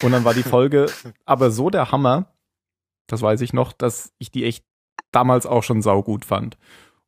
Und 0.04 0.12
dann 0.12 0.26
war 0.26 0.34
die 0.34 0.44
Folge 0.44 0.88
aber 1.26 1.52
so 1.52 1.70
der 1.70 1.92
Hammer, 1.92 2.34
das 3.08 3.22
weiß 3.22 3.42
ich 3.42 3.54
noch, 3.54 3.72
dass 3.72 4.14
ich 4.20 4.32
die 4.32 4.44
echt 4.44 4.66
damals 5.12 5.46
auch 5.46 5.64
schon 5.64 5.82
saugut 5.82 6.26
fand. 6.26 6.58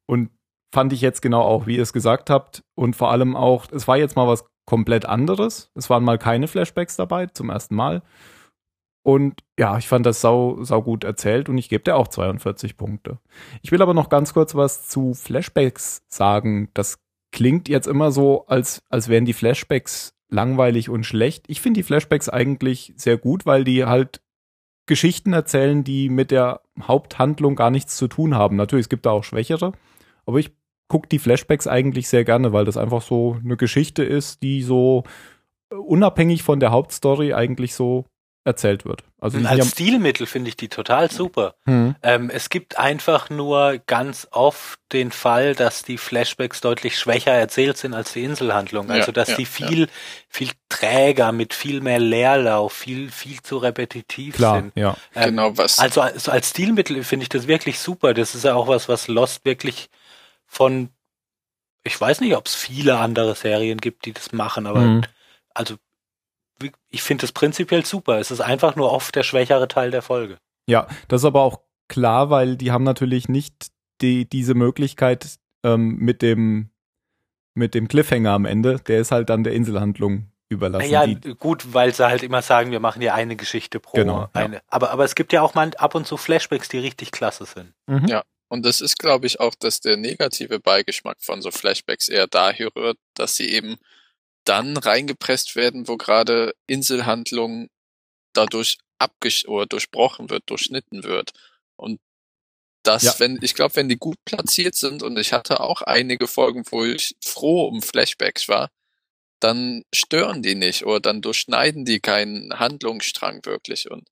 Und 0.08 0.30
fand 0.74 0.94
ich 0.94 1.02
jetzt 1.02 1.22
genau 1.22 1.42
auch, 1.42 1.68
wie 1.68 1.76
ihr 1.76 1.84
es 1.84 1.94
gesagt 1.94 2.30
habt. 2.30 2.64
Und 2.76 2.96
vor 2.96 3.12
allem 3.12 3.36
auch, 3.36 3.66
es 3.72 3.88
war 3.88 3.98
jetzt 3.98 4.16
mal 4.16 4.28
was 4.28 4.46
komplett 4.66 5.06
anderes. 5.06 5.72
Es 5.76 5.90
waren 5.90 6.04
mal 6.04 6.18
keine 6.18 6.48
Flashbacks 6.48 6.96
dabei, 6.96 7.26
zum 7.28 7.50
ersten 7.50 7.76
Mal. 7.76 8.02
Und 9.02 9.44
ja, 9.58 9.78
ich 9.78 9.88
fand 9.88 10.06
das 10.06 10.22
sau, 10.22 10.64
sau 10.64 10.82
gut 10.82 11.04
erzählt 11.04 11.50
und 11.50 11.58
ich 11.58 11.70
gebe 11.70 11.84
dir 11.84 11.96
auch 11.96 12.08
42 12.08 12.78
Punkte. 12.78 13.20
Ich 13.62 13.72
will 13.72 13.82
aber 13.82 13.94
noch 13.94 14.10
ganz 14.10 14.34
kurz 14.34 14.56
was 14.56 14.88
zu 14.88 15.14
Flashbacks 15.14 16.04
sagen. 16.08 16.70
Das 16.74 17.00
klingt 17.32 17.70
jetzt 17.70 17.88
immer 17.88 18.12
so, 18.12 18.46
als, 18.48 18.84
als 18.90 19.08
wären 19.08 19.26
die 19.26 19.34
Flashbacks 19.34 20.14
langweilig 20.30 20.90
und 20.90 21.06
schlecht. 21.06 21.46
Ich 21.48 21.62
finde 21.62 21.80
die 21.80 21.84
Flashbacks 21.84 22.30
eigentlich 22.30 22.94
sehr 22.98 23.18
gut, 23.18 23.46
weil 23.46 23.64
die 23.64 23.86
halt 23.86 24.22
Geschichten 24.86 25.34
erzählen, 25.34 25.84
die 25.84 26.10
mit 26.10 26.32
der 26.32 26.62
Haupthandlung 26.82 27.56
gar 27.56 27.70
nichts 27.70 27.96
zu 27.96 28.08
tun 28.08 28.36
haben. 28.36 28.56
Natürlich, 28.56 28.86
es 28.86 28.90
gibt 28.90 29.06
da 29.06 29.12
auch 29.12 29.24
schwächere, 29.24 29.74
aber 30.26 30.40
ich 30.40 30.52
gucke 30.88 31.08
die 31.08 31.20
Flashbacks 31.20 31.68
eigentlich 31.68 32.10
sehr 32.10 32.26
gerne, 32.26 32.54
weil 32.54 32.66
das 32.66 32.76
einfach 32.76 33.02
so 33.02 33.38
eine 33.44 33.56
Geschichte 33.56 34.04
ist, 34.04 34.42
die 34.42 34.64
so 34.64 35.04
unabhängig 35.70 36.44
von 36.44 36.60
der 36.60 36.72
Hauptstory 36.72 37.34
eigentlich 37.34 37.76
so 37.76 38.06
erzählt 38.46 38.86
wird. 38.86 39.04
Also 39.20 39.38
als 39.40 39.58
ja 39.58 39.66
Stilmittel 39.66 40.26
finde 40.26 40.50
ich 40.50 40.56
die 40.56 40.70
total 40.70 41.12
super. 41.12 41.56
Hm. 41.66 41.96
Ähm, 42.02 42.30
es 42.30 42.50
gibt 42.50 42.80
einfach 42.80 43.30
nur 43.30 43.80
ganz 43.86 44.28
oft 44.32 44.80
den 44.94 45.12
Fall, 45.12 45.56
dass 45.56 45.84
die 45.84 45.98
Flashbacks 45.98 46.62
deutlich 46.62 46.98
schwächer 46.98 47.34
erzählt 47.34 47.78
sind 47.78 47.94
als 47.94 48.14
die 48.14 48.24
Inselhandlung. 48.24 48.90
Also 48.90 49.12
dass 49.12 49.30
ja, 49.30 49.36
die 49.36 49.46
viel, 49.46 49.82
ja. 49.82 49.88
viel 50.30 50.52
träger, 50.70 51.32
mit 51.32 51.54
viel 51.54 51.82
mehr 51.82 52.00
Leerlauf, 52.00 52.74
viel, 52.74 53.12
viel 53.12 53.42
zu 53.42 53.58
repetitiv 53.58 54.36
Klar, 54.36 54.62
sind. 54.62 54.72
Ja. 54.76 54.96
Ähm, 55.16 55.26
genau 55.26 55.58
was. 55.58 55.80
Also, 55.80 56.02
also 56.02 56.32
als 56.32 56.52
Stilmittel 56.52 57.04
finde 57.04 57.24
ich 57.24 57.30
das 57.30 57.48
wirklich 57.48 57.80
super. 57.80 58.14
Das 58.14 58.36
ist 58.36 58.46
ja 58.46 58.56
auch 58.56 58.68
was, 58.68 58.88
was 58.88 59.08
Lost 59.08 59.44
wirklich 59.46 59.90
von 60.46 60.90
ich 61.84 62.00
weiß 62.00 62.20
nicht, 62.22 62.36
ob 62.36 62.46
es 62.46 62.56
viele 62.56 62.98
andere 62.98 63.36
Serien 63.36 63.80
gibt, 63.80 64.06
die 64.06 64.12
das 64.12 64.32
machen, 64.34 64.68
aber 64.68 64.82
mhm. 64.82 65.04
also 65.54 65.76
ich 66.90 67.02
finde 67.02 67.26
es 67.26 67.32
prinzipiell 67.32 67.86
super. 67.86 68.20
Es 68.20 68.32
ist 68.32 68.42
einfach 68.42 68.76
nur 68.76 68.92
oft 68.92 69.16
der 69.16 69.24
schwächere 69.24 69.68
Teil 69.68 69.92
der 69.92 70.02
Folge. 70.02 70.38
Ja, 70.68 70.88
das 71.08 71.22
ist 71.22 71.26
aber 71.26 71.42
auch 71.42 71.62
klar, 71.88 72.30
weil 72.30 72.56
die 72.56 72.72
haben 72.72 72.84
natürlich 72.84 73.30
nicht 73.30 73.68
die, 74.02 74.30
diese 74.30 74.54
Möglichkeit 74.54 75.40
ähm, 75.64 75.98
mit 75.98 76.22
dem 76.22 76.70
mit 77.56 77.74
dem 77.74 77.88
Cliffhanger 77.88 78.32
am 78.32 78.46
Ende, 78.46 78.80
der 78.80 79.00
ist 79.00 79.12
halt 79.12 79.30
dann 79.30 79.44
der 79.44 79.54
Inselhandlung 79.54 80.32
überlassen. 80.48 80.90
Ja, 80.90 81.06
gut, 81.38 81.74
weil 81.74 81.94
sie 81.94 82.08
halt 82.08 82.24
immer 82.24 82.42
sagen, 82.42 82.72
wir 82.72 82.80
machen 82.80 83.02
ja 83.02 83.14
eine 83.14 83.36
Geschichte 83.36 83.80
pro 83.80 83.98
genau, 83.98 84.30
eine. 84.34 84.56
Ja. 84.56 84.62
Aber, 84.68 84.92
aber 84.92 85.04
es 85.04 85.14
gibt 85.14 85.34
ja 85.34 85.42
auch 85.42 85.56
mal 85.56 85.72
ab 85.78 85.94
und 85.94 86.08
zu 86.08 86.16
Flashbacks, 86.16 86.70
die 86.70 86.80
richtig 86.80 87.12
klasse 87.12 87.46
sind. 87.46 87.74
Mhm. 87.88 88.08
Ja, 88.08 88.24
und 88.48 88.66
das 88.66 88.82
ist, 88.82 88.98
glaube 88.98 89.28
ich, 89.28 89.40
auch, 89.40 89.54
dass 89.56 89.80
der 89.80 89.96
negative 89.96 90.60
Beigeschmack 90.60 91.18
von 91.22 91.42
so 91.42 91.52
Flashbacks 91.52 92.10
eher 92.10 92.28
daher 92.28 92.76
rührt, 92.76 92.98
dass 93.14 93.36
sie 93.36 93.50
eben 93.50 93.78
dann 94.46 94.78
reingepresst 94.78 95.56
werden, 95.56 95.88
wo 95.88 95.98
gerade 95.98 96.54
Inselhandlung 96.68 97.70
dadurch 98.34 98.78
abgesch 99.00 99.46
oder 99.48 99.66
durchbrochen 99.66 100.30
wird, 100.30 100.50
durchschnitten 100.50 101.04
wird. 101.04 101.32
Und 101.76 102.00
das, 102.84 103.04
ja. 103.04 103.14
wenn, 103.20 103.40
ich 103.42 103.56
glaube, 103.56 103.76
wenn 103.76 103.90
die 103.90 103.98
gut 103.98 104.18
platziert 104.26 104.76
sind, 104.76 105.04
und 105.04 105.18
ich 105.20 105.34
hatte 105.34 105.60
auch 105.60 105.82
einige 105.82 106.28
Folgen, 106.28 106.64
wo 106.70 106.86
ich 106.86 107.16
froh 107.24 107.68
um 107.68 107.82
Flashbacks 107.82 108.48
war, 108.48 108.70
dann 109.40 109.84
stören 109.94 110.42
die 110.42 110.56
nicht 110.56 110.86
oder 110.86 111.00
dann 111.00 111.22
durchschneiden 111.22 111.86
die 111.86 112.00
keinen 112.00 112.60
Handlungsstrang 112.60 113.46
wirklich. 113.46 113.90
Und 113.90 114.10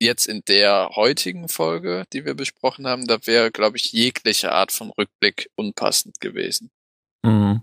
jetzt 0.00 0.26
in 0.26 0.42
der 0.46 0.90
heutigen 0.96 1.48
Folge, 1.48 2.04
die 2.12 2.24
wir 2.24 2.34
besprochen 2.34 2.86
haben, 2.86 3.06
da 3.06 3.26
wäre, 3.26 3.50
glaube 3.50 3.76
ich, 3.76 3.92
jegliche 3.92 4.52
Art 4.52 4.72
von 4.72 4.90
Rückblick 4.90 5.50
unpassend 5.54 6.20
gewesen. 6.20 6.70
Mhm. 7.22 7.62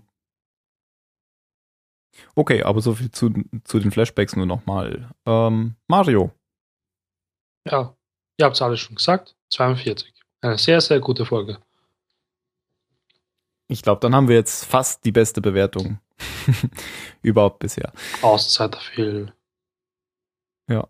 Okay, 2.34 2.62
aber 2.62 2.80
so 2.80 2.94
viel 2.94 3.10
zu, 3.10 3.32
zu 3.64 3.78
den 3.78 3.90
Flashbacks 3.90 4.36
nur 4.36 4.46
nochmal. 4.46 5.10
Ähm, 5.26 5.76
Mario. 5.86 6.32
Ja, 7.66 7.94
ihr 8.38 8.46
habt 8.46 8.56
es 8.56 8.62
alles 8.62 8.80
schon 8.80 8.96
gesagt. 8.96 9.36
42. 9.50 10.12
Eine 10.40 10.58
sehr, 10.58 10.80
sehr 10.80 11.00
gute 11.00 11.26
Folge. 11.26 11.58
Ich 13.68 13.82
glaube, 13.82 14.00
dann 14.00 14.14
haben 14.14 14.28
wir 14.28 14.36
jetzt 14.36 14.64
fast 14.64 15.04
die 15.04 15.12
beste 15.12 15.40
Bewertung 15.40 16.00
überhaupt 17.22 17.60
bisher. 17.60 17.92
Auszeit 18.22 18.76
viel. 18.76 19.32
Ja. 20.68 20.88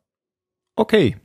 Okay, 0.77 1.19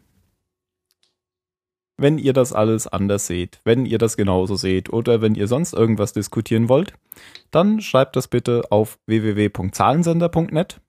wenn 1.97 2.17
ihr 2.17 2.33
das 2.33 2.53
alles 2.53 2.87
anders 2.87 3.27
seht, 3.27 3.59
wenn 3.63 3.85
ihr 3.85 3.97
das 3.97 4.17
genauso 4.17 4.55
seht 4.55 4.91
oder 4.91 5.21
wenn 5.21 5.35
ihr 5.35 5.47
sonst 5.47 5.73
irgendwas 5.73 6.13
diskutieren 6.13 6.69
wollt, 6.69 6.93
dann 7.51 7.81
schreibt 7.81 8.15
das 8.15 8.27
bitte 8.27 8.63
auf 8.69 8.99
www.zahlensender.net 9.05 10.81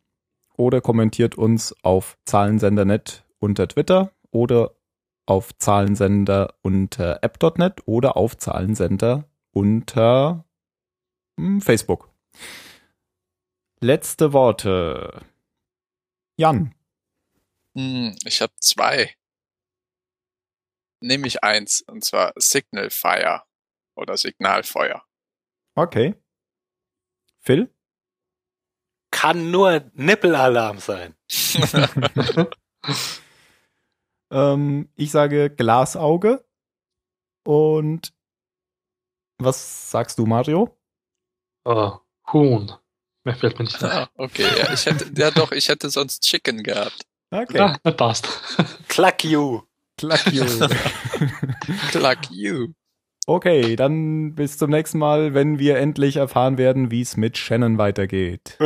oder 0.57 0.81
kommentiert 0.81 1.37
uns 1.37 1.75
auf 1.83 2.17
Zahlensender.net 2.25 3.25
unter 3.39 3.69
Twitter 3.69 4.11
oder 4.31 4.73
auf 5.27 5.57
Zahlensender 5.59 6.55
unter 6.63 7.23
app.net 7.23 7.83
oder 7.87 8.17
auf 8.17 8.37
Zahlensender 8.37 9.25
unter 9.53 10.45
hm, 11.39 11.61
Facebook. 11.61 12.11
Letzte 13.81 14.33
Worte. 14.33 15.23
Jan. 16.39 16.75
Hm, 17.77 18.17
ich 18.25 18.41
habe 18.41 18.53
zwei 18.59 19.15
nehme 21.01 21.27
ich 21.27 21.43
eins, 21.43 21.83
und 21.83 22.05
zwar 22.05 22.33
Signal 22.37 22.91
Fire 22.91 23.43
oder 23.97 24.17
Signalfeuer. 24.17 25.03
Okay. 25.75 26.15
Phil? 27.41 27.73
Kann 29.11 29.51
nur 29.51 29.91
Nippelalarm 29.95 30.79
sein. 30.79 31.15
ähm, 34.31 34.91
ich 34.95 35.11
sage 35.11 35.51
Glasauge. 35.51 36.45
Und 37.45 38.13
was 39.39 39.91
sagst 39.91 40.19
du, 40.19 40.27
Mario? 40.27 40.77
Uh, 41.67 41.99
Huhn. 42.33 42.73
Mehr 43.25 43.37
fällt 43.37 43.59
mir 43.59 43.65
nicht 43.65 43.83
ein. 43.83 43.91
Ah, 43.91 44.11
okay, 44.17 44.47
ja, 44.57 44.73
ich 44.73 44.87
hätte, 44.87 45.13
ja 45.17 45.31
doch, 45.31 45.53
ich 45.53 45.69
hätte 45.69 45.91
sonst 45.91 46.23
Chicken 46.23 46.63
gehabt. 46.63 47.07
Okay. 47.31 47.77
Das 47.83 47.97
passt. 47.97 48.29
Cluck 48.89 49.25
you. 49.25 49.63
Cluck 49.99 50.33
you. 50.33 50.45
Cluck 51.91 52.19
you. 52.31 52.69
Okay, 53.29 53.75
dann 53.75 54.37
bis 54.37 54.57
zum 54.57 54.71
nächsten 54.71 54.99
Mal, 54.99 55.35
wenn 55.35 55.59
wir 55.59 55.79
endlich 55.79 56.17
erfahren 56.17 56.59
werden, 56.59 56.93
wie 56.93 57.01
es 57.01 57.17
mit 57.17 57.37
Shannon 57.37 57.77
weitergeht. 57.77 58.57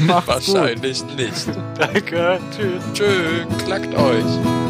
Wahrscheinlich 0.00 1.00
gut. 1.00 1.16
nicht. 1.16 1.48
Danke. 1.78 2.38
Tschüss. 2.50 2.82
Tschüss. 2.92 3.64
Klackt 3.64 3.94
euch. 3.94 4.65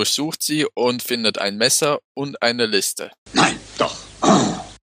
Durchsucht 0.00 0.42
sie 0.42 0.66
und 0.72 1.02
findet 1.02 1.36
ein 1.36 1.58
Messer 1.58 1.98
und 2.14 2.40
eine 2.40 2.64
Liste. 2.64 3.10
Nein, 3.34 3.60
doch. 3.76 3.94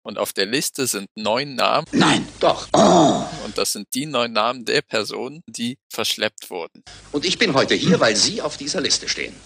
Und 0.02 0.18
auf 0.18 0.32
der 0.32 0.44
Liste 0.44 0.88
sind 0.88 1.06
neun 1.14 1.54
Namen. 1.54 1.86
Nein, 1.92 2.26
doch. 2.40 2.66
Und 2.72 3.56
das 3.56 3.72
sind 3.74 3.86
die 3.94 4.06
neun 4.06 4.32
Namen 4.32 4.64
der 4.64 4.82
Personen, 4.82 5.40
die 5.46 5.76
verschleppt 5.88 6.50
wurden. 6.50 6.82
Und 7.12 7.24
ich 7.24 7.38
bin 7.38 7.54
heute 7.54 7.76
hier, 7.76 8.00
weil 8.00 8.16
Sie 8.16 8.42
auf 8.42 8.56
dieser 8.56 8.80
Liste 8.80 9.08
stehen. 9.08 9.36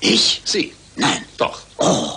Ich? 0.00 0.40
Sie. 0.46 0.72
Nein, 0.96 1.22
doch. 1.36 1.60
Oh. 1.76 2.14